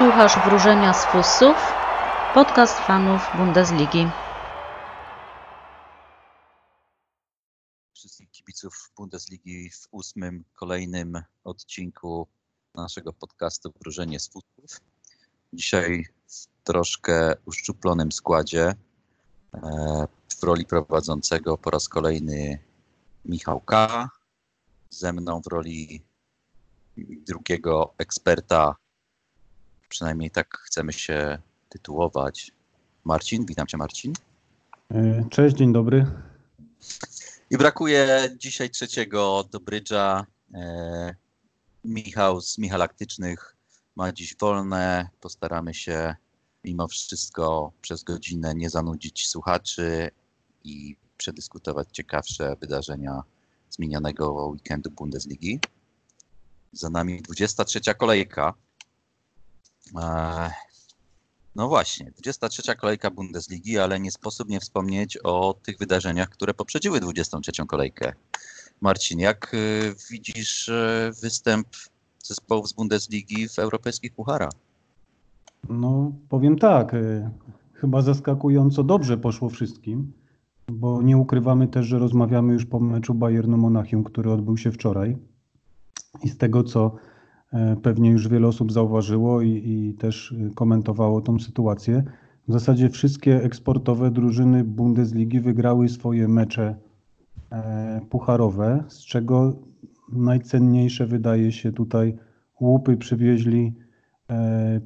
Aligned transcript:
Słuchasz 0.00 0.38
Wróżenia 0.44 0.94
z 0.94 1.04
Fusów, 1.04 1.56
podcast 2.34 2.78
fanów 2.78 3.22
Bundesligi. 3.36 4.08
Wszystkich 7.94 8.30
kibiców 8.30 8.92
Bundesligi 8.96 9.70
w 9.70 9.88
ósmym, 9.90 10.44
kolejnym 10.54 11.22
odcinku 11.44 12.28
naszego 12.74 13.12
podcastu 13.12 13.72
Wróżenie 13.80 14.20
z 14.20 14.28
Fusów. 14.28 14.80
Dzisiaj 15.52 16.04
w 16.26 16.64
troszkę 16.64 17.34
uszczuplonym 17.44 18.12
składzie 18.12 18.74
e, 19.54 20.06
w 20.40 20.42
roli 20.42 20.66
prowadzącego 20.66 21.58
po 21.58 21.70
raz 21.70 21.88
kolejny 21.88 22.58
Michał 23.24 23.60
K. 23.60 24.08
Ze 24.90 25.12
mną 25.12 25.40
w 25.42 25.46
roli 25.46 26.02
drugiego 27.26 27.94
eksperta 27.98 28.76
przynajmniej 29.90 30.30
tak 30.30 30.58
chcemy 30.58 30.92
się 30.92 31.38
tytułować. 31.68 32.52
Marcin, 33.04 33.46
witam 33.46 33.66
cię 33.66 33.76
Marcin. 33.76 34.12
E, 34.94 35.24
cześć, 35.30 35.56
dzień 35.56 35.72
dobry. 35.72 36.06
I 37.50 37.58
brakuje 37.58 38.34
dzisiaj 38.36 38.70
trzeciego 38.70 39.44
do 39.50 39.60
brydża. 39.60 40.26
E, 40.54 41.14
Michał 41.84 42.40
z 42.40 42.58
Michalaktycznych 42.58 43.56
ma 43.96 44.12
dziś 44.12 44.36
wolne. 44.36 45.08
Postaramy 45.20 45.74
się 45.74 46.14
mimo 46.64 46.88
wszystko 46.88 47.72
przez 47.82 48.02
godzinę 48.02 48.54
nie 48.54 48.70
zanudzić 48.70 49.28
słuchaczy 49.28 50.10
i 50.64 50.96
przedyskutować 51.16 51.88
ciekawsze 51.92 52.56
wydarzenia 52.60 53.22
z 53.68 53.78
minionego 53.78 54.46
weekendu 54.46 54.90
Bundesligi. 54.90 55.60
Za 56.72 56.90
nami 56.90 57.22
23 57.22 57.80
kolejka. 57.98 58.54
No 61.56 61.68
właśnie, 61.68 62.10
23. 62.10 62.76
kolejka 62.76 63.10
Bundesligi, 63.10 63.78
ale 63.78 64.00
nie 64.00 64.10
sposób 64.10 64.48
nie 64.48 64.60
wspomnieć 64.60 65.18
o 65.24 65.54
tych 65.62 65.78
wydarzeniach, 65.78 66.28
które 66.28 66.54
poprzedziły 66.54 67.00
23. 67.00 67.52
kolejkę. 67.66 68.12
Marcin, 68.80 69.18
jak 69.18 69.54
y, 69.54 69.94
widzisz 70.10 70.68
y, 70.68 71.10
występ 71.22 71.66
zespołów 72.24 72.68
z 72.68 72.72
Bundesligi 72.72 73.48
w 73.48 73.58
europejskich 73.58 74.14
pucharach? 74.14 74.52
No, 75.68 76.12
powiem 76.28 76.58
tak, 76.58 76.94
y, 76.94 77.30
chyba 77.72 78.02
zaskakująco 78.02 78.82
dobrze 78.82 79.18
poszło 79.18 79.48
wszystkim, 79.48 80.12
bo 80.68 81.02
nie 81.02 81.16
ukrywamy 81.16 81.68
też, 81.68 81.86
że 81.86 81.98
rozmawiamy 81.98 82.52
już 82.52 82.66
po 82.66 82.80
meczu 82.80 83.14
Bayernu 83.14 83.56
Monachium, 83.56 84.04
który 84.04 84.32
odbył 84.32 84.56
się 84.56 84.72
wczoraj. 84.72 85.16
I 86.22 86.28
z 86.28 86.38
tego, 86.38 86.64
co 86.64 86.96
E, 86.96 87.09
pewnie 87.82 88.10
już 88.10 88.28
wiele 88.28 88.48
osób 88.48 88.72
zauważyło 88.72 89.42
i, 89.42 89.48
i 89.48 89.94
też 89.94 90.32
e, 90.32 90.54
komentowało 90.54 91.20
tą 91.20 91.38
sytuację. 91.38 92.02
W 92.48 92.52
zasadzie 92.52 92.90
wszystkie 92.90 93.42
eksportowe 93.44 94.10
drużyny 94.10 94.64
Bundesligi 94.64 95.40
wygrały 95.40 95.88
swoje 95.88 96.28
mecze 96.28 96.76
e, 97.52 98.00
pucharowe, 98.10 98.84
z 98.88 98.98
czego 98.98 99.56
najcenniejsze 100.12 101.06
wydaje 101.06 101.52
się 101.52 101.72
tutaj 101.72 102.16
łupy 102.60 102.96
przywieźli 102.96 103.74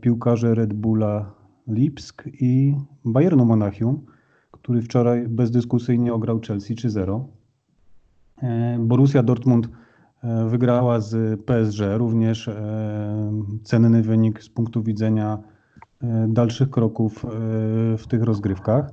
piłkarze 0.00 0.54
Red 0.54 0.72
Bulla 0.72 1.32
Lipsk 1.68 2.28
i 2.40 2.74
Bayernu 3.04 3.44
Monachium, 3.44 4.06
który 4.50 4.82
wczoraj 4.82 5.28
bezdyskusyjnie 5.28 6.14
ograł 6.14 6.40
Chelsea 6.40 6.74
3-0. 6.74 7.24
Borussia 8.78 9.22
Dortmund 9.22 9.68
E, 9.68 9.83
wygrała 10.48 11.00
z 11.00 11.40
PSG, 11.40 11.80
również 11.96 12.48
e, 12.48 13.42
cenny 13.64 14.02
wynik 14.02 14.42
z 14.42 14.48
punktu 14.48 14.82
widzenia 14.82 15.38
e, 16.02 16.26
dalszych 16.28 16.70
kroków 16.70 17.26
w 17.98 18.06
tych 18.08 18.22
rozgrywkach. 18.22 18.90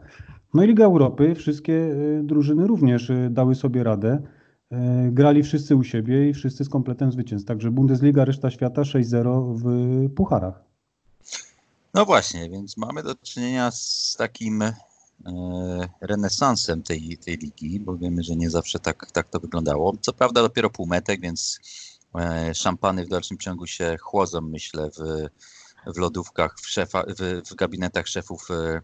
No 0.53 0.63
i 0.63 0.67
Liga 0.67 0.85
Europy, 0.85 1.35
wszystkie 1.35 1.95
drużyny 2.23 2.67
również 2.67 3.11
dały 3.29 3.55
sobie 3.55 3.83
radę. 3.83 4.22
Grali 5.11 5.44
wszyscy 5.44 5.75
u 5.75 5.83
siebie 5.83 6.29
i 6.29 6.33
wszyscy 6.33 6.66
z 6.66 6.69
kompletem 6.69 7.11
zwycięstw. 7.11 7.47
Także 7.47 7.72
Bundesliga, 7.72 8.25
reszta 8.25 8.50
świata 8.50 8.81
6-0 8.81 9.55
w 9.55 9.66
pucharach. 10.13 10.63
No 11.94 12.05
właśnie, 12.05 12.50
więc 12.50 12.78
mamy 12.78 13.03
do 13.03 13.16
czynienia 13.16 13.72
z 13.72 14.16
takim 14.17 14.61
E, 14.61 14.73
renesansem 16.01 16.83
tej, 16.83 17.17
tej 17.17 17.37
ligi, 17.37 17.79
bo 17.79 17.97
wiemy, 17.97 18.23
że 18.23 18.35
nie 18.35 18.49
zawsze 18.49 18.79
tak, 18.79 19.11
tak 19.11 19.29
to 19.29 19.39
wyglądało. 19.39 19.93
Co 20.01 20.13
prawda 20.13 20.41
dopiero 20.41 20.69
półmetek, 20.69 21.21
więc 21.21 21.59
e, 22.19 22.55
szampany 22.55 23.05
w 23.05 23.09
dalszym 23.09 23.37
ciągu 23.37 23.67
się 23.67 23.97
chłodzą, 24.01 24.41
myślę, 24.41 24.89
w, 24.89 25.27
w 25.95 25.97
lodówkach, 25.97 26.55
w, 26.59 26.69
szefa, 26.69 27.03
w, 27.03 27.49
w 27.49 27.55
gabinetach 27.55 28.07
szefów 28.07 28.47
e, 28.51 28.81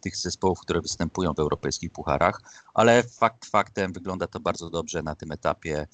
tych 0.00 0.16
zespołów, 0.16 0.60
które 0.60 0.80
występują 0.80 1.34
w 1.34 1.38
europejskich 1.38 1.92
pucharach, 1.92 2.40
ale 2.74 3.02
fakt 3.02 3.46
faktem 3.46 3.92
wygląda 3.92 4.26
to 4.26 4.40
bardzo 4.40 4.70
dobrze 4.70 5.02
na 5.02 5.14
tym 5.14 5.32
etapie. 5.32 5.86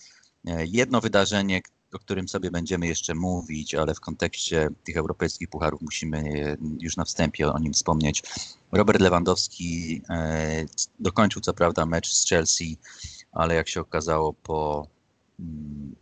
Jedno 0.64 1.00
wydarzenie, 1.00 1.60
o 1.92 1.98
którym 1.98 2.28
sobie 2.28 2.50
będziemy 2.50 2.86
jeszcze 2.86 3.14
mówić, 3.14 3.74
ale 3.74 3.94
w 3.94 4.00
kontekście 4.00 4.68
tych 4.84 4.96
europejskich 4.96 5.48
pucharów 5.48 5.80
musimy 5.80 6.56
już 6.80 6.96
na 6.96 7.04
wstępie 7.04 7.52
o 7.52 7.58
nim 7.58 7.72
wspomnieć. 7.72 8.22
Robert 8.72 9.00
Lewandowski 9.00 10.02
e, 10.10 10.66
dokończył 11.00 11.42
co 11.42 11.54
prawda 11.54 11.86
mecz 11.86 12.14
z 12.14 12.28
Chelsea, 12.28 12.78
ale 13.32 13.54
jak 13.54 13.68
się 13.68 13.80
okazało 13.80 14.32
po, 14.32 14.86
mm, 15.40 15.94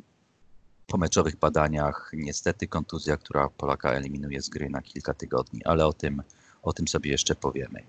po 0.87 0.99
meczowych 0.99 1.37
badaniach, 1.37 2.11
niestety 2.15 2.69
kontuzja, 2.69 3.17
która 3.17 3.49
Polaka 3.49 3.91
eliminuje 3.91 4.43
z 4.43 4.49
gry 4.49 4.71
na 4.71 4.83
kilka 4.83 5.15
tygodni, 5.15 5.65
ale 5.65 5.87
o 5.87 5.93
tym, 5.93 6.23
o 6.63 6.73
tym 6.73 6.89
sobie 6.89 7.11
jeszcze 7.11 7.35
powiemy. 7.35 7.83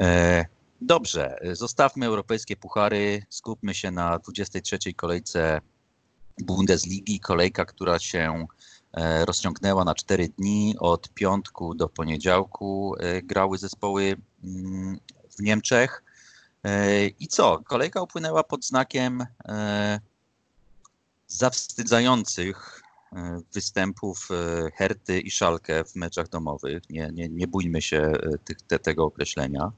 E, 0.00 0.44
dobrze, 0.80 1.38
zostawmy 1.52 2.06
europejskie 2.06 2.56
puchary, 2.56 3.22
skupmy 3.28 3.74
się 3.74 3.90
na 3.90 4.18
23. 4.18 4.78
kolejce 4.94 5.60
Bundesligi, 6.38 7.20
kolejka, 7.20 7.64
która 7.64 7.98
się 7.98 8.46
e, 8.92 9.24
rozciągnęła 9.24 9.84
na 9.84 9.94
cztery 9.94 10.28
dni. 10.28 10.74
Od 10.78 11.08
piątku 11.08 11.74
do 11.74 11.88
poniedziałku 11.88 12.94
e, 12.98 13.22
grały 13.22 13.58
zespoły 13.58 14.16
mm, 14.44 14.98
w 15.38 15.42
Niemczech. 15.42 16.04
E, 16.64 17.06
I 17.06 17.28
co? 17.28 17.58
Kolejka 17.58 18.02
upłynęła 18.02 18.44
pod 18.44 18.64
znakiem 18.64 19.26
zawstydzających 21.26 22.82
występów 23.54 24.28
Herty 24.74 25.20
i 25.20 25.30
Szalkę 25.30 25.84
w 25.84 25.96
meczach 25.96 26.28
domowych. 26.28 26.90
Nie, 26.90 27.10
nie, 27.12 27.28
nie 27.28 27.46
bójmy 27.46 27.82
się 27.82 28.12
tych, 28.44 28.62
te, 28.62 28.78
tego 28.78 29.04
określenia. 29.04 29.72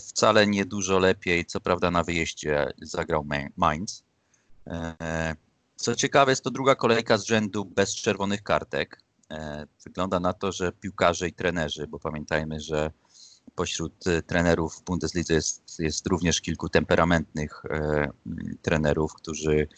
Wcale 0.00 0.46
nie 0.46 0.64
dużo 0.64 0.98
lepiej, 0.98 1.46
co 1.46 1.60
prawda 1.60 1.90
na 1.90 2.04
wyjeździe 2.04 2.66
zagrał 2.82 3.26
Mainz, 3.56 4.04
co 5.76 5.94
ciekawe, 5.94 6.32
jest 6.32 6.44
to 6.44 6.50
druga 6.50 6.74
kolejka 6.74 7.18
z 7.18 7.24
rzędu 7.24 7.64
bez 7.64 7.94
czerwonych 7.94 8.42
kartek. 8.42 9.02
E, 9.30 9.66
wygląda 9.84 10.20
na 10.20 10.32
to, 10.32 10.52
że 10.52 10.72
piłkarze 10.72 11.28
i 11.28 11.32
trenerzy, 11.32 11.86
bo 11.86 11.98
pamiętajmy, 11.98 12.60
że 12.60 12.90
pośród 13.54 14.06
e, 14.06 14.22
trenerów 14.22 14.76
w 14.76 14.84
Bundeslidze 14.84 15.34
jest, 15.34 15.78
jest 15.78 16.06
również 16.06 16.40
kilku 16.40 16.68
temperamentnych 16.68 17.62
trenerów, 18.62 19.14
którzy 19.14 19.68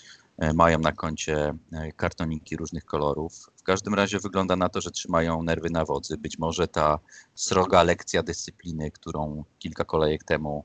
mają 0.54 0.78
na 0.78 0.92
koncie 0.92 1.54
kartoniki 1.96 2.56
różnych 2.56 2.84
kolorów. 2.84 3.50
W 3.56 3.62
każdym 3.62 3.94
razie 3.94 4.18
wygląda 4.18 4.56
na 4.56 4.68
to, 4.68 4.80
że 4.80 4.90
trzymają 4.90 5.42
nerwy 5.42 5.70
na 5.70 5.84
wodzy. 5.84 6.16
Być 6.16 6.38
może 6.38 6.68
ta 6.68 6.98
sroga 7.34 7.82
lekcja 7.82 8.22
dyscypliny, 8.22 8.90
którą 8.90 9.44
kilka 9.58 9.84
kolejek 9.84 10.24
temu 10.24 10.64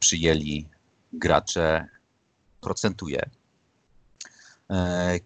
przyjęli 0.00 0.68
gracze, 1.12 1.88
procentuje. 2.60 3.30
E, 4.70 5.20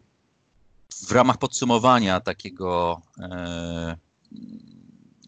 w 1.07 1.13
ramach 1.13 1.39
podsumowania 1.39 2.21
takiego 2.21 3.03
e, 3.19 3.97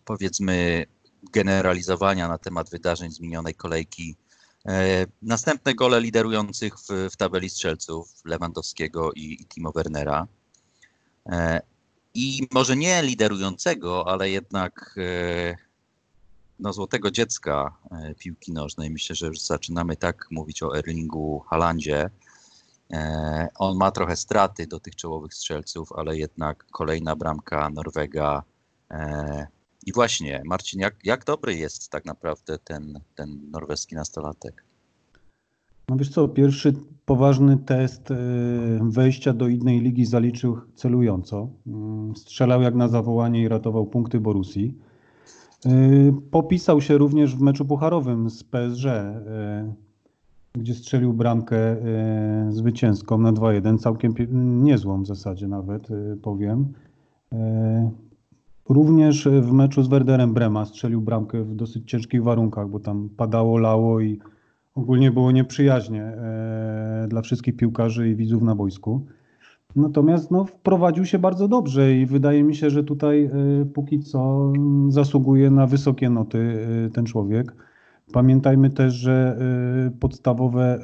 powiedzmy 0.05 0.87
generalizowania 1.33 2.29
na 2.29 2.39
temat 2.39 2.71
wydarzeń 2.71 3.11
z 3.11 3.21
minionej 3.21 3.55
kolejki, 3.55 4.17
e, 4.69 5.07
następne 5.23 5.75
gole 5.75 6.01
liderujących 6.01 6.75
w, 6.79 7.11
w 7.11 7.17
tabeli 7.17 7.51
strzelców 7.51 8.09
Lewandowskiego 8.25 9.13
i, 9.13 9.43
i 9.43 9.47
Timo 9.47 9.73
Wernera. 9.73 10.27
I 12.15 12.49
może 12.53 12.77
nie 12.77 13.03
liderującego, 13.03 14.09
ale 14.09 14.31
jednak 14.31 14.97
no, 16.59 16.73
złotego 16.73 17.11
dziecka 17.11 17.77
e, 17.91 18.15
piłki 18.15 18.53
nożnej. 18.53 18.91
Myślę, 18.91 19.17
że 19.17 19.27
już 19.27 19.41
zaczynamy 19.41 19.97
tak 19.97 20.27
mówić 20.31 20.63
o 20.63 20.79
Erlingu 20.79 21.41
Halandzie. 21.41 22.11
E, 22.93 23.49
on 23.59 23.77
ma 23.77 23.91
trochę 23.91 24.17
straty 24.17 24.67
do 24.67 24.81
tych 24.81 24.97
czołowych 24.97 25.35
strzelców, 25.35 25.93
ale 25.93 26.17
jednak 26.17 26.67
kolejna 26.73 27.17
bramka 27.17 27.71
Norwega. 27.71 28.43
E, 28.91 29.47
I 29.87 29.93
właśnie, 29.93 30.43
Marcin, 30.45 30.81
jak, 30.81 30.95
jak 31.05 31.25
dobry 31.25 31.55
jest 31.55 31.91
tak 31.91 32.05
naprawdę 32.05 32.59
ten, 32.59 33.01
ten 33.15 33.51
norweski 33.51 33.95
nastolatek? 33.95 34.65
No 35.89 35.97
wiesz 35.97 36.09
co, 36.09 36.29
pierwszy 36.29 36.73
poważny 37.05 37.57
test 37.57 38.09
wejścia 38.81 39.33
do 39.33 39.49
innej 39.49 39.81
ligi 39.81 40.07
zaliczył 40.07 40.61
celująco. 40.75 41.49
Mm, 41.67 42.17
strzelał 42.17 42.63
jak 42.63 42.75
na 42.75 42.89
zawołanie 42.89 43.43
i 43.43 43.49
ratował 43.49 43.87
punkty 43.87 44.21
Borusi. 44.21 44.75
Y, 45.67 46.13
popisał 46.31 46.81
się 46.81 46.99
również 46.99 47.37
w 47.37 47.41
meczu 47.41 47.65
pucharowym 47.65 48.31
z 48.31 48.45
PSG, 48.45 48.87
y, 48.87 49.21
gdzie 50.55 50.75
strzelił 50.75 51.13
bramkę 51.13 51.77
zwycięską 52.49 53.19
na 53.19 53.33
2-1, 53.33 53.79
całkiem 53.79 54.15
niezłą 54.65 55.03
w 55.03 55.07
zasadzie 55.07 55.49
nawet 55.49 55.89
powiem. 56.23 56.73
Również 58.69 59.29
w 59.29 59.53
meczu 59.53 59.83
z 59.83 59.89
Werderem 59.89 60.35
Brema 60.35 60.65
strzelił 60.65 61.01
bramkę 61.01 61.43
w 61.43 61.55
dosyć 61.55 61.91
ciężkich 61.91 62.23
warunkach, 62.23 62.69
bo 62.69 62.81
tam 62.81 63.09
padało, 63.17 63.59
lało 63.59 64.01
i 64.01 64.19
ogólnie 64.75 65.11
było 65.11 65.33
nieprzyjaźnie 65.33 66.13
dla 67.09 67.23
wszystkich 67.23 67.57
piłkarzy 67.57 68.09
i 68.09 68.17
widzów 68.17 68.43
na 68.43 68.55
boisku. 68.55 69.07
Natomiast 69.77 70.31
no, 70.31 70.45
wprowadził 70.45 71.05
się 71.05 71.19
bardzo 71.19 71.49
dobrze 71.49 71.95
i 71.95 72.07
wydaje 72.07 72.45
mi 72.45 72.55
się, 72.55 72.71
że 72.71 72.85
tutaj 72.85 73.25
e, 73.25 73.31
póki 73.75 74.01
co 74.01 74.53
zasługuje 74.89 75.51
na 75.51 75.67
wysokie 75.67 76.11
noty 76.11 76.67
e, 76.87 76.91
ten 76.91 77.05
człowiek. 77.05 77.57
Pamiętajmy 78.13 78.71
też, 78.71 78.95
że 78.95 79.39
podstawowe 80.01 80.79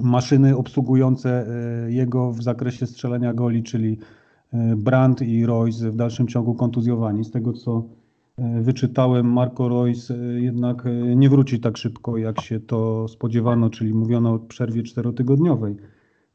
maszyny 0.00 0.56
obsługujące 0.56 1.46
jego 1.88 2.32
w 2.32 2.42
zakresie 2.42 2.86
strzelania 2.86 3.34
goli, 3.34 3.62
czyli 3.62 3.98
Brandt 4.76 5.22
i 5.22 5.46
Royce 5.46 5.90
w 5.90 5.96
dalszym 5.96 6.28
ciągu 6.28 6.54
kontuzjowani. 6.54 7.24
Z 7.24 7.30
tego 7.30 7.52
co 7.52 7.84
wyczytałem, 8.60 9.32
Marco 9.32 9.68
Royce 9.68 10.14
jednak 10.40 10.84
nie 11.16 11.30
wróci 11.30 11.60
tak 11.60 11.76
szybko, 11.76 12.16
jak 12.16 12.40
się 12.40 12.60
to 12.60 13.08
spodziewano, 13.08 13.70
czyli 13.70 13.94
mówiono 13.94 14.34
o 14.34 14.38
przerwie 14.38 14.82
czterotygodniowej. 14.82 15.76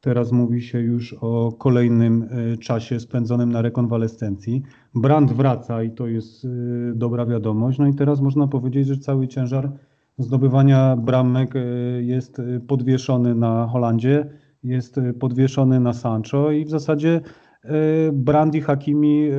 Teraz 0.00 0.32
mówi 0.32 0.62
się 0.62 0.80
już 0.80 1.16
o 1.20 1.52
kolejnym 1.58 2.28
czasie 2.60 3.00
spędzonym 3.00 3.52
na 3.52 3.62
rekonwalescencji. 3.62 4.62
Brand 4.94 5.32
wraca 5.32 5.82
i 5.82 5.90
to 5.90 6.06
jest 6.06 6.46
dobra 6.94 7.26
wiadomość. 7.26 7.78
No 7.78 7.86
i 7.86 7.94
teraz 7.94 8.20
można 8.20 8.46
powiedzieć, 8.46 8.86
że 8.86 8.96
cały 8.96 9.28
ciężar 9.28 9.72
zdobywania 10.18 10.96
bramek 10.96 11.54
jest 12.00 12.40
podwieszony 12.68 13.34
na 13.34 13.66
Holandzie, 13.66 14.30
jest 14.64 15.00
podwieszony 15.20 15.80
na 15.80 15.92
Sancho 15.92 16.50
i 16.50 16.64
w 16.64 16.70
zasadzie 16.70 17.20
E, 17.64 18.12
Brand 18.12 18.54
i 18.54 18.60
Hakimi, 18.60 19.28
e, 19.28 19.32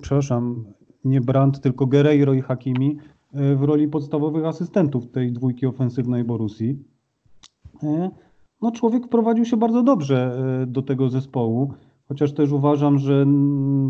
przepraszam, 0.00 0.64
nie 1.04 1.20
Brand, 1.20 1.60
tylko 1.60 1.86
Guerreiro 1.86 2.34
i 2.34 2.42
Hakimi 2.42 2.98
e, 3.34 3.56
w 3.56 3.62
roli 3.62 3.88
podstawowych 3.88 4.44
asystentów 4.44 5.10
tej 5.10 5.32
dwójki 5.32 5.66
ofensywnej 5.66 6.24
Borusi. 6.24 6.78
No 8.62 8.72
człowiek 8.72 9.06
wprowadził 9.06 9.44
się 9.44 9.56
bardzo 9.56 9.82
dobrze 9.82 10.42
do 10.66 10.82
tego 10.82 11.08
zespołu, 11.08 11.72
chociaż 12.08 12.32
też 12.32 12.52
uważam, 12.52 12.98
że 12.98 13.26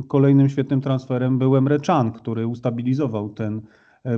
kolejnym 0.09 0.49
świetnym 0.49 0.81
transferem 0.81 1.39
był 1.39 1.57
Emre 1.57 1.79
Can, 1.79 2.13
który 2.13 2.47
ustabilizował 2.47 3.29
ten 3.29 3.63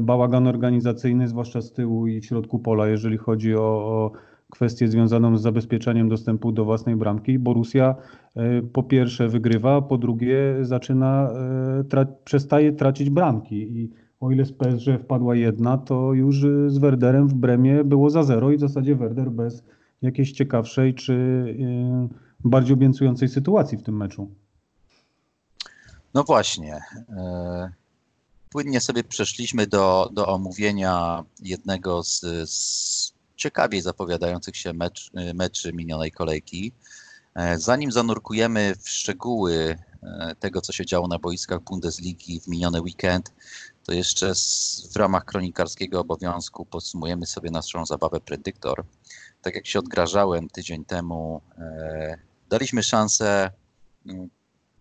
bałagan 0.00 0.46
organizacyjny, 0.46 1.28
zwłaszcza 1.28 1.60
z 1.60 1.72
tyłu 1.72 2.06
i 2.06 2.20
w 2.20 2.26
środku 2.26 2.58
pola, 2.58 2.88
jeżeli 2.88 3.18
chodzi 3.18 3.54
o, 3.54 3.60
o 3.62 4.12
kwestię 4.50 4.88
związaną 4.88 5.36
z 5.36 5.42
zabezpieczeniem 5.42 6.08
dostępu 6.08 6.52
do 6.52 6.64
własnej 6.64 6.96
bramki. 6.96 7.38
Borussia 7.38 7.94
e, 8.36 8.62
po 8.62 8.82
pierwsze 8.82 9.28
wygrywa, 9.28 9.82
po 9.82 9.98
drugie 9.98 10.56
zaczyna, 10.60 11.30
e, 11.80 11.84
tra 11.84 12.06
przestaje 12.24 12.72
tracić 12.72 13.10
bramki 13.10 13.56
i 13.56 13.90
o 14.20 14.30
ile 14.30 14.44
z 14.44 14.52
PSG 14.52 15.00
wpadła 15.00 15.36
jedna, 15.36 15.78
to 15.78 16.12
już 16.12 16.36
z 16.66 16.78
Werderem 16.78 17.28
w 17.28 17.34
Bremie 17.34 17.84
było 17.84 18.10
za 18.10 18.22
zero 18.22 18.50
i 18.50 18.56
w 18.56 18.60
zasadzie 18.60 18.94
Werder 18.94 19.30
bez 19.30 19.64
jakiejś 20.02 20.32
ciekawszej 20.32 20.94
czy 20.94 21.14
e, 21.14 22.48
bardziej 22.48 22.74
obiecującej 22.74 23.28
sytuacji 23.28 23.78
w 23.78 23.82
tym 23.82 23.96
meczu. 23.96 24.34
No 26.14 26.24
właśnie. 26.24 26.80
Płynnie 28.50 28.80
sobie 28.80 29.04
przeszliśmy 29.04 29.66
do, 29.66 30.10
do 30.12 30.26
omówienia 30.26 31.24
jednego 31.42 32.02
z, 32.02 32.20
z 32.50 33.12
ciekawiej 33.36 33.80
zapowiadających 33.80 34.56
się 34.56 34.72
mecz, 34.72 35.10
meczy 35.34 35.72
minionej 35.72 36.12
kolejki. 36.12 36.72
E, 37.34 37.58
zanim 37.58 37.92
zanurkujemy 37.92 38.74
w 38.82 38.88
szczegóły 38.88 39.78
e, 40.02 40.34
tego, 40.40 40.60
co 40.60 40.72
się 40.72 40.86
działo 40.86 41.08
na 41.08 41.18
boiskach 41.18 41.60
Bundesligi 41.60 42.40
w 42.40 42.48
miniony 42.48 42.80
weekend, 42.80 43.32
to 43.84 43.92
jeszcze 43.92 44.32
w 44.92 44.96
ramach 44.96 45.24
kronikarskiego 45.24 46.00
obowiązku 46.00 46.66
podsumujemy 46.66 47.26
sobie 47.26 47.50
naszą 47.50 47.86
zabawę 47.86 48.20
Predyktor. 48.20 48.84
Tak 49.42 49.54
jak 49.54 49.66
się 49.66 49.78
odgrażałem 49.78 50.48
tydzień 50.48 50.84
temu, 50.84 51.40
e, 51.58 52.18
daliśmy 52.48 52.82
szansę 52.82 53.50
mm, 54.06 54.30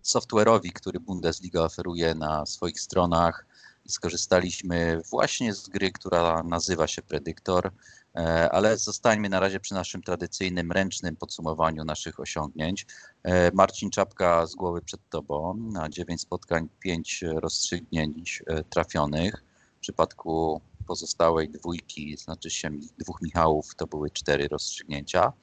software'owi, 0.03 0.71
który 0.73 0.99
Bundesliga 0.99 1.61
oferuje 1.61 2.15
na 2.15 2.45
swoich 2.45 2.79
stronach 2.79 3.45
skorzystaliśmy 3.89 5.01
właśnie 5.09 5.53
z 5.53 5.69
gry, 5.69 5.91
która 5.91 6.43
nazywa 6.43 6.87
się 6.87 7.01
Predyktor. 7.01 7.71
E, 8.15 8.51
ale 8.51 8.77
zostańmy 8.77 9.29
na 9.29 9.39
razie 9.39 9.59
przy 9.59 9.73
naszym 9.73 10.03
tradycyjnym, 10.03 10.71
ręcznym 10.71 11.15
podsumowaniu 11.15 11.83
naszych 11.83 12.19
osiągnięć. 12.19 12.85
E, 13.23 13.51
Marcin 13.51 13.89
Czapka 13.89 14.45
z 14.45 14.55
głowy 14.55 14.81
przed 14.81 15.09
Tobą, 15.09 15.57
na 15.57 15.89
9 15.89 16.21
spotkań, 16.21 16.69
5 16.79 17.23
rozstrzygnięć 17.35 18.43
trafionych. 18.69 19.43
W 19.77 19.79
przypadku 19.81 20.61
pozostałej 20.89 21.49
dwójki, 21.49 22.17
znaczy 22.17 22.49
się 22.49 22.69
dwóch 22.99 23.21
Michałów, 23.21 23.75
to 23.75 23.87
były 23.87 24.11
cztery 24.11 24.47
rozstrzygnięcia. 24.47 25.33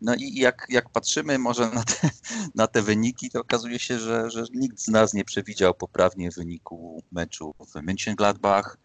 No 0.00 0.14
i 0.14 0.34
jak, 0.34 0.66
jak 0.68 0.90
patrzymy 0.90 1.38
może 1.38 1.70
na 1.70 1.84
te, 1.84 2.10
na 2.62 2.66
te 2.66 2.82
wyniki, 2.82 3.30
to 3.30 3.40
okazuje 3.40 3.78
się, 3.78 3.98
że, 3.98 4.30
że 4.30 4.44
nikt 4.54 4.80
z 4.80 4.88
nas 4.88 5.14
nie 5.14 5.24
przewidział 5.24 5.74
poprawnie 5.74 6.30
wyniku 6.30 7.02
meczu 7.12 7.54
w 7.58 7.74
Mönchengladbach, 7.74 8.76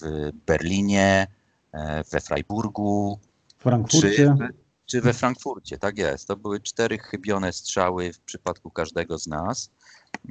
w 0.00 0.30
Berlinie, 0.46 1.26
E, 1.72 2.04
we 2.04 2.20
Freiburgu. 2.20 3.20
Frankfurcie. 3.58 4.10
Czy, 4.16 4.36
czy 4.86 5.00
we 5.00 5.12
Frankfurcie, 5.12 5.78
tak 5.78 5.98
jest. 5.98 6.28
To 6.28 6.36
były 6.36 6.60
cztery 6.60 6.98
chybione 6.98 7.52
strzały 7.52 8.12
w 8.12 8.20
przypadku 8.20 8.70
każdego 8.70 9.18
z 9.18 9.26
nas. 9.26 9.70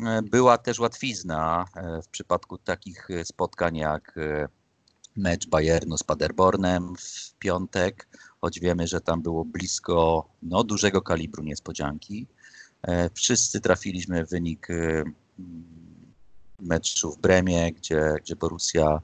E, 0.06 0.22
była 0.22 0.58
też 0.58 0.80
łatwizna 0.80 1.66
e, 1.76 2.02
w 2.02 2.08
przypadku 2.08 2.58
takich 2.58 3.08
spotkań 3.24 3.76
jak 3.76 4.16
mecz 5.18 5.48
Bayernu 5.48 5.98
z 5.98 6.04
Paderbornem 6.04 6.96
w 6.96 7.36
piątek, 7.40 8.08
choć 8.42 8.60
wiemy, 8.60 8.88
że 8.88 9.02
tam 9.02 9.22
było 9.22 9.46
blisko 9.46 10.30
no, 10.42 10.64
dużego 10.64 11.02
kalibru 11.02 11.44
niespodzianki. 11.44 12.28
Wszyscy 13.14 13.62
trafiliśmy 13.62 14.26
w 14.26 14.30
wynik 14.30 14.68
meczu 16.60 17.12
w 17.12 17.18
Bremie, 17.18 17.74
gdzie, 17.74 18.16
gdzie 18.22 18.36
Borussia 18.36 19.02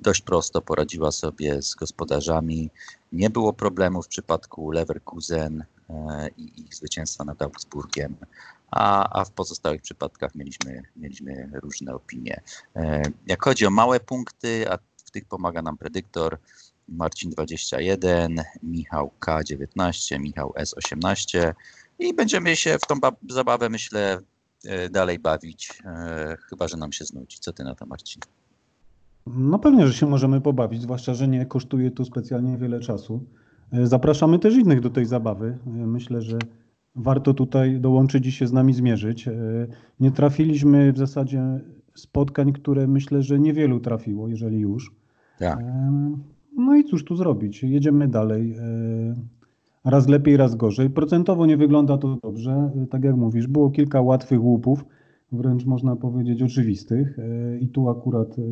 dość 0.00 0.20
prosto 0.20 0.62
poradziła 0.62 1.12
sobie 1.12 1.62
z 1.62 1.74
gospodarzami. 1.74 2.70
Nie 3.12 3.30
było 3.30 3.52
problemu 3.52 4.02
w 4.02 4.08
przypadku 4.08 4.70
Leverkusen 4.70 5.64
e, 5.90 6.28
i 6.36 6.60
ich 6.60 6.74
zwycięstwa 6.74 7.24
nad 7.24 7.42
Augsburgiem, 7.42 8.16
a, 8.70 9.20
a 9.20 9.24
w 9.24 9.30
pozostałych 9.30 9.82
przypadkach 9.82 10.34
mieliśmy, 10.34 10.82
mieliśmy 10.96 11.50
różne 11.52 11.94
opinie. 11.94 12.40
E, 12.76 13.02
jak 13.26 13.44
chodzi 13.44 13.66
o 13.66 13.70
małe 13.70 14.00
punkty, 14.00 14.70
a 14.70 14.78
tych 15.12 15.24
pomaga 15.24 15.62
nam 15.62 15.78
predyktor, 15.78 16.38
Marcin 16.88 17.30
21, 17.30 18.40
Michał 18.62 19.10
K19, 19.20 20.20
Michał 20.20 20.54
S18 20.58 21.52
i 21.98 22.14
będziemy 22.14 22.56
się 22.56 22.78
w 22.78 22.86
tą 22.86 22.94
zabawę, 23.30 23.68
myślę, 23.68 24.18
e, 24.64 24.88
dalej 24.90 25.18
bawić, 25.18 25.82
chyba 26.48 26.68
że 26.68 26.76
nam 26.76 26.92
się 26.92 27.04
znudzi. 27.04 27.38
Co 27.38 27.52
ty 27.52 27.64
na 27.64 27.74
to, 27.74 27.86
Marcin? 27.86 28.22
No 29.26 29.58
pewnie, 29.58 29.86
że 29.86 29.94
się 29.94 30.06
możemy 30.06 30.40
pobawić, 30.40 30.82
zwłaszcza, 30.82 31.14
że 31.14 31.28
nie 31.28 31.46
kosztuje 31.46 31.90
tu 31.90 32.04
specjalnie 32.04 32.58
wiele 32.58 32.80
czasu. 32.80 33.24
E, 33.72 33.86
zapraszamy 33.86 34.38
też 34.38 34.54
innych 34.54 34.80
do 34.80 34.90
tej 34.90 35.06
zabawy. 35.06 35.58
E, 35.66 35.70
myślę, 35.70 36.22
że 36.22 36.38
warto 36.96 37.34
tutaj 37.34 37.80
dołączyć 37.80 38.26
i 38.26 38.32
się 38.32 38.46
z 38.46 38.52
nami 38.52 38.74
zmierzyć. 38.74 39.28
E, 39.28 39.32
nie 40.00 40.10
trafiliśmy 40.10 40.92
w 40.92 40.98
zasadzie 40.98 41.60
spotkań, 41.94 42.52
które 42.52 42.86
myślę, 42.86 43.22
że 43.22 43.40
niewielu 43.40 43.80
trafiło, 43.80 44.28
jeżeli 44.28 44.58
już. 44.58 44.92
Tak. 45.38 45.64
No 46.56 46.76
i 46.76 46.84
cóż 46.84 47.04
tu 47.04 47.16
zrobić? 47.16 47.62
Jedziemy 47.62 48.08
dalej. 48.08 48.56
Raz 49.84 50.08
lepiej, 50.08 50.36
raz 50.36 50.54
gorzej. 50.54 50.90
Procentowo 50.90 51.46
nie 51.46 51.56
wygląda 51.56 51.98
to 51.98 52.18
dobrze. 52.22 52.70
Tak 52.90 53.04
jak 53.04 53.16
mówisz, 53.16 53.46
było 53.46 53.70
kilka 53.70 54.00
łatwych 54.00 54.42
łupów 54.42 54.84
wręcz 55.32 55.64
można 55.64 55.96
powiedzieć 55.96 56.42
oczywistych 56.42 57.18
e, 57.18 57.58
i 57.58 57.68
tu 57.68 57.88
akurat 57.88 58.38
e, 58.38 58.42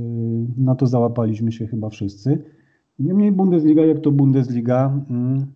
na 0.56 0.74
to 0.74 0.86
załapaliśmy 0.86 1.52
się 1.52 1.66
chyba 1.66 1.88
wszyscy. 1.88 2.44
Niemniej 2.98 3.32
Bundesliga, 3.32 3.84
jak 3.84 4.00
to 4.00 4.10
Bundesliga, 4.12 5.00
mm, 5.10 5.46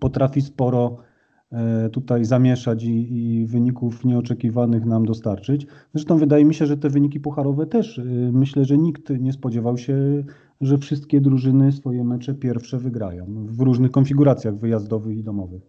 potrafi 0.00 0.40
sporo 0.40 0.96
e, 0.96 1.02
tutaj 1.92 2.24
zamieszać 2.24 2.84
i, 2.84 3.16
i, 3.16 3.46
wyników 3.46 4.04
nieoczekiwanych 4.04 4.84
nam 4.84 5.06
dostarczyć. 5.06 5.66
Zresztą 5.94 6.18
wydaje 6.18 6.44
mi 6.44 6.54
się, 6.54 6.66
że 6.66 6.76
te 6.76 6.90
wyniki 6.90 7.20
pucharowe 7.20 7.66
też, 7.66 8.00
myślę, 8.32 8.64
że 8.64 8.78
nikt 8.78 9.10
nie 9.10 9.32
spodziewał 9.32 9.78
się 9.78 10.24
że 10.60 10.78
wszystkie 10.78 11.20
drużyny 11.20 11.72
swoje 11.72 12.04
mecze 12.04 12.34
pierwsze 12.34 12.78
wygrają 12.78 13.46
w 13.48 13.60
różnych 13.60 13.90
konfiguracjach 13.90 14.58
wyjazdowych 14.58 15.18
i 15.18 15.22
domowych. 15.22 15.62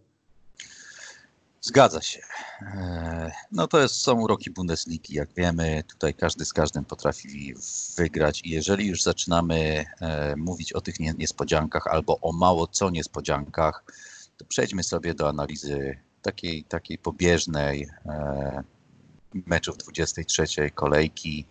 Zgadza 1.61 2.01
się. 2.01 2.21
E, 2.61 3.31
no 3.51 3.67
to 3.67 3.81
jest, 3.81 3.95
są 3.95 4.21
uroki 4.21 4.51
Bundesligi. 4.51 5.13
Jak 5.13 5.29
wiemy, 5.33 5.83
tutaj 5.89 6.13
każdy 6.13 6.45
z 6.45 6.53
każdym 6.53 6.85
potrafi 6.85 7.53
wygrać 7.97 8.41
i 8.45 8.49
jeżeli 8.49 8.87
już 8.87 9.03
zaczynamy 9.03 9.85
e, 10.01 10.35
mówić 10.35 10.73
o 10.73 10.81
tych 10.81 10.99
niespodziankach 10.99 11.87
albo 11.87 12.19
o 12.19 12.31
mało 12.31 12.67
co 12.67 12.89
niespodziankach, 12.89 13.83
to 14.37 14.45
przejdźmy 14.45 14.83
sobie 14.83 15.13
do 15.13 15.29
analizy 15.29 15.97
takiej, 16.21 16.63
takiej 16.63 16.97
pobieżnej 16.97 17.87
e, 18.05 18.63
meczów 19.33 19.77
23 19.77 20.71
kolejki. 20.71 21.45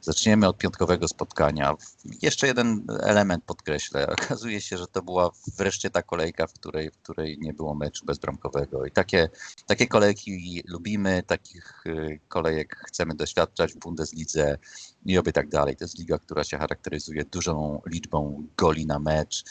Zaczniemy 0.00 0.48
od 0.48 0.58
piątkowego 0.58 1.08
spotkania. 1.08 1.74
Jeszcze 2.22 2.46
jeden 2.46 2.86
element 3.02 3.44
podkreślę. 3.44 4.06
Okazuje 4.06 4.60
się, 4.60 4.78
że 4.78 4.86
to 4.86 5.02
była 5.02 5.30
wreszcie 5.56 5.90
ta 5.90 6.02
kolejka, 6.02 6.46
w 6.46 6.52
której, 6.52 6.90
w 6.90 6.98
której 6.98 7.38
nie 7.38 7.52
było 7.52 7.74
meczu 7.74 8.06
bezbramkowego. 8.06 8.86
I 8.86 8.90
takie, 8.90 9.28
takie 9.66 9.86
kolejki 9.86 10.62
lubimy, 10.68 11.22
takich 11.26 11.86
y, 11.86 12.20
kolejek 12.28 12.76
chcemy 12.86 13.14
doświadczać 13.14 13.72
w 13.72 13.78
Bundeslidze 13.78 14.58
i 15.06 15.18
oby 15.18 15.32
tak 15.32 15.48
dalej. 15.48 15.76
To 15.76 15.84
jest 15.84 15.98
liga, 15.98 16.18
która 16.18 16.44
się 16.44 16.58
charakteryzuje 16.58 17.24
dużą 17.24 17.82
liczbą 17.86 18.46
goli 18.56 18.86
na 18.86 18.98
mecz 18.98 19.44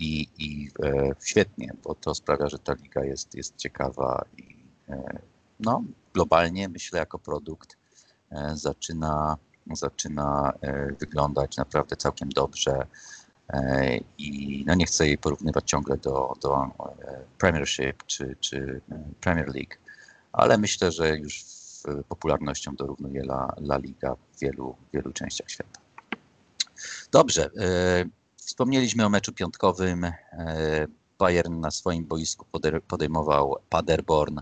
i, 0.00 0.28
i 0.38 0.68
e, 0.84 1.10
świetnie, 1.24 1.72
bo 1.84 1.94
to 1.94 2.14
sprawia, 2.14 2.48
że 2.48 2.58
ta 2.58 2.72
liga 2.72 3.04
jest, 3.04 3.34
jest 3.34 3.56
ciekawa 3.56 4.24
i 4.36 4.56
e, 4.88 5.18
no, 5.60 5.82
globalnie 6.14 6.68
myślę 6.68 6.98
jako 6.98 7.18
produkt 7.18 7.76
e, 8.30 8.56
zaczyna 8.56 9.36
zaczyna 9.76 10.52
e, 10.60 10.92
wyglądać 10.92 11.56
naprawdę 11.56 11.96
całkiem 11.96 12.28
dobrze 12.28 12.86
e, 13.48 13.98
i 14.18 14.64
no 14.66 14.74
nie 14.74 14.86
chcę 14.86 15.06
jej 15.06 15.18
porównywać 15.18 15.70
ciągle 15.70 15.96
do, 15.96 16.32
do 16.42 16.62
e, 16.62 16.70
Premiership 17.38 18.02
czy, 18.06 18.36
czy 18.40 18.80
Premier 19.20 19.48
League, 19.54 19.74
ale 20.32 20.58
myślę, 20.58 20.92
że 20.92 21.18
już 21.18 21.44
popularnością 22.08 22.74
dorównuje 22.74 23.22
La, 23.22 23.54
La 23.58 23.78
Liga 23.78 24.14
w 24.14 24.40
wielu, 24.40 24.76
wielu 24.92 25.12
częściach 25.12 25.50
świata. 25.50 25.80
Dobrze, 27.12 27.50
wspomnieliśmy 28.50 29.06
o 29.06 29.08
meczu 29.08 29.32
piątkowym. 29.32 30.12
Bayern 31.18 31.60
na 31.60 31.70
swoim 31.70 32.04
boisku 32.04 32.46
podejmował 32.88 33.56
Paderborn. 33.68 34.40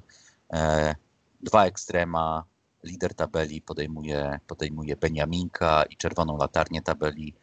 Dwa 1.40 1.66
ekstrema, 1.66 2.44
lider 2.84 3.14
tabeli 3.14 3.60
podejmuje, 3.62 4.40
podejmuje 4.46 4.96
Beniaminka 4.96 5.82
i 5.82 5.96
czerwoną 5.96 6.36
latarnię 6.36 6.82
tabeli. 6.82 7.34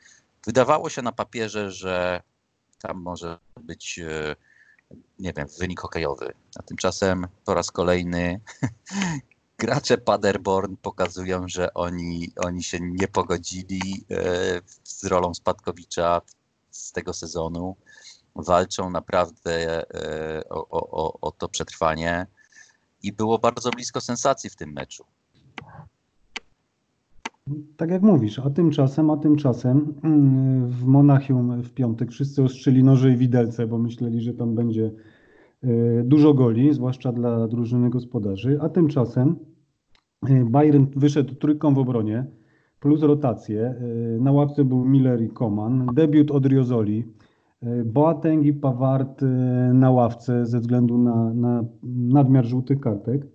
Wydawało 0.45 0.89
się 0.89 1.01
na 1.01 1.11
papierze, 1.11 1.71
że 1.71 2.21
tam 2.79 3.01
może 3.01 3.39
być, 3.61 3.99
e, 3.99 4.35
nie 5.19 5.33
wiem, 5.33 5.47
wynik 5.59 5.79
hokejowy. 5.79 6.33
A 6.59 6.63
tymczasem 6.63 7.27
po 7.45 7.53
raz 7.53 7.71
kolejny 7.71 8.41
gracze 9.59 9.97
Paderborn 9.97 10.75
pokazują, 10.81 11.47
że 11.47 11.73
oni, 11.73 12.31
oni 12.35 12.63
się 12.63 12.77
nie 12.81 13.07
pogodzili 13.07 14.05
e, 14.11 14.15
z 14.83 15.03
rolą 15.05 15.33
Spadkowicza 15.33 16.21
z 16.75 16.91
tego 16.91 17.13
sezonu. 17.13 17.75
Walczą 18.35 18.89
naprawdę 18.89 19.83
e, 19.93 20.49
o, 20.49 20.67
o, 20.69 21.19
o 21.21 21.31
to 21.31 21.49
przetrwanie 21.49 22.27
i 23.03 23.13
było 23.13 23.39
bardzo 23.39 23.71
blisko 23.71 24.01
sensacji 24.01 24.49
w 24.49 24.55
tym 24.55 24.73
meczu. 24.73 25.03
Tak 27.77 27.89
jak 27.89 28.01
mówisz, 28.01 28.39
a 28.39 28.49
tymczasem, 28.49 29.09
a 29.09 29.17
tymczasem 29.17 29.93
mm, 30.03 30.67
w 30.67 30.83
Monachium 30.83 31.61
w 31.61 31.73
piątek 31.73 32.11
wszyscy 32.11 32.43
ostrzyli 32.43 32.83
noże 32.83 33.11
i 33.11 33.17
widelce, 33.17 33.67
bo 33.67 33.77
myśleli, 33.77 34.21
że 34.21 34.33
tam 34.33 34.55
będzie 34.55 34.91
e, 35.63 36.03
dużo 36.03 36.33
goli, 36.33 36.73
zwłaszcza 36.73 37.11
dla 37.11 37.47
drużyny 37.47 37.89
gospodarzy, 37.89 38.59
a 38.61 38.69
tymczasem 38.69 39.35
e, 40.29 40.45
Bayern 40.45 40.85
wyszedł 40.95 41.35
trójką 41.35 41.73
w 41.73 41.77
obronie, 41.77 42.25
plus 42.85 43.01
rotację. 43.01 43.61
E, 43.61 44.19
na 44.19 44.31
ławce 44.31 44.63
był 44.63 44.85
Miller 44.85 45.21
i 45.21 45.29
Koman, 45.29 45.85
debiut 45.93 46.31
od 46.31 46.45
Riozoli, 46.45 47.03
Boateng 47.85 48.45
i 48.45 48.53
Pawart 48.53 49.21
na 49.73 49.91
ławce 49.91 50.45
ze 50.45 50.59
względu 50.59 50.97
na, 50.97 51.33
na 51.33 51.63
nadmiar 51.83 52.45
żółtych 52.45 52.79
kartek. 52.79 53.27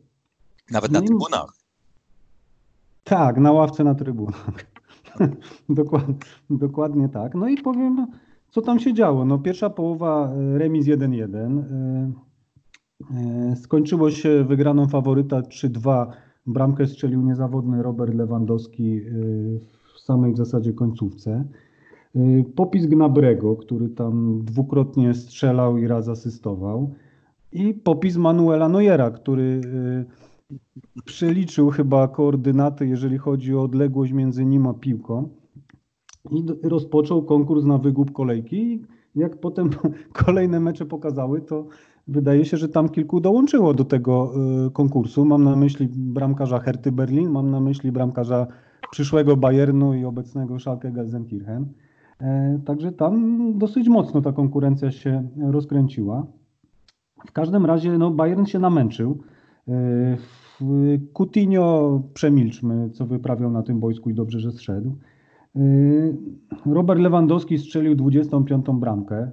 Nawet 0.70 0.90
na 0.92 1.00
no 1.00 1.06
trybunach. 1.06 1.52
Tak, 3.04 3.38
na 3.38 3.52
ławce 3.52 3.84
na 3.84 3.94
trybunach. 3.94 4.50
dokładnie, 5.68 6.14
dokładnie 6.50 7.08
tak. 7.08 7.34
No 7.34 7.48
i 7.48 7.56
powiem, 7.56 8.06
co 8.50 8.62
tam 8.62 8.80
się 8.80 8.94
działo. 8.94 9.24
No, 9.24 9.38
pierwsza 9.38 9.70
połowa 9.70 10.32
e, 10.32 10.58
remis 10.58 10.86
1-1. 10.86 11.58
E, 11.58 12.12
e, 13.16 13.56
skończyło 13.56 14.10
się 14.10 14.44
wygraną 14.44 14.88
faworyta 14.88 15.40
3-2. 15.40 16.06
Bramkę 16.46 16.86
strzelił 16.86 17.22
niezawodny 17.22 17.82
Robert 17.82 18.14
Lewandowski 18.14 19.00
w 19.94 20.00
samej 20.00 20.32
w 20.32 20.36
zasadzie 20.36 20.72
końcówce. 20.72 21.44
Popis 22.56 22.86
Gnabrego, 22.86 23.56
który 23.56 23.88
tam 23.88 24.44
dwukrotnie 24.44 25.14
strzelał 25.14 25.78
i 25.78 25.86
raz 25.86 26.08
asystował. 26.08 26.94
I 27.52 27.74
popis 27.74 28.16
Manuela 28.16 28.68
Neuera, 28.68 29.10
który 29.10 29.60
przeliczył 31.04 31.70
chyba 31.70 32.08
koordynaty, 32.08 32.86
jeżeli 32.86 33.18
chodzi 33.18 33.54
o 33.54 33.62
odległość 33.62 34.12
między 34.12 34.44
nim 34.44 34.66
a 34.66 34.74
piłką 34.74 35.28
i 36.30 36.44
rozpoczął 36.62 37.22
konkurs 37.22 37.64
na 37.64 37.78
wygłup 37.78 38.12
kolejki. 38.12 38.82
Jak 39.14 39.40
potem 39.40 39.70
kolejne 40.24 40.60
mecze 40.60 40.86
pokazały, 40.86 41.40
to 41.40 41.66
wydaje 42.08 42.44
się, 42.44 42.56
że 42.56 42.68
tam 42.68 42.88
kilku 42.88 43.20
dołączyło 43.20 43.74
do 43.74 43.84
tego 43.84 44.32
y, 44.66 44.70
konkursu. 44.70 45.24
Mam 45.24 45.44
na 45.44 45.56
myśli 45.56 45.88
bramkarza 45.92 46.58
Herty 46.58 46.92
Berlin, 46.92 47.30
mam 47.30 47.50
na 47.50 47.60
myśli 47.60 47.92
bramkarza 47.92 48.46
przyszłego 48.90 49.36
Bayernu 49.36 49.94
i 49.94 50.04
obecnego 50.04 50.58
Schalke 50.58 50.92
Gelsenkirchen. 50.92 51.66
E, 52.20 52.60
także 52.64 52.92
tam 52.92 53.58
dosyć 53.58 53.88
mocno 53.88 54.20
ta 54.20 54.32
konkurencja 54.32 54.90
się 54.90 55.28
rozkręciła. 55.50 56.26
W 57.26 57.32
każdym 57.32 57.66
razie 57.66 57.98
no, 57.98 58.10
Bayern 58.10 58.44
się 58.44 58.58
namęczył. 58.58 59.18
E, 59.68 60.16
Coutinho 61.14 62.02
przemilczmy, 62.14 62.90
co 62.90 63.06
wyprawiał 63.06 63.50
na 63.50 63.62
tym 63.62 63.80
boisku 63.80 64.10
i 64.10 64.14
dobrze, 64.14 64.40
że 64.40 64.52
zszedł. 64.52 64.96
Y, 65.56 66.16
Robert 66.66 67.00
Lewandowski 67.00 67.58
strzelił 67.58 67.94
25. 67.94 68.66
bramkę. 68.74 69.30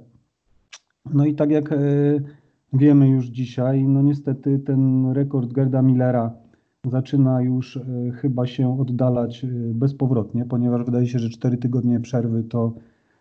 No 1.13 1.25
i 1.25 1.35
tak 1.35 1.51
jak 1.51 1.75
wiemy 2.73 3.09
już 3.09 3.25
dzisiaj, 3.25 3.87
no 3.87 4.01
niestety 4.01 4.59
ten 4.59 5.11
rekord 5.11 5.53
Gerda 5.53 5.81
Millera 5.81 6.33
zaczyna 6.85 7.41
już 7.41 7.75
y, 7.75 8.11
chyba 8.15 8.47
się 8.47 8.79
oddalać 8.79 9.45
bezpowrotnie, 9.73 10.45
ponieważ 10.45 10.83
wydaje 10.83 11.07
się, 11.07 11.19
że 11.19 11.29
4 11.29 11.57
tygodnie 11.57 11.99
przerwy 11.99 12.43
to, 12.43 12.73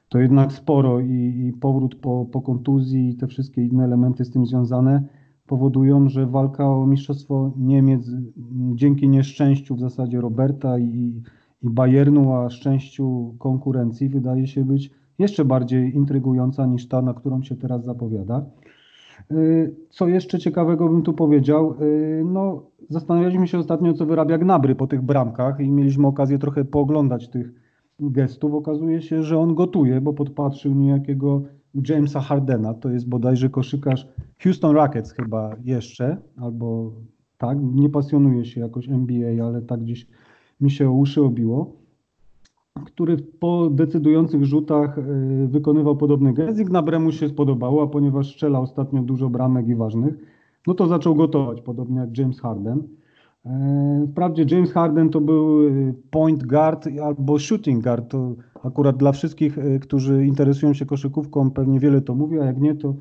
to 0.08 0.18
jednak 0.18 0.52
sporo 0.52 1.00
i, 1.00 1.46
i 1.46 1.52
powrót 1.60 1.94
po, 1.94 2.26
po 2.32 2.42
kontuzji 2.42 3.08
i 3.10 3.16
te 3.16 3.26
wszystkie 3.26 3.64
inne 3.64 3.84
elementy 3.84 4.24
z 4.24 4.30
tym 4.30 4.46
związane 4.46 5.02
powodują, 5.46 6.08
że 6.08 6.26
walka 6.26 6.68
o 6.68 6.86
Mistrzostwo 6.86 7.52
Niemiec 7.56 8.10
dzięki 8.74 9.08
nieszczęściu 9.08 9.74
w 9.76 9.80
zasadzie 9.80 10.20
Roberta 10.20 10.78
i, 10.78 11.22
i 11.62 11.70
Bayernu, 11.70 12.32
a 12.34 12.50
szczęściu 12.50 13.34
konkurencji 13.38 14.08
wydaje 14.08 14.46
się 14.46 14.64
być 14.64 14.90
jeszcze 15.18 15.44
bardziej 15.44 15.96
intrygująca 15.96 16.66
niż 16.66 16.88
ta, 16.88 17.02
na 17.02 17.14
którą 17.14 17.42
się 17.42 17.56
teraz 17.56 17.84
zapowiada. 17.84 18.44
Y, 19.32 19.74
co 19.90 20.08
jeszcze 20.08 20.38
ciekawego 20.38 20.88
bym 20.88 21.02
tu 21.02 21.12
powiedział? 21.12 21.74
Y, 21.82 22.22
no, 22.26 22.62
zastanawialiśmy 22.88 23.48
się 23.48 23.58
ostatnio, 23.58 23.94
co 23.94 24.06
wyrabia 24.06 24.38
Gnabry 24.38 24.74
po 24.74 24.86
tych 24.86 25.02
bramkach 25.02 25.60
i 25.60 25.70
mieliśmy 25.70 26.06
okazję 26.06 26.38
trochę 26.38 26.64
pooglądać 26.64 27.28
tych 27.28 27.52
gestów. 28.00 28.54
Okazuje 28.54 29.02
się, 29.02 29.22
że 29.22 29.38
on 29.38 29.54
gotuje, 29.54 30.00
bo 30.00 30.12
podpatrzył 30.12 30.74
niejakiego 30.74 31.42
Jamesa 31.88 32.20
Hardena, 32.20 32.74
to 32.74 32.90
jest 32.90 33.08
bodajże 33.08 33.50
koszykarz 33.50 34.08
Houston 34.42 34.76
Rockets 34.76 35.12
chyba 35.12 35.56
jeszcze, 35.64 36.16
albo 36.36 36.92
tak, 37.38 37.58
nie 37.62 37.90
pasjonuje 37.90 38.44
się 38.44 38.60
jakoś 38.60 38.88
NBA, 38.88 39.46
ale 39.46 39.62
tak 39.62 39.80
gdzieś 39.80 40.06
mi 40.60 40.70
się 40.70 40.88
o 40.88 40.92
uszy 40.92 41.22
obiło, 41.22 41.76
który 42.84 43.16
po 43.16 43.70
decydujących 43.70 44.44
rzutach 44.44 44.98
e, 44.98 45.02
wykonywał 45.46 45.96
podobny 45.96 46.32
gest 46.32 46.58
i 46.58 46.64
Gnabremu 46.64 47.12
się 47.12 47.28
spodobało, 47.28 47.82
a 47.82 47.86
ponieważ 47.86 48.32
strzela 48.32 48.60
ostatnio 48.60 49.02
dużo 49.02 49.28
bramek 49.28 49.68
i 49.68 49.74
ważnych, 49.74 50.14
no 50.66 50.74
to 50.74 50.86
zaczął 50.86 51.14
gotować, 51.14 51.60
podobnie 51.60 52.00
jak 52.00 52.18
James 52.18 52.40
Harden. 52.40 52.82
E, 53.46 54.06
wprawdzie 54.10 54.44
James 54.50 54.72
Harden 54.72 55.10
to 55.10 55.20
był 55.20 55.68
e, 55.68 55.72
point 56.10 56.44
guard 56.44 56.88
albo 57.04 57.38
shooting 57.38 57.84
guard. 57.84 58.10
To 58.10 58.34
akurat 58.64 58.96
dla 58.96 59.12
wszystkich, 59.12 59.58
e, 59.58 59.78
którzy 59.78 60.26
interesują 60.26 60.74
się 60.74 60.86
koszykówką, 60.86 61.50
pewnie 61.50 61.80
wiele 61.80 62.00
to 62.00 62.14
mówi, 62.14 62.38
a 62.40 62.44
jak 62.44 62.60
nie, 62.60 62.74
to 62.74 62.94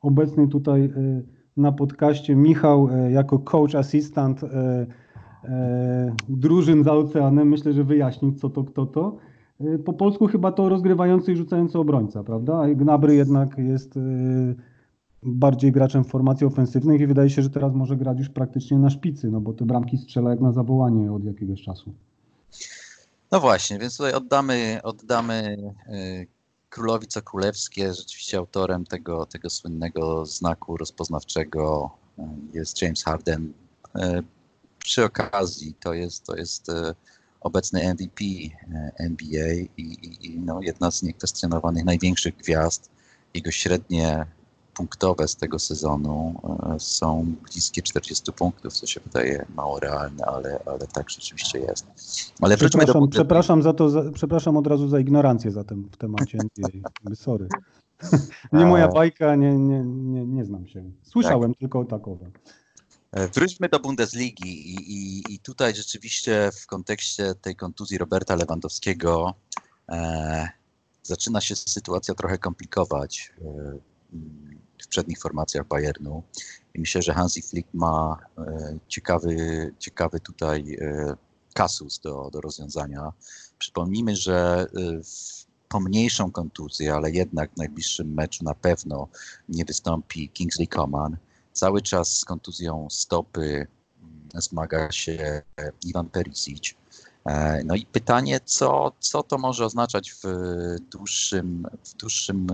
obecny 0.00 0.48
tutaj 0.48 0.92
na 1.56 1.72
podcaście 1.72 2.36
Michał 2.36 2.88
jako 3.10 3.38
coach 3.38 3.74
assistant 3.74 4.40
drużyn 6.28 6.84
za 6.84 6.92
oceanem, 6.92 7.48
myślę, 7.48 7.72
że 7.72 7.84
wyjaśni 7.84 8.34
co 8.34 8.50
to, 8.50 8.64
kto 8.64 8.86
to. 8.86 9.18
po 9.84 9.92
polsku 9.92 10.26
chyba 10.26 10.52
to 10.52 10.68
rozgrywający 10.68 11.32
i 11.32 11.36
rzucający 11.36 11.78
obrońca, 11.78 12.24
prawda? 12.24 12.62
Gnabry 12.74 13.14
jednak 13.14 13.58
jest 13.58 13.94
bardziej 15.22 15.72
graczem 15.72 16.04
w 16.04 16.08
formacji 16.08 16.46
ofensywnej 16.46 17.00
i 17.00 17.06
wydaje 17.06 17.30
się, 17.30 17.42
że 17.42 17.50
teraz 17.50 17.74
może 17.74 17.96
grać 17.96 18.18
już 18.18 18.28
praktycznie 18.28 18.78
na 18.78 18.90
szpicy, 18.90 19.30
no 19.30 19.40
bo 19.40 19.52
te 19.52 19.64
bramki 19.64 19.98
strzela 19.98 20.30
jak 20.30 20.40
na 20.40 20.52
zawołanie 20.52 21.12
od 21.12 21.24
jakiegoś 21.24 21.62
czasu. 21.62 21.94
No 23.32 23.40
właśnie, 23.40 23.78
więc 23.78 23.96
tutaj 23.96 24.14
oddamy, 24.14 24.80
oddamy 24.82 25.56
królowi 26.68 27.06
co 27.06 27.22
królewskie, 27.22 27.94
rzeczywiście 27.94 28.38
autorem 28.38 28.84
tego, 28.84 29.26
tego 29.26 29.50
słynnego 29.50 30.26
znaku 30.26 30.76
rozpoznawczego 30.76 31.90
jest 32.54 32.82
James 32.82 33.04
Harden. 33.04 33.52
Przy 34.84 35.04
okazji 35.04 35.74
to 35.80 35.94
jest, 35.94 36.26
to 36.26 36.36
jest 36.36 36.70
obecny 37.40 37.94
MVP 37.94 38.24
NBA 38.98 39.52
i, 39.54 39.82
i, 39.82 40.26
i 40.26 40.40
no, 40.40 40.62
jedna 40.62 40.90
z 40.90 41.02
niekwestionowanych 41.02 41.84
największych 41.84 42.36
gwiazd. 42.36 42.90
Jego 43.34 43.50
średnie 43.50 44.26
punktowe 44.74 45.28
z 45.28 45.36
tego 45.36 45.58
sezonu 45.58 46.40
e, 46.74 46.80
są 46.80 47.34
bliskie 47.52 47.82
40 47.82 48.32
punktów, 48.32 48.72
co 48.72 48.86
się 48.86 49.00
wydaje 49.00 49.46
mało 49.56 49.80
realne, 49.80 50.24
ale, 50.24 50.58
ale 50.66 50.86
tak 50.94 51.10
rzeczywiście 51.10 51.58
jest. 51.58 51.86
Ale 52.40 52.56
przepraszam, 52.56 53.00
do... 53.02 53.08
przepraszam 53.08 53.62
za 53.62 53.72
to, 53.72 53.90
za, 53.90 54.02
przepraszam 54.14 54.56
od 54.56 54.66
razu 54.66 54.88
za 54.88 55.00
ignorancję 55.00 55.50
zatem 55.50 55.88
w 55.92 55.96
temacie 55.96 56.38
NBA. 56.58 56.90
Sorry. 57.14 57.48
Nie 58.52 58.66
moja 58.66 58.88
bajka, 58.88 59.36
nie, 59.36 59.58
nie, 59.58 59.84
nie, 59.84 60.26
nie 60.26 60.44
znam 60.44 60.66
się. 60.66 60.90
Słyszałem 61.02 61.50
tak. 61.50 61.60
tylko 61.60 61.84
takowe. 61.84 62.30
E, 63.12 63.28
wróćmy 63.28 63.68
do 63.68 63.80
Bundesligi 63.80 64.74
i, 64.74 64.74
i, 64.74 65.34
i, 65.34 65.38
tutaj 65.38 65.74
rzeczywiście 65.74 66.50
w 66.62 66.66
kontekście 66.66 67.34
tej 67.34 67.56
kontuzji 67.56 67.98
Roberta 67.98 68.34
Lewandowskiego 68.34 69.34
e, 69.88 70.48
zaczyna 71.02 71.40
się 71.40 71.56
sytuacja 71.56 72.14
trochę 72.14 72.38
komplikować. 72.38 73.32
E, 73.40 73.78
w 74.82 74.88
przednich 74.88 75.18
formacjach 75.18 75.66
Bayernu. 75.68 76.22
I 76.74 76.80
myślę, 76.80 77.02
że 77.02 77.14
Hansi 77.14 77.42
Flick 77.42 77.68
ma 77.74 78.18
e, 78.38 78.78
ciekawy, 78.88 79.36
ciekawy 79.78 80.20
tutaj 80.20 80.76
e, 80.80 81.16
kasus 81.54 82.00
do, 82.00 82.30
do 82.32 82.40
rozwiązania. 82.40 83.12
Przypomnijmy, 83.58 84.16
że 84.16 84.66
w 85.04 85.42
pomniejszą 85.68 86.30
kontuzję, 86.30 86.94
ale 86.94 87.10
jednak 87.10 87.54
w 87.54 87.56
najbliższym 87.56 88.14
meczu 88.14 88.44
na 88.44 88.54
pewno 88.54 89.08
nie 89.48 89.64
wystąpi 89.64 90.28
Kingsley 90.28 90.68
Coman. 90.68 91.16
Cały 91.52 91.82
czas 91.82 92.16
z 92.16 92.24
kontuzją 92.24 92.86
stopy 92.90 93.66
mm, 94.02 94.42
zmaga 94.42 94.92
się 94.92 95.42
Iwan 95.84 96.08
Perisic. 96.08 96.74
No 97.64 97.74
i 97.74 97.86
pytanie, 97.86 98.40
co, 98.44 98.92
co 99.00 99.22
to 99.22 99.38
może 99.38 99.64
oznaczać 99.64 100.12
w 100.12 100.24
dłuższym, 100.90 101.66
w 101.84 101.94
dłuższym 101.94 102.46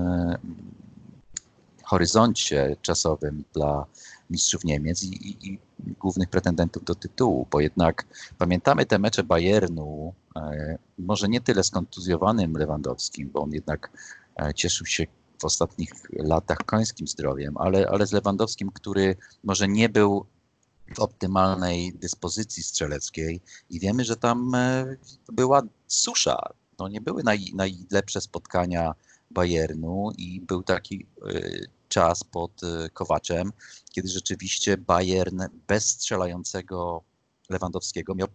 horyzoncie 1.89 2.77
czasowym 2.83 3.45
dla 3.55 3.87
mistrzów 4.31 4.65
Niemiec 4.65 5.03
i, 5.03 5.29
i, 5.29 5.53
i, 5.53 5.59
głównych 6.01 6.29
pretendentów 6.29 6.85
do 6.85 6.95
tytułu, 6.95 7.47
bo 7.51 7.61
jednak 7.61 8.05
pamiętamy 8.39 8.87
te 8.87 8.99
mecze 8.99 9.25
Bayernu, 9.25 10.15
e, 10.37 10.79
może 10.99 11.29
nie 11.29 11.41
tyle 11.41 11.65
skontuzjowanym 11.65 12.53
Lewandowskim, 12.53 13.31
bo 13.31 13.43
on 13.43 13.53
jednak 13.53 13.91
e, 14.41 14.55
cieszył 14.55 14.87
się 14.87 15.07
w 15.39 15.45
ostatnich 15.45 15.91
latach 16.13 16.59
końskim 16.59 17.09
zdrowiem, 17.09 17.57
ale, 17.57 17.89
ale 17.89 18.07
z 18.07 18.13
Lewandowskim, 18.13 18.71
który 18.71 19.17
może 19.45 19.69
nie 19.69 19.89
był 19.89 20.27
w 20.95 21.01
optymalnej 21.01 21.93
dyspozycji 21.93 22.63
strzeleckiej 22.63 23.41
i 23.71 23.81
wiemy, 23.81 24.05
że 24.05 24.17
tam 24.17 24.55
e, 24.55 24.97
była 25.33 25.63
susza. 25.87 26.37
To 26.77 26.89
nie 26.89 27.01
były 27.01 27.23
naj, 27.23 27.53
najlepsze 27.55 28.21
spotkania 28.21 28.95
Bayernu 29.31 30.11
i 30.19 30.41
był 30.41 30.63
taki 30.63 31.07
czas 31.89 32.25
pod 32.25 32.63
y, 32.63 32.91
Kowaczem, 32.91 33.53
kiedy 33.91 34.09
rzeczywiście 34.09 34.77
Bayern 34.77 35.43
bez 35.67 35.89
strzelającego 35.89 37.03
Lewandowskiego 37.49 38.15
miał 38.15 38.29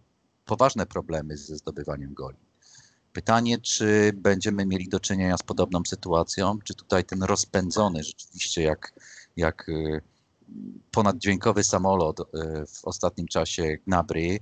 poważne 0.44 0.86
problemy 0.86 1.36
ze 1.36 1.56
zdobywaniem 1.56 2.14
goli. 2.14 2.36
Pytanie, 3.14 3.58
czy 3.58 4.12
będziemy 4.14 4.66
mieli 4.66 4.88
do 4.88 5.00
czynienia 5.00 5.36
z 5.36 5.42
podobną 5.42 5.82
sytuacją, 5.86 6.58
czy 6.64 6.74
tutaj 6.74 7.04
ten 7.04 7.22
rozpędzony 7.22 8.02
rzeczywiście 8.02 8.62
jak, 8.62 8.92
jak 9.36 9.68
y, 9.68 10.00
ponaddźwiękowy 10.90 11.64
samolot 11.64 12.20
y, 12.20 12.24
w 12.66 12.84
ostatnim 12.84 13.26
czasie 13.26 13.76
Gnabry 13.86 14.38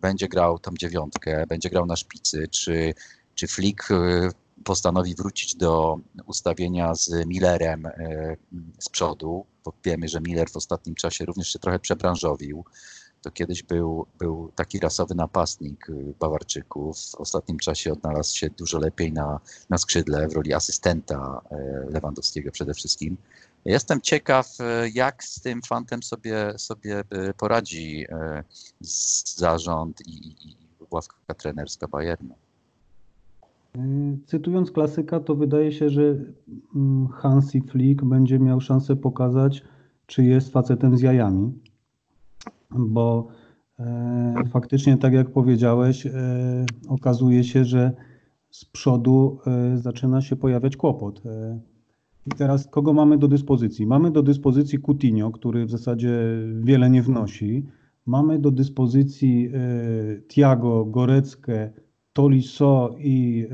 będzie 0.00 0.28
grał 0.28 0.58
tam 0.58 0.78
dziewiątkę, 0.78 1.46
będzie 1.48 1.70
grał 1.70 1.86
na 1.86 1.96
szpicy, 1.96 2.48
czy, 2.48 2.94
czy 3.34 3.46
Flick 3.46 3.88
postanowi 4.64 5.14
wrócić 5.14 5.54
do 5.54 5.98
ustawienia 6.26 6.94
z 6.94 7.26
Millerem 7.26 7.88
z 8.78 8.88
przodu, 8.88 9.46
bo 9.64 9.72
wiemy, 9.84 10.08
że 10.08 10.20
Miller 10.20 10.50
w 10.50 10.56
ostatnim 10.56 10.94
czasie 10.94 11.24
również 11.24 11.52
się 11.52 11.58
trochę 11.58 11.78
przebranżowił. 11.78 12.64
To 13.22 13.30
kiedyś 13.30 13.62
był, 13.62 14.06
był 14.18 14.52
taki 14.54 14.78
rasowy 14.78 15.14
napastnik 15.14 15.90
y, 15.90 16.14
Bawarczyków. 16.20 16.98
W 16.98 17.14
ostatnim 17.14 17.58
czasie 17.58 17.92
odnalazł 17.92 18.36
się 18.36 18.50
dużo 18.50 18.78
lepiej 18.78 19.12
na, 19.12 19.40
na 19.70 19.78
skrzydle 19.78 20.28
w 20.28 20.32
roli 20.32 20.54
asystenta 20.54 21.40
e, 21.50 21.56
Lewandowskiego 21.90 22.52
przede 22.52 22.74
wszystkim. 22.74 23.16
Jestem 23.64 24.00
ciekaw, 24.00 24.60
e, 24.60 24.88
jak 24.88 25.24
z 25.24 25.40
tym 25.40 25.62
fantem 25.62 26.02
sobie, 26.02 26.54
sobie 26.56 27.02
poradzi 27.36 28.06
zarząd 29.36 30.00
i, 30.06 30.28
i, 30.28 30.56
ławka 30.90 31.34
trenerska 31.34 31.88
Bayernu. 31.88 32.34
Cytując 34.26 34.70
klasyka, 34.70 35.20
to 35.20 35.34
wydaje 35.34 35.72
się, 35.72 35.90
że 35.90 36.16
mm, 36.74 37.08
Hansi 37.08 37.60
Flick 37.60 38.04
będzie 38.04 38.38
miał 38.38 38.60
szansę 38.60 38.96
pokazać, 38.96 39.64
czy 40.06 40.24
jest 40.24 40.52
facetem 40.52 40.96
z 40.96 41.00
jajami, 41.00 41.52
bo 42.70 43.28
e, 43.78 44.34
faktycznie, 44.50 44.96
tak 44.96 45.12
jak 45.12 45.30
powiedziałeś, 45.30 46.06
e, 46.06 46.12
okazuje 46.88 47.44
się, 47.44 47.64
że 47.64 47.92
z 48.50 48.64
przodu 48.64 49.38
e, 49.46 49.78
zaczyna 49.78 50.20
się 50.20 50.36
pojawiać 50.36 50.76
kłopot. 50.76 51.22
I 52.26 52.30
teraz 52.30 52.66
kogo 52.66 52.92
mamy 52.92 53.18
do 53.18 53.28
dyspozycji? 53.28 53.86
Mamy 53.86 54.10
do 54.10 54.22
dyspozycji 54.22 54.78
Coutinho, 54.78 55.30
który 55.30 55.66
w 55.66 55.70
zasadzie 55.70 56.18
wiele 56.60 56.90
nie 56.90 57.02
wnosi. 57.02 57.66
Mamy 58.06 58.38
do 58.38 58.50
dyspozycji 58.50 59.52
Tiago, 60.28 60.84
Goreckę, 60.84 61.70
Tolisso 62.12 62.94
i 62.98 63.46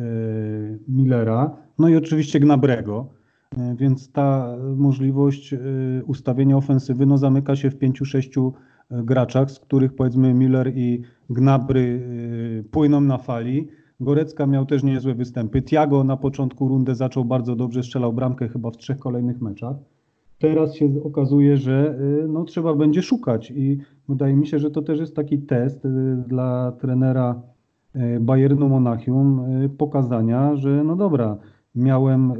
Millera, 0.89 1.57
no 1.79 1.89
i 1.89 1.97
oczywiście 1.97 2.41
Gnabrego. 2.41 3.09
Więc 3.77 4.13
ta 4.13 4.57
możliwość 4.77 5.55
ustawienia 6.07 6.57
ofensywy 6.57 7.07
no, 7.07 7.19
zamyka 7.19 7.57
się 7.57 7.71
w 7.71 7.79
pięciu, 7.79 8.05
sześciu 8.05 8.53
graczach, 8.91 9.51
z 9.51 9.61
których 9.61 9.95
powiedzmy 9.95 10.35
Miller 10.35 10.73
i 10.77 11.03
Gnabry 11.31 12.03
płyną 12.71 13.01
na 13.01 13.19
fali. 13.19 13.69
Gorecka 14.01 14.47
miał 14.47 14.67
też 14.67 14.83
niezłe 14.83 15.15
występy. 15.15 15.63
Tiago 15.63 16.05
na 16.05 16.17
początku 16.17 16.69
rundy 16.69 16.95
zaczął 16.95 17.25
bardzo 17.25 17.57
dobrze, 17.57 17.83
strzelał 17.83 18.13
bramkę 18.13 18.49
chyba 18.49 18.71
w 18.71 18.77
trzech 18.77 18.99
kolejnych 18.99 19.41
meczach. 19.41 19.77
Teraz 20.39 20.75
się 20.75 20.89
okazuje, 21.05 21.57
że 21.57 21.99
no, 22.29 22.45
trzeba 22.45 22.75
będzie 22.75 23.03
szukać 23.03 23.51
i 23.57 23.79
wydaje 24.09 24.37
mi 24.37 24.47
się, 24.47 24.59
że 24.59 24.71
to 24.71 24.83
też 24.83 25.01
jest 25.01 25.17
taki 25.17 25.39
test 25.39 25.87
dla 26.29 26.73
trenera 26.73 27.43
Bayernu 28.21 28.69
Monachium 28.69 29.47
pokazania, 29.79 30.57
że 30.57 30.85
no 30.85 30.97
dobra, 30.97 31.37
miałem 31.75 32.33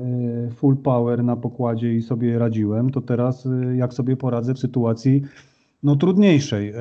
full 0.51 0.77
power 0.77 1.25
na 1.25 1.37
pokładzie 1.37 1.95
i 1.95 2.03
sobie 2.03 2.39
radziłem, 2.39 2.91
to 2.91 3.01
teraz 3.01 3.49
jak 3.75 3.95
sobie 3.95 4.17
poradzę 4.17 4.55
w 4.55 4.59
sytuacji 4.59 5.23
no, 5.85 5.97
trudniejszej. 5.97 6.73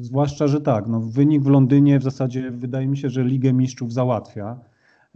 Zwłaszcza, 0.00 0.46
że 0.46 0.60
tak, 0.60 0.88
no, 0.88 1.00
wynik 1.00 1.42
w 1.42 1.48
Londynie 1.48 1.98
w 1.98 2.02
zasadzie 2.02 2.50
wydaje 2.50 2.86
mi 2.86 2.96
się, 2.96 3.10
że 3.10 3.24
Ligę 3.24 3.52
Mistrzów 3.52 3.92
załatwia 3.92 4.60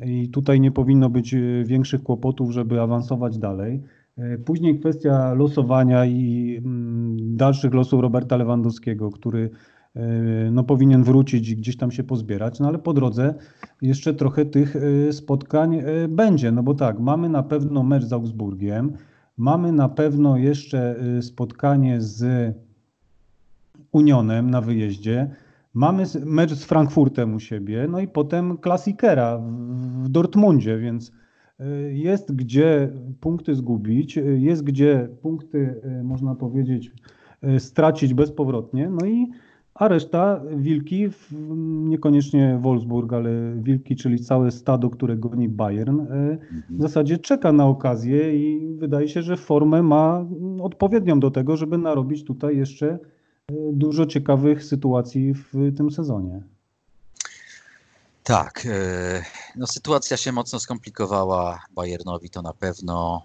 i 0.07 0.29
tutaj 0.29 0.61
nie 0.61 0.71
powinno 0.71 1.11
być 1.11 1.35
większych 1.65 2.03
kłopotów, 2.03 2.51
żeby 2.51 2.81
awansować 2.81 3.39
dalej. 3.39 3.83
Później 4.45 4.79
kwestia 4.79 5.35
losowania 5.35 6.07
i 6.07 6.57
mm, 6.65 7.37
dalszych 7.37 7.75
losów 7.75 8.01
Roberta 8.01 8.37
Lewandowskiego, 8.37 9.11
który 9.11 9.51
no, 10.53 10.65
powinien 10.65 11.05
wrócić 11.05 11.49
i 11.49 11.57
gdzieś 11.57 11.77
tam 11.77 11.91
się 11.91 12.05
pozbierać, 12.05 12.61
no 12.61 12.69
ale 12.69 12.79
po 12.79 12.93
drodze 12.93 13.35
jeszcze 13.83 14.15
trochę 14.15 14.45
tych 14.45 14.77
e, 14.77 15.13
spotkań 15.13 15.75
e, 15.75 16.09
będzie, 16.09 16.53
no 16.53 16.63
bo 16.63 16.75
tak, 16.75 17.01
mamy 17.01 17.29
na 17.29 17.43
pewno 17.43 17.83
mecz 17.83 18.05
z 18.05 18.13
Augsburgiem, 18.13 18.93
mamy 19.37 19.73
na 19.73 19.89
pewno 19.89 20.37
jeszcze 20.37 20.97
e, 21.19 21.23
spotkanie 21.23 22.01
z 22.01 22.55
Unionem 23.95 24.51
na 24.51 24.61
wyjeździe, 24.61 25.31
mamy 25.75 26.05
mecz 26.25 26.53
z 26.53 26.65
Frankfurtem 26.65 27.35
u 27.35 27.41
siebie, 27.41 27.87
no 27.91 28.01
i 28.01 28.09
potem 28.09 28.59
klasikera 28.59 29.39
w 30.03 30.09
Dortmundzie, 30.09 30.79
więc 30.79 31.13
jest 31.93 32.35
gdzie 32.37 32.93
punkty 33.21 33.55
zgubić, 33.55 34.19
jest 34.37 34.65
gdzie 34.65 35.09
punkty, 35.23 35.81
można 36.05 36.35
powiedzieć, 36.35 36.91
stracić 37.59 38.15
bezpowrotnie, 38.15 38.91
no 39.01 39.07
i 39.07 39.27
a 39.75 39.89
reszta 39.89 40.41
Wilki, 40.57 41.09
niekoniecznie 41.85 42.59
Wolfsburg, 42.63 43.13
ale 43.13 43.31
Wilki, 43.57 43.97
czyli 43.97 44.19
całe 44.19 44.51
stado, 44.51 44.91
które 44.91 45.17
goni 45.17 45.49
Bayern, 45.49 46.01
w 46.71 46.83
zasadzie 46.83 47.19
czeka 47.19 47.53
na 47.53 47.67
okazję 47.67 48.37
i 48.37 48.75
wydaje 48.77 49.09
się, 49.09 49.23
że 49.23 49.37
formę 49.37 49.83
ma 49.83 50.27
odpowiednią 50.61 51.21
do 51.21 51.31
tego, 51.31 51.57
żeby 51.57 51.79
narobić 51.79 52.25
tutaj 52.25 52.57
jeszcze 52.57 52.99
dużo 53.73 54.07
ciekawych 54.07 54.65
sytuacji 54.65 55.35
w 55.35 55.77
tym 55.77 55.91
sezonie. 55.91 56.43
Tak, 58.25 58.67
e, 58.67 59.25
no 59.57 59.67
sytuacja 59.67 60.17
się 60.17 60.33
mocno 60.33 60.61
skomplikowała 60.61 61.61
Bayernowi, 61.75 62.31
to 62.31 62.43
na 62.43 62.53
pewno. 62.53 63.23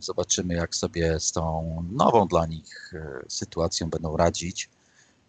Zobaczymy, 0.00 0.54
jak 0.54 0.74
sobie 0.74 1.20
z 1.20 1.32
tą 1.32 1.76
nową 1.92 2.28
dla 2.28 2.46
nich 2.46 2.92
sytuacją 3.28 3.90
będą 3.90 4.16
radzić. 4.16 4.70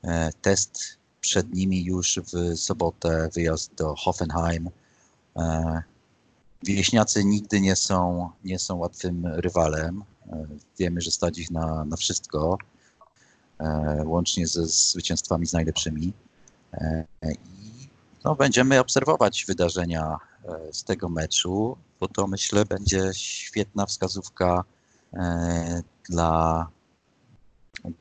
E, 0.03 0.31
test 0.41 0.97
przed 1.21 1.53
nimi 1.53 1.85
już 1.85 2.19
w 2.33 2.57
sobotę, 2.57 3.29
wyjazd 3.33 3.75
do 3.75 3.95
Hoffenheim. 3.95 4.69
E, 5.35 5.83
wieśniacy 6.63 7.25
nigdy 7.25 7.61
nie 7.61 7.75
są, 7.75 8.29
nie 8.43 8.59
są 8.59 8.75
łatwym 8.75 9.25
rywalem. 9.25 10.03
E, 10.27 10.47
wiemy, 10.79 11.01
że 11.01 11.11
stać 11.11 11.37
ich 11.37 11.51
na, 11.51 11.85
na 11.85 11.97
wszystko, 11.97 12.57
łącznie 14.05 14.47
ze 14.47 14.65
zwycięstwami 14.65 15.47
z 15.47 15.53
najlepszymi. 15.53 16.13
I 17.23 17.89
no, 18.23 18.35
będziemy 18.35 18.79
obserwować 18.79 19.45
wydarzenia 19.47 20.17
z 20.71 20.83
tego 20.83 21.09
meczu, 21.09 21.77
bo 21.99 22.07
to 22.07 22.27
myślę 22.27 22.65
będzie 22.65 23.11
świetna 23.13 23.85
wskazówka 23.85 24.63
dla, 26.09 26.67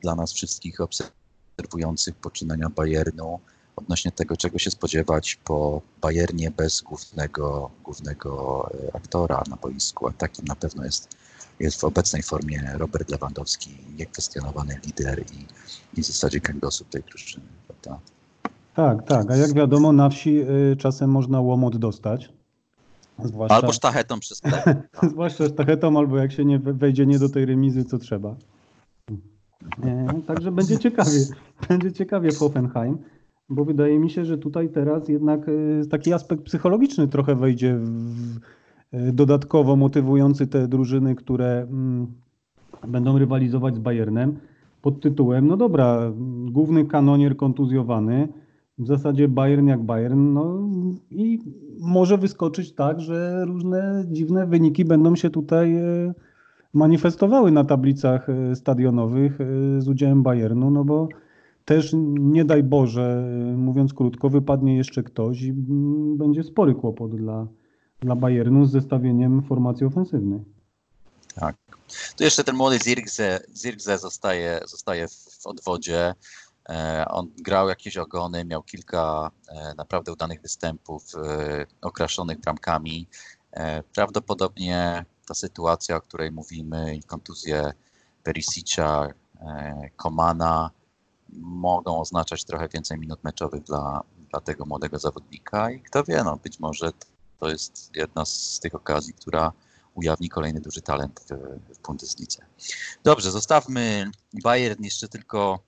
dla 0.01 0.15
nas 0.15 0.33
wszystkich 0.33 0.79
obserwujących 0.81 2.15
poczynania 2.15 2.69
Bayernu 2.69 3.39
odnośnie 3.75 4.11
tego, 4.11 4.37
czego 4.37 4.59
się 4.59 4.71
spodziewać 4.71 5.35
po 5.35 5.81
Bayernie 6.01 6.51
bez 6.51 6.81
głównego, 6.81 7.71
głównego 7.83 8.69
e, 8.87 8.95
aktora 8.95 9.43
na 9.49 9.55
boisku, 9.55 10.07
a 10.07 10.11
takim 10.11 10.45
na 10.45 10.55
pewno 10.55 10.85
jest, 10.85 11.17
jest 11.59 11.81
w 11.81 11.83
obecnej 11.83 12.23
formie 12.23 12.61
Robert 12.77 13.11
Lewandowski, 13.11 13.69
niekwestionowany 13.97 14.79
lider 14.85 15.19
i, 15.19 15.45
i 15.99 16.03
w 16.03 16.05
zasadzie 16.05 16.39
kręgosłup 16.39 16.89
tej 16.89 17.01
drużyny. 17.01 17.45
Prawda? 17.67 17.99
Tak, 18.73 19.07
tak, 19.07 19.31
a 19.31 19.35
jak 19.35 19.53
wiadomo 19.53 19.93
na 19.93 20.09
wsi 20.09 20.41
y, 20.41 20.75
czasem 20.77 21.09
można 21.09 21.41
łomot 21.41 21.77
dostać. 21.77 22.29
Zwłaszcza... 23.23 23.55
Albo 23.55 23.71
sztachetą 23.71 24.19
przez 24.19 24.41
plek. 24.63 24.77
Zwłaszcza 25.03 25.47
sztachetą, 25.47 25.97
albo 25.97 26.17
jak 26.17 26.31
się 26.31 26.45
nie 26.45 26.59
wejdzie 26.59 27.05
nie 27.05 27.19
do 27.19 27.29
tej 27.29 27.45
remizy, 27.45 27.85
co 27.85 27.97
trzeba. 27.97 28.35
Także 30.27 30.51
będzie 30.51 30.79
ciekawie. 30.79 31.19
Będzie 31.69 31.91
ciekawie 31.91 32.31
w 32.31 32.37
Hoffenheim, 32.37 32.97
bo 33.49 33.65
wydaje 33.65 33.99
mi 33.99 34.09
się, 34.09 34.25
że 34.25 34.37
tutaj 34.37 34.69
teraz 34.69 35.07
jednak 35.07 35.49
e, 35.49 35.85
taki 35.85 36.13
aspekt 36.13 36.43
psychologiczny 36.43 37.07
trochę 37.07 37.35
wejdzie 37.35 37.75
w, 37.75 38.37
e, 38.37 38.39
dodatkowo 39.13 39.75
motywujący 39.75 40.47
te 40.47 40.67
drużyny, 40.67 41.15
które 41.15 41.67
mm, 41.69 42.07
będą 42.87 43.17
rywalizować 43.17 43.75
z 43.75 43.79
Bayernem 43.79 44.37
pod 44.81 45.01
tytułem, 45.01 45.47
no 45.47 45.57
dobra, 45.57 46.11
główny 46.51 46.85
kanonier 46.85 47.37
kontuzjowany, 47.37 48.27
w 48.77 48.87
zasadzie 48.87 49.27
Bayern 49.27 49.67
jak 49.67 49.83
Bayern, 49.83 50.33
no 50.33 50.69
i 51.11 51.39
może 51.79 52.17
wyskoczyć 52.17 52.73
tak, 52.73 52.99
że 52.99 53.45
różne 53.45 54.05
dziwne 54.11 54.47
wyniki 54.47 54.85
będą 54.85 55.15
się 55.15 55.29
tutaj 55.29 55.75
e, 55.75 56.13
manifestowały 56.73 57.51
na 57.51 57.63
tablicach 57.63 58.29
e, 58.29 58.55
stadionowych 58.55 59.41
e, 59.41 59.81
z 59.81 59.87
udziałem 59.87 60.23
Bayernu, 60.23 60.71
no 60.71 60.85
bo 60.85 61.07
też 61.65 61.95
nie 62.19 62.45
daj 62.45 62.63
Boże, 62.63 63.25
e, 63.53 63.57
mówiąc 63.57 63.93
krótko, 63.93 64.29
wypadnie 64.29 64.77
jeszcze 64.77 65.03
ktoś 65.03 65.41
i 65.41 65.49
mm, 65.49 66.17
będzie 66.17 66.43
spory 66.43 66.75
kłopot 66.75 67.15
dla 67.15 67.47
Bayernu 68.05 68.65
z 68.65 68.71
zestawieniem 68.71 69.43
formacji 69.43 69.85
ofensywnej. 69.85 70.39
Tak. 71.35 71.55
Tu 72.17 72.23
jeszcze 72.23 72.43
ten 72.43 72.55
młody 72.55 72.79
Zirkze, 72.79 73.39
Zirkze 73.55 73.97
zostaje, 73.97 74.59
zostaje 74.65 75.07
w 75.07 75.47
odwodzie. 75.47 76.13
On 77.07 77.29
grał 77.37 77.69
jakieś 77.69 77.97
ogony, 77.97 78.45
miał 78.45 78.63
kilka 78.63 79.31
naprawdę 79.77 80.11
udanych 80.11 80.41
występów, 80.41 81.03
okraszonych 81.81 82.39
bramkami. 82.39 83.07
Prawdopodobnie 83.93 85.05
ta 85.27 85.33
sytuacja, 85.33 85.95
o 85.95 86.01
której 86.01 86.31
mówimy, 86.31 86.95
i 86.95 87.03
kontuzje 87.03 87.73
Perisicza, 88.23 89.07
e, 89.41 89.89
Komana 89.95 90.71
mogą 91.39 91.99
oznaczać 91.99 92.43
trochę 92.43 92.67
więcej 92.67 92.99
minut 92.99 93.23
meczowych 93.23 93.63
dla, 93.63 94.03
dla 94.29 94.39
tego 94.39 94.65
młodego 94.65 94.99
zawodnika 94.99 95.71
i 95.71 95.81
kto 95.81 96.03
wie, 96.03 96.23
no 96.23 96.37
być 96.37 96.59
może 96.59 96.91
to 97.43 97.49
jest 97.49 97.91
jedna 97.95 98.25
z 98.25 98.59
tych 98.59 98.75
okazji, 98.75 99.13
która 99.13 99.51
ujawni 99.93 100.29
kolejny 100.29 100.61
duży 100.61 100.81
talent 100.81 101.25
w, 101.69 101.79
Bundeslidze. 101.87 102.45
Dobrze, 103.03 103.31
zostawmy 103.31 104.11
Bayern 104.43 104.83
jeszcze 104.83 105.07
tylko 105.07 105.59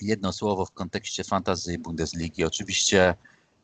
jedno 0.00 0.32
słowo 0.32 0.66
w 0.66 0.70
kontekście 0.70 1.24
fantazy 1.24 1.78
Bundesligi. 1.78 2.44
Oczywiście 2.44 3.14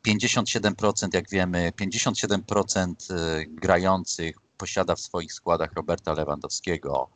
57%, 0.07 1.07
jak 1.13 1.29
wiemy, 1.29 1.71
57% 1.81 3.13
e, 3.13 3.45
grających 3.45 4.35
posiada 4.57 4.95
w 4.95 4.99
swoich 4.99 5.33
składach 5.33 5.73
Roberta 5.73 6.13
Lewandowskiego, 6.13 7.09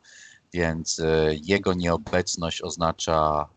więc 0.54 1.00
e, 1.00 1.36
jego 1.44 1.74
nieobecność 1.74 2.62
oznacza 2.62 3.48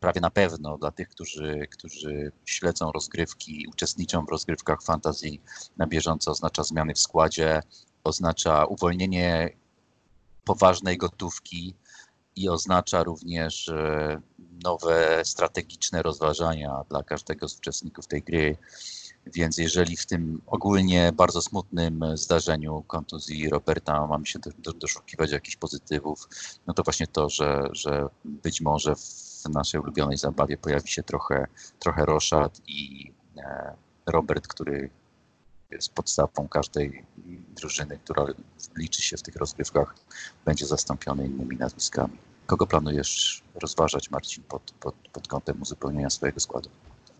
prawie 0.00 0.20
na 0.20 0.30
pewno 0.30 0.78
dla 0.78 0.90
tych, 0.90 1.08
którzy, 1.08 1.66
którzy 1.70 2.32
śledzą 2.44 2.92
rozgrywki, 2.92 3.66
uczestniczą 3.68 4.24
w 4.24 4.28
rozgrywkach 4.28 4.82
fantazji 4.82 5.40
na 5.76 5.86
bieżąco, 5.86 6.30
oznacza 6.30 6.62
zmiany 6.62 6.94
w 6.94 6.98
składzie, 6.98 7.62
oznacza 8.04 8.64
uwolnienie 8.64 9.50
poważnej 10.44 10.96
gotówki 10.98 11.74
i 12.36 12.48
oznacza 12.48 13.02
również 13.02 13.68
e, 13.68 14.20
nowe 14.64 15.22
strategiczne 15.24 16.02
rozważania 16.02 16.84
dla 16.88 17.02
każdego 17.02 17.48
z 17.48 17.58
uczestników 17.58 18.06
tej 18.06 18.22
gry. 18.22 18.56
Więc 19.26 19.58
jeżeli 19.58 19.96
w 19.96 20.06
tym 20.06 20.42
ogólnie 20.46 21.12
bardzo 21.12 21.42
smutnym 21.42 22.04
zdarzeniu 22.14 22.84
kontuzji 22.86 23.48
Roberta 23.48 24.06
mamy 24.06 24.26
się 24.26 24.38
do, 24.38 24.50
do, 24.58 24.72
doszukiwać 24.72 25.30
jakichś 25.30 25.56
pozytywów, 25.56 26.28
no 26.66 26.74
to 26.74 26.82
właśnie 26.82 27.06
to, 27.06 27.28
że, 27.28 27.68
że 27.72 28.08
być 28.24 28.60
może 28.60 28.94
w 28.94 29.29
naszej 29.48 29.80
ulubionej 29.80 30.16
zabawie 30.16 30.56
pojawi 30.56 30.88
się 30.88 31.02
trochę, 31.02 31.46
trochę 31.78 32.04
roszad 32.04 32.60
i 32.68 33.12
e, 33.36 33.74
Robert, 34.06 34.46
który 34.46 34.90
jest 35.70 35.94
podstawą 35.94 36.48
każdej 36.48 37.04
drużyny, 37.56 37.98
która 38.04 38.26
liczy 38.76 39.02
się 39.02 39.16
w 39.16 39.22
tych 39.22 39.36
rozgrywkach, 39.36 39.94
będzie 40.44 40.66
zastąpiony 40.66 41.26
innymi 41.26 41.56
nazwiskami. 41.56 42.16
Kogo 42.46 42.66
planujesz 42.66 43.42
rozważać, 43.62 44.10
Marcin, 44.10 44.44
pod, 44.44 44.74
pod, 44.80 44.94
pod 45.12 45.28
kątem 45.28 45.62
uzupełnienia 45.62 46.10
swojego 46.10 46.40
składu? 46.40 46.68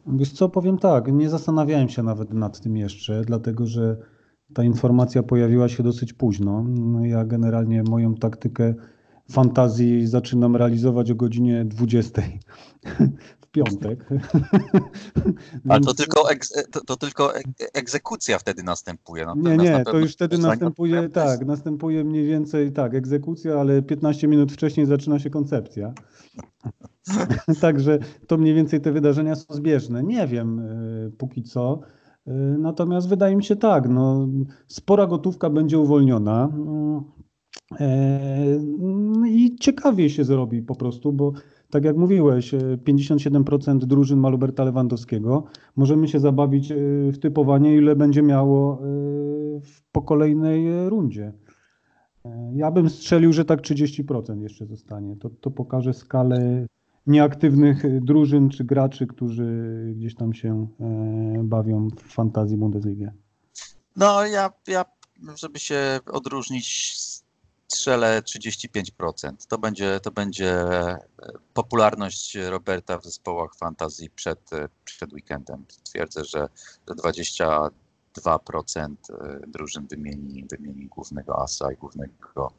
Wiesz 0.06 0.32
co, 0.32 0.48
powiem 0.48 0.78
tak, 0.78 1.12
nie 1.12 1.30
zastanawiałem 1.30 1.88
się 1.88 2.02
nawet 2.02 2.32
nad 2.32 2.60
tym 2.60 2.76
jeszcze, 2.76 3.24
dlatego 3.24 3.66
że 3.66 3.96
ta 4.54 4.64
informacja 4.64 5.22
pojawiła 5.22 5.68
się 5.68 5.82
dosyć 5.82 6.12
późno. 6.12 6.64
No 6.68 7.04
ja 7.04 7.24
generalnie 7.24 7.82
moją 7.82 8.14
taktykę 8.14 8.74
fantazji 9.30 10.06
zaczynam 10.06 10.56
realizować 10.56 11.10
o 11.10 11.14
godzinie 11.14 11.64
20 11.64 12.22
w 13.40 13.46
piątek. 13.50 14.08
Ale 15.68 15.80
to 15.80 15.94
tylko, 15.94 16.22
to, 16.70 16.80
to, 16.80 16.96
tylko 16.96 17.32
egzekucja 17.74 18.38
wtedy 18.38 18.62
następuje. 18.62 19.26
nie, 19.36 19.56
nie, 19.56 19.84
to 19.84 19.98
już 19.98 20.12
wtedy 20.12 20.38
następuje, 20.38 21.08
tak, 21.08 21.46
następuje 21.46 22.04
mniej 22.04 22.26
więcej, 22.26 22.72
tak, 22.72 22.94
egzekucja, 22.94 23.60
ale 23.60 23.82
15 23.82 24.28
minut 24.28 24.52
wcześniej 24.52 24.86
zaczyna 24.86 25.18
się 25.18 25.30
koncepcja. 25.30 25.92
Także 27.60 27.98
to 28.26 28.38
mniej 28.38 28.54
więcej 28.54 28.80
te 28.80 28.92
wydarzenia 28.92 29.36
są 29.36 29.54
zbieżne. 29.54 30.02
Nie 30.02 30.26
wiem 30.26 30.58
y, 30.58 31.12
póki 31.18 31.42
co. 31.42 31.80
Y, 32.28 32.30
natomiast 32.58 33.08
wydaje 33.08 33.36
mi 33.36 33.44
się 33.44 33.56
tak, 33.56 33.88
no, 33.88 34.28
spora 34.66 35.06
gotówka 35.06 35.50
będzie 35.50 35.78
uwolniona 35.78 36.48
y, 37.16 37.19
i 39.26 39.56
ciekawie 39.60 40.10
się 40.10 40.24
zrobi 40.24 40.62
po 40.62 40.74
prostu, 40.74 41.12
bo 41.12 41.32
tak 41.70 41.84
jak 41.84 41.96
mówiłeś, 41.96 42.54
57% 42.86 43.78
drużyn 43.78 44.18
ma 44.18 44.28
Luberta 44.28 44.64
Lewandowskiego. 44.64 45.44
Możemy 45.76 46.08
się 46.08 46.20
zabawić 46.20 46.72
w 47.12 47.18
typowanie, 47.18 47.76
ile 47.76 47.96
będzie 47.96 48.22
miało 48.22 48.82
po 49.92 50.02
kolejnej 50.02 50.88
rundzie. 50.88 51.32
Ja 52.52 52.70
bym 52.70 52.90
strzelił, 52.90 53.32
że 53.32 53.44
tak 53.44 53.60
30% 53.60 54.40
jeszcze 54.40 54.66
zostanie. 54.66 55.16
To, 55.16 55.30
to 55.30 55.50
pokaże 55.50 55.94
skalę 55.94 56.66
nieaktywnych 57.06 58.04
drużyn 58.04 58.50
czy 58.50 58.64
graczy, 58.64 59.06
którzy 59.06 59.46
gdzieś 59.96 60.14
tam 60.14 60.34
się 60.34 60.68
e, 60.80 61.40
bawią 61.44 61.88
w 61.88 62.02
fantazji 62.02 62.56
Bundesliga? 62.56 63.12
No 63.96 64.26
ja, 64.26 64.50
ja 64.68 64.84
żeby 65.36 65.58
się 65.58 66.00
odróżnić 66.06 66.94
strzelę 67.72 68.22
35%. 68.22 69.32
To 69.48 69.58
będzie, 69.58 70.00
to 70.00 70.10
będzie 70.10 70.52
e, 70.52 70.98
popularność 71.54 72.34
Roberta 72.34 72.98
w 72.98 73.04
zespołach 73.04 73.54
fantazji 73.54 74.10
przed, 74.10 74.52
e, 74.52 74.68
przed 74.84 75.12
weekendem. 75.12 75.64
Twierdzę, 75.82 76.24
że, 76.24 76.48
że 76.88 76.94
22% 76.94 77.70
e, 79.10 79.40
drużyn 79.46 79.86
wymieni, 79.86 80.44
wymieni 80.50 80.86
głównego 80.86 81.42
asa 81.42 81.72
i 81.72 81.76
głównego 81.76 82.52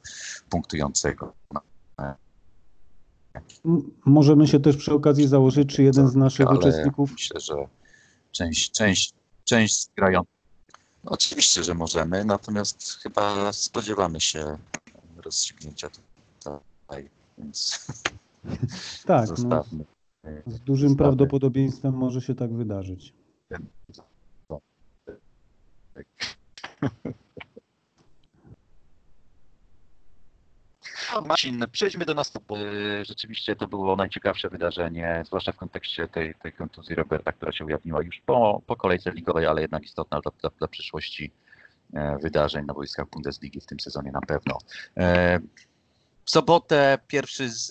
punktującego. 0.49 1.33
Możemy 4.05 4.47
się 4.47 4.59
też 4.59 4.77
przy 4.77 4.93
okazji 4.93 5.27
założyć, 5.27 5.75
czy 5.75 5.83
jeden 5.83 6.07
z 6.07 6.15
naszych 6.15 6.47
Ale 6.47 6.59
uczestników. 6.59 7.11
Myślę, 7.11 7.39
że 7.39 7.55
część, 8.31 8.71
część, 8.71 9.13
część 9.43 9.81
z 9.81 9.89
grających. 9.97 10.41
No, 11.03 11.11
oczywiście, 11.11 11.63
że 11.63 11.73
możemy, 11.73 12.25
natomiast 12.25 12.99
chyba 13.03 13.53
spodziewamy 13.53 14.21
się 14.21 14.57
rozstrzygnięcia 15.21 15.89
tutaj, 16.39 17.09
więc 17.37 17.87
Tak, 19.05 19.29
no, 19.29 19.35
zostawmy. 19.35 19.83
z 20.47 20.59
dużym 20.59 20.89
Zostawmy. 20.89 20.95
prawdopodobieństwem 20.97 21.93
może 21.93 22.21
się 22.21 22.35
tak 22.35 22.53
wydarzyć. 22.53 23.13
No, 31.13 31.21
Marcin, 31.21 31.65
przejdźmy 31.71 32.05
do 32.05 32.13
nas. 32.13 32.33
bo, 32.47 32.57
y, 32.59 33.05
Rzeczywiście 33.05 33.55
to 33.55 33.67
było 33.67 33.95
najciekawsze 33.95 34.49
wydarzenie, 34.49 35.23
zwłaszcza 35.25 35.51
w 35.51 35.57
kontekście 35.57 36.07
tej, 36.07 36.35
tej 36.35 36.53
kontuzji 36.53 36.95
Roberta, 36.95 37.31
która 37.31 37.51
się 37.51 37.65
ujawniła 37.65 38.01
już 38.03 38.21
po, 38.25 38.61
po 38.67 38.75
kolejce 38.75 39.11
ligowej, 39.11 39.45
ale 39.45 39.61
jednak 39.61 39.83
istotna 39.83 40.21
dla, 40.21 40.31
dla, 40.41 40.49
dla 40.59 40.67
przyszłości 40.67 41.25
e, 41.25 41.50
wydarzeń 42.21 42.65
na 42.65 42.73
boiskach 42.73 43.09
Bundesligi 43.09 43.61
w 43.61 43.65
tym 43.65 43.79
sezonie 43.79 44.11
na 44.11 44.21
pewno. 44.21 44.57
E, 44.97 45.39
W 46.25 46.31
sobotę 46.31 46.99
pierwszy 47.07 47.49
z, 47.49 47.67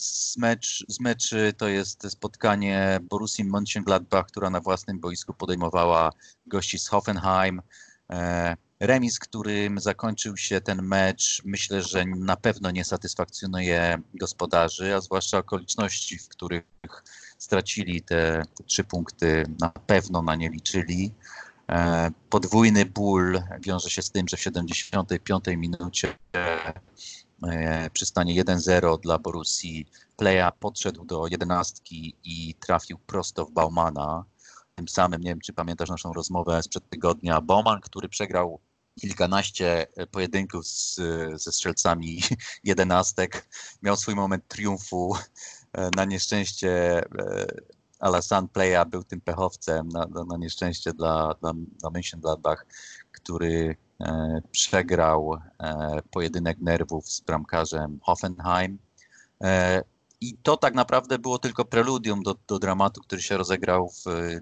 z, 0.00 0.36
mecz, 0.36 0.84
z 0.88 1.00
meczy 1.00 1.52
to 1.56 1.68
jest 1.68 2.10
spotkanie 2.10 2.98
Borussii 3.02 3.44
Mönchengladbach, 3.44 4.24
która 4.24 4.50
na 4.50 4.60
własnym 4.60 5.00
boisku 5.00 5.34
podejmowała 5.34 6.12
gości 6.46 6.78
z 6.78 6.88
Hoffenheim. 6.88 7.62
E, 8.10 8.56
Remis, 8.80 9.18
którym 9.18 9.80
zakończył 9.80 10.36
się 10.36 10.60
ten 10.60 10.82
mecz, 10.82 11.42
myślę, 11.44 11.82
że 11.82 12.04
na 12.04 12.36
pewno 12.36 12.70
nie 12.70 12.84
satysfakcjonuje 12.84 13.98
gospodarzy, 14.14 14.94
a 14.94 15.00
zwłaszcza 15.00 15.38
okoliczności, 15.38 16.18
w 16.18 16.28
których 16.28 16.64
stracili 17.38 18.02
te 18.02 18.42
trzy 18.66 18.84
punkty, 18.84 19.44
na 19.60 19.68
pewno 19.70 20.22
na 20.22 20.34
nie 20.34 20.48
liczyli. 20.48 21.14
E, 21.70 22.10
Podwójny 22.30 22.86
ból 22.86 23.42
wiąże 23.60 23.90
się 23.90 24.02
z 24.02 24.10
tym, 24.10 24.28
że 24.28 24.36
w 24.36 24.40
75 24.40 25.44
minucie 25.46 26.14
e, 27.42 27.90
przy 27.90 28.06
stanie 28.06 28.44
1-0 28.44 29.00
dla 29.00 29.18
Borussii 29.18 29.86
Pleja 30.16 30.52
podszedł 30.52 31.04
do 31.04 31.26
jedenastki 31.26 32.16
i 32.24 32.54
trafił 32.54 32.98
prosto 32.98 33.44
w 33.46 33.50
Baumana. 33.50 34.24
Tym 34.74 34.88
samym, 34.88 35.20
nie 35.20 35.30
wiem 35.30 35.40
czy 35.40 35.52
pamiętasz 35.52 35.88
naszą 35.88 36.12
rozmowę 36.12 36.62
sprzed 36.62 36.90
tygodnia, 36.90 37.40
Bauman, 37.40 37.80
który 37.80 38.08
przegrał 38.08 38.60
kilkanaście 39.00 39.86
pojedynków 40.10 40.66
z, 40.66 41.00
ze 41.42 41.52
strzelcami 41.52 42.22
jedenastek, 42.64 43.48
miał 43.82 43.96
swój 43.96 44.14
moment 44.14 44.48
triumfu. 44.48 45.16
E, 45.72 45.90
Na 45.96 46.04
nieszczęście 46.04 47.02
e, 47.02 47.46
Alassane 47.98 48.48
Playa 48.48 48.84
był 48.84 49.04
tym 49.04 49.20
pechowcem, 49.20 49.88
na, 49.88 50.06
na, 50.06 50.24
na 50.24 50.36
nieszczęście 50.36 50.92
dla, 50.92 51.34
dla, 51.40 51.52
dla 51.54 51.90
Mönchengladbach, 51.90 52.56
który 53.12 53.76
e, 54.00 54.40
przegrał 54.50 55.34
e, 55.34 56.02
pojedynek 56.10 56.58
nerwów 56.58 57.08
z 57.08 57.20
bramkarzem 57.20 57.98
Hoffenheim. 58.02 58.78
E, 59.42 59.82
I 60.20 60.36
to 60.42 60.56
tak 60.56 60.74
naprawdę 60.74 61.18
było 61.18 61.38
tylko 61.38 61.64
preludium 61.64 62.22
do, 62.22 62.36
do 62.48 62.58
dramatu, 62.58 63.00
który 63.00 63.22
się 63.22 63.36
rozegrał 63.36 63.90
w 63.90 64.06
e, 64.06 64.40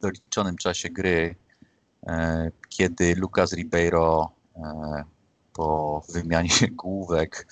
doliczonym 0.00 0.56
czasie 0.56 0.90
gry, 0.90 1.36
e, 2.06 2.50
kiedy 2.68 3.14
Lucas 3.14 3.52
Ribeiro 3.52 4.30
e, 4.56 5.04
po 5.52 6.02
wymianie 6.08 6.68
główek 6.82 7.46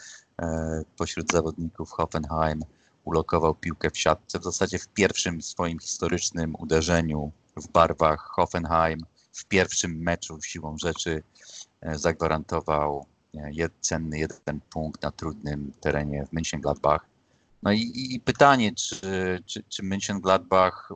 pośród 0.97 1.33
zawodników 1.33 1.91
Hoffenheim 1.91 2.65
ulokował 3.05 3.55
piłkę 3.55 3.91
w 3.91 3.99
siatce. 3.99 4.39
W 4.39 4.45
zasadzie 4.45 4.79
w 4.79 4.89
pierwszym 4.89 5.43
swoim 5.43 5.79
historycznym 5.79 6.55
uderzeniu 6.59 7.33
w 7.57 7.69
barwach 7.69 8.21
Hoffenheim, 8.21 9.01
w 9.33 9.45
pierwszym 9.45 9.97
meczu 9.97 10.43
siłą 10.43 10.79
rzeczy 10.79 11.23
e, 11.81 11.99
zagwarantował 11.99 13.07
e, 13.35 13.69
cenny 13.81 14.19
jeden 14.19 14.61
punkt 14.71 15.03
na 15.03 15.11
trudnym 15.11 15.73
terenie 15.81 16.27
w 16.27 16.33
Mönchengladbach. 16.33 16.99
No 17.63 17.73
i, 17.73 17.93
i 17.95 18.21
pytanie, 18.21 18.75
czy, 18.75 19.43
czy, 19.47 19.65
czy 19.69 19.83
Mönchengladbach 19.83 20.93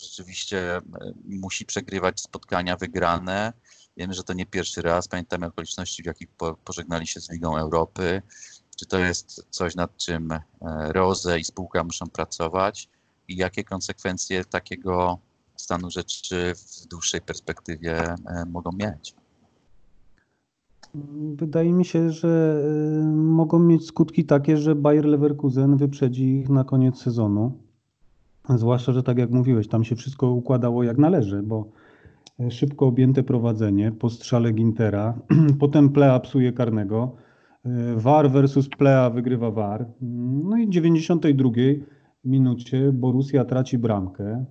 rzeczywiście 0.00 0.76
e, 0.76 0.82
musi 1.24 1.66
przegrywać 1.66 2.20
spotkania 2.20 2.76
wygrane. 2.76 3.52
Wiemy, 3.96 4.14
że 4.14 4.24
to 4.24 4.32
nie 4.32 4.46
pierwszy 4.46 4.82
raz. 4.82 5.08
Pamiętamy 5.08 5.46
okoliczności, 5.46 6.02
w 6.02 6.06
jakich 6.06 6.28
po, 6.28 6.54
pożegnali 6.54 7.06
się 7.06 7.20
z 7.20 7.30
Ligą 7.30 7.56
Europy. 7.56 8.22
Czy 8.76 8.86
to 8.86 8.98
jest 8.98 9.46
coś, 9.50 9.74
nad 9.74 9.96
czym 9.96 10.32
e, 10.32 10.42
Rose 10.92 11.40
i 11.40 11.44
spółka 11.44 11.84
muszą 11.84 12.06
pracować 12.06 12.88
i 13.28 13.36
jakie 13.36 13.64
konsekwencje 13.64 14.44
takiego 14.44 15.18
stanu 15.56 15.90
rzeczy 15.90 16.54
w 16.54 16.86
dłuższej 16.86 17.20
perspektywie 17.20 18.00
e, 18.00 18.16
mogą 18.46 18.70
mieć? 18.72 19.14
Wydaje 21.34 21.72
mi 21.72 21.84
się, 21.84 22.10
że 22.10 22.62
y, 23.02 23.16
mogą 23.16 23.58
mieć 23.58 23.86
skutki 23.86 24.24
takie, 24.24 24.56
że 24.56 24.74
Bayer 24.74 25.04
Leverkusen 25.04 25.76
wyprzedzi 25.76 26.24
ich 26.24 26.48
na 26.48 26.64
koniec 26.64 26.98
sezonu. 26.98 27.52
Zwłaszcza, 28.48 28.92
że 28.92 29.02
tak 29.02 29.18
jak 29.18 29.30
mówiłeś, 29.30 29.68
tam 29.68 29.84
się 29.84 29.96
wszystko 29.96 30.30
układało 30.30 30.82
jak 30.82 30.98
należy, 30.98 31.42
bo 31.42 31.68
e, 32.40 32.50
szybko 32.50 32.86
objęte 32.86 33.22
prowadzenie 33.22 33.92
po 33.92 34.10
strzale 34.10 34.52
Gintera, 34.52 35.18
potem 35.60 35.90
Plea 35.90 36.20
psuje 36.20 36.52
karnego, 36.52 37.12
e, 37.18 37.31
VAR 37.96 38.30
versus 38.30 38.68
Plea 38.68 39.10
wygrywa 39.10 39.50
VAR. 39.50 39.86
No 40.44 40.56
i 40.56 40.66
w 40.66 40.70
92 40.70 41.50
minucie 42.24 42.92
Borussia 42.92 43.44
traci 43.44 43.78
bramkę 43.78 44.44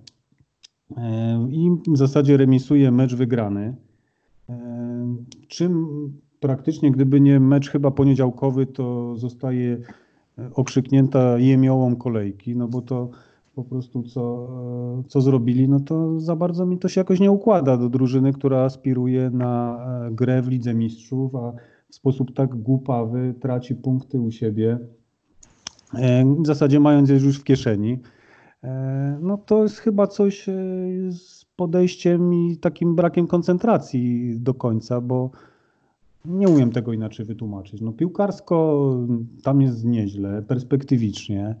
e, 0.96 1.46
i 1.50 1.70
w 1.92 1.96
zasadzie 1.96 2.36
remisuje 2.36 2.90
mecz 2.90 3.14
wygrany. 3.14 3.76
E, 4.48 5.16
Czym 5.48 5.86
praktycznie, 6.40 6.90
gdyby 6.90 7.20
nie 7.20 7.40
mecz 7.40 7.70
chyba 7.70 7.90
poniedziałkowy, 7.90 8.66
to 8.66 9.16
zostaje 9.16 9.78
okrzyknięta 10.54 11.38
jemiołą 11.38 11.96
kolejki, 11.96 12.56
no 12.56 12.68
bo 12.68 12.82
to 12.82 13.10
po 13.54 13.64
prostu 13.64 14.02
co, 14.02 14.48
co 15.08 15.20
zrobili, 15.20 15.68
no 15.68 15.80
to 15.80 16.20
za 16.20 16.36
bardzo 16.36 16.66
mi 16.66 16.78
to 16.78 16.88
się 16.88 17.00
jakoś 17.00 17.20
nie 17.20 17.30
układa 17.30 17.76
do 17.76 17.88
drużyny, 17.88 18.32
która 18.32 18.64
aspiruje 18.64 19.30
na 19.30 19.78
grę 20.10 20.42
w 20.42 20.48
Lidze 20.48 20.74
Mistrzów, 20.74 21.34
a 21.34 21.52
w 21.92 21.94
sposób 21.94 22.34
tak 22.34 22.54
głupawy 22.54 23.34
traci 23.40 23.74
punkty 23.74 24.20
u 24.20 24.30
siebie, 24.30 24.78
e, 25.94 26.24
w 26.42 26.46
zasadzie 26.46 26.80
mając 26.80 27.10
je 27.10 27.14
już 27.14 27.38
w 27.38 27.44
kieszeni. 27.44 27.98
E, 28.64 29.18
No 29.20 29.38
to 29.38 29.62
jest 29.62 29.78
chyba 29.78 30.06
coś 30.06 30.48
e, 30.48 30.52
z 31.10 31.44
podejściem 31.56 32.34
i 32.34 32.56
takim 32.56 32.96
brakiem 32.96 33.26
koncentracji 33.26 34.34
do 34.40 34.54
końca, 34.54 35.00
bo 35.00 35.30
nie 36.24 36.48
umiem 36.48 36.72
tego 36.72 36.92
inaczej 36.92 37.26
wytłumaczyć. 37.26 37.80
No 37.80 37.92
piłkarsko 37.92 38.88
tam 39.42 39.60
jest 39.60 39.84
nieźle, 39.84 40.42
perspektywicznie. 40.42 41.54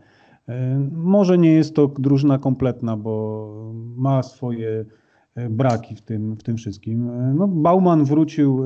Może 0.92 1.38
nie 1.38 1.52
jest 1.52 1.74
to 1.74 1.88
drużyna 1.88 2.38
kompletna, 2.38 2.96
bo 2.96 3.74
ma 3.96 4.22
swoje 4.22 4.84
braki 5.50 5.96
w 5.96 6.02
tym, 6.02 6.36
w 6.36 6.42
tym 6.42 6.56
wszystkim. 6.56 7.10
No, 7.34 7.48
Bauman 7.48 8.04
wrócił 8.04 8.64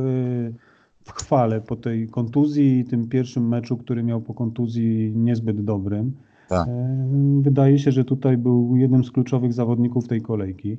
w 1.06 1.12
chwale 1.12 1.60
po 1.60 1.76
tej 1.76 2.08
kontuzji 2.08 2.78
i 2.78 2.84
tym 2.84 3.08
pierwszym 3.08 3.48
meczu, 3.48 3.76
który 3.76 4.02
miał 4.02 4.20
po 4.20 4.34
kontuzji 4.34 5.12
niezbyt 5.16 5.64
dobrym. 5.64 6.12
Tak. 6.48 6.68
E, 6.68 7.06
Wydaje 7.40 7.78
się, 7.78 7.92
że 7.92 8.04
tutaj 8.04 8.36
był 8.36 8.76
jednym 8.76 9.04
z 9.04 9.10
kluczowych 9.10 9.52
zawodników 9.52 10.08
tej 10.08 10.22
kolejki. 10.22 10.76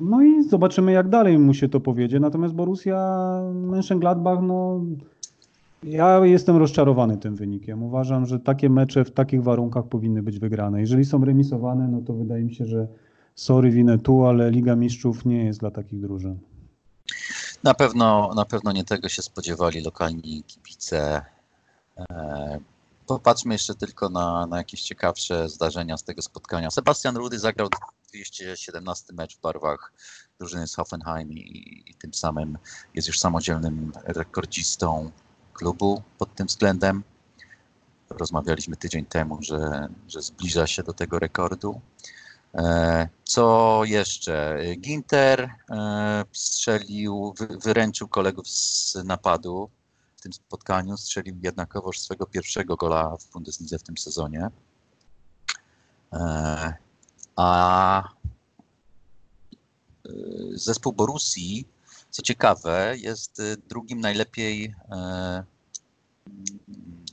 No 0.00 0.22
i 0.22 0.44
zobaczymy, 0.44 0.92
jak 0.92 1.08
dalej 1.08 1.38
mu 1.38 1.54
się 1.54 1.68
to 1.68 1.80
powiedzie. 1.80 2.20
Natomiast 2.20 2.54
Borussia 2.54 2.96
Mönchengladbach, 3.54 4.42
no 4.42 4.80
ja 5.84 6.26
jestem 6.26 6.56
rozczarowany 6.56 7.16
tym 7.16 7.36
wynikiem. 7.36 7.82
Uważam, 7.82 8.26
że 8.26 8.40
takie 8.40 8.70
mecze 8.70 9.04
w 9.04 9.10
takich 9.10 9.42
warunkach 9.42 9.84
powinny 9.84 10.22
być 10.22 10.38
wygrane. 10.38 10.80
Jeżeli 10.80 11.04
są 11.04 11.24
remisowane, 11.24 11.88
no 11.88 12.00
to 12.00 12.12
wydaje 12.12 12.44
mi 12.44 12.54
się, 12.54 12.64
że 12.64 12.88
sorry, 13.34 13.70
winę 13.70 13.98
tu, 13.98 14.24
ale 14.24 14.50
Liga 14.50 14.76
Mistrzów 14.76 15.24
nie 15.24 15.44
jest 15.44 15.60
dla 15.60 15.70
takich 15.70 16.00
drużyn. 16.00 16.38
Na 17.62 17.74
pewno, 17.74 18.34
na 18.34 18.44
pewno 18.44 18.72
nie 18.72 18.84
tego 18.84 19.08
się 19.08 19.22
spodziewali 19.22 19.80
lokalni 19.80 20.42
kibice. 20.42 21.24
E, 21.98 22.60
Popatrzmy 23.06 23.54
jeszcze 23.54 23.74
tylko 23.74 24.08
na, 24.08 24.46
na 24.46 24.56
jakieś 24.56 24.82
ciekawsze 24.82 25.48
zdarzenia 25.48 25.96
z 25.96 26.04
tego 26.04 26.22
spotkania. 26.22 26.70
Sebastian 26.70 27.16
Rudy 27.16 27.38
zagrał 27.38 27.68
217 28.08 29.12
mecz 29.12 29.36
w 29.36 29.40
barwach 29.40 29.92
drużyny 30.38 30.68
z 30.68 30.74
Hoffenheim 30.74 31.32
i, 31.32 31.82
i 31.86 31.94
tym 31.94 32.14
samym 32.14 32.58
jest 32.94 33.08
już 33.08 33.20
samodzielnym 33.20 33.92
rekordzistą 34.04 35.10
klubu 35.52 36.02
pod 36.18 36.34
tym 36.34 36.46
względem. 36.46 37.02
Rozmawialiśmy 38.10 38.76
tydzień 38.76 39.06
temu, 39.06 39.38
że, 39.42 39.88
że 40.08 40.22
zbliża 40.22 40.66
się 40.66 40.82
do 40.82 40.92
tego 40.92 41.18
rekordu. 41.18 41.80
E, 42.56 43.08
co 43.24 43.80
jeszcze? 43.84 44.58
Ginter 44.78 45.50
e, 45.70 46.24
strzelił, 46.32 47.34
wyręczył 47.64 48.08
kolegów 48.08 48.48
z 48.48 48.94
napadu 49.04 49.70
w 50.16 50.20
tym 50.20 50.32
spotkaniu, 50.32 50.96
strzelił 50.96 51.36
jednakowoż 51.42 52.00
swego 52.00 52.26
pierwszego 52.26 52.76
gola 52.76 53.16
w 53.16 53.32
Bundeslidze 53.32 53.78
w 53.78 53.82
tym 53.82 53.98
sezonie. 53.98 54.48
E, 56.12 56.74
a 57.36 58.02
zespół 60.54 60.92
Borussii, 60.92 61.68
co 62.10 62.22
ciekawe, 62.22 62.94
jest 62.96 63.42
drugim 63.68 64.00
najlepiej 64.00 64.74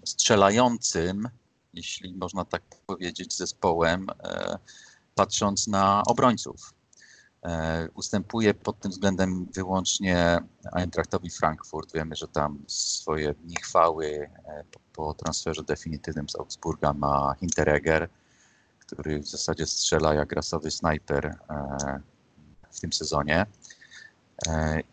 strzelającym, 0.04 1.30
jeśli 1.74 2.14
można 2.14 2.46
tak 2.46 2.62
powiedzieć, 2.86 3.38
zespołem 3.38 4.08
patrząc 5.16 5.68
na 5.68 6.04
obrońców. 6.08 6.74
E, 7.46 7.88
ustępuje 7.94 8.54
pod 8.54 8.80
tym 8.80 8.92
względem 8.92 9.46
wyłącznie 9.46 10.40
Eintrachtowi 10.72 11.30
Frankfurt. 11.30 11.94
Wiemy, 11.94 12.16
że 12.16 12.28
tam 12.28 12.64
swoje 12.68 13.34
dni 13.34 13.56
chwały 13.56 14.30
e, 14.46 14.64
po, 14.72 14.80
po 14.94 15.14
transferze 15.14 15.64
definitywnym 15.64 16.30
z 16.30 16.36
Augsburga 16.36 16.94
ma 16.94 17.36
Hinteregger, 17.40 18.10
który 18.80 19.20
w 19.20 19.28
zasadzie 19.28 19.66
strzela 19.66 20.14
jak 20.14 20.32
rasowy 20.32 20.72
snajper 20.72 21.26
e, 21.26 21.38
w 22.72 22.80
tym 22.80 22.94
sezonie. 22.94 23.46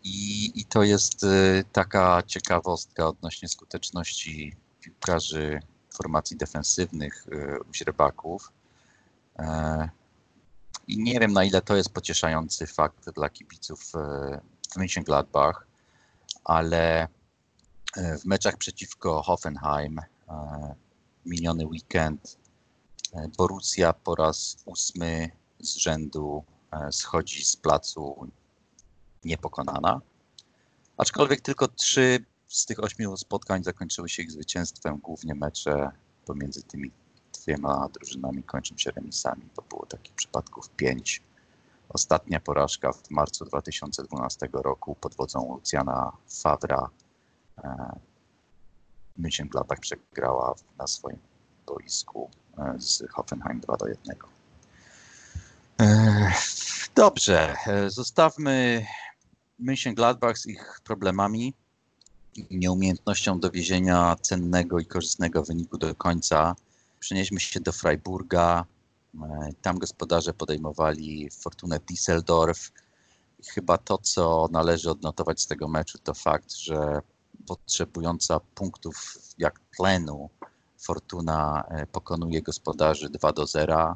I, 0.03 0.51
I, 0.55 0.65
to 0.65 0.83
jest 0.83 1.25
taka 1.71 2.23
ciekawostka 2.27 3.07
odnośnie 3.07 3.47
skuteczności 3.47 4.55
piłkarzy 4.79 5.59
formacji 5.97 6.37
defensywnych 6.37 7.27
u. 7.67 8.39
I 10.91 10.97
nie 10.97 11.19
wiem, 11.19 11.33
na 11.33 11.43
ile 11.43 11.61
to 11.61 11.75
jest 11.75 11.89
pocieszający 11.89 12.67
fakt 12.67 13.09
dla 13.09 13.29
kibiców 13.29 13.91
e, 13.95 14.41
w 14.71 14.77
Mönchengladbach, 14.77 15.53
ale 16.43 17.07
e, 17.97 18.17
w 18.17 18.25
meczach 18.25 18.57
przeciwko 18.57 19.21
Hoffenheim 19.21 19.99
e, 19.99 20.05
miniony 21.25 21.65
weekend 21.65 22.37
Borussia 23.37 23.93
po 23.93 24.15
raz 24.15 24.57
ósmy 24.65 25.29
z 25.59 25.75
rzędu 25.75 26.43
schodzi 26.91 27.45
z 27.45 27.55
placu 27.55 28.31
niepokonana. 29.23 30.01
Aczkolwiek 30.97 31.41
tylko 31.41 31.67
trzy 31.67 32.25
z 32.47 32.65
tych 32.65 32.83
ośmiu 32.83 33.17
spotkań 33.17 33.63
zakończyły 33.63 34.09
się 34.09 34.23
ich 34.23 34.31
zwycięstwem, 34.31 34.97
głównie 34.97 35.35
mecze 35.35 35.91
pomiędzy 36.25 36.63
tymi 36.63 36.91
dwiema 37.51 37.89
drużynami 37.93 38.43
kończą 38.43 38.77
się 38.77 38.91
remisami, 38.91 39.49
bo 39.55 39.61
było 39.61 39.85
takich 39.85 40.13
przypadków 40.15 40.69
pięć. 40.69 41.21
Ostatnia 41.89 42.39
porażka 42.39 42.93
w 42.93 43.09
marcu 43.09 43.45
2012 43.45 44.49
roku 44.53 44.95
pod 44.95 45.15
wodzą 45.15 45.53
Luciana 45.55 46.11
Favra. 46.41 46.89
E, 47.63 47.99
Mönchengladbach 49.19 49.79
przegrała 49.79 50.55
na 50.77 50.87
swoim 50.87 51.19
boisku 51.67 52.29
e, 52.57 52.75
z 52.79 53.03
Hoffenheim 53.11 53.59
2 53.59 53.77
do 53.77 53.87
1. 53.87 54.15
E, 55.81 56.31
dobrze, 56.95 57.55
zostawmy 57.87 58.85
Mönchengladbach 59.59 60.37
z 60.37 60.47
ich 60.47 60.79
problemami 60.83 61.53
i 62.35 62.57
nieumiejętnością 62.57 63.39
dowiezienia 63.39 64.15
cennego 64.21 64.79
i 64.79 64.85
korzystnego 64.85 65.43
wyniku 65.43 65.77
do 65.77 65.95
końca 65.95 66.55
Przenieśmy 67.01 67.39
się 67.39 67.59
do 67.59 67.71
Freiburga. 67.71 68.65
E, 69.23 69.49
tam 69.61 69.79
gospodarze 69.79 70.33
podejmowali 70.33 71.29
Fortunę 71.31 71.79
Düsseldorf. 71.79 72.71
Chyba 73.53 73.77
to, 73.77 73.97
co 73.97 74.47
należy 74.51 74.91
odnotować 74.91 75.41
z 75.41 75.47
tego 75.47 75.67
meczu, 75.67 75.97
to 75.97 76.13
fakt, 76.13 76.53
że 76.53 77.01
potrzebująca 77.47 78.39
punktów 78.39 79.17
jak 79.37 79.59
tlenu 79.77 80.29
Fortuna 80.77 81.63
e, 81.67 81.87
pokonuje 81.87 82.41
gospodarzy 82.41 83.09
2 83.09 83.33
do 83.33 83.47
0. 83.47 83.95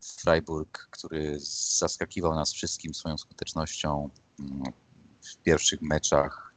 Freiburg, 0.00 0.88
który 0.90 1.36
zaskakiwał 1.78 2.34
nas 2.34 2.52
wszystkim 2.52 2.94
swoją 2.94 3.18
skutecznością 3.18 4.10
mm, 4.40 4.62
w 5.22 5.36
pierwszych 5.36 5.82
meczach 5.82 6.54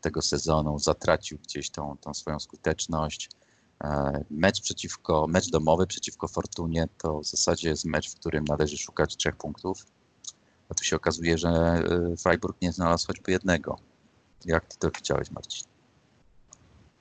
tego 0.00 0.22
sezonu, 0.22 0.78
zatracił 0.78 1.38
gdzieś 1.38 1.70
tą, 1.70 1.96
tą 1.96 2.14
swoją 2.14 2.40
skuteczność. 2.40 3.28
E, 3.84 4.24
mecz 4.30 4.60
przeciwko, 4.60 5.26
mecz 5.28 5.50
domowy 5.50 5.86
przeciwko 5.86 6.28
Fortunie 6.28 6.88
to 6.98 7.20
w 7.20 7.26
zasadzie 7.26 7.68
jest 7.68 7.84
mecz, 7.84 8.10
w 8.12 8.14
którym 8.14 8.44
należy 8.44 8.78
szukać 8.78 9.16
trzech 9.16 9.36
punktów. 9.36 9.86
A 10.68 10.74
tu 10.74 10.84
się 10.84 10.96
okazuje, 10.96 11.38
że 11.38 11.48
e, 11.48 12.16
Freiburg 12.16 12.62
nie 12.62 12.72
znalazł 12.72 13.06
choćby 13.06 13.32
jednego. 13.32 13.78
Jak 14.44 14.66
ty 14.66 14.78
to 14.78 14.90
widziałeś, 14.96 15.30
Marcin? 15.30 15.68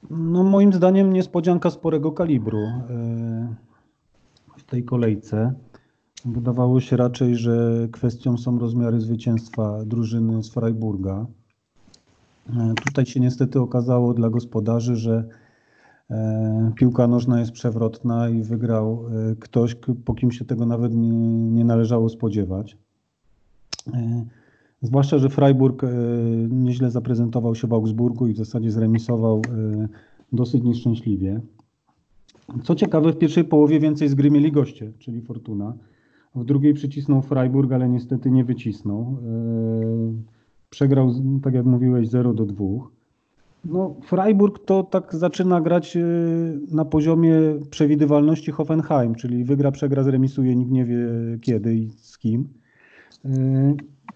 No 0.10 0.44
moim 0.44 0.74
zdaniem 0.74 1.14
niespodzianka 1.14 1.70
sporego 1.70 2.12
kalibru 2.12 2.60
e, 2.60 3.56
w 4.58 4.64
tej 4.64 4.84
kolejce. 4.84 5.54
Wydawało 6.26 6.82
się 6.82 6.98
raczej, 6.98 7.36
że 7.36 7.88
kwestią 7.92 8.38
są 8.38 8.60
rozmiary 8.60 9.02
zwycięstwa 9.02 9.86
drużyny 9.86 10.44
z 10.44 10.50
Freiburga. 10.50 11.26
Tutaj 12.86 13.06
się 13.06 13.20
niestety 13.20 13.60
okazało 13.60 14.14
dla 14.14 14.30
gospodarzy, 14.30 14.96
że 14.96 15.28
piłka 16.76 17.08
nożna 17.08 17.40
jest 17.40 17.52
przewrotna 17.52 18.30
i 18.30 18.44
wygrał 18.44 19.06
e, 19.08 19.36
ktoś, 19.36 19.76
po 20.06 20.14
kim 20.14 20.32
się 20.32 20.46
tego 20.46 20.66
nawet 20.66 20.94
nie, 20.94 21.10
nie 21.50 21.66
należało 21.66 22.10
spodziewać. 22.10 22.78
E, 23.94 24.26
zwłaszcza, 24.82 25.18
że 25.18 25.30
Freiburg 25.30 25.82
nieźle 26.50 26.92
zaprezentował 26.92 27.56
się 27.56 27.68
w 27.68 27.74
Augsburgu 27.74 28.28
i 28.28 28.34
w 28.34 28.38
zasadzie 28.38 28.72
zremisował 28.72 29.42
dosyć 30.32 30.64
nieszczęśliwie. 30.64 31.42
Co 32.64 32.76
ciekawe, 32.76 33.14
w 33.14 33.18
pierwszej 33.18 33.44
połowie 33.44 33.80
więcej 33.80 34.10
z 34.10 34.16
gry 34.16 34.32
mieli 34.32 34.52
goście, 34.52 34.92
czyli 35.00 35.22
Fortuna. 35.22 35.74
W 36.36 36.46
drugiej 36.46 36.74
przycisnął 36.74 37.22
Freiburg, 37.22 37.72
ale 37.72 37.90
niestety 37.90 38.32
nie 38.32 38.44
wycisnął. 38.44 39.18
Przegrał, 40.70 41.12
tak 41.44 41.54
jak 41.54 41.66
mówiłeś, 41.66 42.10
0 42.10 42.34
do 42.34 42.46
2. 42.46 42.66
No, 43.66 43.96
Freiburg 44.04 44.66
to 44.66 44.84
tak 44.84 45.16
zaczyna 45.16 45.62
grać 45.62 45.98
e, 45.98 46.02
na 46.72 46.86
poziomie 46.86 47.36
przewidywalności 47.70 48.52
Hoffenheim, 48.52 49.16
czyli 49.16 49.44
wygra, 49.44 49.72
przegra, 49.72 50.04
zremisuje, 50.04 50.56
nikt 50.56 50.72
nie 50.72 50.86
wie 50.86 50.98
kiedy 51.42 51.76
i 51.76 51.90
z 51.90 52.18
kim. 52.18 52.48
E, 53.26 53.30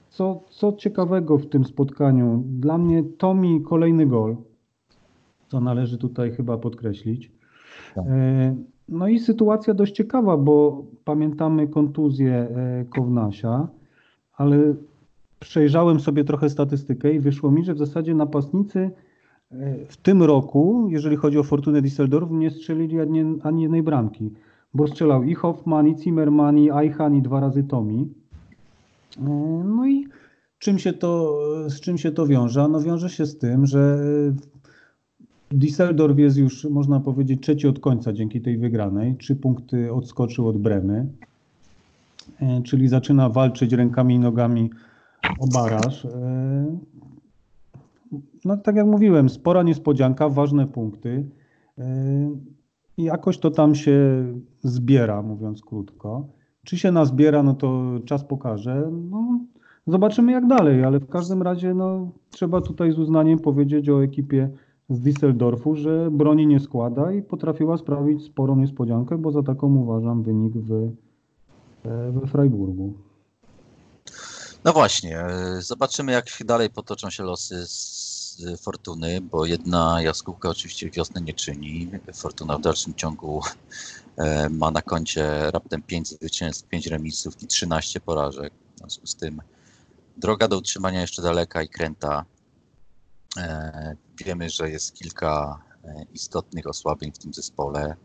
co, 0.09 0.43
co 0.49 0.73
ciekawego 0.73 1.37
w 1.37 1.45
tym 1.45 1.65
spotkaniu? 1.65 2.43
Dla 2.45 2.77
mnie 2.77 3.03
Tomi 3.17 3.61
kolejny 3.61 4.05
gol, 4.05 4.35
co 5.47 5.59
należy 5.59 5.97
tutaj 5.97 6.31
chyba 6.31 6.57
podkreślić. 6.57 7.31
Tak. 7.95 8.05
No 8.89 9.07
i 9.07 9.19
sytuacja 9.19 9.73
dość 9.73 9.95
ciekawa, 9.95 10.37
bo 10.37 10.85
pamiętamy 11.05 11.67
kontuzję 11.67 12.47
Kownasia, 12.89 13.67
ale 14.33 14.75
przejrzałem 15.39 15.99
sobie 15.99 16.23
trochę 16.23 16.49
statystykę 16.49 17.13
i 17.13 17.19
wyszło 17.19 17.51
mi, 17.51 17.63
że 17.63 17.73
w 17.73 17.77
zasadzie 17.77 18.15
napastnicy 18.15 18.91
w 19.89 19.97
tym 19.97 20.23
roku, 20.23 20.87
jeżeli 20.89 21.15
chodzi 21.15 21.37
o 21.37 21.43
Fortunę 21.43 21.81
Düsseldorf, 21.81 22.31
nie 22.31 22.51
strzelili 22.51 22.99
ani, 22.99 23.23
ani 23.43 23.61
jednej 23.61 23.83
bramki, 23.83 24.33
bo 24.73 24.87
strzelał 24.87 25.23
i 25.23 25.33
Hoffman, 25.33 25.87
i 25.87 25.97
Zimmerman, 25.97 26.57
i 26.57 26.71
Eichan, 26.71 27.15
i 27.15 27.21
dwa 27.21 27.39
razy 27.39 27.63
Tomi. 27.63 28.13
E, 29.17 29.23
no 29.65 29.87
i 29.87 30.07
czym 30.59 30.79
się 30.79 30.93
to, 30.93 31.39
z 31.69 31.79
czym 31.79 31.97
się 31.97 32.11
to 32.11 32.27
wiąże? 32.27 32.67
No 32.67 32.81
wiąże 32.81 33.09
się 33.09 33.25
z 33.25 33.37
tym, 33.37 33.65
że 33.65 33.99
Düsseldorf 35.51 36.19
jest 36.19 36.37
już, 36.37 36.65
można 36.65 36.99
powiedzieć, 36.99 37.41
trzeci 37.41 37.67
od 37.67 37.79
końca 37.79 38.13
dzięki 38.13 38.41
tej 38.41 38.57
wygranej. 38.57 39.15
Trzy 39.17 39.35
punkty 39.35 39.93
odskoczył 39.93 40.47
od 40.47 40.57
Bremy, 40.57 41.07
e, 42.39 42.61
czyli 42.61 42.87
zaczyna 42.87 43.29
walczyć 43.29 43.73
rękami 43.73 44.15
i 44.15 44.19
nogami 44.19 44.69
o 45.39 45.47
baraż. 45.47 46.07
E, 48.13 48.19
no 48.45 48.57
tak 48.57 48.75
jak 48.75 48.85
mówiłem, 48.85 49.29
spora 49.29 49.63
niespodzianka, 49.63 50.29
ważne 50.29 50.67
punkty. 50.67 51.25
I 52.97 53.03
jakoś 53.03 53.37
to 53.37 53.51
tam 53.51 53.75
się 53.75 54.25
zbiera, 54.63 55.21
mówiąc 55.21 55.61
krótko. 55.61 56.27
Czy 56.63 56.77
się 56.77 56.91
nazbiera, 56.91 57.43
no 57.43 57.53
to 57.53 57.83
czas 58.05 58.23
pokaże. 58.23 58.89
No, 58.91 59.39
zobaczymy 59.87 60.31
jak 60.31 60.47
dalej, 60.47 60.83
ale 60.83 60.99
w 60.99 61.09
każdym 61.09 61.41
razie 61.41 61.73
no, 61.73 62.11
trzeba 62.29 62.61
tutaj 62.61 62.91
z 62.91 62.99
uznaniem 62.99 63.39
powiedzieć 63.39 63.89
o 63.89 64.03
ekipie 64.03 64.49
z 64.89 64.99
Düsseldorfu, 64.99 65.75
że 65.75 66.09
broni 66.11 66.47
nie 66.47 66.59
składa 66.59 67.11
i 67.11 67.21
potrafiła 67.21 67.77
sprawić 67.77 68.23
sporą 68.23 68.55
niespodziankę, 68.55 69.17
bo 69.17 69.31
za 69.31 69.43
taką 69.43 69.75
uważam 69.75 70.23
wynik 70.23 70.53
w, 70.53 70.91
we 72.11 72.27
Freiburgu. 72.27 72.93
No 74.65 74.73
właśnie, 74.73 75.23
zobaczymy 75.59 76.11
jak 76.11 76.25
dalej 76.45 76.69
potoczą 76.69 77.09
się 77.09 77.23
losy 77.23 77.55
Fortuny, 78.61 79.21
bo 79.21 79.45
jedna 79.45 80.01
jaskółka 80.01 80.49
oczywiście 80.49 80.89
wiosny 80.89 81.21
nie 81.21 81.33
czyni. 81.33 81.91
Fortuna 82.13 82.57
w 82.57 82.61
dalszym 82.61 82.93
ciągu 82.93 83.41
e, 84.17 84.49
ma 84.49 84.71
na 84.71 84.81
koncie 84.81 85.51
raptem 85.51 85.81
5 85.81 86.09
zwycięstw, 86.09 86.67
5 86.67 86.87
remisów 86.87 87.43
i 87.43 87.47
13 87.47 87.99
porażek. 87.99 88.53
W 88.75 88.79
związku 88.79 89.07
z 89.07 89.15
tym 89.15 89.41
droga 90.17 90.47
do 90.47 90.57
utrzymania 90.57 91.01
jeszcze 91.01 91.21
daleka 91.21 91.61
i 91.61 91.69
kręta. 91.69 92.25
E, 93.37 93.95
wiemy, 94.25 94.49
że 94.49 94.69
jest 94.69 94.93
kilka 94.93 95.61
istotnych 96.13 96.67
osłabień 96.67 97.11
w 97.11 97.17
tym 97.17 97.33
zespole, 97.33 97.95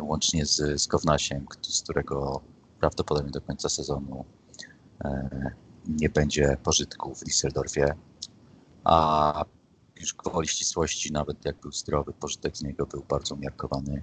łącznie 0.00 0.46
z, 0.46 0.82
z 0.82 0.86
Kownasiem, 0.86 1.46
z 1.62 1.82
którego 1.82 2.40
prawdopodobnie 2.80 3.30
do 3.30 3.40
końca 3.40 3.68
sezonu 3.68 4.24
nie 5.88 6.08
będzie 6.08 6.56
pożytku 6.62 7.14
w 7.14 7.24
Düsseldorfie, 7.24 7.94
a 8.90 9.44
już 10.00 10.14
gwoli 10.14 10.48
ścisłości, 10.48 11.12
nawet 11.12 11.44
jak 11.44 11.60
był 11.60 11.72
zdrowy, 11.72 12.12
pożytek 12.12 12.56
z 12.56 12.62
niego 12.62 12.86
był 12.86 13.04
bardzo 13.08 13.34
umiarkowany. 13.34 14.02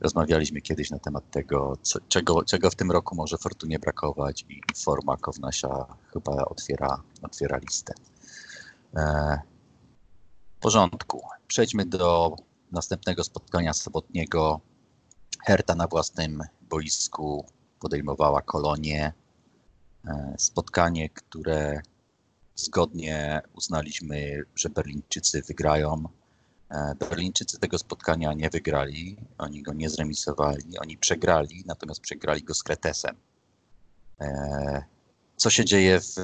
Rozmawialiśmy 0.00 0.60
kiedyś 0.60 0.90
na 0.90 0.98
temat 0.98 1.30
tego, 1.30 1.76
co, 1.82 1.98
czego, 2.08 2.44
czego 2.44 2.70
w 2.70 2.74
tym 2.74 2.90
roku 2.90 3.16
może 3.16 3.38
Fortunie 3.38 3.78
brakować 3.78 4.44
i 4.48 4.60
forma 4.84 5.16
Kownasia 5.16 5.86
chyba 6.12 6.44
otwiera, 6.44 7.02
otwiera 7.22 7.58
listę. 7.58 7.94
E, 8.96 9.38
w 10.56 10.60
porządku. 10.60 11.22
Przejdźmy 11.46 11.86
do 11.86 12.36
następnego 12.72 13.24
spotkania 13.24 13.72
sobotniego. 13.72 14.60
Herta 15.46 15.74
na 15.74 15.86
własnym 15.86 16.42
boisku 16.60 17.46
podejmowała 17.80 18.42
kolonię 18.42 19.12
E, 20.06 20.34
spotkanie, 20.38 21.08
które 21.08 21.80
zgodnie 22.56 23.40
uznaliśmy, 23.54 24.42
że 24.54 24.68
Berlińczycy 24.68 25.42
wygrają. 25.42 26.04
E, 26.70 26.94
Berlińczycy 26.94 27.58
tego 27.58 27.78
spotkania 27.78 28.32
nie 28.32 28.50
wygrali, 28.50 29.16
oni 29.38 29.62
go 29.62 29.72
nie 29.72 29.90
zremisowali, 29.90 30.78
oni 30.78 30.96
przegrali, 30.96 31.64
natomiast 31.66 32.00
przegrali 32.00 32.42
go 32.42 32.54
z 32.54 32.62
Kretesem. 32.62 33.16
E, 34.20 34.84
co 35.36 35.50
się 35.50 35.64
dzieje 35.64 36.00
w 36.00 36.14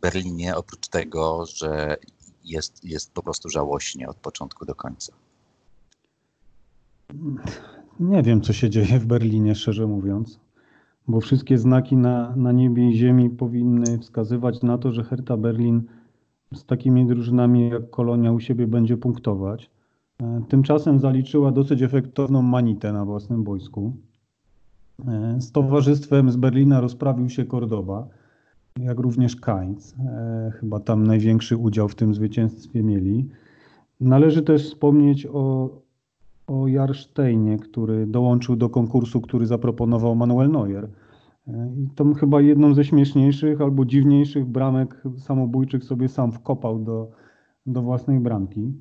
Berlinie, 0.00 0.56
oprócz 0.56 0.88
tego, 0.88 1.46
że 1.46 1.96
jest, 2.44 2.84
jest 2.84 3.12
po 3.12 3.22
prostu 3.22 3.48
żałośnie 3.48 4.08
od 4.08 4.16
początku 4.16 4.64
do 4.64 4.74
końca? 4.74 5.12
Nie 8.00 8.22
wiem, 8.22 8.40
co 8.40 8.52
się 8.52 8.70
dzieje 8.70 8.98
w 8.98 9.06
Berlinie, 9.06 9.54
szczerze 9.54 9.86
mówiąc 9.86 10.38
bo 11.08 11.20
wszystkie 11.20 11.58
znaki 11.58 11.96
na, 11.96 12.36
na 12.36 12.52
niebie 12.52 12.90
i 12.90 12.96
ziemi 12.96 13.30
powinny 13.30 13.98
wskazywać 13.98 14.62
na 14.62 14.78
to, 14.78 14.92
że 14.92 15.04
Hertha 15.04 15.36
Berlin 15.36 15.82
z 16.54 16.64
takimi 16.64 17.06
drużynami 17.06 17.68
jak 17.68 17.90
Kolonia 17.90 18.32
u 18.32 18.40
siebie 18.40 18.66
będzie 18.66 18.96
punktować. 18.96 19.70
E, 20.22 20.42
tymczasem 20.48 20.98
zaliczyła 20.98 21.52
dosyć 21.52 21.82
efektowną 21.82 22.42
manitę 22.42 22.92
na 22.92 23.04
własnym 23.04 23.44
boisku. 23.44 23.92
E, 25.08 25.40
z 25.40 25.52
towarzystwem 25.52 26.30
z 26.30 26.36
Berlina 26.36 26.80
rozprawił 26.80 27.28
się 27.28 27.44
Cordoba, 27.44 28.08
jak 28.78 28.98
również 28.98 29.36
Kainz. 29.36 29.94
E, 29.98 30.52
chyba 30.60 30.80
tam 30.80 31.06
największy 31.06 31.56
udział 31.56 31.88
w 31.88 31.94
tym 31.94 32.14
zwycięstwie 32.14 32.82
mieli. 32.82 33.28
Należy 34.00 34.42
też 34.42 34.64
wspomnieć 34.64 35.26
o, 35.26 35.70
o 36.46 36.68
Jarsteinie, 36.68 37.58
który 37.58 38.06
dołączył 38.06 38.56
do 38.56 38.70
konkursu, 38.70 39.20
który 39.20 39.46
zaproponował 39.46 40.14
Manuel 40.14 40.50
Neuer. 40.50 40.90
E, 41.48 41.72
I 41.84 41.94
to 41.94 42.14
chyba 42.14 42.40
jedną 42.40 42.74
ze 42.74 42.84
śmieszniejszych 42.84 43.60
albo 43.60 43.84
dziwniejszych 43.84 44.44
bramek 44.44 45.02
samobójczych 45.18 45.84
sobie 45.84 46.08
sam 46.08 46.32
wkopał 46.32 46.78
do, 46.78 47.10
do 47.66 47.82
własnej 47.82 48.20
bramki. 48.20 48.72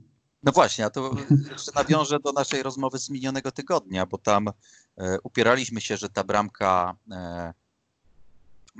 No 0.44 0.52
właśnie, 0.52 0.86
a 0.86 0.90
to 0.90 1.12
jeszcze 1.52 1.72
nawiążę 1.76 2.20
do 2.20 2.32
naszej 2.32 2.64
rozmowy 2.64 3.00
z 3.00 3.10
minionego 3.10 3.52
tygodnia, 3.52 4.06
bo 4.06 4.18
tam 4.18 4.48
e, 4.48 5.18
upieraliśmy 5.24 5.82
się, 5.82 5.98
że 5.98 6.10
ta 6.10 6.24
bramka, 6.24 6.96
e, 7.12 7.54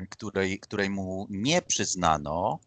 której, 0.10 0.60
której 0.60 0.90
mu 0.90 1.28
nie 1.30 1.62
przyznano, 1.62 2.60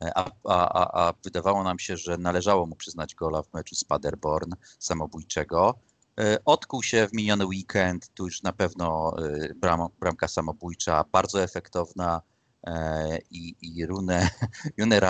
a, 0.00 0.30
a, 0.44 1.08
a 1.08 1.12
wydawało 1.24 1.64
nam 1.64 1.78
się, 1.78 1.96
że 1.96 2.18
należało 2.18 2.66
mu 2.66 2.76
przyznać 2.76 3.14
gola 3.14 3.42
w 3.42 3.54
meczu 3.54 3.74
z 3.74 3.84
Paderborn 3.84 4.52
samobójczego. 4.78 5.74
E, 6.20 6.38
odkuł 6.44 6.82
się 6.82 7.08
w 7.08 7.12
miniony 7.12 7.46
weekend, 7.46 8.14
tu 8.14 8.24
już 8.24 8.42
na 8.42 8.52
pewno 8.52 9.16
e, 9.18 9.54
bram, 9.54 9.88
bramka 10.00 10.28
samobójcza, 10.28 11.04
bardzo 11.12 11.42
efektowna 11.42 12.22
e, 12.66 13.18
i, 13.30 13.56
i 13.60 13.86
Rune, 13.86 14.30
Rune 14.78 15.00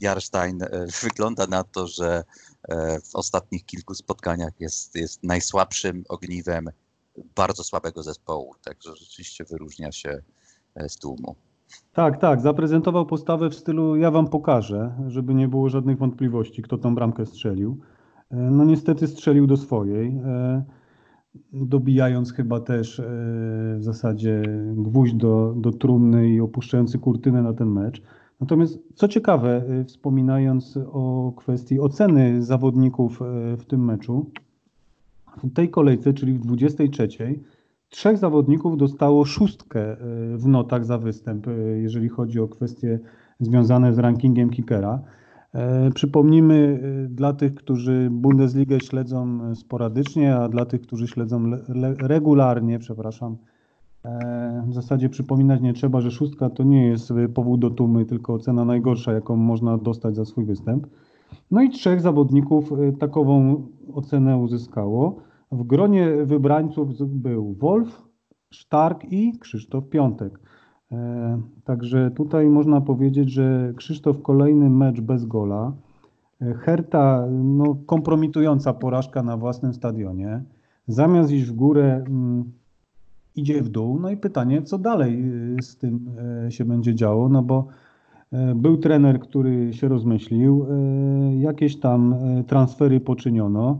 Jarstein 0.00 0.58
wygląda 1.02 1.46
na 1.46 1.64
to, 1.64 1.86
że 1.86 2.24
w 3.04 3.14
ostatnich 3.14 3.66
kilku 3.66 3.94
spotkaniach 3.94 4.52
jest, 4.60 4.94
jest 4.94 5.22
najsłabszym 5.22 6.04
ogniwem 6.08 6.70
bardzo 7.36 7.64
słabego 7.64 8.02
zespołu, 8.02 8.54
także 8.62 8.96
rzeczywiście 8.96 9.44
wyróżnia 9.44 9.92
się 9.92 10.22
z 10.88 10.96
tłumu. 10.96 11.36
Tak, 11.92 12.16
tak. 12.16 12.40
Zaprezentował 12.40 13.06
postawę 13.06 13.50
w 13.50 13.54
stylu 13.54 13.96
ja 13.96 14.10
wam 14.10 14.28
pokażę, 14.28 14.92
żeby 15.08 15.34
nie 15.34 15.48
było 15.48 15.68
żadnych 15.68 15.98
wątpliwości, 15.98 16.62
kto 16.62 16.78
tą 16.78 16.94
bramkę 16.94 17.26
strzelił. 17.26 17.78
E, 18.30 18.36
no 18.36 18.64
niestety 18.64 19.06
strzelił 19.06 19.46
do 19.46 19.56
swojej, 19.56 20.08
e, 20.08 20.64
dobijając 21.52 22.32
chyba 22.32 22.60
też 22.60 23.00
e, 23.00 23.04
w 23.78 23.84
zasadzie 23.84 24.42
gwóźdź 24.76 25.14
do, 25.14 25.54
do 25.56 25.72
trumny 25.72 26.28
i 26.28 26.40
opuszczający 26.40 26.98
kurtynę 26.98 27.42
na 27.42 27.52
ten 27.52 27.68
mecz. 27.68 28.02
Natomiast 28.40 28.78
co 28.94 29.08
ciekawe, 29.08 29.64
wspominając 29.86 30.78
o 30.92 31.32
kwestii 31.36 31.80
oceny 31.80 32.42
zawodników 32.42 33.20
w 33.58 33.64
tym 33.64 33.84
meczu, 33.84 34.30
w 35.44 35.52
tej 35.52 35.70
kolejce, 35.70 36.14
czyli 36.14 36.32
w 36.32 36.40
23, 36.40 37.08
trzech 37.90 38.18
zawodników 38.18 38.76
dostało 38.76 39.24
szóstkę 39.24 39.92
y, 39.92 39.96
w 40.38 40.46
notach 40.46 40.84
za 40.84 40.98
występ, 40.98 41.46
y, 41.46 41.80
jeżeli 41.82 42.08
chodzi 42.08 42.40
o 42.40 42.48
kwestie 42.48 42.98
związane 43.40 43.94
z 43.94 43.98
rankingiem 43.98 44.50
kickera. 44.50 45.02
E, 45.54 45.90
przypomnijmy 45.90 46.80
dla 47.08 47.32
tych, 47.32 47.54
którzy 47.54 48.08
Bundesligę 48.10 48.80
śledzą 48.80 49.54
sporadycznie, 49.54 50.36
a 50.36 50.48
dla 50.48 50.64
tych, 50.64 50.80
którzy 50.80 51.06
śledzą 51.06 51.50
regularnie, 51.98 52.78
przepraszam, 52.78 53.36
e, 54.04 54.64
w 54.68 54.74
zasadzie 54.74 55.08
przypominać 55.08 55.60
nie 55.60 55.72
trzeba, 55.72 56.00
że 56.00 56.10
szóstka 56.10 56.50
to 56.50 56.62
nie 56.62 56.86
jest 56.86 57.12
powód 57.34 57.60
do 57.60 57.70
tumy, 57.70 58.04
tylko 58.04 58.34
ocena 58.34 58.64
najgorsza, 58.64 59.12
jaką 59.12 59.36
można 59.36 59.78
dostać 59.78 60.16
za 60.16 60.24
swój 60.24 60.44
występ. 60.44 60.86
No 61.50 61.62
i 61.62 61.70
trzech 61.70 62.00
zawodników 62.00 62.72
takową 62.98 63.62
ocenę 63.94 64.36
uzyskało. 64.38 65.29
W 65.52 65.64
gronie 65.64 66.24
wybrańców 66.24 66.88
był 67.12 67.54
Wolf, 67.54 68.02
Stark 68.52 69.04
i 69.04 69.38
Krzysztof 69.38 69.88
Piątek. 69.88 70.40
E, 70.92 71.40
także 71.64 72.10
tutaj 72.10 72.48
można 72.48 72.80
powiedzieć, 72.80 73.30
że 73.30 73.72
Krzysztof 73.76 74.22
kolejny 74.22 74.70
mecz 74.70 75.00
bez 75.00 75.26
gola. 75.26 75.72
E, 76.42 76.54
Herta, 76.54 77.26
no, 77.30 77.76
kompromitująca 77.86 78.72
porażka 78.72 79.22
na 79.22 79.36
własnym 79.36 79.74
stadionie. 79.74 80.42
Zamiast 80.86 81.30
iść 81.30 81.44
w 81.44 81.52
górę, 81.52 82.04
mm, 82.06 82.52
idzie 83.36 83.62
w 83.62 83.68
dół. 83.68 84.00
No 84.00 84.10
i 84.10 84.16
pytanie, 84.16 84.62
co 84.62 84.78
dalej 84.78 85.24
y, 85.58 85.62
z 85.62 85.76
tym 85.76 86.10
e, 86.46 86.50
się 86.50 86.64
będzie 86.64 86.94
działo? 86.94 87.28
No 87.28 87.42
bo 87.42 87.66
był 88.54 88.76
trener, 88.76 89.20
który 89.20 89.72
się 89.72 89.88
rozmyślił, 89.88 90.66
jakieś 91.38 91.80
tam 91.80 92.14
transfery 92.46 93.00
poczyniono. 93.00 93.78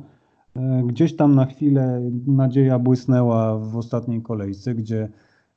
E, 0.61 0.83
gdzieś 0.87 1.17
tam 1.17 1.35
na 1.35 1.47
chwilę 1.47 2.11
nadzieja 2.27 2.79
błysnęła 2.79 3.59
w 3.59 3.77
ostatniej 3.77 4.23
kolejce, 4.23 4.75
gdzie, 4.75 5.09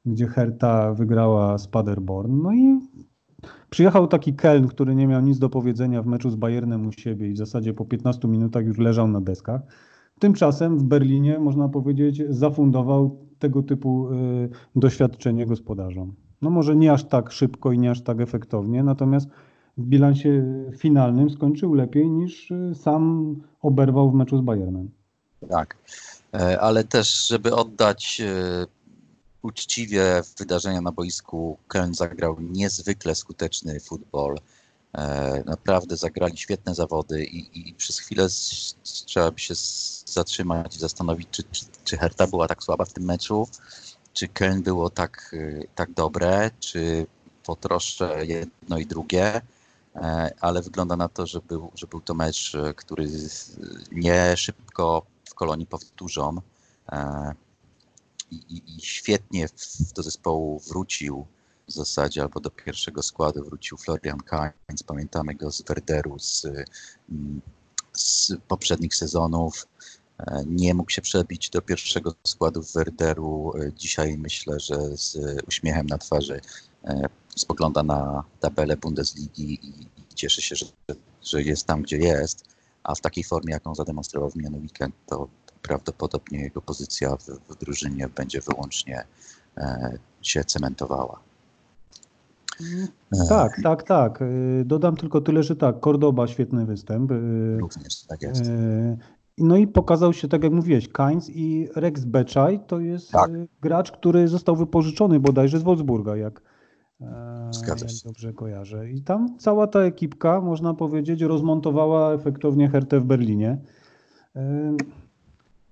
gdzie 0.05 0.27
Herta 0.27 0.93
wygrała 0.93 1.57
z 1.57 1.67
Paderborn. 1.67 2.41
No 2.41 2.53
i 2.53 2.79
przyjechał 3.69 4.07
taki 4.07 4.33
Keln, 4.33 4.67
który 4.67 4.95
nie 4.95 5.07
miał 5.07 5.21
nic 5.21 5.39
do 5.39 5.49
powiedzenia 5.49 6.01
w 6.01 6.05
meczu 6.05 6.29
z 6.29 6.35
Bayernem 6.35 6.87
u 6.87 6.91
siebie 6.91 7.29
i 7.29 7.33
w 7.33 7.37
zasadzie 7.37 7.73
po 7.73 7.85
15 7.85 8.27
minutach 8.27 8.65
już 8.65 8.77
leżał 8.77 9.07
na 9.07 9.21
deskach. 9.21 9.61
Tymczasem 10.19 10.77
w 10.77 10.83
Berlinie, 10.83 11.39
można 11.39 11.69
powiedzieć, 11.69 12.23
zafundował 12.29 13.17
tego 13.39 13.63
typu 13.63 14.09
y, 14.09 14.49
doświadczenie 14.75 15.45
gospodarzom. 15.45 16.13
No 16.41 16.49
może 16.49 16.75
nie 16.75 16.93
aż 16.93 17.03
tak 17.03 17.31
szybko 17.31 17.71
i 17.71 17.79
nie 17.79 17.91
aż 17.91 18.01
tak 18.01 18.21
efektownie, 18.21 18.83
natomiast 18.83 19.29
w 19.77 19.83
bilansie 19.83 20.43
finalnym 20.77 21.29
skończył 21.29 21.73
lepiej 21.73 22.09
niż 22.09 22.51
y, 22.51 22.75
sam 22.75 23.35
oberwał 23.61 24.11
w 24.11 24.13
meczu 24.13 24.37
z 24.37 24.41
Bayernem. 24.41 24.91
Tak, 25.49 25.77
e, 26.33 26.61
ale 26.61 26.83
też, 26.83 27.27
żeby 27.27 27.55
oddać 27.55 28.21
e, 28.21 28.65
uczciwie 29.41 30.21
wydarzenia 30.37 30.81
na 30.81 30.91
boisku, 30.91 31.57
Köln 31.69 31.93
zagrał 31.93 32.37
niezwykle 32.39 33.15
skuteczny 33.15 33.79
futbol. 33.79 34.37
E, 34.97 35.43
naprawdę 35.45 35.97
zagrali 35.97 36.37
świetne 36.37 36.75
zawody 36.75 37.25
i, 37.25 37.69
i 37.69 37.73
przez 37.73 37.99
chwilę 37.99 38.27
trzeba 38.83 39.31
by 39.31 39.39
się 39.39 39.53
zatrzymać 40.05 40.75
i 40.75 40.79
zastanowić, 40.79 41.27
czy, 41.31 41.43
czy, 41.51 41.65
czy 41.83 41.97
Herta 41.97 42.27
była 42.27 42.47
tak 42.47 42.63
słaba 42.63 42.85
w 42.85 42.93
tym 42.93 43.03
meczu, 43.03 43.47
czy 44.13 44.27
Köln 44.27 44.61
było 44.61 44.89
tak, 44.89 45.35
tak 45.75 45.91
dobre, 45.91 46.51
czy 46.59 47.05
potroszcze 47.45 48.25
jedno 48.25 48.77
i 48.77 48.85
drugie. 48.85 49.41
Ale 50.39 50.61
wygląda 50.61 50.95
na 50.95 51.09
to, 51.09 51.27
że 51.27 51.39
był, 51.41 51.71
że 51.75 51.87
był 51.87 52.01
to 52.01 52.13
mecz, 52.13 52.53
który 52.75 53.07
nie 53.91 54.37
szybko 54.37 55.05
w 55.29 55.33
kolonii 55.33 55.65
powtórzą 55.65 56.41
i, 58.31 58.35
i, 58.35 58.77
i 58.77 58.81
świetnie 58.81 59.47
do 59.95 60.03
zespołu 60.03 60.59
wrócił 60.59 61.25
w 61.67 61.71
zasadzie 61.71 62.21
albo 62.21 62.39
do 62.39 62.49
pierwszego 62.49 63.03
składu 63.03 63.43
wrócił 63.43 63.77
Florian 63.77 64.19
Kainz. 64.19 64.83
Pamiętamy 64.87 65.35
go 65.35 65.51
z 65.51 65.61
Werderu 65.61 66.19
z, 66.19 66.45
mm, 67.09 67.41
z 67.93 68.31
poprzednich 68.47 68.95
sezonów. 68.95 69.67
E, 70.19 70.43
nie 70.47 70.73
mógł 70.73 70.91
się 70.91 71.01
przebić 71.01 71.49
do 71.49 71.61
pierwszego 71.61 72.13
składu 72.23 72.61
Werderu. 72.75 73.53
E, 73.55 73.73
dzisiaj 73.73 74.17
myślę, 74.17 74.59
że 74.59 74.97
z 74.97 75.17
uśmiechem 75.47 75.87
na 75.87 75.97
twarzy 75.97 76.41
e, 76.83 77.09
spogląda 77.35 77.83
na 77.83 78.23
tabelę 78.39 78.77
Bundesligi 78.77 79.53
i, 79.53 79.81
i 79.81 80.15
cieszy 80.15 80.41
się, 80.41 80.55
że, 80.55 80.65
że 81.23 81.41
jest 81.41 81.67
tam, 81.67 81.81
gdzie 81.81 81.97
jest. 81.97 82.45
A 82.83 82.95
w 82.95 83.01
takiej 83.01 83.23
formie, 83.23 83.53
jaką 83.53 83.75
zademonstrował 83.75 84.29
w 84.29 84.35
miniony 84.35 84.57
weekend, 84.57 84.95
to 85.05 85.27
prawdopodobnie 85.61 86.39
jego 86.39 86.61
pozycja 86.61 87.17
w, 87.17 87.25
w 87.25 87.55
drużynie 87.55 88.09
będzie 88.09 88.41
wyłącznie 88.41 89.03
e, 89.57 89.97
się 90.21 90.43
cementowała. 90.43 91.19
E, 93.13 93.27
tak, 93.29 93.61
tak, 93.63 93.83
tak. 93.83 94.21
E, 94.21 94.25
dodam 94.65 94.95
tylko 94.95 95.21
tyle, 95.21 95.43
że 95.43 95.55
tak, 95.55 95.75
Cordoba 95.83 96.27
świetny 96.27 96.65
występ. 96.65 97.11
E, 97.11 97.15
Również, 97.59 98.01
tak 98.01 98.21
jest. 98.21 98.43
No 99.37 99.57
i 99.57 99.67
pokazał 99.67 100.13
się, 100.13 100.27
tak 100.27 100.43
jak 100.43 100.53
mówiłeś, 100.53 100.89
Kainz 100.89 101.29
i 101.29 101.69
Rex 101.75 102.03
Beczaj 102.05 102.59
to 102.67 102.79
jest 102.79 103.11
tak. 103.11 103.31
gracz, 103.61 103.91
który 103.91 104.27
został 104.27 104.55
wypożyczony 104.55 105.19
bodajże 105.19 105.59
z 105.59 105.63
Wolfsburga, 105.63 106.15
jak, 106.15 106.41
jak 107.67 107.77
dobrze 108.05 108.33
kojarzę. 108.33 108.89
I 108.89 109.01
tam 109.01 109.37
cała 109.37 109.67
ta 109.67 109.79
ekipka, 109.79 110.41
można 110.41 110.73
powiedzieć, 110.73 111.21
rozmontowała 111.21 112.13
efektownie 112.13 112.69
Hertę 112.69 112.99
w 112.99 113.05
Berlinie. 113.05 113.57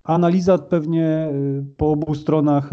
Analiza 0.04 0.58
pewnie 0.58 1.30
y, 1.34 1.66
po 1.78 1.92
obu 1.92 2.16
stronach 2.16 2.70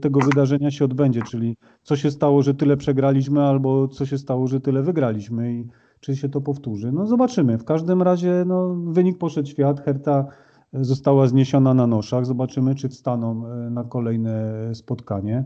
tego 0.00 0.20
wydarzenia 0.20 0.70
się 0.70 0.84
odbędzie, 0.84 1.22
czyli 1.22 1.56
co 1.82 1.96
się 1.96 2.10
stało, 2.10 2.42
że 2.42 2.54
tyle 2.54 2.76
przegraliśmy, 2.76 3.42
albo 3.42 3.88
co 3.88 4.06
się 4.06 4.18
stało, 4.18 4.46
że 4.46 4.60
tyle 4.60 4.82
wygraliśmy 4.82 5.54
i 5.54 5.68
czy 6.00 6.16
się 6.16 6.28
to 6.28 6.40
powtórzy. 6.40 6.92
No 6.92 7.06
zobaczymy. 7.06 7.58
W 7.58 7.64
każdym 7.64 8.02
razie 8.02 8.44
no, 8.46 8.74
wynik 8.74 9.18
poszedł 9.18 9.48
świat, 9.48 9.80
Herta 9.80 10.26
została 10.72 11.26
zniesiona 11.26 11.74
na 11.74 11.86
noszach. 11.86 12.26
Zobaczymy, 12.26 12.74
czy 12.74 12.88
wstaną 12.88 13.42
na 13.70 13.84
kolejne 13.84 14.54
spotkanie, 14.74 15.44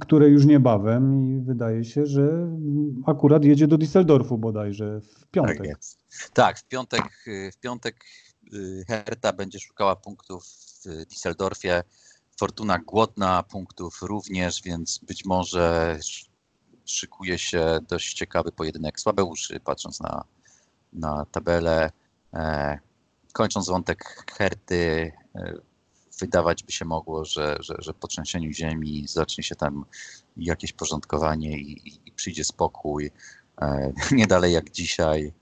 które 0.00 0.28
już 0.28 0.46
niebawem 0.46 1.26
i 1.26 1.40
wydaje 1.40 1.84
się, 1.84 2.06
że 2.06 2.48
akurat 3.06 3.44
jedzie 3.44 3.66
do 3.66 3.76
Düsseldorfu 3.76 4.38
bodajże 4.38 5.00
w 5.00 5.26
piątek. 5.30 5.58
Tak, 5.58 5.66
jest. 5.66 5.98
tak 6.34 6.58
w 6.58 6.68
piątek, 6.68 7.02
w 7.52 7.56
piątek 7.60 8.04
Y, 8.52 8.84
Herta 8.88 9.32
będzie 9.32 9.60
szukała 9.60 9.96
punktów 9.96 10.44
w 10.44 10.86
Düsseldorfie. 10.86 11.82
Fortuna 12.36 12.78
głodna 12.78 13.42
punktów 13.42 14.02
również, 14.02 14.62
więc 14.62 14.98
być 14.98 15.24
może 15.24 15.98
szykuje 16.84 17.38
się 17.38 17.78
dość 17.88 18.14
ciekawy 18.14 18.52
pojedynek 18.52 19.00
Słabeuszy, 19.00 19.60
patrząc 19.60 20.00
na, 20.00 20.24
na 20.92 21.26
tabelę. 21.30 21.90
E, 22.34 22.78
kończąc 23.32 23.68
wątek 23.68 24.24
Herty, 24.38 25.12
e, 25.34 25.54
wydawać 26.20 26.62
by 26.62 26.72
się 26.72 26.84
mogło, 26.84 27.24
że, 27.24 27.56
że, 27.60 27.74
że 27.78 27.94
po 27.94 28.08
trzęsieniu 28.08 28.52
ziemi 28.52 29.08
zacznie 29.08 29.44
się 29.44 29.54
tam 29.54 29.84
jakieś 30.36 30.72
porządkowanie 30.72 31.58
i, 31.58 31.88
i, 31.88 32.00
i 32.08 32.12
przyjdzie 32.12 32.44
spokój. 32.44 33.10
E, 33.60 33.92
nie 34.12 34.26
dalej 34.26 34.52
jak 34.52 34.70
dzisiaj 34.70 35.32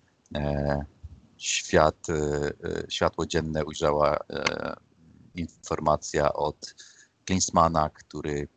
świat, 1.42 2.10
e, 2.10 2.14
e, 2.14 2.84
światło 2.88 3.26
dzienne 3.26 3.64
ujrzała 3.64 4.16
e, 4.16 4.76
informacja 5.34 6.32
od 6.32 6.74
Klinsmana, 7.24 7.90
który 7.90 8.48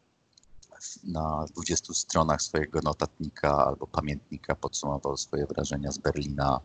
na 1.03 1.45
20 1.51 1.93
stronach 1.93 2.41
swojego 2.41 2.79
notatnika 2.81 3.65
albo 3.65 3.87
pamiętnika 3.87 4.55
podsumował 4.55 5.17
swoje 5.17 5.45
wrażenia 5.45 5.91
z 5.91 5.97
Berlina 5.97 6.59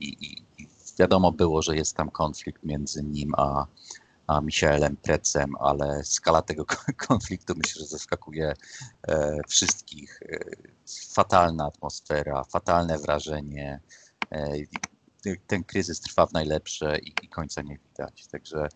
i, 0.00 0.08
i, 0.08 0.44
i 0.62 0.68
wiadomo 0.98 1.32
było, 1.32 1.62
że 1.62 1.76
jest 1.76 1.96
tam 1.96 2.10
konflikt 2.10 2.64
między 2.64 3.02
nim 3.02 3.32
a, 3.36 3.66
a 4.26 4.40
Michaelem 4.40 4.96
Precem, 4.96 5.56
ale 5.60 6.04
skala 6.04 6.42
tego 6.42 6.64
konfliktu 7.08 7.54
myślę, 7.56 7.80
że 7.80 7.86
zaskakuje 7.86 8.52
e, 9.08 9.38
wszystkich. 9.48 10.20
E, 10.22 10.38
fatalna 11.14 11.66
atmosfera, 11.66 12.44
fatalne 12.44 12.98
wrażenie. 12.98 13.80
E, 14.32 14.52
ten 15.46 15.64
kryzys 15.64 16.00
trwa 16.00 16.26
w 16.26 16.32
najlepsze 16.32 16.98
i, 16.98 17.28
końca 17.28 17.62
nie 17.62 17.78
widać. 17.78 18.26
Także 18.26 18.68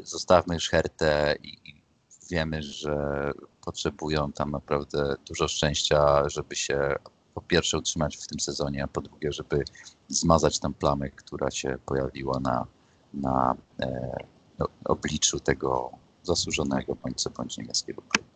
zostawmy 0.00 0.54
już 0.54 0.68
Hertę 0.68 1.34
i, 1.42 1.82
wiemy, 2.30 2.62
że 2.62 3.30
potrzebują 3.64 4.32
tam 4.32 4.50
naprawdę 4.50 5.14
dużo 5.28 5.48
szczęścia, 5.48 6.28
żeby 6.28 6.56
się 6.56 6.94
po 7.34 7.40
pierwsze 7.40 7.78
utrzymać 7.78 8.16
w 8.16 8.26
tym 8.26 8.40
sezonie, 8.40 8.84
a 8.84 8.88
po 8.88 9.00
drugie, 9.00 9.32
żeby 9.32 9.64
zmazać 10.08 10.58
tę 10.58 10.72
plamę, 10.74 11.10
która 11.10 11.50
się 11.50 11.78
pojawiła 11.86 12.40
na, 12.40 12.66
na 13.14 13.56
obliczu 14.84 15.40
tego 15.40 15.90
zasłużonego 16.22 16.96
bądź 17.04 17.16
co 17.16 17.30
bądź 17.30 17.58
niemieckiego 17.58 18.02
klubu. 18.08 18.28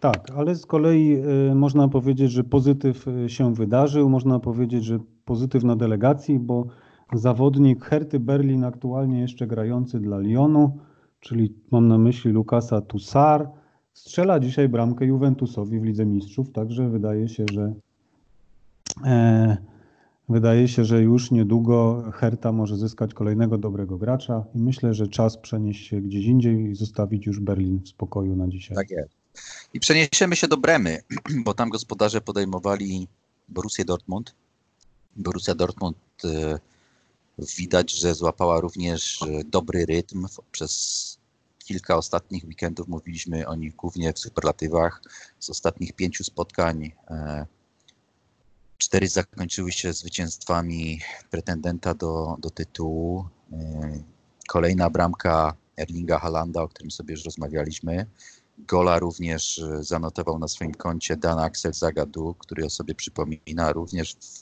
Tak, 0.00 0.30
ale 0.36 0.54
z 0.54 0.66
kolei 0.66 1.22
y, 1.50 1.54
można 1.54 1.88
powiedzieć, 1.88 2.32
że 2.32 2.44
pozytyw 2.44 3.08
y, 3.08 3.28
się 3.28 3.54
wydarzył, 3.54 4.08
można 4.08 4.40
powiedzieć, 4.40 4.84
że 4.84 4.98
pozytyw 5.24 5.64
na 5.64 5.76
delegacji, 5.76 6.38
bo 6.38 6.66
zawodnik 7.12 7.84
Herty 7.84 8.20
Berlin 8.20 8.64
aktualnie 8.64 9.20
jeszcze 9.20 9.46
grający 9.46 10.00
dla 10.00 10.18
Lyonu, 10.18 10.78
czyli 11.20 11.54
mam 11.70 11.88
na 11.88 11.98
myśli 11.98 12.30
Lukasa 12.30 12.80
Tussar, 12.80 13.50
strzela 13.92 14.40
dzisiaj 14.40 14.68
bramkę 14.68 15.06
Juventusowi 15.06 15.80
w 15.80 15.84
Lidze 15.84 16.06
Mistrzów, 16.06 16.50
także 16.52 16.88
wydaje 16.88 17.28
się, 17.28 17.44
że 17.52 17.72
e, 19.04 19.56
wydaje 20.28 20.68
się, 20.68 20.84
że 20.84 21.02
już 21.02 21.30
niedługo 21.30 22.04
Herta 22.14 22.52
może 22.52 22.76
zyskać 22.76 23.14
kolejnego 23.14 23.58
dobrego 23.58 23.98
gracza 23.98 24.44
i 24.54 24.58
myślę, 24.58 24.94
że 24.94 25.08
czas 25.08 25.38
przenieść 25.38 25.88
się 25.88 26.00
gdzieś 26.00 26.24
indziej 26.24 26.70
i 26.70 26.74
zostawić 26.74 27.26
już 27.26 27.40
Berlin 27.40 27.80
w 27.84 27.88
spokoju 27.88 28.36
na 28.36 28.48
dzisiaj. 28.48 28.76
Tak 28.76 28.90
jest. 28.90 29.14
I 29.74 29.80
przeniesiemy 29.80 30.36
się 30.36 30.48
do 30.48 30.56
Bremy, 30.56 31.02
bo 31.44 31.54
tam 31.54 31.68
gospodarze 31.68 32.20
podejmowali 32.20 33.08
Borussię 33.48 33.84
Dortmund. 33.84 34.34
Borussia 35.16 35.54
Dortmund 35.54 35.96
e, 36.24 36.58
widać, 37.56 37.92
że 37.92 38.14
złapała 38.14 38.60
również 38.60 39.22
e, 39.22 39.44
dobry 39.44 39.86
rytm. 39.86 40.26
Przez 40.52 41.18
kilka 41.58 41.96
ostatnich 41.96 42.44
weekendów 42.44 42.88
mówiliśmy 42.88 43.48
o 43.48 43.54
nich 43.54 43.76
głównie 43.76 44.12
w 44.12 44.18
superlatywach. 44.18 45.02
Z 45.38 45.50
ostatnich 45.50 45.92
pięciu 45.92 46.24
spotkań 46.24 46.92
e, 47.10 47.46
cztery 48.78 49.08
zakończyły 49.08 49.72
się 49.72 49.92
zwycięstwami 49.92 51.00
pretendenta 51.30 51.94
do, 51.94 52.36
do 52.38 52.50
tytułu. 52.50 53.28
Kolejna 54.48 54.90
bramka 54.90 55.54
Erlinga 55.76 56.18
Halanda, 56.18 56.62
o 56.62 56.68
którym 56.68 56.90
sobie 56.90 57.14
już 57.14 57.24
rozmawialiśmy. 57.24 58.06
Gola 58.58 58.98
również 58.98 59.58
e, 59.58 59.84
zanotował 59.84 60.38
na 60.38 60.48
swoim 60.48 60.74
koncie 60.74 61.16
Dan 61.16 61.38
Axel 61.38 61.72
Zagadu, 61.72 62.34
który 62.38 62.64
o 62.64 62.70
sobie 62.70 62.94
przypomina 62.94 63.72
również 63.72 64.14
w, 64.14 64.40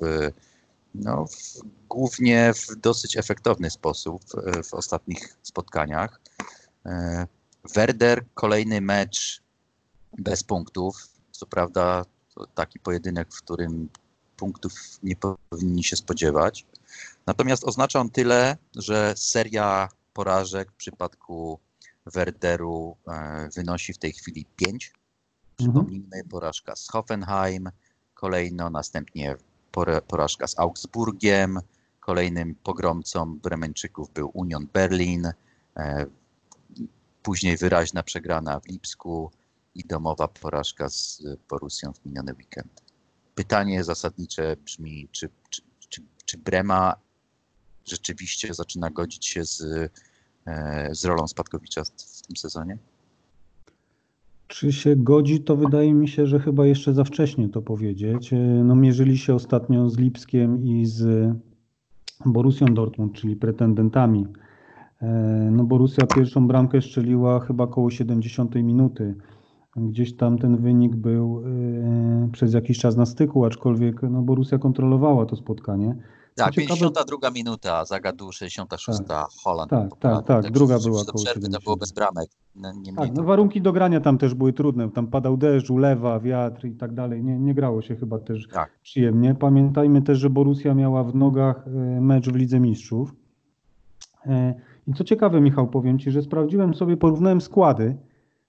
no, 0.95 1.27
w, 1.27 1.61
głównie 1.89 2.53
w 2.55 2.77
dosyć 2.77 3.17
efektowny 3.17 3.71
sposób 3.71 4.23
w, 4.25 4.63
w 4.69 4.75
ostatnich 4.75 5.37
spotkaniach. 5.43 6.21
Werder 7.75 8.25
kolejny 8.35 8.81
mecz 8.81 9.43
bez 10.19 10.43
punktów. 10.43 10.97
Co 11.31 11.47
prawda 11.47 12.05
taki 12.55 12.79
pojedynek, 12.81 13.35
w 13.35 13.43
którym 13.43 13.89
punktów 14.37 14.73
nie 15.03 15.17
powinni 15.17 15.85
się 15.85 15.97
spodziewać. 15.97 16.67
Natomiast 17.27 17.65
oznacza 17.65 18.01
on 18.01 18.11
tyle, 18.11 18.57
że 18.77 19.15
seria 19.17 19.89
porażek 20.13 20.73
w 20.73 20.77
przypadku 20.77 21.59
Werderu 22.07 22.97
e, 23.09 23.49
wynosi 23.55 23.93
w 23.93 23.99
tej 23.99 24.13
chwili 24.13 24.47
5. 24.57 24.93
Przypomnijmy, 25.57 26.05
mhm. 26.05 26.29
porażka 26.29 26.77
z 26.77 26.89
Hoffenheim, 26.89 27.71
kolejno 28.15 28.71
następnie 28.71 29.37
porażka 30.09 30.47
z 30.47 30.59
Augsburgiem, 30.59 31.61
kolejnym 32.01 32.55
pogromcą 32.55 33.39
Bremeńczyków 33.39 34.11
był 34.11 34.31
Union 34.35 34.67
Berlin, 34.73 35.33
e, 35.77 36.07
później 37.23 37.57
wyraźna 37.57 38.03
przegrana 38.03 38.61
w 38.61 38.67
Lipsku 38.67 39.31
i 39.75 39.85
domowa 39.85 40.29
porażka 40.29 40.89
z 40.89 41.23
Borussią 41.49 41.93
w 41.93 42.05
miniony 42.05 42.33
weekend. 42.33 42.86
Pytanie 43.37 43.85
zasadnicze 43.85 44.57
brzmi, 44.65 45.09
czy, 45.13 45.29
czy, 45.51 45.63
czy, 45.89 46.03
czy 46.25 46.39
Brema 46.39 46.95
rzeczywiście 47.85 48.55
zaczyna 48.55 48.91
godzić 48.91 49.27
się 49.27 49.45
z 49.45 49.63
E, 50.47 50.95
z 50.95 51.05
rolą 51.05 51.27
Spadkowicza 51.27 51.85
w 51.85 52.27
tym 52.27 52.37
sezonie? 52.37 52.79
Czy 54.47 54.73
się 54.73 54.97
godzi, 54.97 55.41
to 55.41 55.57
wydaje 55.57 55.95
mi 55.95 56.09
się, 56.09 56.27
że 56.27 56.41
chyba 56.41 56.67
jeszcze 56.67 56.95
za 56.95 57.05
wcześnie 57.05 57.49
to 57.49 57.63
powiedzieć. 57.63 58.31
No, 58.65 58.75
mierzyli 58.75 59.19
się 59.19 59.35
ostatnio 59.35 59.91
z 59.91 59.99
Lipskiem 59.99 60.65
i 60.65 60.87
z 60.87 61.31
Borussią 62.27 62.67
Dortmund, 62.67 63.13
czyli 63.13 63.37
pretendentami. 63.37 64.27
No, 65.51 65.65
Borussia 65.65 66.07
pierwszą 66.07 66.49
bramkę 66.49 66.83
strzeliła 66.83 67.41
chyba 67.41 67.67
koło 67.67 67.91
70 67.91 68.55
minuty. 68.55 69.15
Gdzieś 69.77 70.17
tam 70.17 70.39
ten 70.39 70.57
wynik 70.57 70.97
był 70.97 71.43
yy, 71.43 72.29
przez 72.33 72.55
jakiś 72.55 72.79
czas 72.79 72.97
na 72.97 73.07
styku, 73.07 73.45
aczkolwiek 73.45 74.03
no, 74.03 74.23
Borussia 74.23 74.59
kontrolowała 74.59 75.27
to 75.27 75.37
spotkanie. 75.37 75.97
Tak, 76.35 76.55
ciekawe... 76.55 76.81
52 76.81 77.31
minuta, 77.31 77.85
Zagadu 77.85 78.33
66, 78.33 78.99
tak, 79.09 79.27
Holland. 79.45 79.71
Tak, 79.71 79.91
tak, 80.01 80.27
tak, 80.27 80.51
druga 80.51 80.79
była 80.79 81.05
koło 81.05 81.25
przerwy, 81.25 81.49
to 81.49 81.59
było 81.61 81.77
bez 81.77 81.93
bramek. 81.93 82.31
No, 82.55 82.73
tak, 82.97 83.15
no 83.15 83.23
warunki 83.23 83.63
do 83.63 83.73
grania 83.73 84.01
tam 84.01 84.19
też 84.19 84.35
były 84.35 84.53
trudne, 84.53 84.91
tam 84.91 85.07
padał 85.07 85.37
deszcz, 85.37 85.71
ulewa, 85.71 86.21
wiatr 86.21 86.67
i 86.67 86.75
tak 86.75 86.95
dalej, 86.95 87.25
nie, 87.25 87.39
nie 87.39 87.55
grało 87.55 87.83
się 87.83 87.97
chyba 87.97 88.19
też 88.19 88.49
tak. 88.53 88.71
przyjemnie. 88.83 89.35
Pamiętajmy 89.35 90.03
też, 90.03 90.19
że 90.19 90.31
Borussia 90.31 90.75
miała 90.75 91.05
w 91.05 91.15
nogach 91.15 91.67
e, 91.67 92.01
mecz 92.01 92.29
w 92.29 92.35
Lidze 92.35 92.61
Mistrzów. 92.61 93.15
I 94.87 94.95
co 94.95 95.05
ciekawe, 95.05 95.41
Michał, 95.41 95.69
powiem 95.69 95.99
Ci, 95.99 96.11
że 96.11 96.23
sprawdziłem 96.23 96.75
sobie, 96.75 96.97
porównałem 96.97 97.41
składy, 97.41 97.97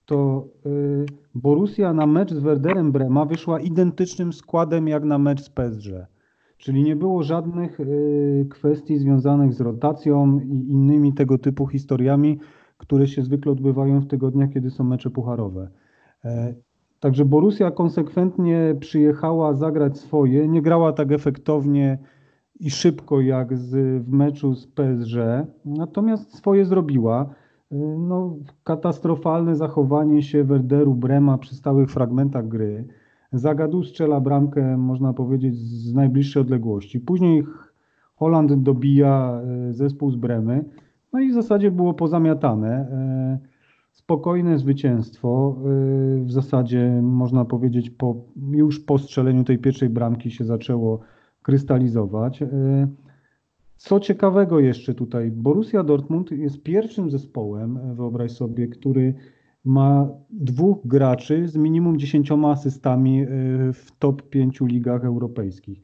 to 0.07 0.47
y, 0.65 1.05
Borussia 1.35 1.93
na 1.93 2.07
mecz 2.07 2.33
z 2.33 2.39
Werderem 2.39 2.91
Brema 2.91 3.25
wyszła 3.25 3.59
identycznym 3.59 4.33
składem 4.33 4.87
jak 4.87 5.03
na 5.03 5.17
mecz 5.17 5.41
z 5.41 5.49
PSG. 5.49 5.87
Czyli 6.57 6.83
nie 6.83 6.95
było 6.95 7.23
żadnych 7.23 7.79
y, 7.79 8.47
kwestii 8.49 8.97
związanych 8.97 9.53
z 9.53 9.61
rotacją 9.61 10.39
i 10.39 10.71
innymi 10.71 11.13
tego 11.13 11.37
typu 11.37 11.67
historiami, 11.67 12.39
które 12.77 13.07
się 13.07 13.23
zwykle 13.23 13.51
odbywają 13.51 13.99
w 13.99 14.07
tygodniach, 14.07 14.49
kiedy 14.53 14.69
są 14.69 14.83
mecze 14.83 15.09
pucharowe. 15.09 15.69
E, 16.25 16.53
także 16.99 17.25
Borussia 17.25 17.71
konsekwentnie 17.71 18.75
przyjechała 18.79 19.53
zagrać 19.53 19.97
swoje, 19.97 20.47
nie 20.47 20.61
grała 20.61 20.93
tak 20.93 21.11
efektownie 21.11 21.97
i 22.59 22.69
szybko 22.69 23.21
jak 23.21 23.57
z, 23.57 24.03
w 24.03 24.11
meczu 24.11 24.55
z 24.55 24.67
PSG, 24.67 25.15
natomiast 25.65 26.35
swoje 26.35 26.65
zrobiła. 26.65 27.29
No, 27.97 28.37
katastrofalne 28.63 29.55
zachowanie 29.55 30.23
się 30.23 30.43
Werderu 30.43 30.95
Brema 30.95 31.37
przy 31.37 31.55
stałych 31.55 31.89
fragmentach 31.91 32.47
gry. 32.47 32.87
Zagadu 33.33 33.83
strzela 33.83 34.19
bramkę, 34.19 34.77
można 34.77 35.13
powiedzieć, 35.13 35.55
z 35.55 35.93
najbliższej 35.93 36.41
odległości. 36.41 36.99
Później 36.99 37.43
Holland 38.15 38.53
dobija 38.53 39.41
e, 39.69 39.73
zespół 39.73 40.11
z 40.11 40.15
Bremy. 40.15 40.65
No 41.13 41.19
i 41.19 41.31
w 41.31 41.33
zasadzie 41.33 41.71
było 41.71 41.93
pozamiatane. 41.93 42.69
E, 42.69 43.39
spokojne 43.91 44.57
zwycięstwo. 44.57 45.55
E, 45.59 46.23
w 46.23 46.31
zasadzie 46.31 46.99
można 47.01 47.45
powiedzieć, 47.45 47.89
po, 47.89 48.15
już 48.51 48.79
po 48.79 48.97
strzeleniu 48.97 49.43
tej 49.43 49.57
pierwszej 49.57 49.89
bramki 49.89 50.31
się 50.31 50.45
zaczęło 50.45 50.99
krystalizować. 51.41 52.43
Co 53.77 53.99
ciekawego 53.99 54.59
jeszcze 54.59 54.93
tutaj, 54.93 55.31
Borussia 55.31 55.83
Dortmund 55.83 56.31
jest 56.31 56.63
pierwszym 56.63 57.11
zespołem, 57.11 57.95
wyobraź 57.95 58.31
sobie, 58.31 58.67
który 58.67 59.13
ma 59.65 60.09
dwóch 60.29 60.77
graczy 60.85 61.47
z 61.47 61.55
minimum 61.55 61.99
dziesięcioma 61.99 62.51
asystami 62.51 63.21
y, 63.21 63.27
w 63.73 63.91
top 63.99 64.29
pięciu 64.29 64.65
ligach 64.65 65.05
europejskich. 65.05 65.81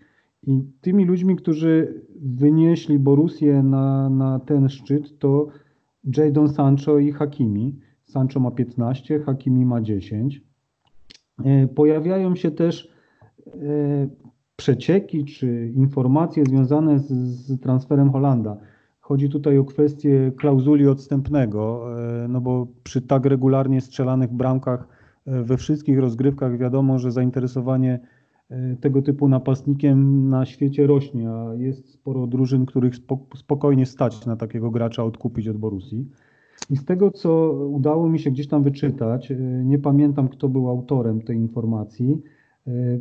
I 0.48 0.64
tymi 0.82 1.06
ludźmi, 1.06 1.36
którzy 1.36 2.04
wynieśli 2.22 3.00
Borussię 3.00 3.64
na, 3.64 4.10
na 4.10 4.40
ten 4.40 4.70
szczyt, 4.70 5.20
to 5.20 5.48
Jadon 6.18 6.50
Sancho 6.50 7.00
i 7.00 7.12
Hakimi. 7.12 7.80
Sancho 8.06 8.40
ma 8.40 8.52
15, 8.52 9.20
Hakimi 9.20 9.66
ma 9.66 9.82
10. 9.82 10.42
Y, 11.40 11.68
pojawiają 11.76 12.36
się 12.36 12.52
też 12.52 12.94
przecieki 14.56 15.26
czy 15.26 15.72
informacje 15.76 16.44
związane 16.46 17.00
z, 17.00 17.08
z, 17.08 17.62
transferem 17.62 18.12
Holanda. 18.12 18.58
Chodzi 19.00 19.30
tutaj 19.30 19.58
o 19.58 19.66
kwestię 19.66 20.32
klauzuli 20.38 20.88
odstępnego, 20.88 21.86
e, 22.24 22.28
no 22.28 22.42
bo 22.42 22.68
przy 22.84 23.02
tak 23.02 23.26
regularnie 23.26 23.82
strzelanych 23.82 24.34
bramkach 24.34 24.88
e, 25.26 25.44
we 25.44 25.58
wszystkich 25.58 26.00
rozgrywkach 26.00 26.58
wiadomo, 26.58 27.00
że 27.00 27.12
zainteresowanie 27.12 28.00
e, 28.50 28.76
tego 28.76 29.02
typu 29.02 29.28
napastnikiem 29.28 30.30
na 30.30 30.46
świecie 30.46 30.88
rośnie, 30.88 31.32
a 31.32 31.54
jest 31.56 31.94
sporo 31.94 32.28
drużyn, 32.28 32.66
których 32.66 32.94
spokojnie 33.36 33.86
stać 33.86 34.26
na 34.26 34.36
takiego 34.36 34.72
gracza 34.72 35.04
odkupić 35.04 35.48
od 35.48 35.58
Borusi. 35.58 36.08
I 36.70 36.78
z 36.78 36.86
tego, 36.86 37.12
co 37.12 37.52
udało 37.52 38.10
mi 38.10 38.20
się 38.20 38.32
gdzieś 38.32 38.48
tam 38.48 38.64
wyczytać, 38.64 39.34
nie 39.64 39.80
pamiętam, 39.80 40.28
kto 40.30 40.50
był 40.50 40.70
autorem 40.70 41.22
tej 41.22 41.38
informacji, 41.38 42.22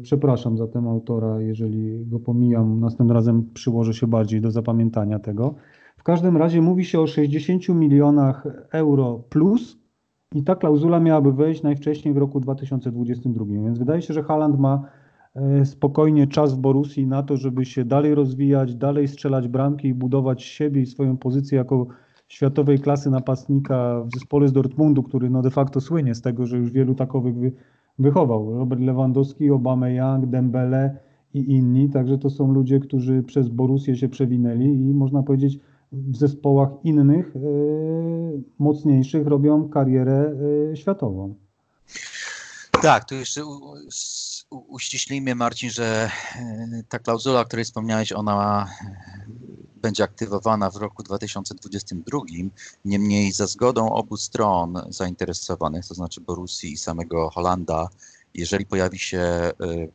przepraszam 0.02 0.58
za 0.58 0.66
ten 0.66 0.86
autora, 0.86 1.40
jeżeli 1.40 2.06
go 2.06 2.20
pomijam. 2.20 2.80
Następnym 2.80 3.16
razem 3.16 3.50
przyłożę 3.54 3.94
się 3.94 4.06
bardziej 4.06 4.40
do 4.40 4.50
zapamiętania 4.50 5.18
tego. 5.18 5.54
W 5.96 6.02
każdym 6.02 6.36
razie 6.36 6.62
mówi 6.62 6.84
się 6.84 7.00
o 7.00 7.06
60 7.06 7.68
milionach 7.68 8.46
euro 8.72 9.24
plus 9.28 9.78
i 10.34 10.42
ta 10.42 10.56
klauzula 10.56 11.00
miałaby 11.00 11.32
wejść 11.32 11.62
najwcześniej 11.62 12.14
w 12.14 12.16
roku 12.16 12.40
2022. 12.40 13.44
Więc 13.44 13.78
wydaje 13.78 14.02
się, 14.02 14.14
że 14.14 14.22
Haland 14.22 14.58
ma 14.58 14.82
e, 15.34 15.64
spokojnie 15.64 16.26
czas 16.26 16.54
w 16.54 16.58
Borussii 16.58 17.06
na 17.06 17.22
to, 17.22 17.36
żeby 17.36 17.64
się 17.64 17.84
dalej 17.84 18.14
rozwijać, 18.14 18.74
dalej 18.74 19.08
strzelać 19.08 19.48
bramki 19.48 19.88
i 19.88 19.94
budować 19.94 20.42
siebie 20.42 20.80
i 20.80 20.86
swoją 20.86 21.16
pozycję 21.16 21.58
jako 21.58 21.86
światowej 22.28 22.78
klasy 22.78 23.10
napastnika 23.10 24.04
w 24.04 24.14
zespole 24.14 24.48
z 24.48 24.52
Dortmundu, 24.52 25.02
który 25.02 25.30
no 25.30 25.42
de 25.42 25.50
facto 25.50 25.80
słynie 25.80 26.14
z 26.14 26.22
tego, 26.22 26.46
że 26.46 26.58
już 26.58 26.70
wielu 26.70 26.94
takowych 26.94 27.34
wychował. 27.98 28.58
Robert 28.58 28.80
Lewandowski, 28.80 29.50
Obama 29.50 29.88
Young, 29.88 30.26
Dembele 30.26 30.98
i 31.34 31.52
inni. 31.52 31.90
Także 31.90 32.18
to 32.18 32.30
są 32.30 32.52
ludzie, 32.52 32.80
którzy 32.80 33.22
przez 33.22 33.48
Borussię 33.48 33.96
się 33.96 34.08
przewinęli 34.08 34.66
i 34.66 34.94
można 34.94 35.22
powiedzieć 35.22 35.58
w 35.92 36.16
zespołach 36.16 36.68
innych, 36.84 37.34
yy, 37.34 38.42
mocniejszych 38.58 39.26
robią 39.26 39.68
karierę 39.68 40.34
yy, 40.70 40.76
światową. 40.76 41.34
Tak, 42.82 43.04
tu 43.04 43.14
jeszcze 43.14 43.44
u, 43.44 43.60
uściślimy 44.50 45.34
Marcin, 45.34 45.70
że 45.70 46.10
e, 46.36 46.82
ta 46.88 46.98
klauzula, 46.98 47.40
o 47.40 47.44
której 47.44 47.64
wspomniałeś, 47.64 48.12
ona 48.12 48.66
będzie 49.82 50.04
aktywowana 50.04 50.70
w 50.70 50.76
roku 50.76 51.02
2022. 51.02 52.18
Niemniej 52.84 53.32
za 53.32 53.46
zgodą 53.46 53.92
obu 53.92 54.16
stron 54.16 54.82
zainteresowanych, 54.88 55.86
to 55.86 55.94
znaczy 55.94 56.20
Borussii 56.20 56.72
i 56.72 56.78
samego 56.78 57.30
Holanda, 57.30 57.88
jeżeli 58.34 58.66
pojawi 58.66 58.98
się 58.98 59.18
e, 59.18 59.52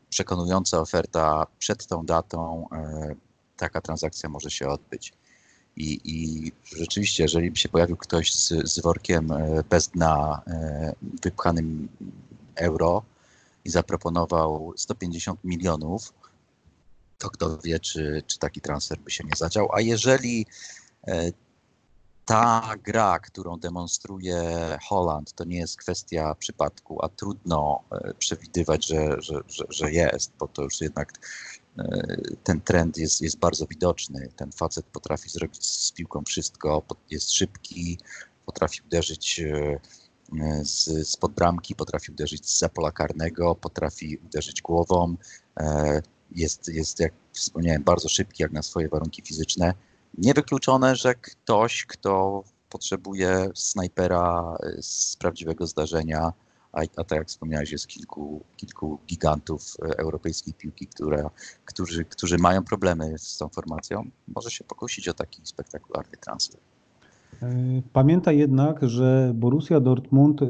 przekonująca 0.10 0.80
oferta 0.80 1.48
przed 1.60 1.88
tą 1.88 2.06
datą, 2.06 2.68
e, 2.72 3.16
taka 3.58 3.82
transakcja 3.82 4.30
może 4.30 4.52
się 4.52 4.68
odbyć. 4.68 5.14
I, 5.76 6.00
I, 6.04 6.52
rzeczywiście, 6.78 7.24
jeżeli 7.24 7.52
by 7.52 7.58
się 7.58 7.70
pojawił 7.70 7.98
ktoś 7.98 8.34
z, 8.34 8.48
z 8.48 8.80
workiem 8.80 9.32
e, 9.32 9.64
bez 9.70 9.88
dna 9.88 10.42
wypchanym 11.24 11.90
euro 12.56 13.04
i 13.66 13.70
zaproponował 13.70 14.74
150 14.78 15.40
milionów, 15.44 16.14
to 17.18 17.30
kto 17.30 17.58
wie, 17.58 17.80
czy, 17.80 18.24
czy 18.28 18.40
taki 18.40 18.62
transfer 18.62 19.00
by 19.00 19.12
się 19.12 19.24
nie 19.24 19.36
zadział. 19.36 19.70
A 19.74 19.82
jeżeli 19.82 20.46
e, 21.08 21.32
ta 22.26 22.74
gra, 22.84 23.20
którą 23.20 23.60
demonstruje 23.60 24.42
Holland, 24.84 25.34
to 25.34 25.44
nie 25.44 25.58
jest 25.58 25.78
kwestia 25.78 26.36
przypadku, 26.36 27.06
a 27.06 27.10
trudno 27.10 27.84
e, 27.92 28.14
przewidywać, 28.14 28.88
że, 28.88 29.22
że, 29.22 29.42
że, 29.48 29.66
że 29.70 29.92
jest, 29.92 30.32
bo 30.40 30.48
to 30.48 30.64
już 30.64 30.82
jednak 30.82 31.14
e, 31.80 32.18
ten 32.44 32.62
trend 32.62 32.98
jest, 32.98 33.22
jest 33.22 33.40
bardzo 33.40 33.66
widoczny. 33.66 34.30
Ten 34.36 34.52
facet 34.52 34.86
potrafi 34.86 35.30
zrobić 35.30 35.66
z 35.66 35.92
piłką 35.92 36.24
wszystko, 36.24 36.84
jest 37.10 37.32
szybki, 37.32 37.98
potrafi 38.46 38.82
uderzyć 38.86 39.42
z, 40.62 41.08
spod 41.10 41.32
bramki, 41.32 41.76
potrafi 41.76 42.12
uderzyć 42.12 42.50
z 42.50 42.64
pola 42.74 42.92
karnego, 42.92 43.56
potrafi 43.56 44.18
uderzyć 44.18 44.62
głową, 44.62 45.16
jest, 46.32 46.68
jest, 46.68 47.00
jak 47.00 47.14
wspomniałem, 47.34 47.84
bardzo 47.84 48.10
szybki 48.10 48.44
jak 48.44 48.52
na 48.52 48.62
swoje 48.62 48.90
warunki 48.90 49.22
fizyczne. 49.22 49.74
Niewykluczone, 50.18 50.96
że 50.96 51.16
ktoś, 51.16 51.86
kto 51.86 52.44
potrzebuje 52.70 53.50
snajpera 53.56 54.58
e, 54.64 54.82
z 54.82 55.16
prawdziwego 55.16 55.68
zdarzenia, 55.68 56.34
a, 56.72 56.82
a 56.98 57.04
tak 57.04 57.18
jak 57.18 57.28
wspomniałeś, 57.28 57.72
jest 57.72 57.88
kilku, 57.88 58.44
kilku 58.58 59.00
gigantów 59.08 59.76
e, 59.82 59.98
europejskiej 59.98 60.54
piłki, 60.54 60.88
które, 60.88 61.30
którzy, 61.66 62.06
którzy 62.06 62.38
mają 62.38 62.64
problemy 62.64 63.18
z 63.18 63.38
tą 63.38 63.50
formacją, 63.50 64.10
może 64.28 64.52
się 64.52 64.64
pokusić 64.64 65.08
o 65.08 65.14
taki 65.14 65.42
spektakularny 65.44 66.18
transfer. 66.18 66.60
E, 67.42 67.82
pamiętaj 67.94 68.38
jednak, 68.38 68.90
że 68.90 69.32
Borussia 69.36 69.80
Dortmund 69.80 70.42
e, 70.42 70.48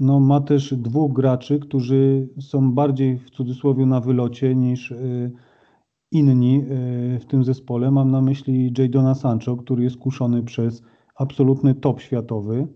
no, 0.00 0.20
ma 0.20 0.40
też 0.40 0.74
dwóch 0.74 1.12
graczy, 1.12 1.58
którzy 1.58 2.28
są 2.40 2.72
bardziej 2.72 3.18
w 3.18 3.30
cudzysłowie 3.30 3.86
na 3.86 4.00
wylocie 4.00 4.54
niż 4.54 4.92
e, 4.92 4.96
inni 6.12 6.64
w 7.20 7.24
tym 7.28 7.44
zespole. 7.44 7.90
Mam 7.90 8.10
na 8.10 8.22
myśli 8.22 8.72
Jadona 8.78 9.14
Sancho, 9.14 9.56
który 9.56 9.84
jest 9.84 9.96
kuszony 9.96 10.42
przez 10.42 10.82
absolutny 11.14 11.74
top 11.74 12.00
światowy, 12.00 12.66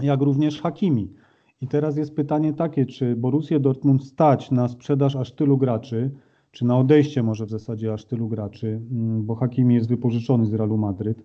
jak 0.00 0.22
również 0.22 0.60
Hakimi. 0.60 1.12
I 1.60 1.68
teraz 1.68 1.96
jest 1.96 2.14
pytanie 2.14 2.52
takie, 2.52 2.86
czy 2.86 3.16
Borussia 3.16 3.58
Dortmund 3.58 4.04
stać 4.04 4.50
na 4.50 4.68
sprzedaż 4.68 5.16
aż 5.16 5.32
tylu 5.32 5.58
graczy, 5.58 6.10
czy 6.50 6.64
na 6.64 6.78
odejście 6.78 7.22
może 7.22 7.46
w 7.46 7.50
zasadzie 7.50 7.92
aż 7.92 8.04
tylu 8.04 8.28
graczy, 8.28 8.80
mm, 8.90 9.26
bo 9.26 9.34
Hakimi 9.34 9.74
jest 9.74 9.88
wypożyczony 9.88 10.46
z 10.46 10.54
Realu 10.54 10.78
Madryt 10.78 11.22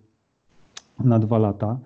na 1.00 1.18
dwa 1.18 1.38
lata 1.38 1.78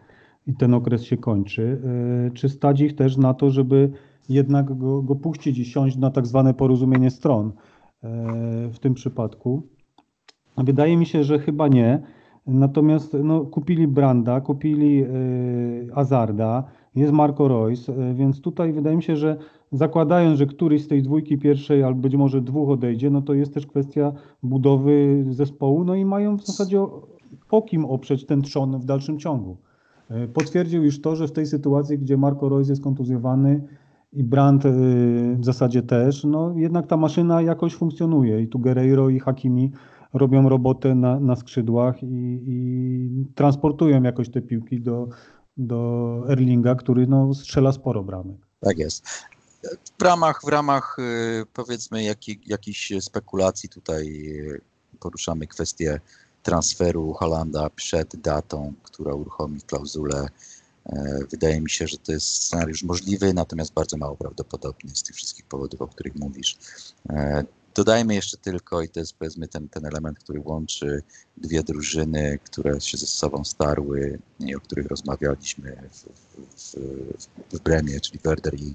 i 0.47 0.55
ten 0.55 0.75
okres 0.75 1.05
się 1.05 1.17
kończy. 1.17 1.83
E, 2.27 2.31
czy 2.31 2.49
stać 2.49 2.81
ich 2.81 2.97
też 2.97 3.17
na 3.17 3.35
to, 3.35 3.51
żeby 3.51 3.91
jednak 4.29 4.79
go, 4.79 5.03
go 5.03 5.17
puścić 5.17 5.59
i 5.59 5.65
siąść 5.65 5.97
na 5.97 6.11
tak 6.11 6.27
zwane 6.27 6.55
porozumienie 6.55 7.11
stron 7.11 7.47
e, 7.49 7.53
w 8.69 8.79
tym 8.79 8.95
przypadku? 8.95 9.63
Wydaje 10.57 10.97
mi 10.97 11.07
się, 11.07 11.25
że 11.25 11.39
chyba 11.39 11.69
nie. 11.69 12.03
Natomiast 12.49 13.17
no, 13.25 13.41
kupili 13.41 13.89
Branda, 13.89 14.41
kupili 14.41 15.05
y, 15.05 15.89
Azarda, 15.95 16.65
jest 16.95 17.13
Marco 17.13 17.71
y, 17.71 17.75
więc 18.15 18.41
tutaj 18.41 18.73
wydaje 18.73 18.97
mi 18.97 19.03
się, 19.03 19.17
że 19.17 19.37
zakładając, 19.73 20.39
że 20.39 20.47
któryś 20.47 20.83
z 20.83 20.89
tej 20.89 21.03
dwójki 21.03 21.39
pierwszej 21.39 21.83
albo 21.83 22.01
być 22.01 22.17
może 22.17 22.41
dwóch 22.41 22.69
odejdzie, 22.69 23.11
no 23.11 23.23
to 23.23 23.35
jest 23.35 23.55
też 23.55 23.67
kwestia 23.67 24.13
budowy 24.43 25.25
zespołu, 25.31 25.85
no 25.85 25.95
i 25.95 26.05
mają 26.05 26.37
w 26.37 26.47
zasadzie 26.47 26.87
o 27.51 27.63
kim 27.63 27.85
oprzeć 27.85 28.27
ten 28.27 28.43
trzon 28.43 28.81
w 28.81 28.85
dalszym 28.85 29.19
ciągu. 29.19 29.57
Y, 30.11 30.29
potwierdził 30.29 30.85
już 30.85 31.01
to, 31.01 31.17
że 31.17 31.29
w 31.29 31.33
tej 31.33 31.47
sytuacji, 31.47 31.99
gdzie 31.99 32.17
Marco 32.17 32.49
Reus 32.49 32.69
jest 32.69 32.83
kontuzjowany 32.83 33.69
i 34.13 34.25
Brand 34.25 34.63
w 35.39 35.45
zasadzie 35.45 35.83
też, 35.83 36.25
no 36.25 36.55
jednak 36.57 36.87
ta 36.87 36.97
maszyna 36.97 37.43
jakoś 37.43 37.75
funkcjonuje 37.75 38.43
i 38.43 38.49
tu 38.49 38.59
Guerreiro 38.59 39.09
i 39.09 39.21
Hakimi 39.21 39.73
robią 40.13 40.49
robotę 40.49 40.95
na, 40.95 41.21
na 41.21 41.37
skrzydłach 41.37 42.03
i, 42.03 42.43
i, 42.47 43.27
transportują 43.35 44.03
jakoś 44.03 44.31
te 44.31 44.43
piłki 44.43 44.81
do, 44.81 45.09
do 45.57 46.23
Erlinga, 46.29 46.75
który 46.75 47.07
no, 47.07 47.35
strzela 47.35 47.73
sporo 47.73 48.05
bramek. 48.05 48.37
Tak 48.61 48.79
jest. 48.79 49.09
W 49.99 50.03
ramach, 50.03 50.41
w 50.45 50.49
ramach 50.49 50.97
y, 50.99 51.47
powiedzmy 51.53 52.03
jakich, 52.03 52.49
jakichś 52.49 52.93
spekulacji 53.01 53.69
tutaj 53.69 54.33
poruszamy 55.01 55.47
kwestię 55.47 56.01
transferu 56.43 57.13
Holanda 57.13 57.71
przed 57.71 58.17
datą, 58.17 58.75
która 58.83 59.15
uruchomi 59.15 59.61
klauzulę. 59.61 60.29
E, 60.87 61.19
wydaje 61.31 61.61
mi 61.61 61.71
się, 61.71 61.87
że 61.87 61.99
to 61.99 62.13
jest 62.13 62.27
scenariusz 62.27 62.83
możliwy, 62.83 63.35
natomiast 63.35 63.73
bardzo 63.73 63.97
mało 63.97 64.17
prawdopodobny 64.17 64.97
z 64.97 65.03
tych 65.03 65.17
wszystkich 65.17 65.45
powodów, 65.45 65.83
o 65.83 65.89
których 65.89 66.15
mówisz. 66.15 66.59
E, 67.11 67.45
Dodajmy 67.79 68.15
jeszcze 68.15 68.37
tylko, 68.37 68.83
i 68.83 68.89
to 68.89 69.01
jest 69.01 69.13
powiedzmy 69.13 69.49
ten, 69.49 69.69
ten 69.69 69.87
element, 69.87 70.19
który 70.19 70.41
łączy 70.45 71.03
dwie 71.37 71.63
drużyny, 71.63 72.39
które 72.45 72.81
się 72.81 72.99
ze 72.99 73.07
sobą 73.07 73.45
starły 73.45 74.19
i 74.41 74.55
o 74.55 74.61
których 74.61 74.87
rozmawialiśmy 74.87 75.77
w, 75.93 76.05
w, 76.57 77.57
w 77.57 77.61
Bremie, 77.61 78.01
czyli 78.01 78.19
Werder 78.25 78.55
i, 78.55 78.75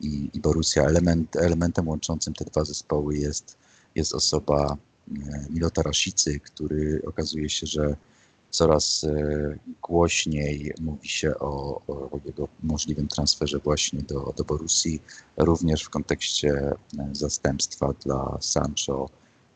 i, 0.00 0.30
i 0.34 0.40
Borussia. 0.40 0.82
Element, 0.82 1.36
elementem 1.36 1.88
łączącym 1.88 2.34
te 2.34 2.44
dwa 2.44 2.64
zespoły 2.64 3.16
jest, 3.16 3.56
jest 3.94 4.14
osoba 4.14 4.76
Milota 5.50 5.82
Rasicy, 5.82 6.40
który 6.40 7.02
okazuje 7.06 7.48
się, 7.48 7.66
że 7.66 7.96
coraz 8.52 9.04
e, 9.04 9.58
głośniej 9.82 10.74
mówi 10.80 11.08
się 11.08 11.38
o, 11.38 11.80
o, 11.88 12.20
jego 12.24 12.48
możliwym 12.62 13.08
transferze 13.08 13.58
właśnie 13.58 14.02
do, 14.02 14.34
do 14.36 14.44
Borussii, 14.44 15.02
również 15.36 15.82
w 15.82 15.90
kontekście 15.90 16.50
e, 16.50 16.76
zastępstwa 17.12 17.92
dla 18.04 18.38
Sancho, 18.40 19.10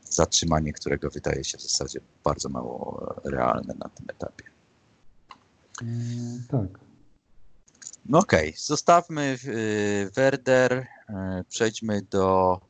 zatrzymanie 0.05 0.73
którego 0.73 1.11
wydaje 1.11 1.45
się 1.45 1.59
w 1.59 1.63
zasadzie 1.63 2.01
bardzo 2.25 2.49
mało 2.49 3.15
realne 3.25 3.75
na 3.79 3.89
tym 3.89 4.07
etapie. 4.09 4.45
Tak. 6.51 6.81
No 8.07 8.19
okej, 8.19 8.49
okay. 8.49 8.61
zostawmy 8.61 9.23
e, 9.23 10.11
Werder, 10.11 10.87
przejdźmy 11.49 12.03
do 12.11 12.61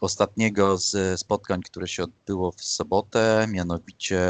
ostatniego 0.00 0.78
z 0.78 1.20
spotkań, 1.20 1.60
które 1.62 1.88
się 1.88 2.02
odbyło 2.02 2.52
w 2.52 2.64
sobotę, 2.64 3.46
mianowicie 3.50 4.20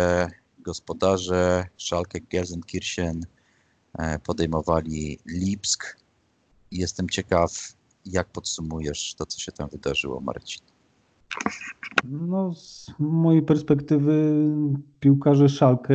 gospodarze 0.59 1.67
Schalke 1.77 2.21
Gelsenkirchen 2.21 3.27
e, 3.99 4.19
podejmowali 4.19 5.19
Lipsk. 5.27 6.01
Jestem 6.71 7.09
ciekaw, 7.09 7.77
jak 8.07 8.29
podsumujesz 8.29 9.15
to, 9.15 9.27
co 9.27 9.41
się 9.41 9.53
tam 9.53 9.69
wydarzyło, 9.69 10.21
Marcin? 10.21 10.63
No, 12.05 12.55
z 12.55 12.87
mojej 12.99 13.43
perspektywy 13.43 14.35
piłkarze 15.01 15.49
Szalkę 15.49 15.95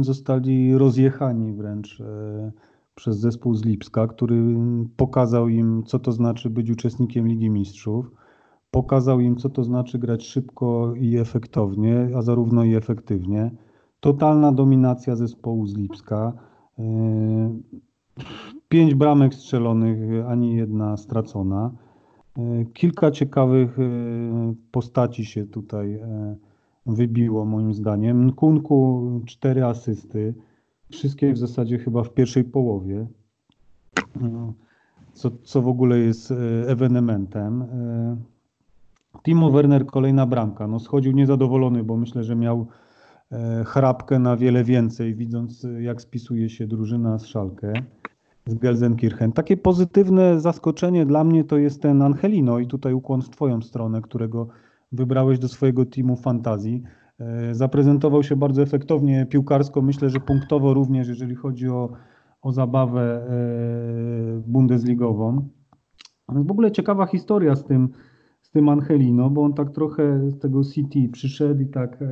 zostali 0.00 0.78
rozjechani 0.78 1.52
wręcz 1.52 2.00
e, 2.00 2.52
przez 2.94 3.18
zespół 3.18 3.54
z 3.54 3.64
Lipska, 3.64 4.06
który 4.06 4.56
pokazał 4.96 5.48
im, 5.48 5.82
co 5.86 5.98
to 5.98 6.12
znaczy 6.12 6.50
być 6.50 6.70
uczestnikiem 6.70 7.28
Ligi 7.28 7.50
Mistrzów 7.50 8.10
pokazał 8.74 9.20
im, 9.20 9.36
co 9.36 9.48
to 9.48 9.64
znaczy 9.64 9.98
grać 9.98 10.26
szybko 10.26 10.94
i 10.94 11.16
efektownie, 11.16 12.08
a 12.16 12.22
zarówno 12.22 12.64
i 12.64 12.74
efektywnie. 12.74 13.50
Totalna 14.00 14.52
dominacja 14.52 15.16
zespołu 15.16 15.66
z 15.66 15.76
Lipska. 15.76 16.32
Yy, 16.78 16.84
pięć 18.68 18.94
bramek 18.94 19.34
strzelonych, 19.34 20.26
ani 20.26 20.56
jedna 20.56 20.96
stracona. 20.96 21.70
Yy, 22.36 22.66
kilka 22.72 23.10
ciekawych 23.10 23.78
yy, 23.78 24.54
postaci 24.70 25.24
się 25.24 25.46
tutaj 25.46 26.00
wybiło 26.86 27.44
moim 27.44 27.74
zdaniem. 27.74 28.32
Kunku 28.32 29.10
cztery 29.26 29.64
asysty, 29.64 30.34
wszystkie 30.90 31.32
w 31.32 31.38
zasadzie 31.38 31.78
chyba 31.78 32.02
w 32.02 32.14
pierwszej 32.14 32.44
połowie, 32.44 33.06
co, 35.12 35.30
co 35.42 35.62
w 35.62 35.68
ogóle 35.68 35.98
jest 35.98 36.34
ewenementem. 36.66 37.64
Timo 39.22 39.50
Werner 39.50 39.86
kolejna 39.86 40.26
bramka. 40.26 40.66
No 40.66 40.80
schodził 40.80 41.12
niezadowolony, 41.12 41.84
bo 41.84 41.96
myślę, 41.96 42.24
że 42.24 42.36
miał 42.36 42.66
e, 43.32 43.64
chrapkę 43.64 44.18
na 44.18 44.36
wiele 44.36 44.64
więcej, 44.64 45.14
widząc 45.14 45.66
jak 45.80 46.02
spisuje 46.02 46.50
się 46.50 46.66
drużyna 46.66 47.18
z 47.18 47.26
Szalkę, 47.26 47.72
z 48.46 48.54
Gelsenkirchen. 48.54 49.32
Takie 49.32 49.56
pozytywne 49.56 50.40
zaskoczenie 50.40 51.06
dla 51.06 51.24
mnie 51.24 51.44
to 51.44 51.58
jest 51.58 51.82
ten 51.82 52.02
Angelino 52.02 52.58
i 52.58 52.66
tutaj 52.66 52.94
ukłon 52.94 53.22
w 53.22 53.30
twoją 53.30 53.62
stronę, 53.62 54.02
którego 54.02 54.48
wybrałeś 54.92 55.38
do 55.38 55.48
swojego 55.48 55.86
teamu 55.86 56.16
fantazji. 56.16 56.82
E, 57.18 57.54
zaprezentował 57.54 58.22
się 58.22 58.36
bardzo 58.36 58.62
efektownie 58.62 59.26
piłkarsko, 59.26 59.82
myślę, 59.82 60.10
że 60.10 60.20
punktowo 60.20 60.74
również, 60.74 61.08
jeżeli 61.08 61.34
chodzi 61.34 61.68
o, 61.68 61.88
o 62.42 62.52
zabawę 62.52 63.02
e, 63.02 64.42
bundesligową. 64.46 65.48
W 66.28 66.50
ogóle 66.50 66.72
ciekawa 66.72 67.06
historia 67.06 67.56
z 67.56 67.64
tym, 67.64 67.88
tym 68.54 68.68
Angelino, 68.68 69.30
bo 69.30 69.42
on 69.42 69.54
tak 69.54 69.70
trochę 69.70 70.30
z 70.30 70.38
tego 70.38 70.64
City 70.64 71.08
przyszedł 71.12 71.62
i 71.62 71.66
tak 71.66 72.02
e, 72.02 72.06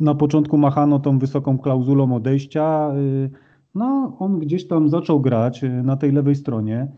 na 0.00 0.14
początku 0.14 0.58
machano 0.58 0.98
tą 0.98 1.18
wysoką 1.18 1.58
klauzulą 1.58 2.14
odejścia. 2.14 2.90
E, 2.90 3.28
no, 3.74 4.16
on 4.18 4.38
gdzieś 4.38 4.66
tam 4.66 4.88
zaczął 4.88 5.20
grać 5.20 5.64
e, 5.64 5.82
na 5.82 5.96
tej 5.96 6.12
lewej 6.12 6.34
stronie. 6.34 6.88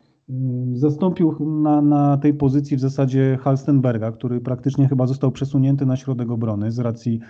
Zastąpił 0.72 1.36
na, 1.62 1.82
na 1.82 2.16
tej 2.16 2.34
pozycji 2.34 2.76
w 2.76 2.80
zasadzie 2.80 3.38
Halstenberga, 3.40 4.12
który 4.12 4.40
praktycznie 4.40 4.88
chyba 4.88 5.06
został 5.06 5.30
przesunięty 5.30 5.86
na 5.86 5.96
środek 5.96 6.30
obrony 6.30 6.70
z 6.70 6.78
racji 6.78 7.20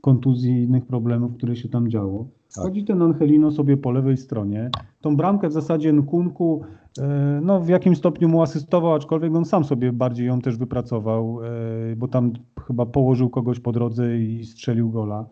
kontuzji 0.00 0.52
i 0.52 0.62
innych 0.62 0.86
problemów, 0.86 1.36
które 1.36 1.56
się 1.56 1.68
tam 1.68 1.90
działo. 1.90 2.28
Tak. 2.54 2.64
Chodzi 2.64 2.84
ten 2.84 3.02
Angelino 3.02 3.50
sobie 3.50 3.76
po 3.76 3.90
lewej 3.90 4.16
stronie. 4.16 4.70
Tą 5.00 5.16
bramkę 5.16 5.48
w 5.48 5.52
zasadzie 5.52 5.92
Nkunku 5.92 6.62
no, 7.42 7.60
w 7.60 7.68
jakim 7.68 7.96
stopniu 7.96 8.28
mu 8.28 8.42
asystował, 8.42 8.94
aczkolwiek 8.94 9.34
on 9.34 9.44
sam 9.44 9.64
sobie 9.64 9.92
bardziej 9.92 10.26
ją 10.26 10.40
też 10.40 10.56
wypracował, 10.56 11.38
e, 11.44 11.96
bo 11.96 12.08
tam 12.08 12.32
chyba 12.66 12.86
położył 12.86 13.30
kogoś 13.30 13.60
po 13.60 13.72
drodze 13.72 14.18
i 14.18 14.44
strzelił 14.44 14.90
gola. 14.90 15.26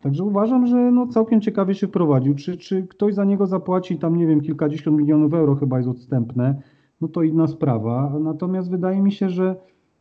Także 0.00 0.24
uważam, 0.24 0.66
że 0.66 0.90
no 0.90 1.06
całkiem 1.06 1.40
ciekawie 1.40 1.74
się 1.74 1.88
prowadził. 1.88 2.34
Czy, 2.34 2.56
czy 2.56 2.82
ktoś 2.82 3.14
za 3.14 3.24
niego 3.24 3.46
zapłaci 3.46 3.98
tam, 3.98 4.16
nie 4.16 4.26
wiem, 4.26 4.40
kilkadziesiąt 4.40 4.98
milionów 4.98 5.34
euro 5.34 5.54
chyba 5.54 5.76
jest 5.76 5.88
odstępne, 5.88 6.62
no 7.00 7.08
to 7.08 7.22
inna 7.22 7.46
sprawa. 7.46 8.18
Natomiast 8.20 8.70
wydaje 8.70 9.02
mi 9.02 9.12
się, 9.12 9.28
że 9.28 9.56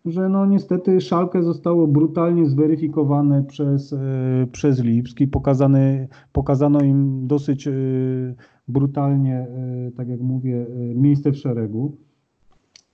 że 0.06 0.30
no 0.30 0.46
niestety 0.46 1.02
Szalkę 1.02 1.44
zostało 1.44 1.88
brutalnie 1.88 2.46
zweryfikowane 2.46 3.44
przez, 3.44 3.94
e, 3.94 3.98
przez 4.52 4.84
Lipsk 4.84 5.22
i 5.22 5.28
pokazane, 5.28 6.08
pokazano 6.32 6.80
im 6.82 7.28
dosyć 7.28 7.68
e, 7.68 7.72
brutalnie, 8.68 9.36
e, 9.38 9.92
tak 9.92 10.08
jak 10.10 10.22
mówię, 10.22 10.66
miejsce 10.96 11.32
w 11.32 11.38
szeregu. 11.38 11.98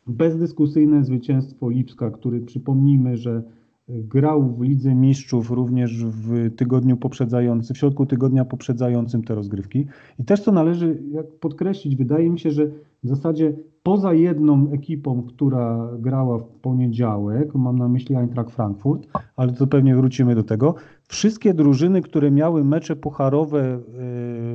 Bezdyskusyjne 0.07 1.03
zwycięstwo 1.03 1.70
Lipska, 1.70 2.12
który 2.12 2.41
przypomnijmy, 2.41 3.18
że 3.18 3.43
grał 3.92 4.44
w 4.44 4.62
Lidze 4.62 4.96
Mistrzów 4.96 5.52
również 5.52 6.06
w 6.06 6.56
tygodniu 6.56 6.98
poprzedzającym, 6.98 7.76
w 7.76 7.80
środku 7.80 8.06
tygodnia 8.06 8.46
poprzedzającym 8.46 9.24
te 9.24 9.36
rozgrywki. 9.36 9.88
I 10.20 10.26
też 10.26 10.42
co 10.42 10.52
należy 10.52 10.98
podkreślić, 11.39 11.96
wydaje 11.96 12.30
mi 12.30 12.39
się, 12.39 12.52
że 12.52 12.68
w 13.04 13.08
zasadzie 13.08 13.54
poza 13.84 14.14
jedną 14.14 14.72
ekipą, 14.72 15.24
która 15.24 15.89
grała 16.00 16.38
w 16.38 16.48
poniedziałek, 16.48 17.56
mam 17.56 17.78
na 17.78 17.88
myśli 17.88 18.16
Eintracht 18.16 18.52
Frankfurt, 18.52 19.08
ale 19.36 19.54
to 19.54 19.68
pewnie 19.68 19.96
wrócimy 19.96 20.36
do 20.36 20.44
tego, 20.44 20.76
wszystkie 21.08 21.54
drużyny, 21.54 22.02
które 22.02 22.32
miały 22.32 22.64
mecze 22.64 22.96
pucharowe 22.96 23.60
e, 23.60 23.80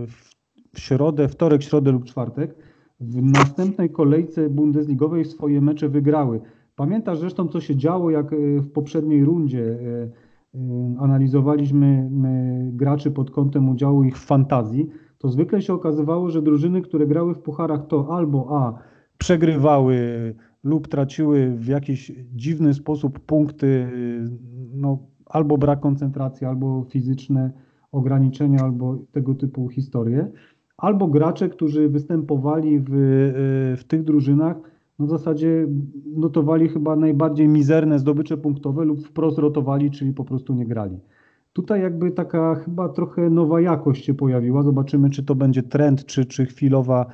w 0.07 0.81
środę, 0.81 1.29
wtorek, 1.29 1.63
środę 1.63 1.93
lub 1.93 2.05
czwartek, 2.05 2.55
w 3.01 3.23
następnej 3.23 3.91
kolejce 3.91 4.51
Bundesligowej 4.51 5.25
swoje 5.25 5.61
mecze 5.61 5.89
wygrały. 5.89 6.41
Pamiętasz 6.77 7.19
zresztą, 7.19 7.49
co 7.49 7.61
się 7.61 7.77
działo, 7.77 8.11
jak 8.11 8.35
w 8.61 8.71
poprzedniej 8.71 9.25
rundzie 9.25 9.79
analizowaliśmy 10.99 12.09
graczy 12.73 13.11
pod 13.11 13.31
kątem 13.31 13.69
udziału 13.69 14.05
ich 14.05 14.19
w 14.19 14.25
fantazji, 14.25 14.89
to 15.19 15.29
zwykle 15.29 15.63
się 15.63 15.75
okazywało, 15.75 16.31
że 16.31 16.43
drużyny, 16.43 16.83
które 16.83 17.07
grały 17.07 17.35
w 17.35 17.39
pucharach, 17.39 17.87
to 17.87 18.17
albo 18.17 18.47
A 18.51 18.79
przegrywały 19.19 19.99
lub 20.65 20.89
traciły 20.89 21.51
w 21.57 21.67
jakiś 21.67 22.13
dziwny 22.35 22.75
sposób 22.75 23.19
punkty, 23.19 23.89
no, 24.75 24.99
albo 25.27 25.59
brak 25.59 25.81
koncentracji, 25.81 26.47
albo 26.47 26.85
fizyczne 26.91 27.53
ograniczenia, 27.93 28.61
albo 28.61 28.99
tego 29.13 29.35
typu 29.35 29.69
historie, 29.69 30.31
albo 30.77 31.09
gracze, 31.09 31.49
którzy 31.49 31.89
występowali 31.89 32.81
w, 32.81 32.87
w 33.79 33.85
tych 33.85 34.03
drużynach, 34.03 34.57
no 34.99 35.07
w 35.07 35.11
zasadzie 35.11 35.67
notowali 36.17 36.69
chyba 36.69 36.97
najbardziej 36.97 37.49
mizerne 37.49 37.99
zdobycze 37.99 38.37
punktowe 38.37 38.85
lub 38.85 39.07
wprost 39.07 39.39
rotowali, 39.39 39.91
czyli 39.91 40.13
po 40.13 40.25
prostu 40.25 40.55
nie 40.55 40.67
grali. 40.67 40.99
Tutaj 41.53 41.83
jakby 41.83 42.11
taka 42.11 42.55
chyba 42.55 42.89
trochę 42.89 43.31
nowa 43.31 43.61
jakość 43.61 44.05
się 44.05 44.15
pojawiła. 44.15 44.63
Zobaczymy, 44.63 45.11
czy 45.11 45.25
to 45.25 45.35
będzie 45.35 45.63
trend, 45.63 46.07
czy, 46.07 46.25
czy 46.25 46.47
chwilowa 46.47 47.07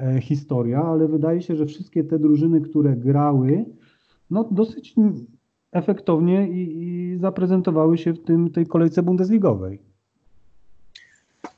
e, 0.00 0.20
historia, 0.20 0.82
ale 0.82 1.08
wydaje 1.08 1.42
się, 1.42 1.56
że 1.56 1.66
wszystkie 1.66 2.04
te 2.04 2.18
drużyny, 2.18 2.60
które 2.60 2.96
grały, 2.96 3.64
no 4.30 4.48
dosyć 4.50 4.94
efektownie 5.72 6.48
i, 6.48 6.82
i 6.82 7.18
zaprezentowały 7.18 7.98
się 7.98 8.12
w 8.12 8.24
tym, 8.24 8.50
tej 8.50 8.66
kolejce 8.66 9.02
Bundesligowej. 9.02 9.82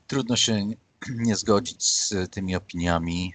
Trudno 0.07 0.35
się 0.35 0.53
nie 1.15 1.35
zgodzić 1.35 1.83
z 1.83 2.29
tymi 2.31 2.55
opiniami. 2.55 3.33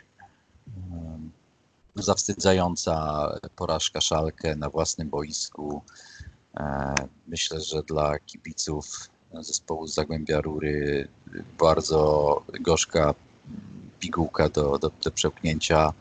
Zawstydzająca 1.95 3.28
porażka 3.57 4.01
Szalkę 4.01 4.57
na 4.57 4.70
własnym 4.70 5.09
boisku 5.09 5.82
E, 6.57 6.95
myślę, 7.26 7.61
że 7.61 7.82
dla 7.82 8.18
kibiców 8.18 9.11
zespołu 9.40 9.86
z 9.86 9.95
Zagłębia 9.95 10.40
Rury 10.40 11.09
bardzo 11.59 12.42
gorzka 12.61 13.14
pigułka 14.01 14.49
do, 14.49 14.78
do, 14.78 14.90
do 15.05 15.11
przełknięcia. 15.11 15.92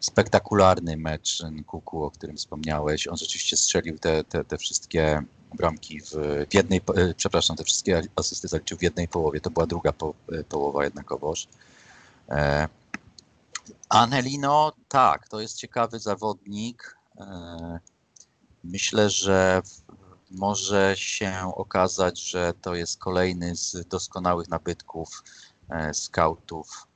Spektakularny 0.00 0.96
mecz 0.96 1.42
Kuku, 1.66 2.04
o 2.04 2.10
którym 2.10 2.36
wspomniałeś. 2.36 3.06
On 3.06 3.16
rzeczywiście 3.16 3.56
strzelił 3.56 3.98
te, 3.98 4.24
te, 4.24 4.44
te 4.44 4.58
wszystkie 4.58 5.22
bramki 5.54 6.00
w, 6.00 6.10
w, 6.50 6.54
jednej, 6.54 6.80
e, 6.96 7.14
przepraszam, 7.14 7.56
te 7.56 7.64
wszystkie 7.64 8.02
asysty 8.16 8.48
zaliczył 8.48 8.78
w 8.78 8.82
jednej 8.82 9.08
połowie. 9.08 9.40
To 9.40 9.50
była 9.50 9.66
druga 9.66 9.92
po, 9.92 10.14
e, 10.32 10.44
połowa 10.44 10.84
jednakowoż. 10.84 11.48
Anelino, 13.88 14.72
tak, 14.88 15.28
to 15.28 15.40
jest 15.40 15.56
ciekawy 15.56 16.00
zawodnik. 16.00 16.98
E, 17.20 17.78
myślę, 18.64 19.10
że 19.10 19.62
może 20.30 20.94
się 20.96 21.52
okazać, 21.54 22.20
że 22.20 22.52
to 22.62 22.74
jest 22.74 22.98
kolejny 22.98 23.56
z 23.56 23.88
doskonałych 23.88 24.48
nabytków 24.48 25.22
e, 25.70 25.94
scoutów 25.94 26.86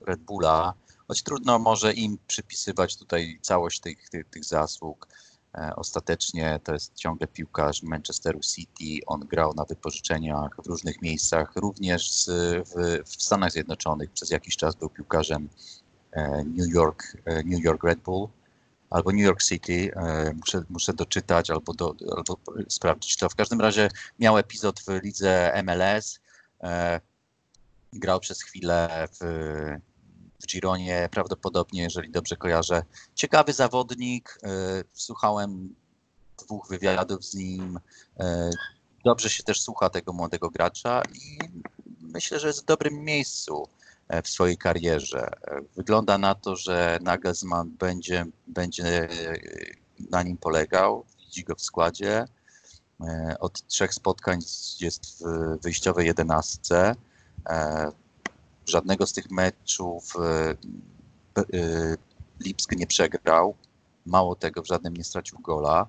Red 0.00 0.20
Bulla, 0.20 0.74
choć 1.08 1.22
trudno 1.22 1.58
może 1.58 1.92
im 1.92 2.18
przypisywać 2.26 2.96
tutaj 2.96 3.38
całość 3.42 3.80
tych, 3.80 4.08
tych, 4.10 4.30
tych 4.30 4.44
zasług. 4.44 5.08
E, 5.54 5.76
ostatecznie 5.76 6.60
to 6.64 6.72
jest 6.72 6.94
ciągle 6.94 7.26
piłkarz 7.26 7.82
Manchesteru 7.82 8.40
City. 8.40 9.06
On 9.06 9.20
grał 9.20 9.54
na 9.54 9.64
wypożyczeniach 9.64 10.56
w 10.64 10.66
różnych 10.66 11.02
miejscach, 11.02 11.56
również 11.56 12.26
w, 12.74 13.02
w 13.04 13.22
Stanach 13.22 13.52
Zjednoczonych. 13.52 14.10
Przez 14.10 14.30
jakiś 14.30 14.56
czas 14.56 14.74
był 14.74 14.88
piłkarzem 14.88 15.48
e, 16.12 16.44
New 16.44 16.74
York, 16.74 17.16
New 17.44 17.64
York 17.64 17.84
Red 17.84 17.98
Bull 17.98 18.28
albo 18.90 19.12
New 19.12 19.20
York 19.20 19.42
City, 19.42 19.90
e, 19.96 20.34
muszę, 20.34 20.62
muszę 20.70 20.92
doczytać 20.92 21.50
albo, 21.50 21.74
do, 21.74 21.94
albo 22.16 22.38
sprawdzić 22.68 23.16
to. 23.16 23.28
W 23.28 23.34
każdym 23.34 23.60
razie 23.60 23.88
miał 24.18 24.38
epizod 24.38 24.80
w 24.80 24.88
lidze 25.02 25.62
MLS, 25.62 26.20
e, 26.62 27.00
grał 27.92 28.20
przez 28.20 28.42
chwilę 28.42 29.08
w, 29.20 29.24
w 30.42 30.46
Gironie, 30.46 31.08
prawdopodobnie, 31.12 31.82
jeżeli 31.82 32.10
dobrze 32.10 32.36
kojarzę. 32.36 32.82
Ciekawy 33.14 33.52
zawodnik, 33.52 34.38
e, 34.42 34.48
słuchałem 34.92 35.74
dwóch 36.38 36.68
wywiadów 36.68 37.24
z 37.24 37.34
nim, 37.34 37.80
dobrze 39.04 39.30
się 39.30 39.42
też 39.42 39.60
słucha 39.60 39.90
tego 39.90 40.12
młodego 40.12 40.50
gracza 40.50 41.02
i 41.14 41.38
myślę, 42.00 42.40
że 42.40 42.46
jest 42.46 42.62
w 42.62 42.64
dobrym 42.64 43.04
miejscu. 43.04 43.68
E, 44.08 44.22
w 44.22 44.28
swojej 44.28 44.56
karierze. 44.56 45.30
Wygląda 45.76 46.18
na 46.18 46.34
to, 46.34 46.56
że 46.56 46.98
Nagelsmann 47.02 47.70
będzie, 47.70 48.26
będzie 48.46 49.10
e, 49.10 49.38
na 50.10 50.22
nim 50.22 50.36
polegał, 50.36 51.04
widzi 51.18 51.44
go 51.44 51.54
w 51.54 51.62
składzie. 51.62 52.24
E, 53.00 53.36
od 53.40 53.66
trzech 53.66 53.94
spotkań 53.94 54.40
jest 54.80 55.24
w 55.24 55.58
wyjściowej 55.62 56.06
jedenastce. 56.06 56.94
Żadnego 58.68 59.06
z 59.06 59.12
tych 59.12 59.30
meczów 59.30 60.14
Lipsk 62.40 62.76
nie 62.76 62.86
przegrał. 62.86 63.54
Mało 64.06 64.34
tego, 64.34 64.62
w 64.62 64.66
żadnym 64.66 64.94
nie 64.94 65.04
stracił 65.04 65.38
gola. 65.38 65.86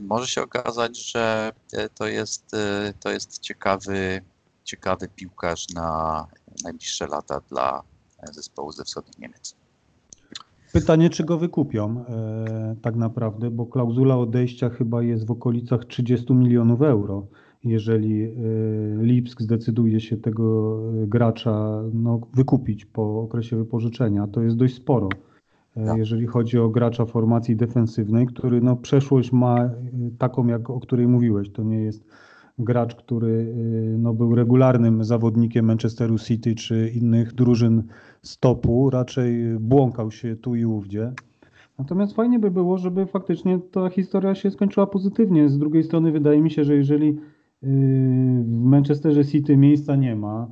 Może 0.00 0.26
się 0.26 0.42
okazać, 0.42 1.12
że 1.12 1.52
to 1.94 2.06
jest, 2.06 2.56
to 3.00 3.10
jest 3.10 3.38
ciekawy, 3.38 4.22
ciekawy 4.64 5.08
piłkarz 5.08 5.68
na 5.68 6.26
najbliższe 6.64 7.06
lata 7.06 7.40
dla 7.50 7.82
zespołu 8.32 8.72
ze 8.72 8.84
wschodnich 8.84 9.18
Niemiec. 9.18 9.54
Pytanie, 10.72 11.10
czy 11.10 11.24
go 11.24 11.38
wykupią 11.38 12.04
e, 12.08 12.76
tak 12.82 12.96
naprawdę, 12.96 13.50
bo 13.50 13.66
klauzula 13.66 14.16
odejścia 14.16 14.70
chyba 14.70 15.02
jest 15.02 15.26
w 15.26 15.30
okolicach 15.30 15.84
30 15.84 16.32
milionów 16.32 16.82
euro. 16.82 17.26
Jeżeli 17.64 18.22
e, 18.22 18.30
Lipsk 19.02 19.42
zdecyduje 19.42 20.00
się 20.00 20.16
tego 20.16 20.78
e, 21.02 21.06
gracza 21.06 21.82
no, 21.92 22.20
wykupić 22.34 22.84
po 22.84 23.20
okresie 23.20 23.56
wypożyczenia, 23.56 24.26
to 24.26 24.42
jest 24.42 24.56
dość 24.56 24.74
sporo. 24.74 25.08
E, 25.76 25.86
tak. 25.86 25.98
Jeżeli 25.98 26.26
chodzi 26.26 26.58
o 26.58 26.68
gracza 26.68 27.06
formacji 27.06 27.56
defensywnej, 27.56 28.26
który 28.26 28.60
no, 28.60 28.76
przeszłość 28.76 29.32
ma 29.32 29.70
taką, 30.18 30.46
jak, 30.46 30.70
o 30.70 30.80
której 30.80 31.08
mówiłeś, 31.08 31.50
to 31.52 31.62
nie 31.62 31.80
jest 31.80 32.04
gracz, 32.58 32.94
który 32.94 33.54
no, 33.98 34.14
był 34.14 34.34
regularnym 34.34 35.04
zawodnikiem 35.04 35.66
Manchesteru 35.66 36.18
City 36.18 36.54
czy 36.54 36.92
innych 36.94 37.34
drużyn 37.34 37.82
stopu, 38.22 38.90
raczej 38.90 39.58
błąkał 39.60 40.10
się 40.10 40.36
tu 40.36 40.54
i 40.54 40.64
ówdzie. 40.64 41.12
Natomiast 41.78 42.14
fajnie 42.14 42.38
by 42.38 42.50
było, 42.50 42.78
żeby 42.78 43.06
faktycznie 43.06 43.58
ta 43.70 43.90
historia 43.90 44.34
się 44.34 44.50
skończyła 44.50 44.86
pozytywnie. 44.86 45.48
Z 45.48 45.58
drugiej 45.58 45.82
strony 45.82 46.12
wydaje 46.12 46.42
mi 46.42 46.50
się, 46.50 46.64
że 46.64 46.74
jeżeli 46.74 47.18
w 47.62 48.60
Manchesterze 48.64 49.24
City 49.24 49.56
miejsca 49.56 49.96
nie 49.96 50.16
ma, 50.16 50.50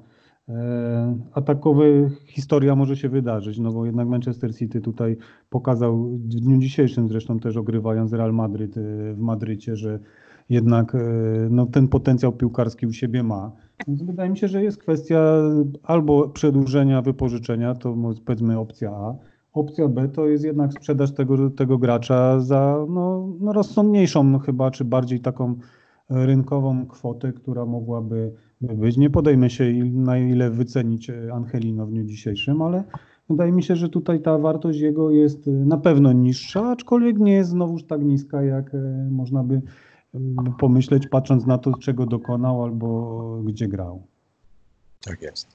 e, 0.48 1.18
a 1.32 1.42
takowe 1.42 1.84
historia 2.26 2.76
może 2.76 2.96
się 2.96 3.08
wydarzyć, 3.08 3.58
no 3.58 3.72
bo 3.72 3.86
jednak 3.86 4.08
Manchester 4.08 4.56
City 4.56 4.80
tutaj 4.80 5.16
pokazał 5.50 6.06
w 6.06 6.28
dniu 6.28 6.58
dzisiejszym 6.58 7.08
zresztą 7.08 7.38
też 7.38 7.56
ogrywając 7.56 8.12
Real 8.12 8.32
Madryt 8.32 8.76
y, 8.76 9.14
w 9.14 9.18
Madrycie, 9.18 9.76
że 9.76 9.98
jednak 10.48 10.94
e, 10.94 10.98
no, 11.50 11.66
ten 11.66 11.88
potencjał 11.88 12.32
piłkarski 12.32 12.86
u 12.86 12.92
siebie 12.92 13.22
ma. 13.22 13.52
Więc 13.88 14.02
wydaje 14.02 14.30
mi 14.30 14.38
się, 14.38 14.48
że 14.48 14.62
jest 14.62 14.78
kwestia 14.78 15.42
albo 15.82 16.28
przedłużenia 16.28 17.02
wypożyczenia, 17.02 17.74
to 17.74 17.96
powiedzmy 18.24 18.58
opcja 18.58 18.90
A. 18.90 19.14
Opcja 19.52 19.88
B 19.88 20.08
to 20.08 20.26
jest 20.26 20.44
jednak 20.44 20.72
sprzedaż 20.72 21.12
tego, 21.12 21.50
tego 21.50 21.78
gracza 21.78 22.40
za 22.40 22.86
no, 22.88 23.28
no 23.40 23.52
rozsądniejszą 23.52 24.38
chyba, 24.38 24.70
czy 24.70 24.84
bardziej 24.84 25.20
taką 25.20 25.54
rynkową 26.10 26.86
kwotę, 26.86 27.32
która 27.32 27.66
mogłaby 27.66 28.32
być. 28.60 28.96
Nie 28.96 29.10
podejmę 29.10 29.50
się 29.50 29.64
na 29.84 30.18
ile 30.18 30.50
wycenić 30.50 31.10
Angelino 31.32 31.86
w 31.86 31.90
dniu 31.90 32.04
dzisiejszym, 32.04 32.62
ale 32.62 32.84
wydaje 33.30 33.52
mi 33.52 33.62
się, 33.62 33.76
że 33.76 33.88
tutaj 33.88 34.22
ta 34.22 34.38
wartość 34.38 34.80
jego 34.80 35.10
jest 35.10 35.46
na 35.46 35.76
pewno 35.76 36.12
niższa, 36.12 36.70
aczkolwiek 36.70 37.18
nie 37.18 37.32
jest 37.32 37.50
znowuż 37.50 37.82
tak 37.84 38.02
niska, 38.02 38.42
jak 38.42 38.74
e, 38.74 39.08
można 39.10 39.44
by 39.44 39.60
pomyśleć, 40.58 41.08
patrząc 41.08 41.46
na 41.46 41.58
to, 41.58 41.72
czego 41.78 42.06
dokonał 42.06 42.64
albo 42.64 43.40
gdzie 43.44 43.68
grał. 43.68 44.02
Tak 45.00 45.22
jest. 45.22 45.48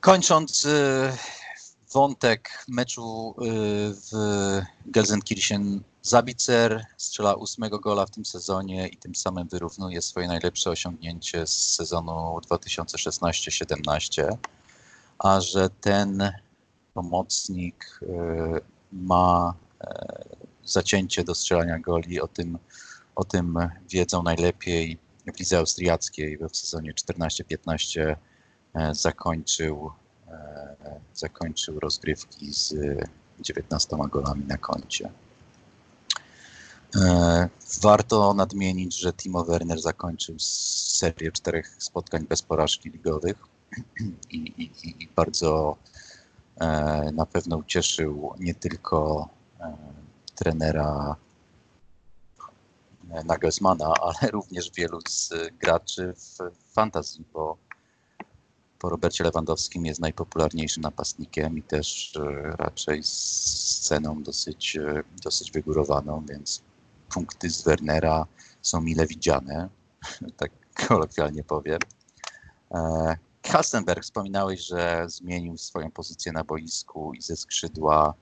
Kończąc 0.00 0.68
wątek 1.92 2.64
meczu 2.68 3.34
w 3.94 4.10
Gelsenkirchen, 4.86 5.80
Zabicer 6.02 6.86
strzela 6.96 7.34
ósmego 7.34 7.78
gola 7.78 8.06
w 8.06 8.10
tym 8.10 8.24
sezonie 8.24 8.88
i 8.88 8.96
tym 8.96 9.14
samym 9.14 9.48
wyrównuje 9.48 10.02
swoje 10.02 10.28
najlepsze 10.28 10.70
osiągnięcie 10.70 11.46
z 11.46 11.74
sezonu 11.74 12.38
2016-17, 12.50 14.36
a 15.18 15.40
że 15.40 15.70
ten 15.70 16.32
pomocnik 16.94 18.00
y, 18.02 18.06
ma 18.92 19.54
e, 19.80 20.24
zacięcie 20.64 21.24
do 21.24 21.34
strzelania 21.34 21.78
goli, 21.78 22.20
o 22.20 22.28
tym 22.28 22.58
o 23.14 23.24
tym 23.24 23.58
wiedzą 23.88 24.22
najlepiej 24.22 24.98
w 25.34 25.38
lidze 25.38 25.58
austriackiej, 25.58 26.38
bo 26.38 26.48
w 26.48 26.56
sezonie 26.56 26.94
14-15 26.94 28.16
e, 28.74 28.94
zakończył 28.94 29.90
zakończył 31.14 31.80
rozgrywki 31.80 32.52
z 32.52 32.74
19 33.40 33.96
golami 34.10 34.44
na 34.44 34.58
koncie. 34.58 35.10
Warto 37.82 38.34
nadmienić, 38.34 38.98
że 38.98 39.12
Timo 39.12 39.44
Werner 39.44 39.80
zakończył 39.80 40.34
serię 40.38 41.32
czterech 41.32 41.76
spotkań 41.78 42.26
bez 42.26 42.42
porażki 42.42 42.90
ligowych 42.90 43.36
i, 44.30 44.36
i, 44.36 44.70
i 45.02 45.08
bardzo 45.16 45.76
na 47.12 47.26
pewno 47.26 47.56
ucieszył 47.56 48.34
nie 48.38 48.54
tylko 48.54 49.28
trenera 50.34 51.16
Nagelsmana, 53.24 53.94
ale 54.06 54.30
również 54.30 54.70
wielu 54.70 54.98
z 55.08 55.32
graczy 55.60 56.14
w 56.16 56.72
fantasy, 56.72 57.22
bo 57.32 57.56
po 58.78 58.88
Robercie 58.88 59.24
Lewandowskim 59.24 59.86
jest 59.86 60.00
najpopularniejszym 60.00 60.82
napastnikiem 60.82 61.58
i 61.58 61.62
też 61.62 62.16
e, 62.16 62.56
raczej 62.56 63.02
z 63.02 63.90
dosyć, 64.22 64.76
e, 64.76 65.02
dosyć 65.22 65.52
wygórowaną, 65.52 66.24
więc 66.28 66.62
punkty 67.14 67.50
z 67.50 67.62
Wernera 67.62 68.26
są 68.62 68.80
mile 68.80 69.06
widziane, 69.06 69.68
tak 70.36 70.50
kolokwialnie 70.88 71.44
powiem. 71.44 71.78
E, 72.74 73.16
Kalstenberg, 73.42 74.02
wspominałeś, 74.02 74.60
że 74.60 75.04
zmienił 75.08 75.58
swoją 75.58 75.90
pozycję 75.90 76.32
na 76.32 76.44
boisku 76.44 77.14
i 77.14 77.22
ze 77.22 77.36
skrzydła 77.36 78.14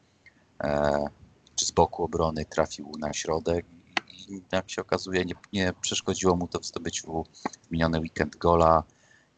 czy 1.55 1.66
z 1.66 1.70
boku 1.70 2.05
obrony 2.05 2.45
trafił 2.45 2.93
na 2.99 3.12
środek 3.12 3.66
i 4.28 4.43
jak 4.53 4.70
się 4.70 4.82
okazuje 4.82 5.24
nie, 5.24 5.34
nie 5.53 5.72
przeszkodziło 5.80 6.36
mu 6.36 6.49
to 6.49 6.61
w 6.61 6.66
zdobyciu 6.66 7.24
w 7.62 7.70
miniony 7.70 8.01
weekend 8.01 8.36
gola. 8.36 8.84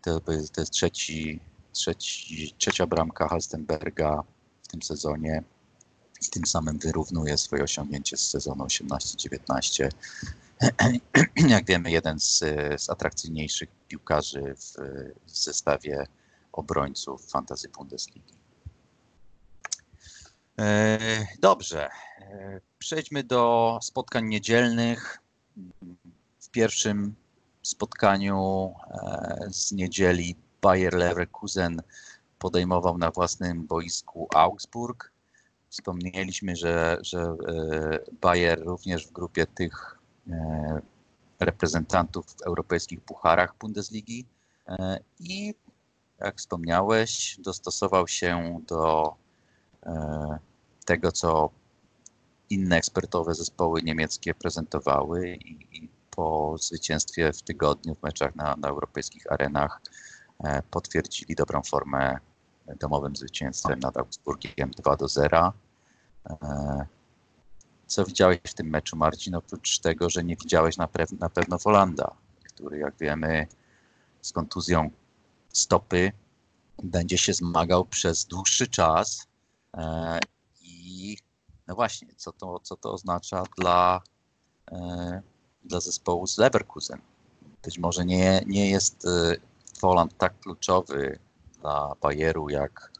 To, 0.02 0.20
to 0.20 0.32
jest 0.32 0.70
trzeci, 0.70 1.40
trzeci, 1.72 2.54
trzecia 2.58 2.86
bramka 2.86 3.28
Halstenberga 3.28 4.22
w 4.62 4.68
tym 4.68 4.82
sezonie 4.82 5.42
i 6.20 6.30
tym 6.30 6.46
samym 6.46 6.78
wyrównuje 6.78 7.38
swoje 7.38 7.62
osiągnięcie 7.62 8.16
z 8.16 8.30
sezonu 8.30 8.64
18-19. 8.64 9.88
Jak 11.48 11.66
wiemy, 11.66 11.90
jeden 11.90 12.20
z, 12.20 12.38
z 12.82 12.90
atrakcyjniejszych 12.90 13.68
piłkarzy 13.88 14.54
w, 14.56 14.74
w 15.26 15.30
zestawie 15.30 16.06
obrońców 16.52 17.30
Fantasy 17.30 17.68
Bundesligi. 17.68 18.40
E, 20.58 21.26
dobrze, 21.40 21.88
e, 22.18 22.60
przejdźmy 22.78 23.24
do 23.24 23.78
spotkań 23.82 24.28
niedzielnych. 24.28 25.18
W 26.40 26.50
pierwszym 26.50 27.14
spotkaniu 27.62 28.72
e, 28.90 29.48
z 29.50 29.72
niedzieli 29.72 30.36
Bayer 30.62 30.94
Leverkusen 30.94 31.82
podejmował 32.38 32.98
na 32.98 33.10
własnym 33.10 33.66
boisku 33.66 34.28
Augsburg. 34.34 35.12
Wspomnieliśmy, 35.70 36.56
że, 36.56 36.98
że 37.02 37.34
Bayer 38.20 38.62
również 38.64 39.06
w 39.06 39.12
grupie 39.12 39.46
tych 39.46 39.98
reprezentantów 41.40 42.26
w 42.26 42.42
europejskich 42.42 43.00
pucharach 43.00 43.54
Bundesligi. 43.60 44.26
I 45.20 45.54
jak 46.20 46.38
wspomniałeś, 46.38 47.36
dostosował 47.38 48.08
się 48.08 48.60
do 48.66 49.14
tego, 50.84 51.12
co 51.12 51.50
inne 52.50 52.76
ekspertowe 52.76 53.34
zespoły 53.34 53.82
niemieckie 53.82 54.34
prezentowały 54.34 55.36
i, 55.36 55.88
po 56.10 56.56
zwycięstwie 56.58 57.32
w 57.32 57.42
tygodniu 57.42 57.94
w 57.94 58.02
meczach 58.02 58.34
na, 58.34 58.56
na 58.56 58.68
europejskich 58.68 59.32
arenach 59.32 59.80
e, 60.44 60.62
potwierdzili 60.70 61.34
dobrą 61.34 61.62
formę 61.62 62.18
domowym 62.80 63.16
zwycięstwem 63.16 63.80
nad 63.80 63.96
Augsburgiem 63.96 64.70
2 64.70 64.96
do 64.96 65.08
0. 65.08 65.52
E, 66.30 66.86
co 67.86 68.04
widziałeś 68.04 68.38
w 68.46 68.54
tym 68.54 68.66
meczu, 68.66 68.96
Marcin, 68.96 69.34
oprócz 69.34 69.78
tego, 69.78 70.10
że 70.10 70.24
nie 70.24 70.36
widziałeś 70.36 70.76
na, 70.76 70.88
na 71.20 71.28
pewno 71.28 71.58
Wolanda, 71.58 72.14
który, 72.44 72.78
jak 72.78 72.94
wiemy, 73.00 73.46
z 74.20 74.32
kontuzją 74.32 74.90
stopy 75.52 76.12
będzie 76.82 77.18
się 77.18 77.34
zmagał 77.34 77.84
przez 77.84 78.24
dłuższy 78.24 78.66
czas 78.66 79.26
e, 79.76 80.18
no 81.66 81.74
właśnie, 81.74 82.08
co 82.16 82.32
to, 82.32 82.60
co 82.62 82.76
to 82.76 82.92
oznacza 82.92 83.44
dla, 83.58 84.02
e, 84.72 85.22
dla 85.64 85.80
zespołu 85.80 86.26
z 86.26 86.38
Leverkusen? 86.38 87.00
Być 87.62 87.78
może 87.78 88.04
nie, 88.04 88.42
nie 88.46 88.70
jest 88.70 89.06
Woland 89.80 90.16
tak 90.16 90.40
kluczowy 90.40 91.18
dla 91.60 91.94
Bayeru 92.02 92.48
jak 92.48 92.92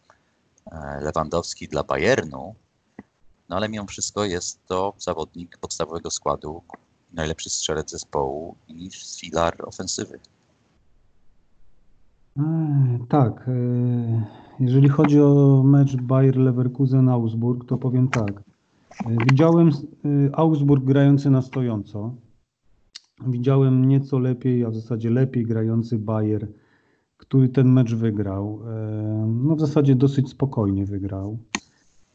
e, 0.73 1.01
Lewandowski 1.01 1.69
dla 1.69 1.83
Bayernu, 1.83 2.55
no 3.49 3.57
ale 3.57 3.69
mimo 3.69 3.87
wszystko 3.87 4.25
jest 4.25 4.67
to 4.67 4.95
zawodnik 4.99 5.59
podstawowego 5.59 6.11
składu, 6.11 6.63
najlepszy 7.13 7.51
strzelec 7.51 7.91
zespołu 7.91 8.57
i 8.69 8.91
filar 9.21 9.57
ofensywy. 9.67 10.19
E, 12.39 12.43
tak. 13.09 13.51
Jeżeli 14.61 14.89
chodzi 14.89 15.21
o 15.21 15.63
mecz 15.65 15.97
Bayer 15.97 16.37
Leverkusen-Augsburg, 16.37 17.67
to 17.67 17.79
powiem 17.79 18.09
tak. 18.09 18.43
Widziałem 19.31 19.71
Augsburg 20.33 20.85
grający 20.85 21.31
na 21.31 21.43
stojąco. 21.43 22.15
Widziałem 23.27 23.89
nieco 23.89 24.19
lepiej, 24.19 24.65
a 24.65 24.71
w 24.71 24.75
zasadzie 24.75 25.11
lepiej 25.11 25.47
grający 25.47 25.99
Bayer, 25.99 26.49
który 27.21 27.49
ten 27.49 27.73
mecz 27.73 27.95
wygrał. 27.95 28.61
E, 28.67 29.27
no 29.45 29.57
w 29.57 29.61
zasadzie 29.61 29.95
dosyć 29.95 30.29
spokojnie 30.29 30.87
wygrał. 30.87 31.39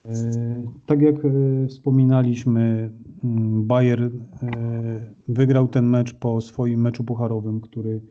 E, 0.05 0.11
tak 0.85 1.01
jak 1.01 1.15
e, 1.25 1.29
wspominaliśmy, 1.67 2.89
mm, 3.23 3.63
Bayer 3.63 4.11
wygrał 5.27 5.67
ten 5.67 5.85
mecz 5.85 6.13
po 6.13 6.41
swoim 6.41 6.81
meczu 6.81 7.03
pucharowym, 7.03 7.61
który 7.61 8.01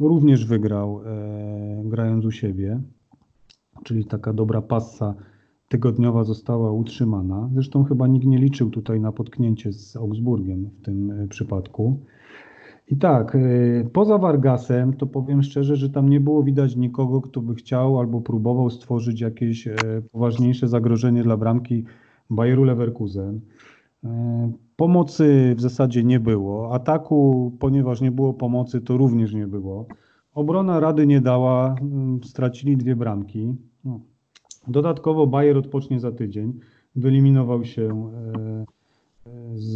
również 0.00 0.46
wygrał 0.46 1.00
grając 1.84 2.24
u 2.24 2.30
siebie, 2.30 2.80
czyli 3.84 4.04
taka 4.04 4.32
dobra 4.32 4.62
passa 4.62 5.14
tygodniowa 5.68 6.24
została 6.24 6.72
utrzymana. 6.72 7.50
Zresztą 7.54 7.84
chyba 7.84 8.06
nikt 8.06 8.26
nie 8.26 8.38
liczył 8.38 8.70
tutaj 8.70 9.00
na 9.00 9.12
potknięcie 9.12 9.72
z 9.72 9.96
Augsburgiem 9.96 10.70
w 10.80 10.84
tym 10.84 11.12
przypadku. 11.28 12.00
I 12.88 12.96
tak, 12.96 13.34
e, 13.34 13.38
poza 13.92 14.18
Vargasem, 14.18 14.92
to 14.92 15.06
powiem 15.06 15.42
szczerze, 15.42 15.76
że 15.76 15.90
tam 15.90 16.08
nie 16.08 16.20
było 16.20 16.42
widać 16.42 16.76
nikogo, 16.76 17.20
kto 17.20 17.40
by 17.40 17.54
chciał 17.54 18.00
albo 18.00 18.20
próbował 18.20 18.70
stworzyć 18.70 19.20
jakieś 19.20 19.66
e, 19.68 19.74
poważniejsze 20.12 20.68
zagrożenie 20.68 21.22
dla 21.22 21.36
bramki 21.36 21.84
Bayeru 22.30 22.64
Leverkusen. 22.64 23.40
Pomocy 24.76 25.54
w 25.56 25.60
zasadzie 25.60 26.04
nie 26.04 26.20
było. 26.20 26.74
Ataku, 26.74 27.52
ponieważ 27.58 28.00
nie 28.00 28.10
było 28.10 28.34
pomocy, 28.34 28.80
to 28.80 28.96
również 28.96 29.34
nie 29.34 29.46
było. 29.46 29.86
Obrona 30.34 30.80
rady 30.80 31.06
nie 31.06 31.20
dała, 31.20 31.74
stracili 32.24 32.76
dwie 32.76 32.96
bramki. 32.96 33.54
No, 33.84 34.00
Dodatkowo 34.68 35.26
Bayer 35.26 35.58
odpocznie 35.58 36.00
za 36.00 36.12
tydzień. 36.12 36.60
Wyeliminował 36.96 37.64
się 37.64 38.10
e, 38.38 38.64
z, 39.54 39.74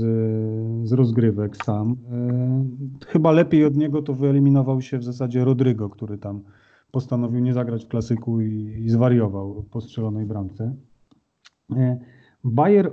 z 0.89 0.93
rozgrywek 0.93 1.57
sam. 1.57 1.97
E, 2.13 3.07
chyba 3.07 3.33
lepiej 3.33 3.65
od 3.65 3.77
niego 3.77 4.03
to 4.03 4.15
wyeliminował 4.15 4.83
się 4.83 4.99
w 4.99 5.05
zasadzie 5.05 5.45
Rodrygo, 5.45 5.89
który 5.89 6.19
tam 6.19 6.43
postanowił 6.91 7.41
nie 7.41 7.55
zagrać 7.55 7.85
w 7.85 7.89
klasyku 7.89 8.41
i, 8.41 8.83
i 8.85 8.91
zwariował 8.91 9.65
po 9.71 9.81
strzelonej 9.81 10.27
bramce. 10.27 10.75
E, 11.77 11.99
Bayer 12.45 12.93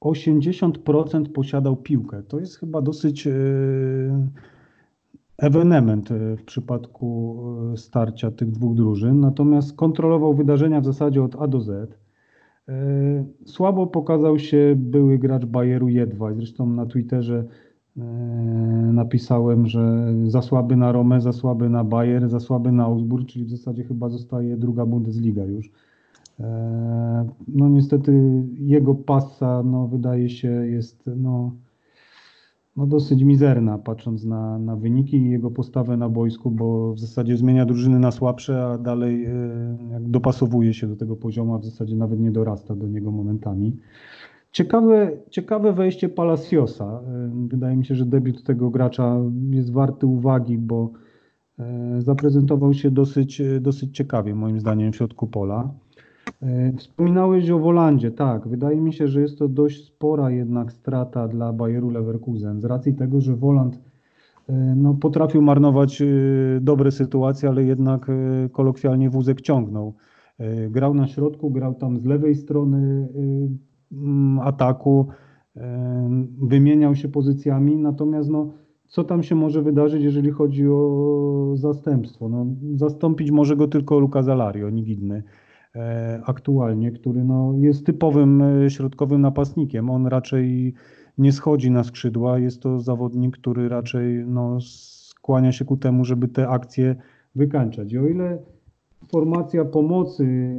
80% 0.00 1.28
posiadał 1.28 1.76
piłkę. 1.76 2.22
To 2.22 2.40
jest 2.40 2.58
chyba 2.58 2.82
dosyć 2.82 3.28
ewenement 5.38 6.10
e, 6.10 6.36
w 6.36 6.44
przypadku 6.44 7.38
starcia 7.76 8.30
tych 8.30 8.50
dwóch 8.50 8.76
drużyn, 8.76 9.20
natomiast 9.20 9.76
kontrolował 9.76 10.34
wydarzenia 10.34 10.80
w 10.80 10.84
zasadzie 10.84 11.22
od 11.22 11.36
A 11.36 11.46
do 11.46 11.60
Z. 11.60 12.03
E, 12.68 13.24
słabo 13.44 13.86
pokazał 13.86 14.38
się 14.38 14.74
były 14.76 15.18
gracz 15.18 15.44
Bayeru 15.44 15.88
Jedwaj. 15.88 16.34
Zresztą 16.34 16.66
na 16.66 16.86
Twitterze 16.86 17.44
napisałem, 18.92 19.66
że 19.66 20.12
za 20.26 20.42
słaby 20.42 20.76
na 20.76 20.92
Romę, 20.92 21.20
za 21.20 21.32
słaby 21.32 21.68
na 21.68 21.84
Bayer, 21.84 22.28
za 22.28 22.40
słaby 22.40 22.72
na 22.72 22.84
Augsburg, 22.84 23.28
czyli 23.28 23.44
w 23.44 23.50
zasadzie 23.50 23.84
chyba 23.84 24.08
zostaje 24.08 24.56
druga 24.56 24.86
Bundesliga 24.86 25.44
już. 25.44 25.70
No 27.48 27.68
niestety 27.68 28.42
jego 28.58 28.94
pasa 28.94 29.62
no, 29.62 29.88
wydaje 29.88 30.30
się 30.30 30.48
jest 30.48 31.10
no, 31.16 31.52
no 32.76 32.86
dosyć 32.86 33.22
mizerna, 33.22 33.78
patrząc 33.78 34.24
na, 34.24 34.58
na 34.58 34.76
wyniki 34.76 35.16
i 35.16 35.30
jego 35.30 35.50
postawę 35.50 35.96
na 35.96 36.08
boisku, 36.08 36.50
bo 36.50 36.92
w 36.94 37.00
zasadzie 37.00 37.36
zmienia 37.36 37.66
drużyny 37.66 37.98
na 37.98 38.10
słabsze, 38.10 38.66
a 38.66 38.78
dalej 38.78 39.24
e, 39.24 39.30
jak 39.92 40.08
dopasowuje 40.08 40.74
się 40.74 40.86
do 40.86 40.96
tego 40.96 41.16
poziomu, 41.16 41.54
a 41.54 41.58
w 41.58 41.64
zasadzie 41.64 41.96
nawet 41.96 42.20
nie 42.20 42.30
dorasta 42.30 42.74
do 42.74 42.86
niego 42.86 43.10
momentami. 43.10 43.76
Ciekawe, 44.52 45.12
ciekawe 45.30 45.72
wejście 45.72 46.08
Palaciosa. 46.08 47.00
E, 47.06 47.30
wydaje 47.48 47.76
mi 47.76 47.84
się, 47.84 47.94
że 47.94 48.06
debiut 48.06 48.44
tego 48.44 48.70
gracza 48.70 49.16
jest 49.50 49.72
warty 49.72 50.06
uwagi, 50.06 50.58
bo 50.58 50.90
zaprezentował 51.98 52.74
się 52.74 52.90
dosyć, 52.90 53.42
dosyć 53.60 53.96
ciekawie, 53.96 54.34
moim 54.34 54.60
zdaniem, 54.60 54.92
w 54.92 54.96
środku 54.96 55.26
pola. 55.26 55.70
Wspominałeś 56.76 57.50
o 57.50 57.58
Wolandzie, 57.58 58.10
tak. 58.10 58.48
Wydaje 58.48 58.80
mi 58.80 58.92
się, 58.92 59.08
że 59.08 59.20
jest 59.20 59.38
to 59.38 59.48
dość 59.48 59.84
spora 59.84 60.30
jednak 60.30 60.72
strata 60.72 61.28
dla 61.28 61.52
Bayeru 61.52 61.90
Leverkusen 61.90 62.60
z 62.60 62.64
racji 62.64 62.94
tego, 62.94 63.20
że 63.20 63.36
Woland 63.36 63.80
no, 64.76 64.94
potrafił 64.94 65.42
marnować 65.42 66.02
dobre 66.60 66.90
sytuacje, 66.90 67.48
ale 67.48 67.64
jednak 67.64 68.10
kolokwialnie 68.52 69.10
wózek 69.10 69.40
ciągnął. 69.40 69.94
Grał 70.70 70.94
na 70.94 71.06
środku, 71.06 71.50
grał 71.50 71.74
tam 71.74 71.98
z 71.98 72.04
lewej 72.04 72.34
strony 72.34 73.08
mm, 73.92 74.38
ataku, 74.38 75.06
wymieniał 76.42 76.94
się 76.94 77.08
pozycjami, 77.08 77.76
natomiast 77.76 78.30
no, 78.30 78.52
co 78.86 79.04
tam 79.04 79.22
się 79.22 79.34
może 79.34 79.62
wydarzyć, 79.62 80.02
jeżeli 80.02 80.30
chodzi 80.30 80.68
o 80.68 81.52
zastępstwo? 81.54 82.28
No, 82.28 82.46
zastąpić 82.74 83.30
może 83.30 83.56
go 83.56 83.68
tylko 83.68 83.98
Luka 83.98 84.22
Zalario, 84.22 84.70
nikt 84.70 84.88
inny 84.88 85.22
aktualnie, 86.24 86.92
który 86.92 87.24
no, 87.24 87.54
jest 87.58 87.86
typowym 87.86 88.42
e, 88.42 88.70
środkowym 88.70 89.20
napastnikiem. 89.20 89.90
On 89.90 90.06
raczej 90.06 90.74
nie 91.18 91.32
schodzi 91.32 91.70
na 91.70 91.84
skrzydła, 91.84 92.38
jest 92.38 92.62
to 92.62 92.80
zawodnik, 92.80 93.36
który 93.36 93.68
raczej 93.68 94.24
no, 94.26 94.60
skłania 94.60 95.52
się 95.52 95.64
ku 95.64 95.76
temu, 95.76 96.04
żeby 96.04 96.28
te 96.28 96.48
akcje 96.48 96.96
wykańczać. 97.34 97.92
I 97.92 97.98
o 97.98 98.06
ile 98.06 98.38
formacja 99.08 99.64
pomocy, 99.64 100.56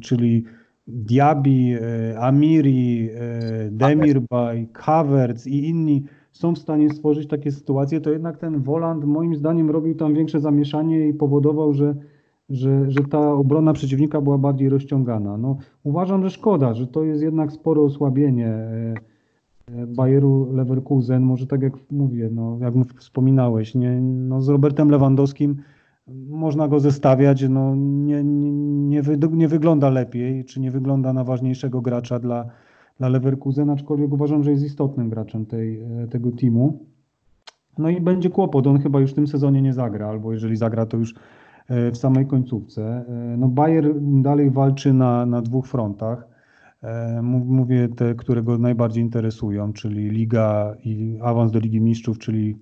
czyli 0.00 0.44
Diaby, 0.86 1.80
e, 1.80 2.20
Amiri, 2.20 3.10
Demirbay, 3.70 4.68
Havertz 4.74 5.46
i 5.46 5.68
inni 5.68 6.04
są 6.32 6.54
w 6.54 6.58
stanie 6.58 6.90
stworzyć 6.90 7.28
takie 7.28 7.52
sytuacje, 7.52 8.00
to 8.00 8.10
jednak 8.10 8.38
ten 8.38 8.62
Woland 8.62 9.04
moim 9.04 9.36
zdaniem 9.36 9.70
robił 9.70 9.94
tam 9.94 10.14
większe 10.14 10.40
zamieszanie 10.40 11.08
i 11.08 11.14
powodował, 11.14 11.74
że, 11.74 11.94
że, 12.50 12.90
że 12.90 13.00
ta 13.00 13.32
obrona 13.32 13.72
przeciwnika 13.72 14.20
była 14.20 14.38
bardziej 14.38 14.68
rozciągana. 14.68 15.36
No, 15.36 15.56
uważam, 15.84 16.22
że 16.22 16.30
szkoda, 16.30 16.74
że 16.74 16.86
to 16.86 17.04
jest 17.04 17.22
jednak 17.22 17.52
spore 17.52 17.80
osłabienie 17.80 18.48
e, 18.48 18.94
e, 19.68 19.86
Bayeru 19.86 20.52
Leverkusen. 20.52 21.22
Może 21.22 21.46
tak 21.46 21.62
jak 21.62 21.72
mówię, 21.90 22.28
no, 22.32 22.58
jak 22.60 22.74
wspominałeś, 22.98 23.74
nie, 23.74 24.00
no, 24.00 24.40
z 24.40 24.48
Robertem 24.48 24.90
Lewandowskim 24.90 25.56
można 26.28 26.68
go 26.68 26.80
zestawiać, 26.80 27.48
no, 27.48 27.74
nie, 27.76 28.24
nie, 28.24 28.52
nie, 28.88 29.02
wy, 29.02 29.18
nie 29.32 29.48
wygląda 29.48 29.90
lepiej, 29.90 30.44
czy 30.44 30.60
nie 30.60 30.70
wygląda 30.70 31.12
na 31.12 31.24
ważniejszego 31.24 31.80
gracza 31.80 32.18
dla, 32.18 32.46
dla 32.98 33.08
Leverkusen, 33.08 33.70
aczkolwiek 33.70 34.12
uważam, 34.12 34.42
że 34.42 34.50
jest 34.50 34.64
istotnym 34.64 35.10
graczem 35.10 35.46
tej, 35.46 35.80
e, 35.80 36.06
tego 36.10 36.30
teamu. 36.32 36.86
No 37.78 37.88
i 37.88 38.00
będzie 38.00 38.30
kłopot, 38.30 38.66
on 38.66 38.78
chyba 38.78 39.00
już 39.00 39.10
w 39.10 39.14
tym 39.14 39.26
sezonie 39.26 39.62
nie 39.62 39.72
zagra, 39.72 40.08
albo 40.08 40.32
jeżeli 40.32 40.56
zagra, 40.56 40.86
to 40.86 40.96
już 40.96 41.14
w 41.68 41.96
samej 41.96 42.26
końcówce. 42.26 43.04
E, 43.08 43.36
no 43.38 43.48
Bayer 43.48 44.00
dalej 44.00 44.50
walczy 44.50 44.92
na, 44.92 45.26
na 45.26 45.42
dwóch 45.42 45.66
frontach. 45.66 46.36
Mówię 47.22 47.88
te, 47.88 48.14
które 48.14 48.42
go 48.42 48.58
najbardziej 48.58 49.04
interesują, 49.04 49.72
czyli 49.72 50.10
Liga 50.10 50.74
i 50.84 51.18
awans 51.22 51.52
do 51.52 51.58
Ligi 51.58 51.80
Mistrzów, 51.80 52.18
czyli 52.18 52.56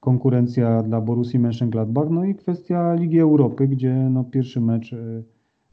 konkurencja 0.00 0.82
dla 0.82 1.00
Borussii 1.00 1.40
Mönchengladbach, 1.40 2.10
no 2.10 2.24
i 2.24 2.34
kwestia 2.34 2.94
Ligi 2.94 3.20
Europy, 3.20 3.68
gdzie 3.68 3.94
no 3.94 4.24
pierwszy 4.24 4.60
mecz 4.60 4.94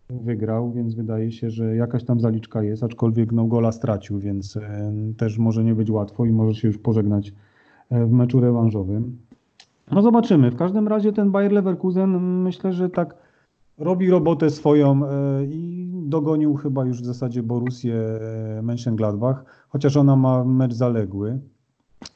wygrał, 0.09 0.71
więc 0.71 0.95
wydaje 0.95 1.31
się, 1.31 1.49
że 1.49 1.75
jakaś 1.75 2.03
tam 2.03 2.19
zaliczka 2.19 2.63
jest, 2.63 2.83
aczkolwiek 2.83 3.31
no 3.31 3.45
gola 3.45 3.71
stracił, 3.71 4.19
więc 4.19 4.57
e, 4.57 4.93
też 5.17 5.37
może 5.37 5.63
nie 5.63 5.75
być 5.75 5.91
łatwo 5.91 6.25
i 6.25 6.31
może 6.31 6.59
się 6.59 6.67
już 6.67 6.77
pożegnać 6.77 7.33
e, 7.89 8.05
w 8.05 8.11
meczu 8.11 8.39
rewanżowym. 8.39 9.17
No 9.91 10.01
zobaczymy. 10.01 10.51
W 10.51 10.55
każdym 10.55 10.87
razie 10.87 11.13
ten 11.13 11.31
Bayer 11.31 11.51
Leverkusen 11.51 12.41
myślę, 12.43 12.73
że 12.73 12.89
tak 12.89 13.15
robi 13.77 14.09
robotę 14.09 14.49
swoją 14.49 15.05
e, 15.05 15.09
i 15.45 15.91
dogonił 16.05 16.55
chyba 16.55 16.85
już 16.85 17.01
w 17.01 17.05
zasadzie 17.05 17.43
Borussię 17.43 17.95
Mönchengladbach, 18.61 19.35
chociaż 19.69 19.97
ona 19.97 20.15
ma 20.15 20.43
mecz 20.43 20.73
zaległy, 20.73 21.39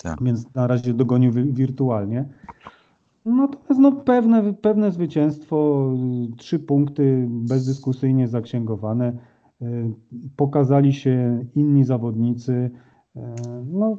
tak. 0.04 0.24
więc 0.24 0.54
na 0.56 0.68
razie 0.68 0.94
dogonił 0.94 1.32
wirtualnie. 1.32 2.30
Natomiast 3.26 3.80
no, 3.80 3.92
pewne, 3.92 4.54
pewne 4.54 4.92
zwycięstwo, 4.92 5.90
trzy 6.38 6.60
punkty 6.60 7.28
bezdyskusyjnie 7.30 8.28
zaksięgowane. 8.28 9.18
E, 9.62 9.66
pokazali 10.36 10.94
się 10.94 11.46
inni 11.56 11.84
zawodnicy. 11.84 12.72
E, 13.16 13.36
no, 13.72 13.98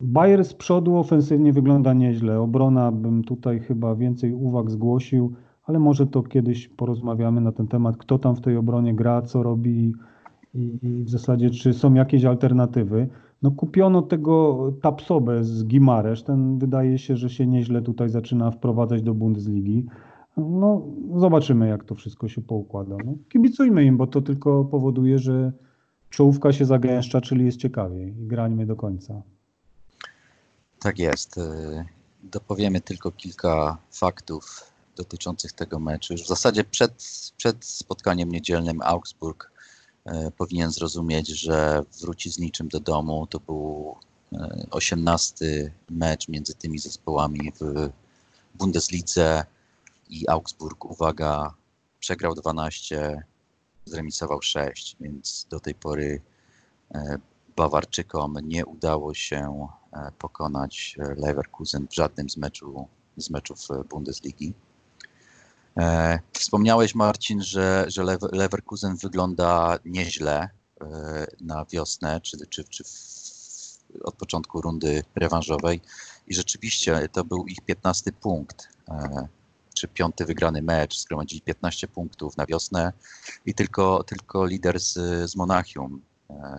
Bayer 0.00 0.44
z 0.44 0.54
przodu 0.54 0.96
ofensywnie 0.96 1.52
wygląda 1.52 1.92
nieźle. 1.92 2.40
Obrona 2.40 2.92
bym 2.92 3.24
tutaj 3.24 3.60
chyba 3.60 3.94
więcej 3.94 4.34
uwag 4.34 4.70
zgłosił, 4.70 5.32
ale 5.64 5.78
może 5.78 6.06
to 6.06 6.22
kiedyś 6.22 6.68
porozmawiamy 6.68 7.40
na 7.40 7.52
ten 7.52 7.66
temat, 7.66 7.96
kto 7.96 8.18
tam 8.18 8.36
w 8.36 8.40
tej 8.40 8.56
obronie 8.56 8.94
gra, 8.94 9.22
co 9.22 9.42
robi 9.42 9.92
i, 10.54 10.78
i 10.82 11.04
w 11.04 11.10
zasadzie 11.10 11.50
czy 11.50 11.72
są 11.72 11.94
jakieś 11.94 12.24
alternatywy. 12.24 13.08
No 13.42 13.50
kupiono 13.50 14.02
tego 14.02 14.58
Tapsobę 14.82 15.44
z 15.44 15.66
Gimaresz, 15.66 16.22
ten 16.22 16.58
wydaje 16.58 16.98
się, 16.98 17.16
że 17.16 17.30
się 17.30 17.46
nieźle 17.46 17.82
tutaj 17.82 18.08
zaczyna 18.08 18.50
wprowadzać 18.50 19.02
do 19.02 19.14
Bundesligi. 19.14 19.86
No 20.36 20.86
zobaczymy 21.16 21.68
jak 21.68 21.84
to 21.84 21.94
wszystko 21.94 22.28
się 22.28 22.42
poukłada. 22.42 22.96
No, 23.04 23.14
kibicujmy 23.28 23.84
im, 23.84 23.96
bo 23.96 24.06
to 24.06 24.22
tylko 24.22 24.64
powoduje, 24.64 25.18
że 25.18 25.52
czołówka 26.10 26.52
się 26.52 26.64
zagęszcza, 26.64 27.20
czyli 27.20 27.44
jest 27.44 27.58
ciekawiej 27.58 28.14
i 28.22 28.26
grańmy 28.26 28.66
do 28.66 28.76
końca. 28.76 29.22
Tak 30.80 30.98
jest. 30.98 31.38
Y, 31.38 31.84
dopowiemy 32.22 32.80
tylko 32.80 33.10
kilka 33.10 33.78
faktów 33.92 34.64
dotyczących 34.96 35.52
tego 35.52 35.78
meczu. 35.78 36.12
Już 36.12 36.22
w 36.22 36.28
zasadzie 36.28 36.64
przed, 36.64 36.92
przed 37.36 37.64
spotkaniem 37.64 38.32
niedzielnym 38.32 38.82
Augsburg 38.82 39.50
E, 40.04 40.30
powinien 40.30 40.70
zrozumieć, 40.70 41.28
że 41.28 41.82
wróci 42.00 42.30
z 42.30 42.38
niczym 42.38 42.68
do 42.68 42.80
domu. 42.80 43.26
To 43.26 43.40
był 43.40 43.96
e, 44.32 44.66
osiemnasty 44.70 45.72
mecz 45.90 46.28
między 46.28 46.54
tymi 46.54 46.78
zespołami 46.78 47.52
w 47.60 47.90
Bundeslidze 48.54 49.44
i 50.08 50.28
Augsburg, 50.28 50.84
uwaga, 50.84 51.54
przegrał 51.98 52.34
12, 52.34 53.22
zremisował 53.84 54.42
6, 54.42 54.96
więc 55.00 55.46
do 55.50 55.60
tej 55.60 55.74
pory 55.74 56.20
Bawarczykom 57.56 58.36
nie 58.42 58.66
udało 58.66 59.14
się 59.14 59.68
pokonać 60.18 60.96
Leverkusen 61.16 61.86
w 61.90 61.94
żadnym 61.94 62.30
z, 62.30 62.36
meczu, 62.36 62.88
z 63.16 63.30
meczów 63.30 63.58
Bundesligi. 63.90 64.54
E, 65.78 66.18
wspomniałeś, 66.32 66.94
Marcin, 66.94 67.42
że, 67.42 67.84
że 67.88 68.04
Leverkusen 68.32 68.96
wygląda 68.96 69.78
nieźle 69.84 70.48
e, 70.80 71.26
na 71.40 71.64
wiosnę, 71.64 72.20
czy, 72.20 72.46
czy, 72.46 72.64
czy 72.64 72.84
od 74.04 74.14
początku 74.14 74.60
rundy 74.60 75.04
rewanżowej. 75.14 75.80
I 76.26 76.34
rzeczywiście 76.34 77.08
to 77.12 77.24
był 77.24 77.46
ich 77.46 77.60
15 77.60 78.12
punkt, 78.12 78.68
e, 78.88 79.28
czy 79.74 79.88
piąty 79.88 80.24
wygrany 80.24 80.62
mecz. 80.62 80.98
Zgromadzili 80.98 81.42
15 81.42 81.88
punktów 81.88 82.36
na 82.36 82.46
wiosnę 82.46 82.92
i 83.46 83.54
tylko, 83.54 84.04
tylko 84.04 84.46
lider 84.46 84.80
z, 84.80 84.92
z 85.30 85.36
Monachium 85.36 86.02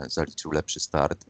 zaliczył 0.08 0.52
lepszy 0.52 0.80
start. 0.80 1.26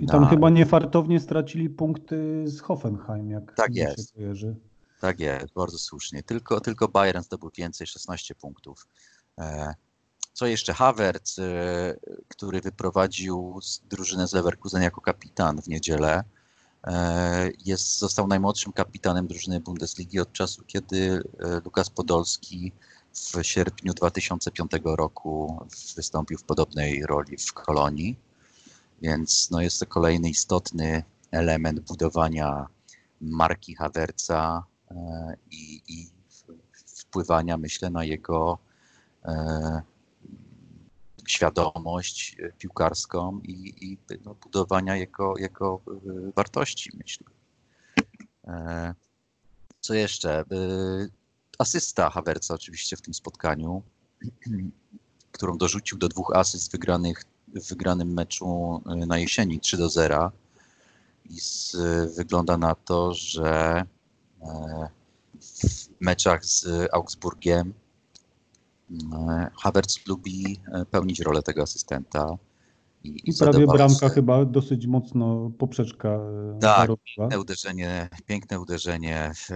I 0.00 0.06
tam 0.06 0.22
na... 0.22 0.28
chyba 0.28 0.50
niefartownie 0.50 1.20
stracili 1.20 1.70
punkty 1.70 2.44
z 2.46 2.60
Hoffenheim, 2.60 3.30
jak 3.30 3.54
tak 3.54 3.74
jest. 3.74 4.10
się 4.10 4.14
kojarzy. 4.14 4.56
Tak 5.00 5.20
jest, 5.20 5.52
bardzo 5.54 5.78
słusznie. 5.78 6.22
Tylko, 6.22 6.60
tylko 6.60 6.88
Bayern 6.88 7.22
zdobył 7.22 7.50
więcej, 7.56 7.86
16 7.86 8.34
punktów. 8.34 8.86
E, 9.38 9.74
co 10.32 10.46
jeszcze? 10.46 10.74
Havertz, 10.74 11.38
e, 11.38 11.96
który 12.28 12.60
wyprowadził 12.60 13.60
drużynę 13.90 14.28
z 14.28 14.32
Leverkusen 14.32 14.82
jako 14.82 15.00
kapitan 15.00 15.62
w 15.62 15.68
niedzielę, 15.68 16.24
e, 16.84 17.50
jest, 17.64 17.98
został 17.98 18.26
najmłodszym 18.26 18.72
kapitanem 18.72 19.26
drużyny 19.26 19.60
Bundesligi 19.60 20.20
od 20.20 20.32
czasu, 20.32 20.62
kiedy 20.66 21.22
Lukas 21.64 21.90
Podolski 21.90 22.72
w 23.12 23.42
sierpniu 23.42 23.94
2005 23.94 24.72
roku 24.84 25.58
wystąpił 25.96 26.38
w 26.38 26.44
podobnej 26.44 27.06
roli 27.06 27.36
w 27.36 27.52
Kolonii. 27.52 28.27
Więc 29.02 29.50
no, 29.50 29.60
jest 29.60 29.80
to 29.80 29.86
kolejny 29.86 30.30
istotny 30.30 31.02
element 31.30 31.80
budowania 31.80 32.66
marki 33.20 33.74
Havertza 33.74 34.64
E, 34.90 35.36
i, 35.50 35.82
i 35.88 36.10
wpływania, 36.96 37.56
myślę, 37.56 37.90
na 37.90 38.04
jego 38.04 38.58
e, 39.24 39.82
świadomość 41.26 42.36
piłkarską 42.58 43.40
i, 43.40 43.74
i 43.80 43.98
no, 44.24 44.34
budowania 44.34 44.96
jego, 44.96 45.34
jego 45.38 45.80
e, 45.86 46.32
wartości, 46.36 46.90
myślę. 46.94 47.26
Co 49.80 49.94
jeszcze? 49.94 50.44
Asysta 51.58 52.10
Hawerca 52.10 52.54
oczywiście 52.54 52.96
w 52.96 53.02
tym 53.02 53.14
spotkaniu, 53.14 53.82
którą 55.32 55.58
dorzucił 55.58 55.98
do 55.98 56.08
dwóch 56.08 56.36
asyst 56.36 56.72
wygranych 56.72 57.24
wygranym 57.54 58.12
meczu 58.12 58.82
na 59.06 59.18
jesieni 59.18 59.60
3 59.60 59.76
do 59.76 59.88
0. 59.88 60.32
I 61.30 61.40
z, 61.40 61.76
wygląda 62.16 62.58
na 62.58 62.74
to, 62.74 63.14
że 63.14 63.84
w 65.40 65.88
meczach 66.00 66.44
z 66.44 66.66
Augsburgiem. 66.92 67.74
Havertz 69.62 70.06
lubi 70.06 70.60
pełnić 70.90 71.20
rolę 71.20 71.42
tego 71.42 71.62
asystenta. 71.62 72.36
I, 73.04 73.30
I 73.30 73.34
prawie 73.38 73.66
bramka 73.66 74.08
chyba 74.08 74.44
dosyć 74.44 74.86
mocno 74.86 75.50
poprzeczka 75.58 76.08
e, 76.08 76.58
Tak, 76.60 76.76
zarobiła. 76.78 76.98
piękne 77.18 77.40
uderzenie, 77.40 78.08
piękne 78.26 78.60
uderzenie 78.60 79.32
z, 79.34 79.48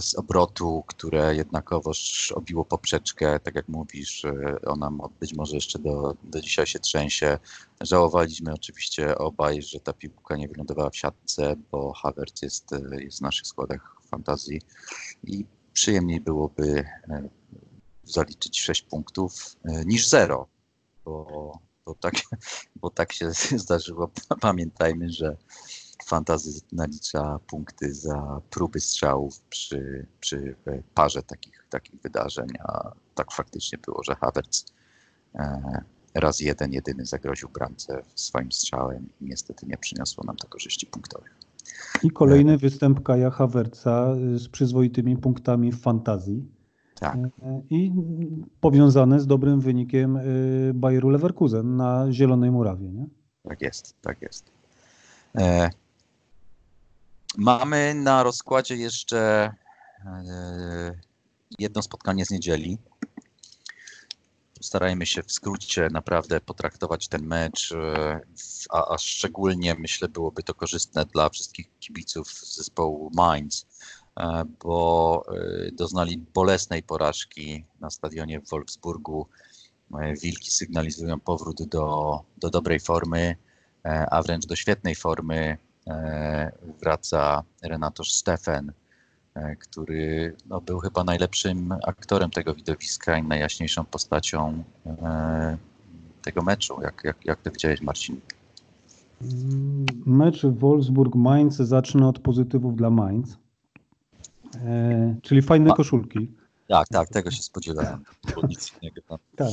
z, 0.00 0.14
obrotu, 0.14 0.84
które 0.86 1.36
jednakowoż 1.36 2.32
obiło 2.32 2.64
poprzeczkę, 2.64 3.40
tak 3.40 3.54
jak 3.54 3.68
mówisz, 3.68 4.22
ona 4.66 4.90
być 5.20 5.34
może 5.34 5.54
jeszcze 5.54 5.78
do, 5.78 6.14
do 6.24 6.40
dzisiaj 6.40 6.66
się 6.66 6.78
trzęsie. 6.78 7.38
Żałowaliśmy 7.80 8.52
oczywiście 8.52 9.18
obaj, 9.18 9.62
że 9.62 9.80
ta 9.80 9.92
piłka 9.92 10.36
nie 10.36 10.48
wylądowała 10.48 10.90
w 10.90 10.96
siatce, 10.96 11.56
bo 11.70 11.92
Havertz 11.92 12.42
jest, 12.42 12.70
jest 12.98 13.18
w 13.18 13.22
naszych 13.22 13.46
składach 13.46 13.96
fantazji 14.10 14.60
i 15.24 15.44
przyjemniej 15.72 16.20
byłoby 16.20 16.84
e, 17.08 17.28
zaliczyć 18.04 18.60
6 18.60 18.82
punktów 18.82 19.56
e, 19.64 19.84
niż 19.84 20.08
0, 20.08 20.48
bo 21.04 21.65
bo 21.86 21.94
tak, 21.94 22.14
bo 22.80 22.90
tak 22.90 23.12
się 23.12 23.30
zdarzyło. 23.64 24.10
Pamiętajmy, 24.40 25.10
że 25.12 25.36
fantazy 26.06 26.60
nalicza 26.72 27.40
punkty 27.46 27.94
za 27.94 28.40
próby 28.50 28.80
strzałów 28.80 29.40
przy, 29.40 30.06
przy 30.20 30.56
parze 30.94 31.22
takich, 31.22 31.66
takich 31.70 32.00
wydarzeń, 32.00 32.48
a 32.58 32.92
tak 33.14 33.32
faktycznie 33.32 33.78
było, 33.78 34.02
że 34.02 34.14
Havertz 34.14 34.64
e, 35.34 35.60
raz 36.14 36.40
jeden, 36.40 36.72
jedyny 36.72 37.06
zagroził 37.06 37.48
bramce 37.48 38.02
swoim 38.14 38.52
strzałem 38.52 39.08
i 39.20 39.24
niestety 39.24 39.66
nie 39.66 39.76
przyniosło 39.76 40.24
nam 40.24 40.36
to 40.36 40.48
korzyści 40.48 40.86
punktowych. 40.86 41.36
I 42.02 42.10
kolejny 42.10 42.58
występ 42.58 43.02
Kaja 43.02 43.30
Havertza 43.30 44.14
z 44.34 44.48
przyzwoitymi 44.48 45.16
punktami 45.16 45.72
w 45.72 45.80
fantazji. 45.80 46.55
Tak. 47.00 47.16
E, 47.16 47.62
I 47.70 47.92
powiązane 48.60 49.20
z 49.20 49.26
dobrym 49.26 49.60
wynikiem 49.60 50.16
e, 50.16 50.22
Bayeru 50.74 51.08
Leverkusen 51.08 51.76
na 51.76 52.12
Zielonej 52.12 52.50
Murawie, 52.50 52.88
nie? 52.88 53.06
Tak 53.42 53.62
jest, 53.62 53.94
tak 54.00 54.22
jest. 54.22 54.50
E, 55.38 55.70
mamy 57.36 57.94
na 57.94 58.22
rozkładzie 58.22 58.76
jeszcze 58.76 59.50
e, 60.06 61.00
jedno 61.58 61.82
spotkanie 61.82 62.26
z 62.26 62.30
niedzieli. 62.30 62.78
Starajmy 64.60 65.06
się 65.06 65.22
w 65.22 65.32
skrócie 65.32 65.88
naprawdę 65.92 66.40
potraktować 66.40 67.08
ten 67.08 67.26
mecz, 67.26 67.72
e, 67.72 68.20
a, 68.70 68.94
a 68.94 68.98
szczególnie 68.98 69.74
myślę 69.74 70.08
byłoby 70.08 70.42
to 70.42 70.54
korzystne 70.54 71.06
dla 71.06 71.28
wszystkich 71.28 71.78
kibiców 71.78 72.28
zespołu 72.28 73.10
Mainz, 73.14 73.66
bo 74.62 75.22
e, 75.28 75.72
doznali 75.72 76.18
bolesnej 76.34 76.82
porażki 76.82 77.64
na 77.80 77.90
stadionie 77.90 78.40
w 78.40 78.48
Wolfsburgu. 78.50 79.26
E, 79.94 80.14
Wilki 80.14 80.50
sygnalizują 80.50 81.20
powrót 81.20 81.62
do, 81.62 82.20
do 82.36 82.50
dobrej 82.50 82.80
formy, 82.80 83.36
a 84.10 84.22
wręcz 84.22 84.46
do 84.46 84.56
świetnej 84.56 84.94
formy. 84.94 85.58
Wraca 86.80 87.42
Renatosz 87.62 88.12
Stefan, 88.12 88.72
który 89.58 90.36
no, 90.46 90.60
był 90.60 90.78
chyba 90.78 91.04
najlepszym 91.04 91.72
aktorem 91.86 92.30
tego 92.30 92.54
widowiska 92.54 93.18
i 93.18 93.22
najjaśniejszą 93.22 93.84
postacią 93.84 94.64
tego 96.22 96.42
meczu. 96.42 96.82
Jak, 96.82 97.02
jak, 97.04 97.24
jak 97.24 97.42
to 97.42 97.50
widziałeś, 97.50 97.80
Marcin? 97.80 98.20
Mecz 100.06 100.42
Wolfsburg-Mainz 100.42 101.62
zacznę 101.64 102.08
od 102.08 102.18
pozytywów 102.18 102.76
dla 102.76 102.90
Mainz. 102.90 103.38
E, 104.64 105.16
czyli 105.22 105.42
fajne 105.42 105.72
koszulki. 105.72 106.30
Tak, 106.68 106.88
tak, 106.88 107.08
tego 107.08 107.30
się 107.30 107.42
spodziewałem. 107.42 107.98
tak, 109.36 109.48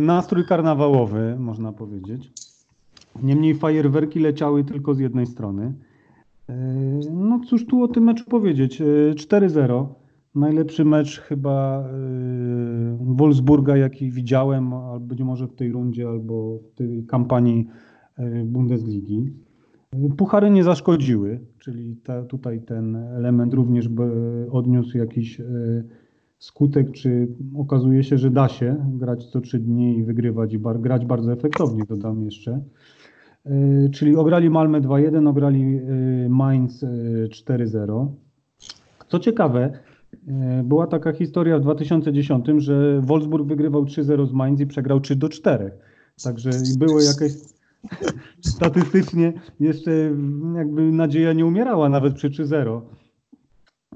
nastrój 0.00 0.46
karnawałowy, 0.46 1.36
można 1.38 1.72
powiedzieć. 1.72 2.32
Niemniej 3.22 3.54
fajerwerki 3.54 4.20
leciały 4.20 4.64
tylko 4.64 4.94
z 4.94 4.98
jednej 4.98 5.26
strony. 5.26 5.74
E, 6.48 6.54
no 7.12 7.40
cóż 7.48 7.66
tu 7.66 7.82
o 7.82 7.88
tym 7.88 8.04
meczu 8.04 8.24
powiedzieć. 8.24 8.82
4-0. 9.14 9.84
E, 9.84 10.08
Najlepszy 10.34 10.84
mecz 10.84 11.20
chyba 11.20 11.84
Wolfsburga, 13.00 13.76
jaki 13.76 14.10
widziałem, 14.10 14.72
albo 14.72 15.06
być 15.06 15.22
może 15.22 15.46
w 15.46 15.54
tej 15.54 15.72
rundzie, 15.72 16.08
albo 16.08 16.58
w 16.58 16.74
tej 16.74 17.04
kampanii 17.06 17.68
Bundesligi. 18.44 19.32
Puchary 20.16 20.50
nie 20.50 20.64
zaszkodziły, 20.64 21.40
czyli 21.58 21.96
ta, 21.96 22.24
tutaj 22.24 22.60
ten 22.60 22.96
element 22.96 23.54
również 23.54 23.88
odniósł 24.50 24.98
jakiś 24.98 25.40
e, 25.40 25.44
skutek, 26.38 26.92
czy 26.92 27.28
okazuje 27.56 28.04
się, 28.04 28.18
że 28.18 28.30
da 28.30 28.48
się 28.48 28.76
grać 28.94 29.24
co 29.24 29.40
trzy 29.40 29.58
dni 29.58 29.98
i 29.98 30.04
wygrywać 30.04 30.52
i 30.52 30.58
bar, 30.58 30.80
grać 30.80 31.06
bardzo 31.06 31.32
efektownie, 31.32 31.82
dodam 31.88 32.24
jeszcze. 32.24 32.60
E, 33.46 33.88
czyli 33.88 34.16
ograli 34.16 34.50
Malmę 34.50 34.80
2-1, 34.80 35.28
ograli 35.28 35.62
e, 35.76 36.28
Mainz 36.28 36.84
4-0. 37.30 38.06
Co 39.08 39.18
ciekawe, 39.18 39.78
była 40.64 40.86
taka 40.86 41.12
historia 41.12 41.58
w 41.58 41.62
2010, 41.62 42.46
że 42.56 43.00
Wolfsburg 43.00 43.48
wygrywał 43.48 43.84
3-0 43.84 44.26
z 44.26 44.32
Mainz 44.32 44.60
i 44.60 44.66
przegrał 44.66 44.98
3-4. 44.98 45.70
Także 46.24 46.50
było 46.78 47.00
jakieś 47.00 47.32
statystycznie 48.54 49.32
jeszcze 49.60 49.90
jakby 50.56 50.82
nadzieja 50.82 51.32
nie 51.32 51.46
umierała 51.46 51.88
nawet 51.88 52.14
przy 52.14 52.30
3-0. 52.30 52.80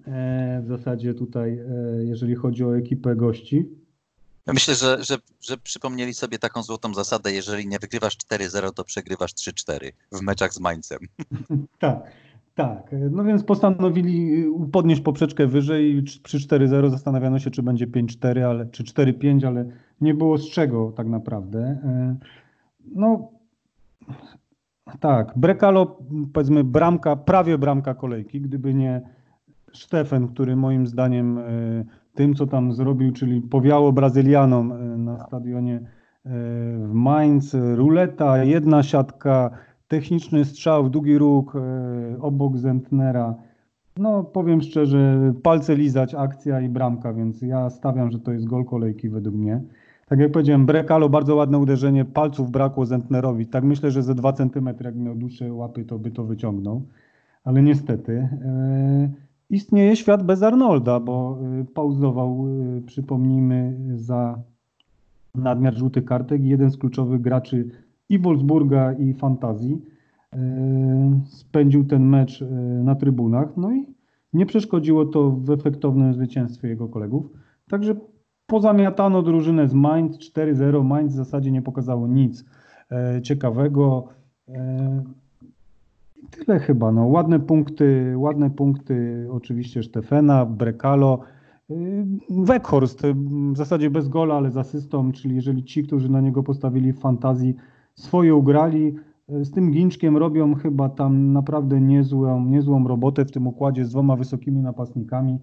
E, 0.07 0.63
w 0.65 0.69
zasadzie 0.69 1.15
tutaj, 1.15 1.59
e, 1.59 2.05
jeżeli 2.05 2.35
chodzi 2.35 2.65
o 2.65 2.77
ekipę 2.77 3.17
gości. 3.17 3.69
Ja 4.47 4.53
myślę, 4.53 4.75
że, 4.75 5.05
że, 5.05 5.17
że 5.41 5.57
przypomnieli 5.59 6.15
sobie 6.15 6.39
taką 6.39 6.63
złotą 6.63 6.95
zasadę, 6.95 7.33
jeżeli 7.33 7.69
nie 7.69 7.79
wygrywasz 7.79 8.17
4-0, 8.17 8.73
to 8.73 8.85
przegrywasz 8.85 9.33
3-4 9.35 9.93
w 10.13 10.23
meczach 10.23 10.55
z 10.55 10.61
Mainzem. 10.61 10.99
tak, 11.79 12.03
tak. 12.55 12.95
No 13.11 13.25
więc 13.25 13.45
postanowili 13.45 14.45
podnieść 14.73 15.03
poprzeczkę 15.03 15.47
wyżej 15.47 16.03
przy 16.23 16.39
4-0 16.39 16.91
zastanawiano 16.91 17.39
się, 17.39 17.51
czy 17.51 17.63
będzie 17.63 17.87
5-4, 17.87 18.41
ale, 18.41 18.67
czy 18.67 18.85
4-5, 18.85 19.47
ale 19.47 19.67
nie 20.01 20.15
było 20.15 20.39
z 20.39 20.51
czego 20.51 20.93
tak 20.97 21.07
naprawdę. 21.07 21.59
E, 21.61 22.17
no, 22.95 23.33
tak, 25.01 25.33
Brekalo, 25.37 25.99
powiedzmy 26.33 26.65
bramka, 26.65 27.17
prawie 27.17 27.59
bramka 27.59 27.95
kolejki, 27.95 28.41
gdyby 28.41 28.75
nie 28.75 29.03
Stefan, 29.73 30.29
który 30.29 30.57
moim 30.57 30.87
zdaniem 30.87 31.39
e, 31.39 31.43
tym, 32.15 32.35
co 32.35 32.47
tam 32.47 32.73
zrobił, 32.73 33.13
czyli 33.13 33.41
powiało 33.41 33.93
Brazylianom 33.93 34.73
e, 34.73 34.77
na 34.99 35.19
stadionie 35.19 35.75
e, 35.77 35.81
w 36.79 36.91
Mainz, 36.93 37.57
ruleta, 37.75 38.45
jedna 38.45 38.83
siatka, 38.83 39.51
techniczny 39.89 40.45
strzał 40.45 40.85
w 40.85 40.91
długi 40.91 41.19
róg 41.19 41.53
obok 42.21 42.57
Zentnera. 42.57 43.35
No 43.97 44.25
powiem 44.25 44.63
szczerze, 44.63 45.33
palce 45.43 45.77
lizać, 45.77 46.15
akcja 46.15 46.61
i 46.61 46.69
bramka, 46.69 47.13
więc 47.13 47.43
ja 47.43 47.71
stawiam, 47.71 48.11
że 48.11 48.19
to 48.19 48.33
jest 48.33 48.47
gol 48.47 48.65
kolejki 48.65 49.09
według 49.09 49.37
mnie. 49.37 49.63
Tak 50.13 50.21
jak 50.21 50.33
powiedziałem, 50.33 50.67
Brekalo, 50.67 51.09
bardzo 51.09 51.35
ładne 51.35 51.59
uderzenie, 51.59 52.05
palców 52.05 52.51
brakło 52.51 52.87
Zentnerowi. 52.87 53.47
Tak 53.47 53.65
myślę, 53.65 53.91
że 53.91 54.03
ze 54.03 54.15
2 54.15 54.33
cm, 54.33 54.69
jak 54.85 54.97
miał 54.97 55.15
dłuższe 55.15 55.53
łapy, 55.53 55.85
to 55.85 55.99
by 55.99 56.11
to 56.11 56.25
wyciągnął. 56.25 56.83
Ale 57.45 57.63
niestety 57.63 58.13
e, 58.13 59.11
istnieje 59.51 59.97
świat 59.97 60.23
bez 60.23 60.43
Arnolda, 60.43 61.01
bo 61.01 61.39
e, 61.61 61.65
pauzował, 61.65 62.47
e, 62.79 62.81
przypomnijmy, 62.81 63.79
za 63.95 64.43
nadmiar 65.35 65.75
żółtych 65.75 66.05
kartek. 66.05 66.45
Jeden 66.45 66.71
z 66.71 66.77
kluczowych 66.77 67.21
graczy 67.21 67.69
i 68.09 68.19
Wolfsburga, 68.19 68.93
i 68.93 69.15
Fantazji 69.15 69.83
e, 70.33 71.21
spędził 71.27 71.85
ten 71.85 72.03
mecz 72.03 72.43
e, 72.43 72.47
na 72.85 72.95
trybunach. 72.95 73.57
No 73.57 73.75
i 73.75 73.87
nie 74.33 74.47
przeszkodziło 74.47 75.05
to 75.05 75.31
w 75.31 75.51
efektownym 75.51 76.15
zwycięstwie 76.15 76.69
jego 76.69 76.89
kolegów. 76.89 77.31
Także 77.69 77.95
pozamiatano 78.53 79.23
drużynę 79.23 79.69
z 79.69 79.75
Mainz 79.75 80.19
4-0. 80.19 80.85
Mainz 80.85 81.13
w 81.13 81.17
zasadzie 81.17 81.51
nie 81.51 81.63
pokazało 81.63 82.07
nic 82.07 82.45
e, 82.91 83.23
ciekawego. 83.23 84.05
E, 84.49 85.03
tyle 86.31 86.59
chyba. 86.59 86.93
No. 86.93 87.07
Ładne 87.07 87.41
punkty, 87.41 88.15
ładne 88.17 88.51
punkty 88.51 89.27
oczywiście 89.31 89.83
Stefena, 89.83 90.47
Brekalo. 90.47 91.19
E, 91.71 91.75
Weghorst 92.31 93.03
w 93.53 93.57
zasadzie 93.57 93.91
bez 93.91 94.09
gola, 94.09 94.35
ale 94.35 94.51
z 94.51 94.57
asystą, 94.57 95.13
czyli 95.13 95.35
jeżeli 95.35 95.65
ci, 95.65 95.83
którzy 95.83 96.11
na 96.11 96.21
niego 96.21 96.43
postawili 96.43 96.93
w 96.93 97.01
fantazji, 97.01 97.55
swoje 97.95 98.35
ugrali, 98.35 98.95
z 99.29 99.51
tym 99.51 99.71
Ginczkiem 99.71 100.17
robią 100.17 100.55
chyba 100.55 100.89
tam 100.89 101.33
naprawdę 101.33 101.81
niezłą, 101.81 102.45
niezłą 102.45 102.89
robotę 102.89 103.25
w 103.25 103.31
tym 103.31 103.47
układzie 103.47 103.85
z 103.85 103.91
dwoma 103.91 104.17
wysokimi 104.17 104.61
napastnikami. 104.61 105.39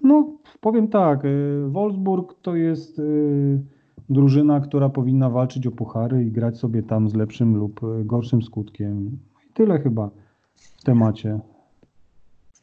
No, 0.00 0.38
powiem 0.60 0.88
tak, 0.88 1.24
y, 1.24 1.64
Wolfsburg 1.68 2.34
to 2.42 2.56
jest 2.56 2.98
y, 2.98 3.62
drużyna, 4.08 4.60
która 4.60 4.88
powinna 4.88 5.30
walczyć 5.30 5.66
o 5.66 5.70
puchary 5.70 6.24
i 6.24 6.30
grać 6.30 6.58
sobie 6.58 6.82
tam 6.82 7.08
z 7.08 7.14
lepszym 7.14 7.56
lub 7.56 7.82
y, 7.82 8.04
gorszym 8.04 8.42
skutkiem. 8.42 9.06
I 9.06 9.52
tyle 9.54 9.80
chyba 9.80 10.10
w 10.54 10.82
temacie. 10.84 11.40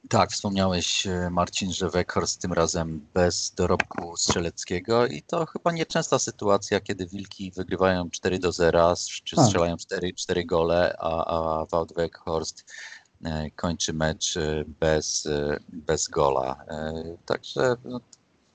Tak, 0.10 0.32
wspomniałeś 0.32 1.08
Marcin, 1.32 1.74
że 1.74 1.90
Weghorst 1.90 2.42
tym 2.42 2.54
razem 2.54 3.02
bez 3.14 3.54
dorobku 3.58 4.18
strzeleckiego 4.18 5.08
i 5.08 5.22
to 5.22 5.46
chyba 5.46 5.72
nieczęsta 5.72 6.20
sytuacja, 6.20 6.80
kiedy 6.80 7.08
Wilki 7.08 7.52
wygrywają 7.52 8.10
4 8.10 8.40
do 8.40 8.52
0, 8.52 8.94
czy 9.24 9.36
Tak. 9.36 9.46
strzelają 9.46 9.78
4, 9.78 10.14
4 10.14 10.46
gole, 10.46 10.96
a, 11.00 11.26
a 11.26 11.66
Wout 11.66 11.94
Weghorst 11.94 12.74
kończy 13.56 13.94
mecz 13.94 14.38
e, 14.38 14.64
bez, 14.80 15.26
e, 15.26 15.60
bez 15.70 16.08
gola. 16.08 16.66
E, 16.68 17.18
Także 17.26 17.76
no, 17.86 18.02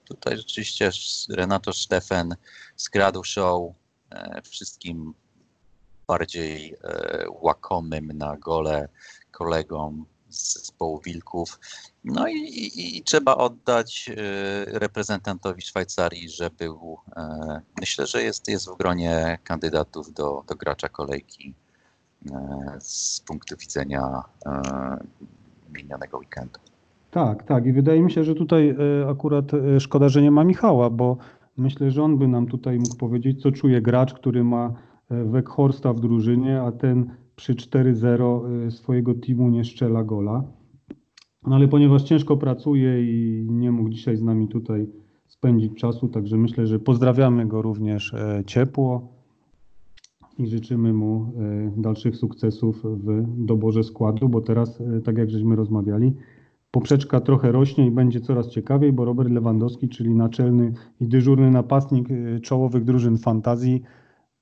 tutaj 0.05 0.36
rzeczywiście 0.36 0.90
Renato 1.28 1.72
Steffen 1.72 2.36
skradł 2.76 3.24
show 3.24 3.72
e, 4.10 4.43
wszystkim 4.43 5.14
bardziej 6.06 6.74
e, 6.84 7.24
łakomym 7.30 8.12
na 8.12 8.36
gole 8.36 8.89
kolegom 9.30 10.06
z 10.28 10.55
zespołu 10.55 11.01
Wilków. 11.01 11.60
No 12.05 12.28
i, 12.28 12.36
i, 12.36 12.97
i 12.98 13.02
trzeba 13.02 13.36
oddać 13.36 14.10
e, 14.10 14.14
reprezentantowi 14.78 15.62
Szwajcarii, 15.62 16.28
że 16.30 16.51
był, 16.51 16.98
e, 17.16 17.60
myślę, 17.80 18.06
że 18.06 18.22
jest, 18.22 18.48
jest 18.48 18.68
w 18.68 18.76
gronie 18.76 19.39
kandydatów 19.44 20.12
do, 20.12 20.44
do 20.48 20.55
gracza 20.55 20.89
kolejki 20.89 21.48
e, 21.48 21.61
z 22.78 23.20
punktu 23.20 23.57
widzenia 23.57 24.23
e, 24.47 24.61
minionego 25.74 26.19
weekendu. 26.19 26.61
Tak, 27.11 27.43
tak. 27.43 27.66
I 27.66 27.73
wydaje 27.73 28.03
mi 28.03 28.11
się, 28.11 28.24
że 28.24 28.35
tutaj 28.35 28.69
e, 28.69 29.09
akurat 29.09 29.55
e, 29.55 29.81
szkoda, 29.81 30.09
że 30.09 30.23
nie 30.23 30.31
ma 30.31 30.44
Michała, 30.44 30.90
bo 30.90 31.16
myślę, 31.57 31.90
że 31.90 32.03
on 32.03 32.19
by 32.19 32.28
nam 32.28 32.47
tutaj 32.47 32.78
mógł 32.78 32.97
powiedzieć, 32.97 33.43
co 33.43 33.53
czuje 33.53 33.82
gracz, 33.82 34.15
który 34.15 34.44
ma 34.44 34.73
e, 35.11 35.24
Weghorsta 35.24 35.93
w 35.93 36.01
drużynie, 36.01 36.62
a 36.62 36.73
ten 36.73 37.11
przy 37.36 37.55
4-0 37.55 38.66
e, 38.66 38.70
swojego 38.70 39.15
teamu 39.15 39.49
nie 39.49 39.65
strzela 39.65 40.05
gola. 40.05 40.44
No 41.47 41.57
ale 41.57 41.69
ponieważ 41.69 42.03
ciężko 42.03 42.36
pracuje 42.36 43.03
i 43.03 43.47
nie 43.51 43.73
mógł 43.73 43.89
dzisiaj 43.89 44.16
z 44.16 44.23
nami 44.23 44.49
tutaj 44.49 44.90
spędzić 45.27 45.74
czasu, 45.74 46.09
także 46.09 46.36
myślę, 46.36 46.66
że 46.66 46.78
pozdrawiamy 46.78 47.47
go 47.47 47.62
również 47.62 48.15
e, 48.15 48.43
ciepło 48.47 49.22
i 50.38 50.46
życzymy 50.46 50.92
mu 50.92 51.32
e, 51.76 51.80
dalszych 51.80 52.16
sukcesów 52.16 52.82
w 52.84 53.24
doborze 53.44 53.84
składu, 53.84 54.28
bo 54.28 54.40
teraz, 54.40 54.80
e, 54.80 55.00
tak 55.00 55.18
jak 55.18 55.30
żeśmy 55.30 55.56
rozmawiali, 55.56 56.14
poprzeczka 56.72 57.20
trochę 57.20 57.52
rośnie 57.52 57.86
i 57.86 57.90
będzie 57.90 58.20
coraz 58.20 58.48
ciekawiej, 58.48 58.92
bo 58.92 59.04
Robert 59.04 59.30
Lewandowski, 59.30 59.88
czyli 59.88 60.14
naczelny 60.14 60.72
i 61.00 61.09
dyżurny 61.09 61.50
napastnik 61.50 62.10
y, 62.10 62.40
czołowych 62.40 62.84
drużyn 62.84 63.18
fantazji, 63.18 63.82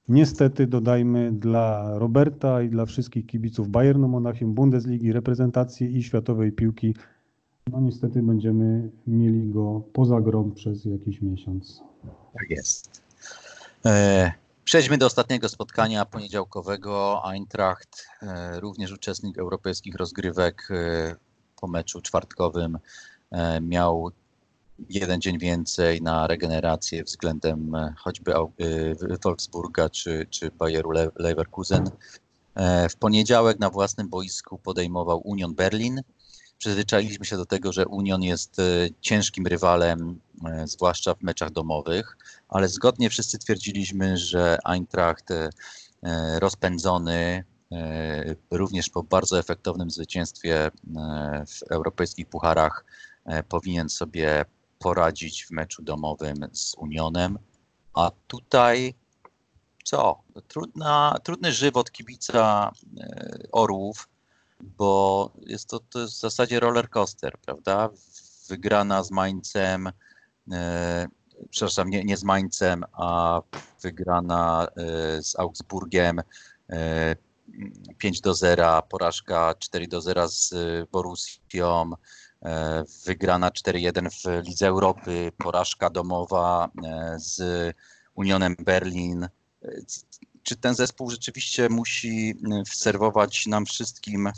niestety 0.08 0.66
dodajmy 0.66 1.32
dla 1.32 1.98
Roberta 1.98 2.62
i 2.62 2.68
dla 2.68 2.86
wszystkich 2.86 3.26
kibiców 3.26 3.68
Bayernu 3.68 4.08
Monachium, 4.08 4.54
Bundesligi, 4.54 5.12
reprezentacji 5.12 5.96
i 5.96 6.02
światowej 6.02 6.52
piłki, 6.52 6.94
no 7.72 7.80
niestety 7.80 8.22
będziemy 8.22 8.90
mieli 9.06 9.48
go 9.48 9.82
poza 9.92 10.20
grą 10.20 10.50
przez 10.50 10.84
jakiś 10.84 11.22
miesiąc. 11.22 11.82
Tak 12.32 12.50
jest. 12.50 13.02
E, 13.86 14.32
Przejdźmy 14.64 14.98
do 14.98 15.06
ostatniego 15.06 15.48
spotkania 15.48 16.04
poniedziałkowego. 16.04 17.22
Eintracht, 17.24 18.06
e, 18.22 18.60
również 18.60 18.92
uczestnik 18.92 19.38
europejskich 19.38 19.94
rozgrywek 19.94 20.68
e, 20.70 21.16
po 21.60 21.66
meczu 21.66 22.00
czwartkowym, 22.00 22.78
e, 23.30 23.60
miał 23.60 24.10
jeden 24.88 25.20
dzień 25.20 25.38
więcej 25.38 26.02
na 26.02 26.26
regenerację 26.26 27.04
względem 27.04 27.72
choćby 27.96 28.32
Wolfsburga 29.24 29.88
czy, 29.90 30.26
czy 30.30 30.50
Bayeru 30.50 30.90
Le- 30.90 31.10
Leverkusen. 31.16 31.90
W 32.90 32.96
poniedziałek 32.96 33.58
na 33.58 33.70
własnym 33.70 34.08
boisku 34.08 34.58
podejmował 34.58 35.20
Union 35.24 35.54
Berlin. 35.54 36.02
Przyzwyczailiśmy 36.60 37.26
się 37.26 37.36
do 37.36 37.46
tego, 37.46 37.72
że 37.72 37.86
Union 37.86 38.22
jest 38.22 38.58
e, 38.58 38.62
ciężkim 39.00 39.46
rywalem, 39.46 40.20
e, 40.46 40.66
zwłaszcza 40.66 41.14
w 41.14 41.22
meczach 41.22 41.50
domowych, 41.50 42.16
ale 42.48 42.68
zgodnie 42.68 43.10
wszyscy 43.10 43.38
twierdziliśmy, 43.38 44.16
że 44.18 44.58
Eintracht 44.64 45.30
e, 45.30 45.50
rozpędzony, 46.40 47.44
również 48.50 48.88
po 48.88 49.02
bardzo 49.02 49.38
efektownym 49.38 49.90
zwycięstwie 49.90 50.70
w 51.46 51.72
europejskich 51.72 52.26
pucharach, 52.26 52.84
powinien 53.48 53.88
sobie 53.88 54.44
poradzić 54.78 55.44
w 55.44 55.50
meczu 55.50 55.82
domowym 55.82 56.48
z 56.52 56.74
Unionem. 56.74 57.38
A 57.94 58.10
tutaj 58.26 58.94
co? 59.84 60.22
Trudna, 60.48 61.16
trudny 61.22 61.52
żywot 61.52 61.90
kibica 61.90 62.72
Orłów, 63.52 64.08
bo 64.60 65.32
jest 65.46 65.68
to, 65.68 65.80
to 65.80 66.00
jest 66.00 66.14
w 66.14 66.20
zasadzie 66.20 66.60
roller 66.60 66.90
coaster, 66.90 67.38
prawda? 67.38 67.88
Wygrana 68.48 69.04
z 69.04 69.10
Mańcem, 69.10 69.92
e, 70.52 71.08
przepraszam, 71.50 71.90
nie, 71.90 72.04
nie 72.04 72.16
z 72.16 72.24
Mańcem, 72.24 72.84
a 72.92 73.40
wygrana 73.82 74.66
e, 74.76 75.22
z 75.22 75.38
Augsburgiem 75.38 76.20
e, 76.70 77.16
5 77.98 78.20
do 78.20 78.34
0, 78.34 78.82
porażka 78.82 79.54
4 79.58 79.88
do 79.88 80.00
0 80.00 80.28
z 80.28 80.52
e, 80.52 80.56
Borussią, 80.92 81.92
e, 82.42 82.84
wygrana 83.04 83.50
4-1 83.50 84.10
w 84.10 84.46
Lidze 84.46 84.66
Europy, 84.68 85.32
porażka 85.38 85.90
domowa 85.90 86.68
e, 86.84 87.14
z 87.18 87.42
Unionem 88.14 88.56
Berlin. 88.58 89.28
Czy 90.42 90.56
ten 90.56 90.74
zespół 90.74 91.10
rzeczywiście 91.10 91.68
musi 91.68 92.34
m, 92.44 92.62
serwować 92.66 93.46
nam 93.46 93.66
wszystkim 93.66 94.30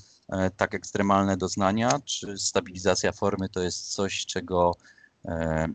tak 0.57 0.74
ekstremalne 0.74 1.36
doznania, 1.36 1.90
czy 2.05 2.39
stabilizacja 2.39 3.12
formy 3.12 3.49
to 3.49 3.62
jest 3.62 3.94
coś, 3.94 4.27
czego 4.27 4.74
e, 5.24 5.69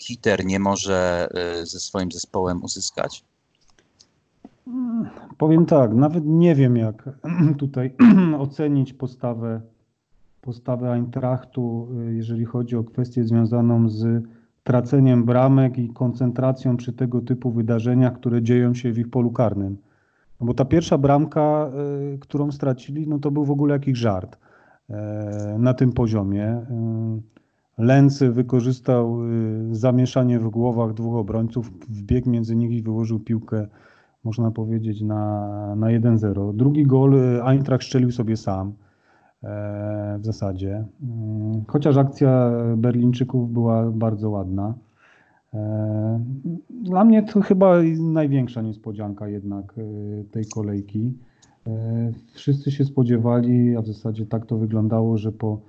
Hiter 0.00 0.44
nie 0.44 0.60
może 0.60 1.28
e, 1.34 1.66
ze 1.66 1.80
swoim 1.80 2.12
zespołem 2.12 2.62
uzyskać? 2.62 3.24
Powiem 5.38 5.66
tak, 5.66 5.94
nawet 5.94 6.24
nie 6.26 6.54
wiem 6.54 6.76
jak 6.76 7.08
tutaj 7.58 7.94
ocenić 8.38 8.92
postawę, 8.92 9.60
postawę 10.40 10.92
Eintrachtu, 10.92 11.88
y, 12.08 12.14
jeżeli 12.14 12.44
chodzi 12.44 12.76
o 12.76 12.84
kwestię 12.84 13.24
związaną 13.24 13.88
z 13.88 14.24
traceniem 14.64 15.24
bramek 15.24 15.78
i 15.78 15.92
koncentracją 15.92 16.76
przy 16.76 16.92
tego 16.92 17.20
typu 17.20 17.50
wydarzeniach, 17.50 18.14
które 18.14 18.42
dzieją 18.42 18.74
się 18.74 18.92
w 18.92 18.98
ich 18.98 19.10
polu 19.10 19.30
karnym. 19.30 19.76
No 20.40 20.46
bo 20.46 20.54
ta 20.54 20.64
pierwsza 20.64 20.98
bramka, 20.98 21.70
y, 22.14 22.18
którą 22.18 22.52
stracili, 22.52 23.08
no 23.08 23.18
to 23.18 23.30
był 23.30 23.44
w 23.44 23.50
ogóle 23.50 23.74
jakiś 23.74 23.98
żart 23.98 24.38
e, 24.90 25.56
na 25.58 25.74
tym 25.74 25.92
poziomie. 25.92 26.66
Y, 27.78 27.82
Lęcy 27.82 28.30
wykorzystał 28.30 29.24
y, 29.24 29.74
zamieszanie 29.74 30.38
w 30.38 30.48
głowach 30.48 30.94
dwóch 30.94 31.14
obrońców, 31.14 31.70
wbiegł 31.88 32.30
między 32.30 32.56
nich 32.56 32.70
i 32.70 32.82
wyłożył 32.82 33.20
piłkę 33.20 33.66
można 34.24 34.50
powiedzieć, 34.50 35.00
na, 35.02 35.74
na 35.76 35.86
1-0. 35.86 36.56
Drugi 36.56 36.86
gol 36.86 37.14
y, 37.14 37.42
Eintracht 37.44 37.84
strzelił 37.84 38.10
sobie 38.10 38.36
sam 38.36 38.72
w 40.18 40.24
zasadzie. 40.24 40.84
Chociaż 41.68 41.96
akcja 41.96 42.50
Berlińczyków 42.76 43.52
była 43.52 43.90
bardzo 43.90 44.30
ładna. 44.30 44.74
E, 45.54 46.20
Dla 46.70 47.04
mnie 47.04 47.22
to 47.22 47.40
chyba 47.40 47.76
największa 48.00 48.62
niespodzianka 48.62 49.28
jednak 49.28 49.74
e, 49.78 50.24
tej 50.24 50.44
kolejki. 50.46 51.12
E, 51.66 52.12
Wszyscy 52.32 52.70
się 52.70 52.84
spodziewali, 52.84 53.76
a 53.76 53.82
w 53.82 53.86
zasadzie 53.86 54.26
tak 54.26 54.46
to 54.46 54.58
wyglądało, 54.58 55.18
że 55.18 55.32
po, 55.32 55.60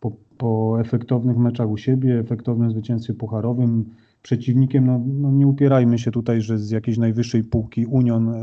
po, 0.00 0.12
po 0.38 0.80
efektownych 0.80 1.36
meczach 1.36 1.70
u 1.70 1.76
siebie, 1.76 2.18
efektownym 2.18 2.70
zwycięstwie 2.70 3.14
pucharowym, 3.14 3.84
przeciwnikiem, 4.22 4.86
no, 4.86 5.00
no 5.20 5.30
nie 5.30 5.46
upierajmy 5.46 5.98
się 5.98 6.10
tutaj, 6.10 6.40
że 6.40 6.58
z 6.58 6.70
jakiejś 6.70 6.98
najwyższej 6.98 7.44
półki 7.44 7.86
Union 7.86 8.34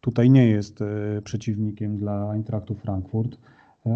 tutaj 0.00 0.30
nie 0.30 0.46
jest 0.46 0.84
przeciwnikiem 1.24 1.96
dla 1.96 2.32
Eintrachtu 2.32 2.74
Frankfurt. 2.74 3.38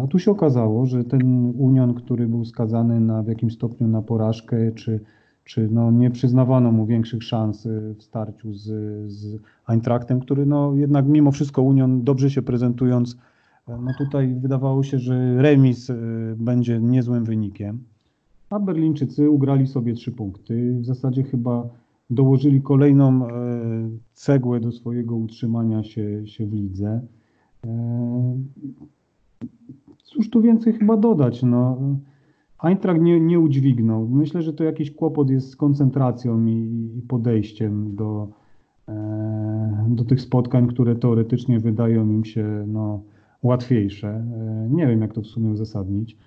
A 0.03 0.07
tu 0.07 0.19
się 0.19 0.31
okazało, 0.31 0.85
że 0.85 1.03
ten 1.03 1.53
Union, 1.57 1.93
który 1.93 2.27
był 2.27 2.45
skazany 2.45 2.99
na, 2.99 3.23
w 3.23 3.27
jakimś 3.27 3.53
stopniu 3.53 3.87
na 3.87 4.01
porażkę, 4.01 4.71
czy, 4.71 4.99
czy 5.49 5.67
no 5.71 5.91
nie 5.91 6.11
przyznawano 6.11 6.71
mu 6.71 6.85
większych 6.85 7.23
szans 7.23 7.65
e, 7.65 7.93
w 7.93 8.03
starciu 8.03 8.53
z, 8.53 8.65
z 9.11 9.39
Eintrachtem, 9.67 10.19
który 10.19 10.45
no 10.45 10.73
jednak 10.75 11.05
mimo 11.07 11.31
wszystko 11.31 11.61
Union 11.61 12.03
dobrze 12.03 12.29
się 12.29 12.41
prezentując, 12.41 13.17
e, 13.67 13.77
no 13.81 13.91
tutaj 13.97 14.35
wydawało 14.35 14.83
się, 14.83 14.99
że 14.99 15.41
remis 15.41 15.89
e, 15.89 15.95
będzie 16.37 16.79
niezłym 16.79 17.23
wynikiem. 17.23 17.79
A 18.49 18.59
Berlińczycy 18.59 19.29
ugrali 19.29 19.67
sobie 19.67 19.93
trzy 19.93 20.11
punkty. 20.11 20.77
W 20.81 20.85
zasadzie 20.85 21.23
chyba 21.23 21.69
dołożyli 22.09 22.61
kolejną 22.61 23.27
e, 23.27 23.31
cegłę 24.13 24.59
do 24.59 24.71
swojego 24.71 25.15
utrzymania 25.15 25.83
się, 25.83 26.27
się 26.27 26.45
w 26.45 26.53
lidze. 26.53 27.01
Cóż 30.03 30.29
tu 30.29 30.41
więcej 30.41 30.73
chyba 30.73 30.97
dodać? 30.97 31.43
No, 31.43 31.77
Eintracht 32.63 33.01
nie, 33.01 33.19
nie 33.19 33.39
udźwignął. 33.39 34.07
Myślę, 34.07 34.41
że 34.41 34.53
to 34.53 34.63
jakiś 34.63 34.91
kłopot 34.91 35.29
jest 35.29 35.49
z 35.49 35.55
koncentracją 35.55 36.45
i, 36.45 36.91
i 36.97 37.01
podejściem 37.01 37.95
do, 37.95 38.27
e, 38.87 39.85
do 39.89 40.05
tych 40.05 40.21
spotkań, 40.21 40.67
które 40.67 40.95
teoretycznie 40.95 41.59
wydają 41.59 42.09
im 42.09 42.25
się 42.25 42.65
no, 42.67 43.03
łatwiejsze. 43.43 44.23
Nie 44.69 44.87
wiem, 44.87 45.01
jak 45.01 45.13
to 45.13 45.21
w 45.21 45.27
sumie 45.27 45.49
uzasadnić. 45.49 46.17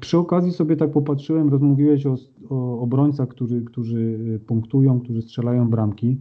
Przy 0.00 0.18
okazji 0.18 0.52
sobie 0.52 0.76
tak 0.76 0.90
popatrzyłem, 0.90 1.48
rozmówiłeś 1.48 2.06
o, 2.06 2.16
o 2.48 2.80
obrońcach, 2.80 3.28
którzy, 3.28 3.62
którzy 3.62 4.18
punktują, 4.46 5.00
którzy 5.00 5.22
strzelają 5.22 5.70
bramki. 5.70 6.18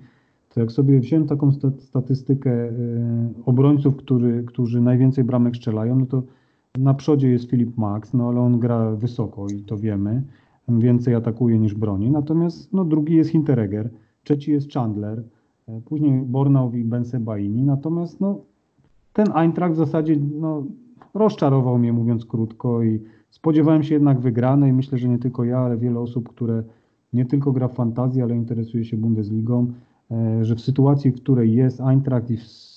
To 0.50 0.60
jak 0.60 0.72
sobie 0.72 1.00
wziąłem 1.00 1.28
taką 1.28 1.52
statystykę 1.78 2.72
obrońców, 3.46 3.96
który, 3.96 4.44
którzy 4.44 4.82
najwięcej 4.82 5.24
bramek 5.24 5.56
strzelają, 5.56 6.00
no 6.00 6.06
to 6.06 6.24
na 6.78 6.94
przodzie 6.94 7.30
jest 7.30 7.50
Filip 7.50 7.78
Max, 7.78 8.14
no 8.14 8.28
ale 8.28 8.40
on 8.40 8.60
gra 8.60 8.92
wysoko 8.92 9.48
i 9.48 9.64
to 9.64 9.78
wiemy. 9.78 10.24
Więcej 10.68 11.16
atakuje 11.16 11.60
niż 11.60 11.74
broni. 11.74 12.12
Natomiast 12.12 12.74
no, 12.74 12.86
drugi 12.86 13.16
jest 13.16 13.30
Hinteregger, 13.30 13.90
trzeci 14.24 14.52
jest 14.52 14.74
Chandler, 14.74 15.24
e, 15.68 15.82
później 15.82 16.22
Bornau 16.22 16.72
i 16.72 16.84
Bensebaini. 16.84 17.64
Natomiast 17.64 18.22
no, 18.22 18.40
ten 19.14 19.28
Eintracht 19.36 19.74
w 19.74 19.78
zasadzie 19.78 20.18
no, 20.40 20.64
rozczarował 21.14 21.78
mnie, 21.78 21.94
mówiąc 21.94 22.26
krótko, 22.26 22.84
i 22.84 23.00
spodziewałem 23.30 23.84
się 23.84 23.94
jednak 23.94 24.20
wygranej. 24.20 24.74
Myślę, 24.74 24.98
że 24.98 25.10
nie 25.10 25.20
tylko 25.20 25.44
ja, 25.44 25.60
ale 25.60 25.78
wiele 25.78 26.00
osób, 26.00 26.30
które 26.30 26.64
nie 27.14 27.26
tylko 27.26 27.52
gra 27.52 27.68
w 27.68 27.74
fantazji, 27.74 28.22
ale 28.22 28.36
interesuje 28.36 28.86
się 28.86 28.98
Bundesligą, 28.98 29.74
e, 30.12 30.46
że 30.46 30.56
w 30.56 30.62
sytuacji, 30.62 31.12
w 31.12 31.16
której 31.16 31.54
jest 31.54 31.82
Eintracht 31.82 32.32
i 32.32 32.38
w 32.38 32.75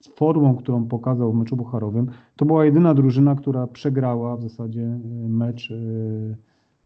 z 0.00 0.08
formą, 0.08 0.56
którą 0.56 0.84
pokazał 0.84 1.32
w 1.32 1.36
meczu 1.36 1.56
bucharowym, 1.56 2.06
to 2.36 2.44
była 2.44 2.64
jedyna 2.64 2.94
drużyna, 2.94 3.34
która 3.34 3.66
przegrała 3.66 4.36
w 4.36 4.42
zasadzie 4.42 4.82
e, 4.82 5.28
mecz 5.28 5.70
e, 5.70 5.74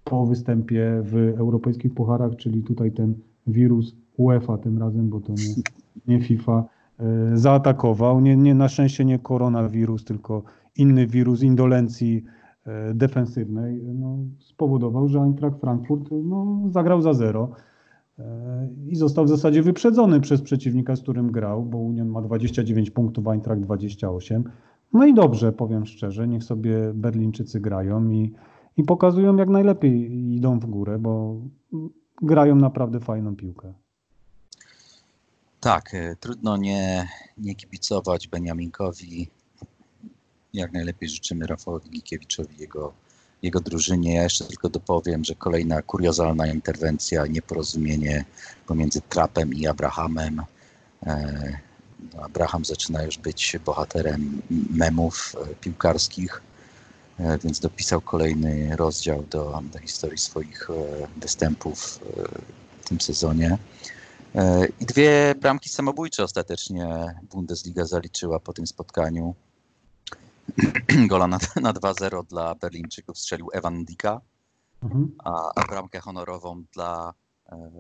po 0.05 0.27
występie 0.27 1.03
w 1.03 1.35
europejskich 1.39 1.95
pucharach, 1.95 2.37
czyli 2.37 2.63
tutaj 2.63 2.93
ten 2.93 3.15
wirus 3.47 3.97
UEFA 4.17 4.59
tym 4.59 4.79
razem, 4.79 5.09
bo 5.09 5.21
to 5.21 5.33
nie, 5.33 5.63
nie 6.07 6.21
FIFA, 6.21 6.65
e, 6.99 7.05
zaatakował. 7.35 8.21
Nie, 8.21 8.37
nie, 8.37 8.55
na 8.55 8.69
szczęście 8.69 9.05
nie 9.05 9.19
koronawirus, 9.19 10.05
tylko 10.05 10.43
inny 10.77 11.07
wirus 11.07 11.43
indolencji 11.43 12.25
defensywnej 12.95 13.83
no, 13.95 14.17
spowodował, 14.39 15.09
że 15.09 15.21
Eintracht 15.21 15.61
Frankfurt 15.61 16.09
no, 16.25 16.61
zagrał 16.71 17.01
za 17.01 17.15
zero. 17.15 17.49
E, 18.19 18.69
i 18.89 18.97
został 18.97 19.25
w 19.25 19.29
zasadzie 19.29 19.63
wyprzedzony 19.63 20.21
przez 20.21 20.43
przeciwnika, 20.43 20.97
z 20.97 21.03
którym 21.03 21.33
grał, 21.33 21.63
bo 21.63 21.79
Union 21.79 22.09
ma 22.09 22.23
29 22.23 22.91
punktów, 22.91 23.27
Eintracht 23.29 23.61
28. 23.61 24.45
No 24.93 25.07
i 25.07 25.15
dobrze, 25.15 25.53
powiem 25.53 25.87
szczerze, 25.87 26.29
niech 26.29 26.45
sobie 26.45 26.93
Berlińczycy 26.95 27.61
grają 27.61 28.11
i, 28.11 28.33
i 28.77 28.85
pokazują 28.85 29.37
jak 29.37 29.49
najlepiej 29.49 30.13
idą 30.35 30.59
w 30.59 30.67
górę, 30.67 30.99
bo 30.99 31.41
grają 32.23 32.57
naprawdę 32.57 33.01
fajną 33.01 33.37
piłkę. 33.37 33.75
Tak, 35.61 35.95
e, 35.95 36.17
trudno 36.17 36.57
nie, 36.57 37.09
nie 37.39 37.55
kibicować 37.55 38.29
Beniaminkowi. 38.29 39.29
Jak 40.53 40.73
najlepiej 40.73 41.09
życzymy 41.09 41.47
Rafałowi 41.47 41.91
Gikiewiczowi 41.91 42.57
jego 42.59 42.93
jego 43.45 43.61
drużynie. 43.61 44.15
Ja 44.15 44.23
jeszcze 44.23 44.45
tylko 44.45 44.69
dopowiem, 44.69 45.25
że 45.25 45.35
kolejna 45.35 45.83
kuriozalna 45.83 46.47
interwencja, 46.47 47.27
nieporozumienie 47.27 48.25
pomiędzy 48.67 49.01
Trapem 49.01 49.55
i 49.55 49.67
Abrahamem. 49.67 50.43
E, 51.07 51.59
no, 52.15 52.23
Abraham 52.23 52.65
zaczyna 52.65 53.03
już 53.03 53.19
być 53.19 53.57
bohaterem 53.65 54.43
memów 54.71 55.37
e, 55.37 55.55
piłkarskich, 55.55 56.43
e, 57.21 57.39
więc 57.39 57.61
dopisał 57.61 58.01
kolejny 58.01 58.77
rozdział 58.77 59.23
do, 59.23 59.63
do 59.73 59.79
historii 59.79 60.19
swoich 60.19 60.69
występów 61.17 62.01
w 62.81 62.89
tym 62.89 63.01
sezonie. 63.01 63.59
I 64.81 64.87
dwie 64.87 65.35
bramki 65.41 65.69
samobójcze 65.69 66.25
ostatecznie 66.25 66.87
Bundesliga 67.23 67.85
zaliczyła 67.85 68.41
po 68.41 68.53
tym 68.53 68.67
spotkaniu. 68.67 69.35
Gola 71.09 71.27
na, 71.27 71.39
na 71.61 71.73
2-0 71.73 72.27
dla 72.27 72.55
Berlińczyków 72.55 73.19
strzelił 73.19 73.49
Evan 73.53 73.85
Dika, 73.85 74.21
mhm. 74.83 75.13
a, 75.25 75.51
a 75.55 75.67
bramkę 75.67 76.01
honorową 76.01 76.65
dla, 76.73 77.15
e, 77.53 77.71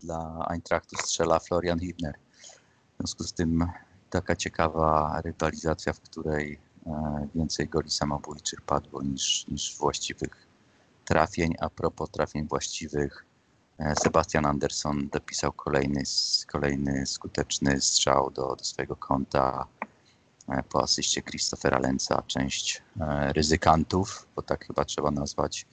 dla 0.00 0.46
Eintrachtu 0.50 0.96
strzela 0.96 1.38
Florian 1.38 1.80
Hibner. 1.80 2.14
W 2.94 2.96
związku 2.96 3.24
z 3.24 3.32
tym 3.32 3.66
taka 4.10 4.36
ciekawa 4.36 5.20
rywalizacja, 5.24 5.92
w 5.92 6.00
której 6.00 6.58
e, 6.86 7.28
więcej 7.34 7.68
goli 7.68 7.90
samobójczych 7.90 8.60
padło 8.62 9.02
niż, 9.02 9.46
niż 9.48 9.76
właściwych 9.76 10.46
trafień. 11.04 11.54
A 11.60 11.70
propos 11.70 12.10
trafień 12.10 12.48
właściwych, 12.48 13.24
e, 13.78 13.94
Sebastian 14.02 14.46
Anderson 14.46 15.08
dopisał 15.08 15.52
kolejny, 15.52 16.02
kolejny 16.46 17.06
skuteczny 17.06 17.80
strzał 17.80 18.30
do, 18.30 18.56
do 18.56 18.64
swojego 18.64 18.96
konta 18.96 19.66
po 20.68 20.82
asyście 20.82 21.22
Christophera 21.22 21.78
Lenza 21.78 22.22
część 22.26 22.82
e, 23.00 23.32
ryzykantów, 23.32 24.28
bo 24.36 24.42
tak 24.42 24.66
chyba 24.66 24.84
trzeba 24.84 25.10
nazwać 25.10 25.66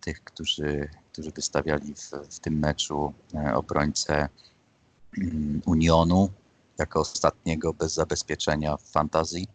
tych, 0.00 0.24
którzy, 0.24 0.88
którzy 1.12 1.30
wystawiali 1.30 1.94
w, 1.94 2.10
w 2.36 2.40
tym 2.40 2.58
meczu 2.58 3.12
e, 3.34 3.54
obrońcę 3.54 4.28
mm, 5.18 5.62
Unionu 5.66 6.30
jako 6.78 7.00
ostatniego 7.00 7.74
bez 7.74 7.94
zabezpieczenia 7.94 8.76
w 8.76 8.82
fantazji. 8.82 9.48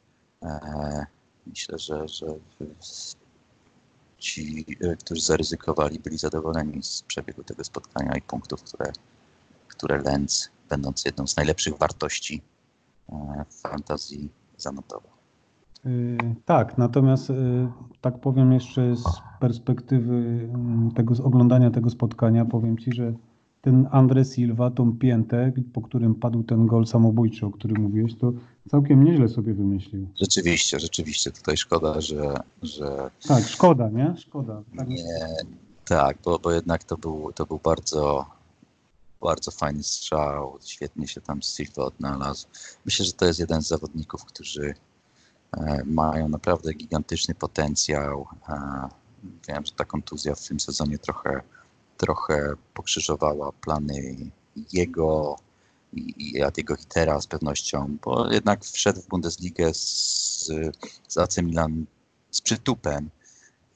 Myślę, 1.46 1.80
że, 1.80 2.08
że 2.08 2.26
ci, 4.18 4.66
którzy 5.00 5.22
zaryzykowali, 5.22 6.00
byli 6.00 6.18
zadowoleni 6.18 6.84
z 6.84 7.02
przebiegu 7.02 7.44
tego 7.44 7.64
spotkania 7.64 8.18
i 8.18 8.22
punktów, 8.22 8.64
które, 8.64 8.92
które 9.68 10.02
Lenz, 10.02 10.50
będąc 10.70 11.06
jedną 11.06 11.28
z 11.28 11.36
najlepszych 11.36 11.78
wartości 11.78 12.42
w 13.50 13.62
fantazji, 13.62 14.30
zanotował. 14.58 15.12
Y, 15.86 16.18
tak, 16.46 16.78
natomiast 16.78 17.30
y, 17.30 17.34
tak 18.02 18.22
powiem 18.22 18.52
jeszcze 18.52 18.96
z 18.96 19.04
perspektywy 19.40 20.16
mm, 20.54 20.92
tego 20.92 21.14
oglądania 21.24 21.72
tego 21.72 21.90
spotkania, 21.90 22.46
powiem 22.46 22.78
Ci, 22.78 22.94
że 22.94 23.14
ten 23.62 23.88
Andre 23.92 24.26
Silva, 24.26 24.72
tą 24.72 24.98
piętę, 24.98 25.52
po 25.74 25.82
którym 25.82 26.16
padł 26.16 26.44
ten 26.44 26.68
gol 26.68 26.86
samobójczy, 26.86 27.46
o 27.46 27.52
którym 27.52 27.82
mówiłeś, 27.82 28.16
to 28.16 28.34
całkiem 28.70 29.04
nieźle 29.04 29.30
sobie 29.30 29.54
wymyślił. 29.54 30.08
Rzeczywiście, 30.22 30.80
rzeczywiście. 30.80 31.32
Tutaj 31.32 31.58
szkoda, 31.58 32.02
że... 32.02 32.34
że... 32.62 33.10
Tak, 33.28 33.44
szkoda, 33.44 33.90
nie? 33.90 34.14
Szkoda. 34.18 34.64
Tak, 34.78 34.88
nie, 34.88 35.04
tak 35.86 36.18
bo, 36.26 36.40
bo 36.40 36.52
jednak 36.52 36.84
to 36.84 36.98
był, 36.98 37.32
to 37.36 37.46
był 37.46 37.60
bardzo 37.64 38.26
bardzo 39.22 39.52
fajny 39.52 39.84
strzał, 39.84 40.60
świetnie 40.66 41.08
się 41.08 41.22
tam 41.22 41.42
Silva 41.42 41.84
odnalazł. 41.84 42.48
Myślę, 42.86 43.06
że 43.06 43.14
to 43.14 43.26
jest 43.26 43.40
jeden 43.40 43.62
z 43.62 43.68
zawodników, 43.68 44.26
którzy 44.26 44.76
e, 45.58 45.84
mają 45.86 46.30
naprawdę 46.30 46.74
gigantyczny 46.74 47.36
potencjał. 47.36 48.28
E, 48.50 48.90
wiem, 49.48 49.66
że 49.66 49.72
ta 49.72 49.86
kontuzja 49.86 50.36
w 50.36 50.48
tym 50.48 50.60
sezonie 50.60 50.98
trochę, 50.98 51.42
trochę 51.98 52.54
pokrzyżowała 52.74 53.52
plany 53.52 54.16
jego 54.74 55.38
i, 55.94 56.14
i 56.18 56.44
Adiego 56.44 56.76
Hitera 56.76 57.22
z 57.22 57.28
pewnością, 57.28 57.98
bo 58.04 58.32
jednak 58.32 58.66
wszedł 58.66 59.02
w 59.02 59.08
Bundesligę 59.08 59.74
z, 59.74 60.50
z 61.08 61.18
AC 61.18 61.38
Milan 61.38 61.86
z 62.32 62.42
przytupem 62.42 63.10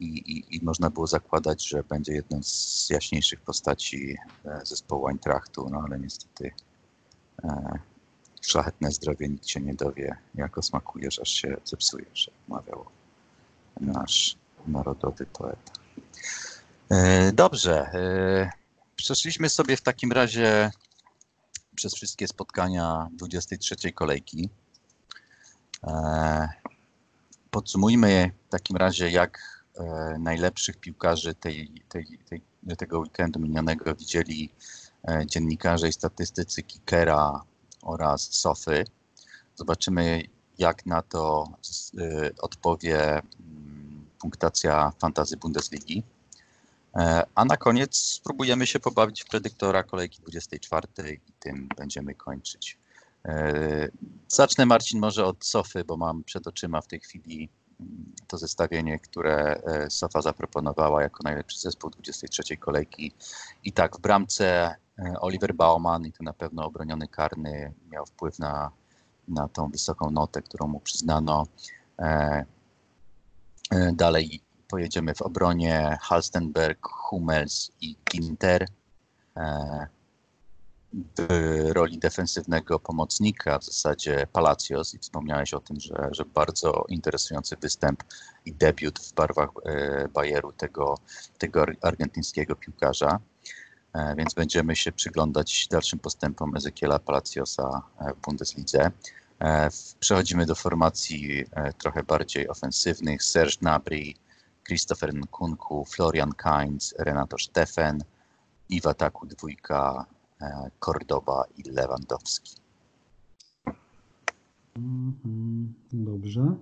i, 0.01 0.05
i, 0.05 0.55
i, 0.55 0.63
można 0.63 0.89
było 0.89 1.07
zakładać, 1.07 1.67
że 1.67 1.83
będzie 1.83 2.13
jedną 2.13 2.43
z 2.43 2.89
jaśniejszych 2.89 3.41
postaci 3.41 4.17
e, 4.45 4.65
zespołu 4.65 5.07
Eintrachtu, 5.07 5.69
no 5.69 5.83
ale 5.85 5.99
niestety 5.99 6.51
e, 7.43 7.79
szlachetne 8.41 8.91
zdrowie 8.91 9.29
nikt 9.29 9.47
się 9.47 9.59
nie 9.59 9.73
dowie, 9.73 10.17
jako 10.35 10.61
smakujesz, 10.61 11.19
aż 11.19 11.29
się 11.29 11.57
zepsujesz, 11.65 12.27
jak 12.27 12.47
mawiał 12.47 12.85
nasz 13.81 14.35
narodowy 14.67 15.25
poeta. 15.25 15.71
E, 16.89 17.31
dobrze, 17.31 17.79
e, 17.79 18.49
przeszliśmy 18.95 19.49
sobie 19.49 19.77
w 19.77 19.81
takim 19.81 20.11
razie 20.11 20.71
przez 21.75 21.95
wszystkie 21.95 22.27
spotkania 22.27 23.07
23 23.13 23.91
kolejki. 23.91 24.49
E, 25.83 26.49
podsumujmy 27.51 28.31
w 28.47 28.51
takim 28.51 28.77
razie, 28.77 29.09
jak 29.09 29.60
najlepszych 30.19 30.77
piłkarzy 30.77 31.35
tej, 31.35 31.83
tej, 31.89 32.05
tej, 32.29 32.41
tego 32.77 32.99
weekendu 32.99 33.39
minionego 33.39 33.95
widzieli 33.95 34.49
e, 35.07 35.25
dziennikarze 35.25 35.89
i 35.89 35.93
statystycy 35.93 36.63
Kikera 36.63 37.43
oraz 37.81 38.33
Sofy. 38.33 38.83
Zobaczymy, 39.55 40.23
jak 40.57 40.85
na 40.85 41.01
to 41.01 41.47
e, 41.97 42.29
odpowie 42.41 43.09
mm, 43.09 44.05
punktacja 44.19 44.91
fantazy 44.99 45.37
Bundesligi. 45.37 46.03
A 47.35 47.45
na 47.45 47.57
koniec 47.57 47.97
spróbujemy 47.97 48.67
się 48.67 48.79
pobawić 48.79 49.23
w 49.23 49.27
predyktora 49.27 49.83
kolejki 49.83 50.21
24 50.21 50.87
i 51.27 51.31
tym 51.39 51.69
będziemy 51.77 52.15
kończyć. 52.15 52.77
Zacznę 54.27 54.65
Marcin 54.65 54.99
może 54.99 55.25
od 55.25 55.45
Sofy, 55.45 55.83
bo 55.83 55.97
mam 55.97 56.23
przed 56.23 56.47
oczyma 56.47 56.81
w 56.81 56.87
tej 56.87 56.99
chwili 56.99 57.49
to 58.27 58.37
zestawienie, 58.37 58.99
które 58.99 59.55
e, 59.55 59.89
Sofa 59.89 60.21
zaproponowała 60.21 61.01
jako 61.01 61.23
najlepszy 61.23 61.59
zespół 61.59 61.89
23 61.89 62.57
kolejki. 62.57 63.11
I 63.63 63.73
tak, 63.73 63.97
w 63.97 64.01
bramce 64.01 64.75
e, 64.99 65.19
Oliver 65.19 65.55
Baumann 65.55 66.05
i 66.05 66.11
to 66.11 66.23
na 66.23 66.33
pewno 66.33 66.65
obroniony 66.65 67.07
karny 67.07 67.73
miał 67.91 68.05
wpływ 68.05 68.39
na, 68.39 68.71
na 69.27 69.47
tą 69.47 69.69
wysoką 69.69 70.11
notę, 70.11 70.41
którą 70.41 70.67
mu 70.67 70.79
przyznano. 70.79 71.47
Dalej 73.93 74.41
pojedziemy 74.67 75.13
w 75.13 75.21
obronie 75.21 75.97
Halstenberg, 76.01 76.87
Hummels 76.87 77.71
i 77.81 77.95
Ginter 78.11 78.67
roli 81.73 81.97
defensywnego 81.97 82.79
pomocnika, 82.79 83.59
w 83.59 83.65
zasadzie 83.65 84.27
Palacios 84.33 84.93
i 84.93 84.99
wspomniałeś 84.99 85.53
o 85.53 85.59
tym, 85.59 85.79
że, 85.79 86.09
że 86.11 86.25
bardzo 86.25 86.85
interesujący 86.89 87.55
występ 87.61 88.03
i 88.45 88.53
debiut 88.53 88.99
w 88.99 89.13
barwach 89.13 89.49
e, 89.65 90.07
Bayeru 90.07 90.51
tego, 90.51 90.97
tego 91.37 91.65
argentyńskiego 91.81 92.55
piłkarza. 92.55 93.19
E, 93.93 94.15
więc 94.15 94.33
będziemy 94.33 94.75
się 94.75 94.91
przyglądać 94.91 95.67
dalszym 95.71 95.99
postępom 95.99 96.55
Ezekiela 96.55 96.99
Palaciosa 96.99 97.81
e, 97.99 98.13
w 98.13 98.21
Bundeslidze. 98.21 98.91
Przechodzimy 99.99 100.45
do 100.45 100.55
formacji 100.55 101.45
trochę 101.77 102.03
bardziej 102.03 102.49
ofensywnych. 102.49 103.23
Serge 103.23 103.57
Gnabry, 103.57 104.13
Christopher 104.67 105.13
Nkunku, 105.13 105.85
Florian 105.85 106.31
Kainz, 106.33 106.95
Renato 106.99 107.37
Steffen 107.37 108.03
i 108.69 108.81
w 108.81 108.87
ataku 108.87 109.25
dwójka 109.25 110.05
Kordoba 110.79 111.43
i 111.57 111.69
Lewandowski. 111.69 112.55
Mhm, 114.77 115.73
dobrze. 115.93 116.55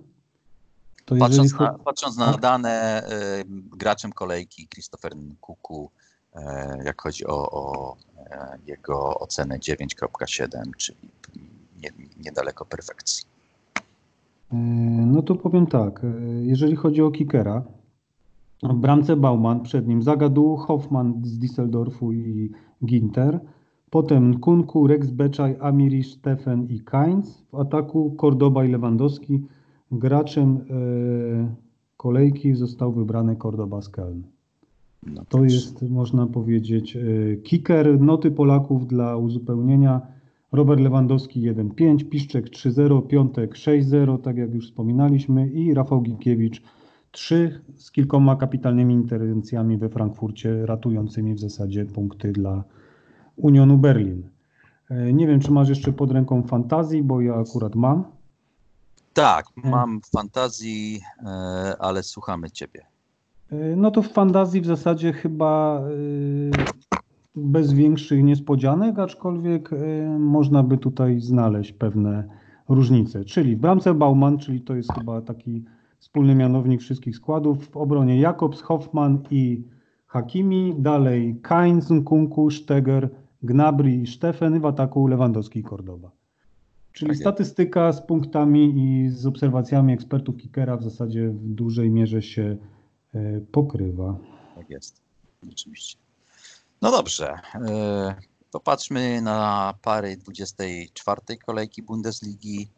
Patrząc, 1.18 1.58
na, 1.58 1.78
patrząc 1.78 2.16
na 2.16 2.32
dane, 2.32 3.02
y, 3.40 3.44
graczem 3.76 4.12
kolejki 4.12 4.68
Christopher 4.68 5.12
Kuku, 5.40 5.90
y, 6.36 6.40
jak 6.84 7.02
chodzi 7.02 7.26
o, 7.26 7.50
o 7.50 7.96
jego 8.66 9.18
ocenę 9.18 9.58
9.7, 9.58 10.70
czyli 10.76 11.10
nie, 11.82 11.90
niedaleko 12.24 12.64
perfekcji. 12.64 13.24
No 15.06 15.22
to 15.22 15.34
powiem 15.34 15.66
tak, 15.66 16.00
jeżeli 16.42 16.76
chodzi 16.76 17.02
o 17.02 17.10
kickera, 17.10 17.62
bramce 18.62 19.16
Bauman, 19.16 19.62
przed 19.62 19.88
nim 19.88 20.02
Zagadu, 20.02 20.56
Hoffman 20.56 21.22
z 21.24 21.38
Düsseldorfu 21.38 22.12
i 22.12 22.50
Ginter, 22.84 23.40
Potem 23.90 24.30
Nkunku, 24.30 24.86
Rex 24.86 25.10
Beczaj, 25.10 25.56
Amiri, 25.60 26.02
Stefan 26.02 26.66
i 26.68 26.80
Kainz. 26.80 27.44
W 27.52 27.54
ataku 27.54 28.10
Kordoba 28.10 28.64
i 28.64 28.70
Lewandowski. 28.70 29.42
Graczem 29.92 30.56
e, 30.56 31.54
kolejki 31.96 32.54
został 32.54 32.92
wybrany 32.92 33.36
Kordoba 33.36 33.82
z 33.82 33.90
Köln. 33.90 34.22
No 35.06 35.24
to 35.28 35.44
jest, 35.44 35.82
można 35.82 36.26
powiedzieć, 36.26 36.96
e, 36.96 37.00
kicker. 37.36 38.00
Noty 38.00 38.30
Polaków 38.30 38.86
dla 38.86 39.16
uzupełnienia. 39.16 40.00
Robert 40.52 40.80
Lewandowski 40.80 41.52
1-5, 41.52 42.04
Piszczek 42.04 42.50
3-0, 42.50 43.06
Piątek 43.06 43.54
6-0, 43.54 44.18
tak 44.18 44.36
jak 44.36 44.54
już 44.54 44.66
wspominaliśmy, 44.66 45.48
i 45.48 45.74
Rafał 45.74 46.02
Gikiewicz 46.02 46.62
3 47.10 47.60
z 47.74 47.90
kilkoma 47.90 48.36
kapitalnymi 48.36 48.94
interwencjami 48.94 49.76
we 49.76 49.88
Frankfurcie, 49.88 50.66
ratującymi 50.66 51.34
w 51.34 51.40
zasadzie 51.40 51.84
punkty 51.84 52.32
dla 52.32 52.64
Unionu 53.42 53.78
Berlin. 53.78 54.28
E, 54.90 55.12
nie 55.12 55.26
wiem, 55.26 55.40
czy 55.40 55.52
masz 55.52 55.68
jeszcze 55.68 55.92
pod 55.92 56.10
ręką 56.10 56.42
fantazji, 56.42 57.02
bo 57.02 57.20
ja 57.20 57.34
akurat 57.34 57.74
mam. 57.74 58.04
Tak, 59.12 59.44
e. 59.64 59.70
mam 59.70 60.00
fantazji, 60.12 61.00
e, 61.22 61.26
ale 61.78 62.02
słuchamy 62.02 62.50
Ciebie. 62.50 62.86
No 63.76 63.90
to 63.90 64.02
w 64.02 64.08
fantazji 64.08 64.60
w 64.60 64.66
zasadzie 64.66 65.12
chyba 65.12 65.82
bez 67.36 67.72
większych 67.72 68.24
niespodzianek, 68.24 68.98
aczkolwiek 68.98 69.70
można 70.18 70.62
by 70.62 70.78
tutaj 70.78 71.20
znaleźć 71.20 71.72
pewne 71.72 72.24
różnice. 72.68 73.24
Czyli 73.24 73.56
w 73.56 73.58
bramce 73.58 73.94
Bauman, 73.94 74.38
czyli 74.38 74.60
to 74.60 74.74
jest 74.74 74.92
chyba 74.92 75.20
taki 75.20 75.64
wspólny 75.98 76.34
mianownik 76.34 76.80
wszystkich 76.80 77.16
składów, 77.16 77.68
w 77.68 77.76
obronie 77.76 78.20
Jakobs, 78.20 78.62
Hoffman 78.62 79.22
i 79.30 79.64
Hakimi, 80.06 80.74
dalej 80.78 81.40
Kainz, 81.42 81.90
Nkunku, 81.90 82.50
Steger, 82.50 83.10
Gnabry 83.42 83.94
i 83.94 84.06
Stefan 84.06 84.60
w 84.60 84.66
ataku 84.66 85.06
Lewandowski 85.06 85.60
i 85.60 85.62
Kordoba. 85.62 86.10
Czyli 86.92 87.10
tak 87.10 87.18
statystyka 87.18 87.92
z 87.92 88.02
punktami 88.06 88.74
i 88.76 89.10
z 89.10 89.26
obserwacjami 89.26 89.92
ekspertów 89.92 90.36
kickera 90.36 90.76
w 90.76 90.82
zasadzie 90.82 91.28
w 91.28 91.48
dużej 91.48 91.90
mierze 91.90 92.22
się 92.22 92.56
e, 93.14 93.40
pokrywa. 93.40 94.18
Tak 94.56 94.70
jest, 94.70 95.00
oczywiście. 95.52 95.98
No 96.82 96.90
dobrze, 96.90 97.34
e, 97.54 98.14
popatrzmy 98.52 99.22
na 99.22 99.74
pary 99.82 100.16
24 100.16 101.20
kolejki 101.46 101.82
Bundesligi. 101.82 102.68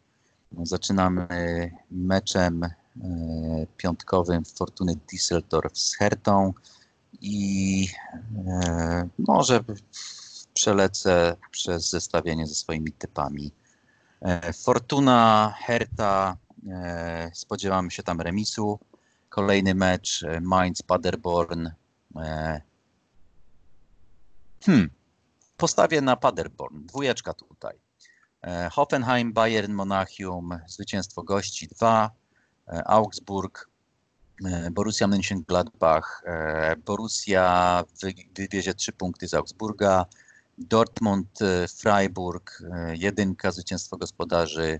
Zaczynamy 0.63 1.27
meczem 1.91 2.63
e, 2.63 2.69
piątkowym 3.77 4.43
Fortuny 4.45 4.95
Düsseldorf 4.95 5.77
z 5.77 5.95
Hertą 5.95 6.53
i 7.21 7.87
może 9.17 9.63
przelecę 10.63 11.35
przez 11.51 11.89
zestawienie 11.89 12.47
ze 12.47 12.55
swoimi 12.55 12.91
typami. 12.91 13.51
E, 14.21 14.53
Fortuna, 14.53 15.53
Herta, 15.57 16.37
e, 16.69 17.31
spodziewamy 17.33 17.91
się 17.91 18.03
tam 18.03 18.21
remisu. 18.21 18.79
Kolejny 19.29 19.75
mecz 19.75 20.23
e, 20.23 20.41
Mainz, 20.41 20.81
Paderborn. 20.81 21.69
Hmm, 24.65 24.89
postawię 25.57 26.01
na 26.01 26.15
Paderborn, 26.15 26.85
dwójeczka 26.85 27.33
tutaj. 27.33 27.75
Hoffenheim, 28.71 29.33
Bayern, 29.33 29.73
Monachium, 29.73 30.59
zwycięstwo 30.67 31.23
gości 31.23 31.67
2, 31.67 32.11
Augsburg, 32.85 33.69
Borussia 34.71 35.07
Mönchengladbach, 35.07 36.23
Borussia 36.85 37.83
wywiezie 38.35 38.73
3 38.73 38.91
punkty 38.91 39.27
z 39.27 39.33
Augsburga, 39.33 40.05
Dortmund, 40.57 41.41
e, 41.41 41.67
Freiburg, 41.67 42.63
e, 42.73 42.95
jedynka, 42.95 43.51
zwycięstwo 43.51 43.97
gospodarzy, 43.97 44.79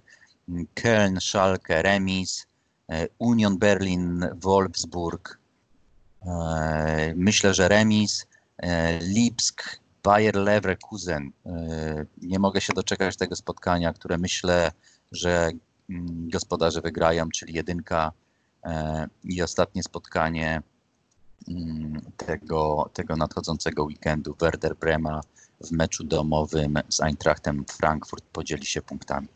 Köln, 0.75 1.19
Schalke, 1.19 1.81
remis, 1.81 2.47
e, 2.89 3.07
Union 3.19 3.57
Berlin, 3.57 4.25
Wolfsburg, 4.35 5.39
myślę, 7.15 7.53
że 7.53 7.67
remis, 7.67 8.27
Lipsk, 9.01 9.79
Bayer 10.03 10.35
Leverkusen. 10.35 11.31
Nie 12.21 12.39
mogę 12.39 12.61
się 12.61 12.73
doczekać 12.73 13.17
tego 13.17 13.35
spotkania, 13.35 13.93
które 13.93 14.17
myślę, 14.17 14.71
że 15.11 15.51
gospodarze 16.27 16.81
wygrają, 16.81 17.29
czyli 17.29 17.53
jedynka 17.53 18.11
i 19.23 19.41
ostatnie 19.41 19.83
spotkanie 19.83 20.61
tego, 22.17 22.89
tego 22.93 23.15
nadchodzącego 23.15 23.83
weekendu 23.83 24.35
Werder 24.39 24.75
Brema 24.75 25.21
w 25.63 25.71
meczu 25.71 26.03
domowym 26.03 26.77
z 26.89 27.01
Eintrachtem 27.01 27.65
Frankfurt 27.77 28.25
podzieli 28.25 28.65
się 28.65 28.81
punktami. 28.81 29.27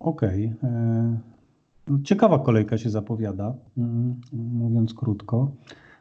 Okej. 0.00 0.52
Okay. 0.58 0.70
E, 0.70 2.02
ciekawa 2.04 2.38
kolejka 2.38 2.78
się 2.78 2.90
zapowiada, 2.90 3.54
mm, 3.78 4.20
mówiąc 4.32 4.94
krótko. 4.94 5.50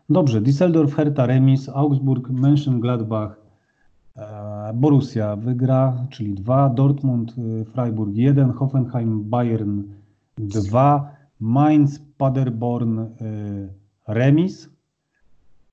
Dobrze, 0.10 0.42
Düsseldorf, 0.42 0.96
Hertha, 0.96 1.26
Remis, 1.26 1.70
Augsburg, 1.70 2.30
Mönchengladbach, 2.30 3.36
e, 4.16 4.74
Borussia 4.74 5.36
wygra, 5.36 6.06
czyli 6.10 6.34
2, 6.34 6.70
Dortmund, 6.70 7.36
e, 7.38 7.66
Freiburg 7.66 8.16
1, 8.16 8.52
Hoffenheim, 8.52 9.30
Bayern 9.30 9.84
2, 10.38 11.19
Mainz, 11.40 12.00
Paderborn, 12.18 13.16
remis, 14.08 14.70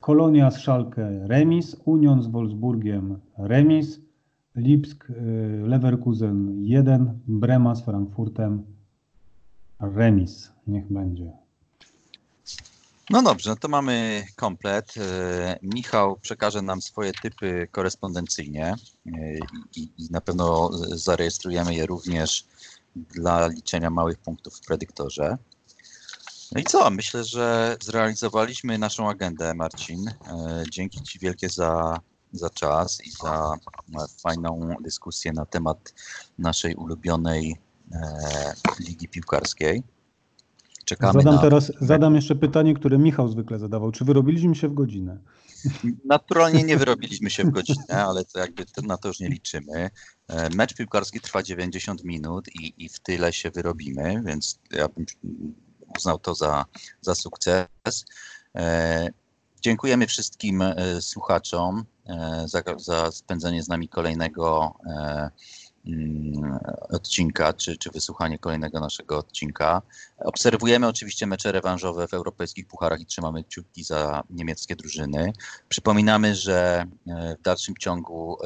Kolonia 0.00 0.50
z 0.50 0.58
Schalke 0.60 1.26
remis, 1.28 1.76
Union 1.84 2.22
z 2.22 2.26
Wolfsburgiem 2.26 3.20
remis, 3.38 4.00
Lipsk, 4.56 5.10
y, 5.10 5.14
Leverkusen 5.66 6.64
1, 6.64 7.20
Brema 7.26 7.74
z 7.74 7.84
Frankfurtem 7.84 8.64
remis. 9.80 10.52
Niech 10.66 10.92
będzie. 10.92 11.32
No 13.10 13.22
dobrze, 13.22 13.50
no 13.50 13.56
to 13.56 13.68
mamy 13.68 14.24
komplet. 14.36 14.94
Y, 14.96 15.00
Michał 15.62 16.16
przekaże 16.16 16.62
nam 16.62 16.82
swoje 16.82 17.12
typy 17.12 17.68
korespondencyjnie 17.70 18.74
y, 19.06 19.38
i, 19.76 19.82
i 19.98 20.10
na 20.10 20.20
pewno 20.20 20.70
zarejestrujemy 20.92 21.74
je 21.74 21.86
również 21.86 22.44
dla 22.96 23.46
liczenia 23.46 23.90
małych 23.90 24.18
punktów 24.18 24.56
w 24.56 24.66
predyktorze. 24.66 25.38
No 26.52 26.60
i 26.60 26.64
co? 26.64 26.90
Myślę, 26.90 27.24
że 27.24 27.76
zrealizowaliśmy 27.82 28.78
naszą 28.78 29.08
agendę, 29.08 29.54
Marcin. 29.54 30.08
E, 30.08 30.14
dzięki 30.70 31.02
Ci 31.02 31.18
wielkie 31.18 31.48
za, 31.48 32.00
za 32.32 32.50
czas 32.50 33.06
i 33.06 33.10
za 33.10 33.56
fajną 34.22 34.76
dyskusję 34.80 35.32
na 35.32 35.46
temat 35.46 35.94
naszej 36.38 36.74
ulubionej 36.74 37.56
e, 37.92 37.98
ligi 38.80 39.08
piłkarskiej. 39.08 39.82
czekamy 40.84 41.12
Zadam 41.12 41.34
na... 41.34 41.40
teraz, 41.40 41.72
zadam 41.80 42.14
jeszcze 42.14 42.34
pytanie, 42.34 42.74
które 42.74 42.98
Michał 42.98 43.28
zwykle 43.28 43.58
zadawał. 43.58 43.92
Czy 43.92 44.04
wyrobiliśmy 44.04 44.54
się 44.54 44.68
w 44.68 44.74
godzinę? 44.74 45.18
Naturalnie 46.04 46.62
nie 46.62 46.76
wyrobiliśmy 46.86 47.30
się 47.30 47.44
w 47.44 47.50
godzinę, 47.50 48.04
ale 48.06 48.24
to 48.24 48.38
jakby 48.38 48.64
na 48.82 48.96
to 48.96 49.08
już 49.08 49.20
nie 49.20 49.28
liczymy. 49.28 49.90
E, 50.28 50.50
Mecz 50.50 50.74
piłkarski 50.74 51.20
trwa 51.20 51.42
90 51.42 52.04
minut 52.04 52.48
i, 52.48 52.84
i 52.84 52.88
w 52.88 53.00
tyle 53.00 53.32
się 53.32 53.50
wyrobimy, 53.50 54.22
więc 54.24 54.58
ja 54.70 54.88
bym 54.88 55.06
uznał 55.98 56.18
to 56.18 56.34
za, 56.34 56.64
za 57.00 57.14
sukces. 57.14 57.66
E, 58.56 59.08
Dziękujemy 59.60 60.06
wszystkim 60.06 60.62
e, 60.62 60.74
słuchaczom 61.00 61.84
e, 62.06 62.44
za, 62.46 62.62
za 62.76 63.12
spędzenie 63.12 63.62
z 63.62 63.68
nami 63.68 63.88
kolejnego 63.88 64.74
mm, 65.86 66.58
odcinka, 66.88 67.52
czy, 67.52 67.76
czy 67.76 67.90
wysłuchanie 67.90 68.38
kolejnego 68.38 68.80
naszego 68.80 69.18
odcinka. 69.18 69.82
Obserwujemy 70.18 70.88
oczywiście 70.88 71.26
mecze 71.26 71.52
rewanżowe 71.52 72.08
w 72.08 72.14
europejskich 72.14 72.66
pucharach 72.66 73.00
i 73.00 73.06
trzymamy 73.06 73.44
kciuki 73.44 73.84
za 73.84 74.22
niemieckie 74.30 74.76
drużyny. 74.76 75.32
Przypominamy, 75.68 76.34
że 76.34 76.84
w 77.38 77.42
dalszym 77.42 77.74
ciągu 77.76 78.38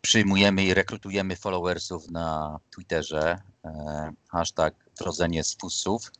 przyjmujemy 0.00 0.64
i 0.64 0.74
rekrutujemy 0.74 1.36
followersów 1.36 2.10
na 2.10 2.58
Twitterze. 2.70 3.38
E, 3.64 4.12
Hashtag 4.28 4.74
wrodzenie 5.00 5.44
z 5.44 5.56
fusów. 5.56 6.12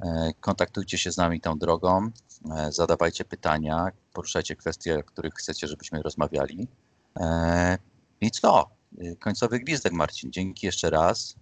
E, 0.00 0.30
Kontaktujcie 0.40 0.98
się 0.98 1.12
z 1.12 1.16
nami 1.16 1.40
tą 1.40 1.58
drogą, 1.58 2.10
e, 2.56 2.72
zadawajcie 2.72 3.24
pytania, 3.24 3.88
poruszajcie 4.12 4.56
kwestie, 4.56 4.98
o 4.98 5.02
których 5.02 5.34
chcecie, 5.34 5.66
żebyśmy 5.66 6.02
rozmawiali. 6.02 6.68
I 8.20 8.30
co? 8.30 8.70
Końcowy 9.18 9.60
gwizdek, 9.60 9.92
Marcin. 9.92 10.32
Dzięki 10.32 10.66
jeszcze 10.66 10.90
raz 10.90 11.36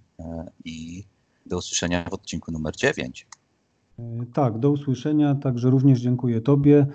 i 0.64 1.04
do 1.46 1.56
usłyszenia 1.56 2.04
w 2.10 2.14
odcinku 2.14 2.52
numer 2.52 2.76
9. 2.76 3.26
E, 3.98 4.02
Tak, 4.34 4.58
do 4.58 4.70
usłyszenia. 4.70 5.34
Także 5.34 5.70
również 5.70 6.00
dziękuję 6.00 6.40
Tobie. 6.40 6.86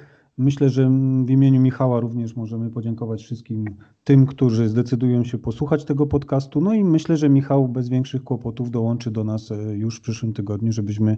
Myślę, 0.42 0.70
że 0.70 0.90
w 1.26 1.30
imieniu 1.30 1.62
Michała 1.62 2.00
również 2.00 2.36
możemy 2.36 2.70
podziękować 2.70 3.24
wszystkim 3.24 3.66
tym, 4.04 4.26
którzy 4.26 4.70
zdecydują 4.70 5.24
się 5.24 5.38
posłuchać 5.38 5.86
tego 5.86 6.08
podcastu. 6.08 6.62
No 6.62 6.74
i 6.74 6.84
myślę, 6.84 7.18
że 7.18 7.30
Michał 7.30 7.68
bez 7.68 7.90
większych 7.90 8.24
kłopotów 8.24 8.72
dołączy 8.72 9.12
do 9.12 9.24
nas 9.24 9.52
e, 9.52 9.56
już 9.56 9.98
w 9.98 10.02
przyszłym 10.02 10.34
tygodniu, 10.34 10.72
żebyśmy 10.72 11.18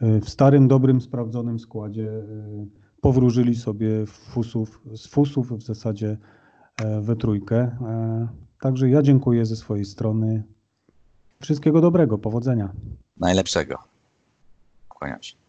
e, 0.00 0.20
w 0.20 0.30
starym, 0.30 0.68
dobrym, 0.68 1.00
sprawdzonym 1.00 1.58
składzie 1.58 2.08
e, 2.08 2.22
powróżyli 3.00 3.54
sobie 3.54 4.06
fusów, 4.06 4.82
z 4.94 5.06
fusów 5.06 5.52
w 5.58 5.62
zasadzie 5.62 6.18
we 7.02 7.16
trójkę. 7.16 7.76
Także 8.60 8.90
ja 8.90 9.02
dziękuję 9.02 9.46
ze 9.46 9.56
swojej 9.56 9.84
strony. 9.84 10.42
Wszystkiego 11.40 11.80
dobrego, 11.80 12.18
powodzenia. 12.18 12.72
Najlepszego. 13.16 13.78
Kłaniam 14.88 15.22
się. 15.22 15.39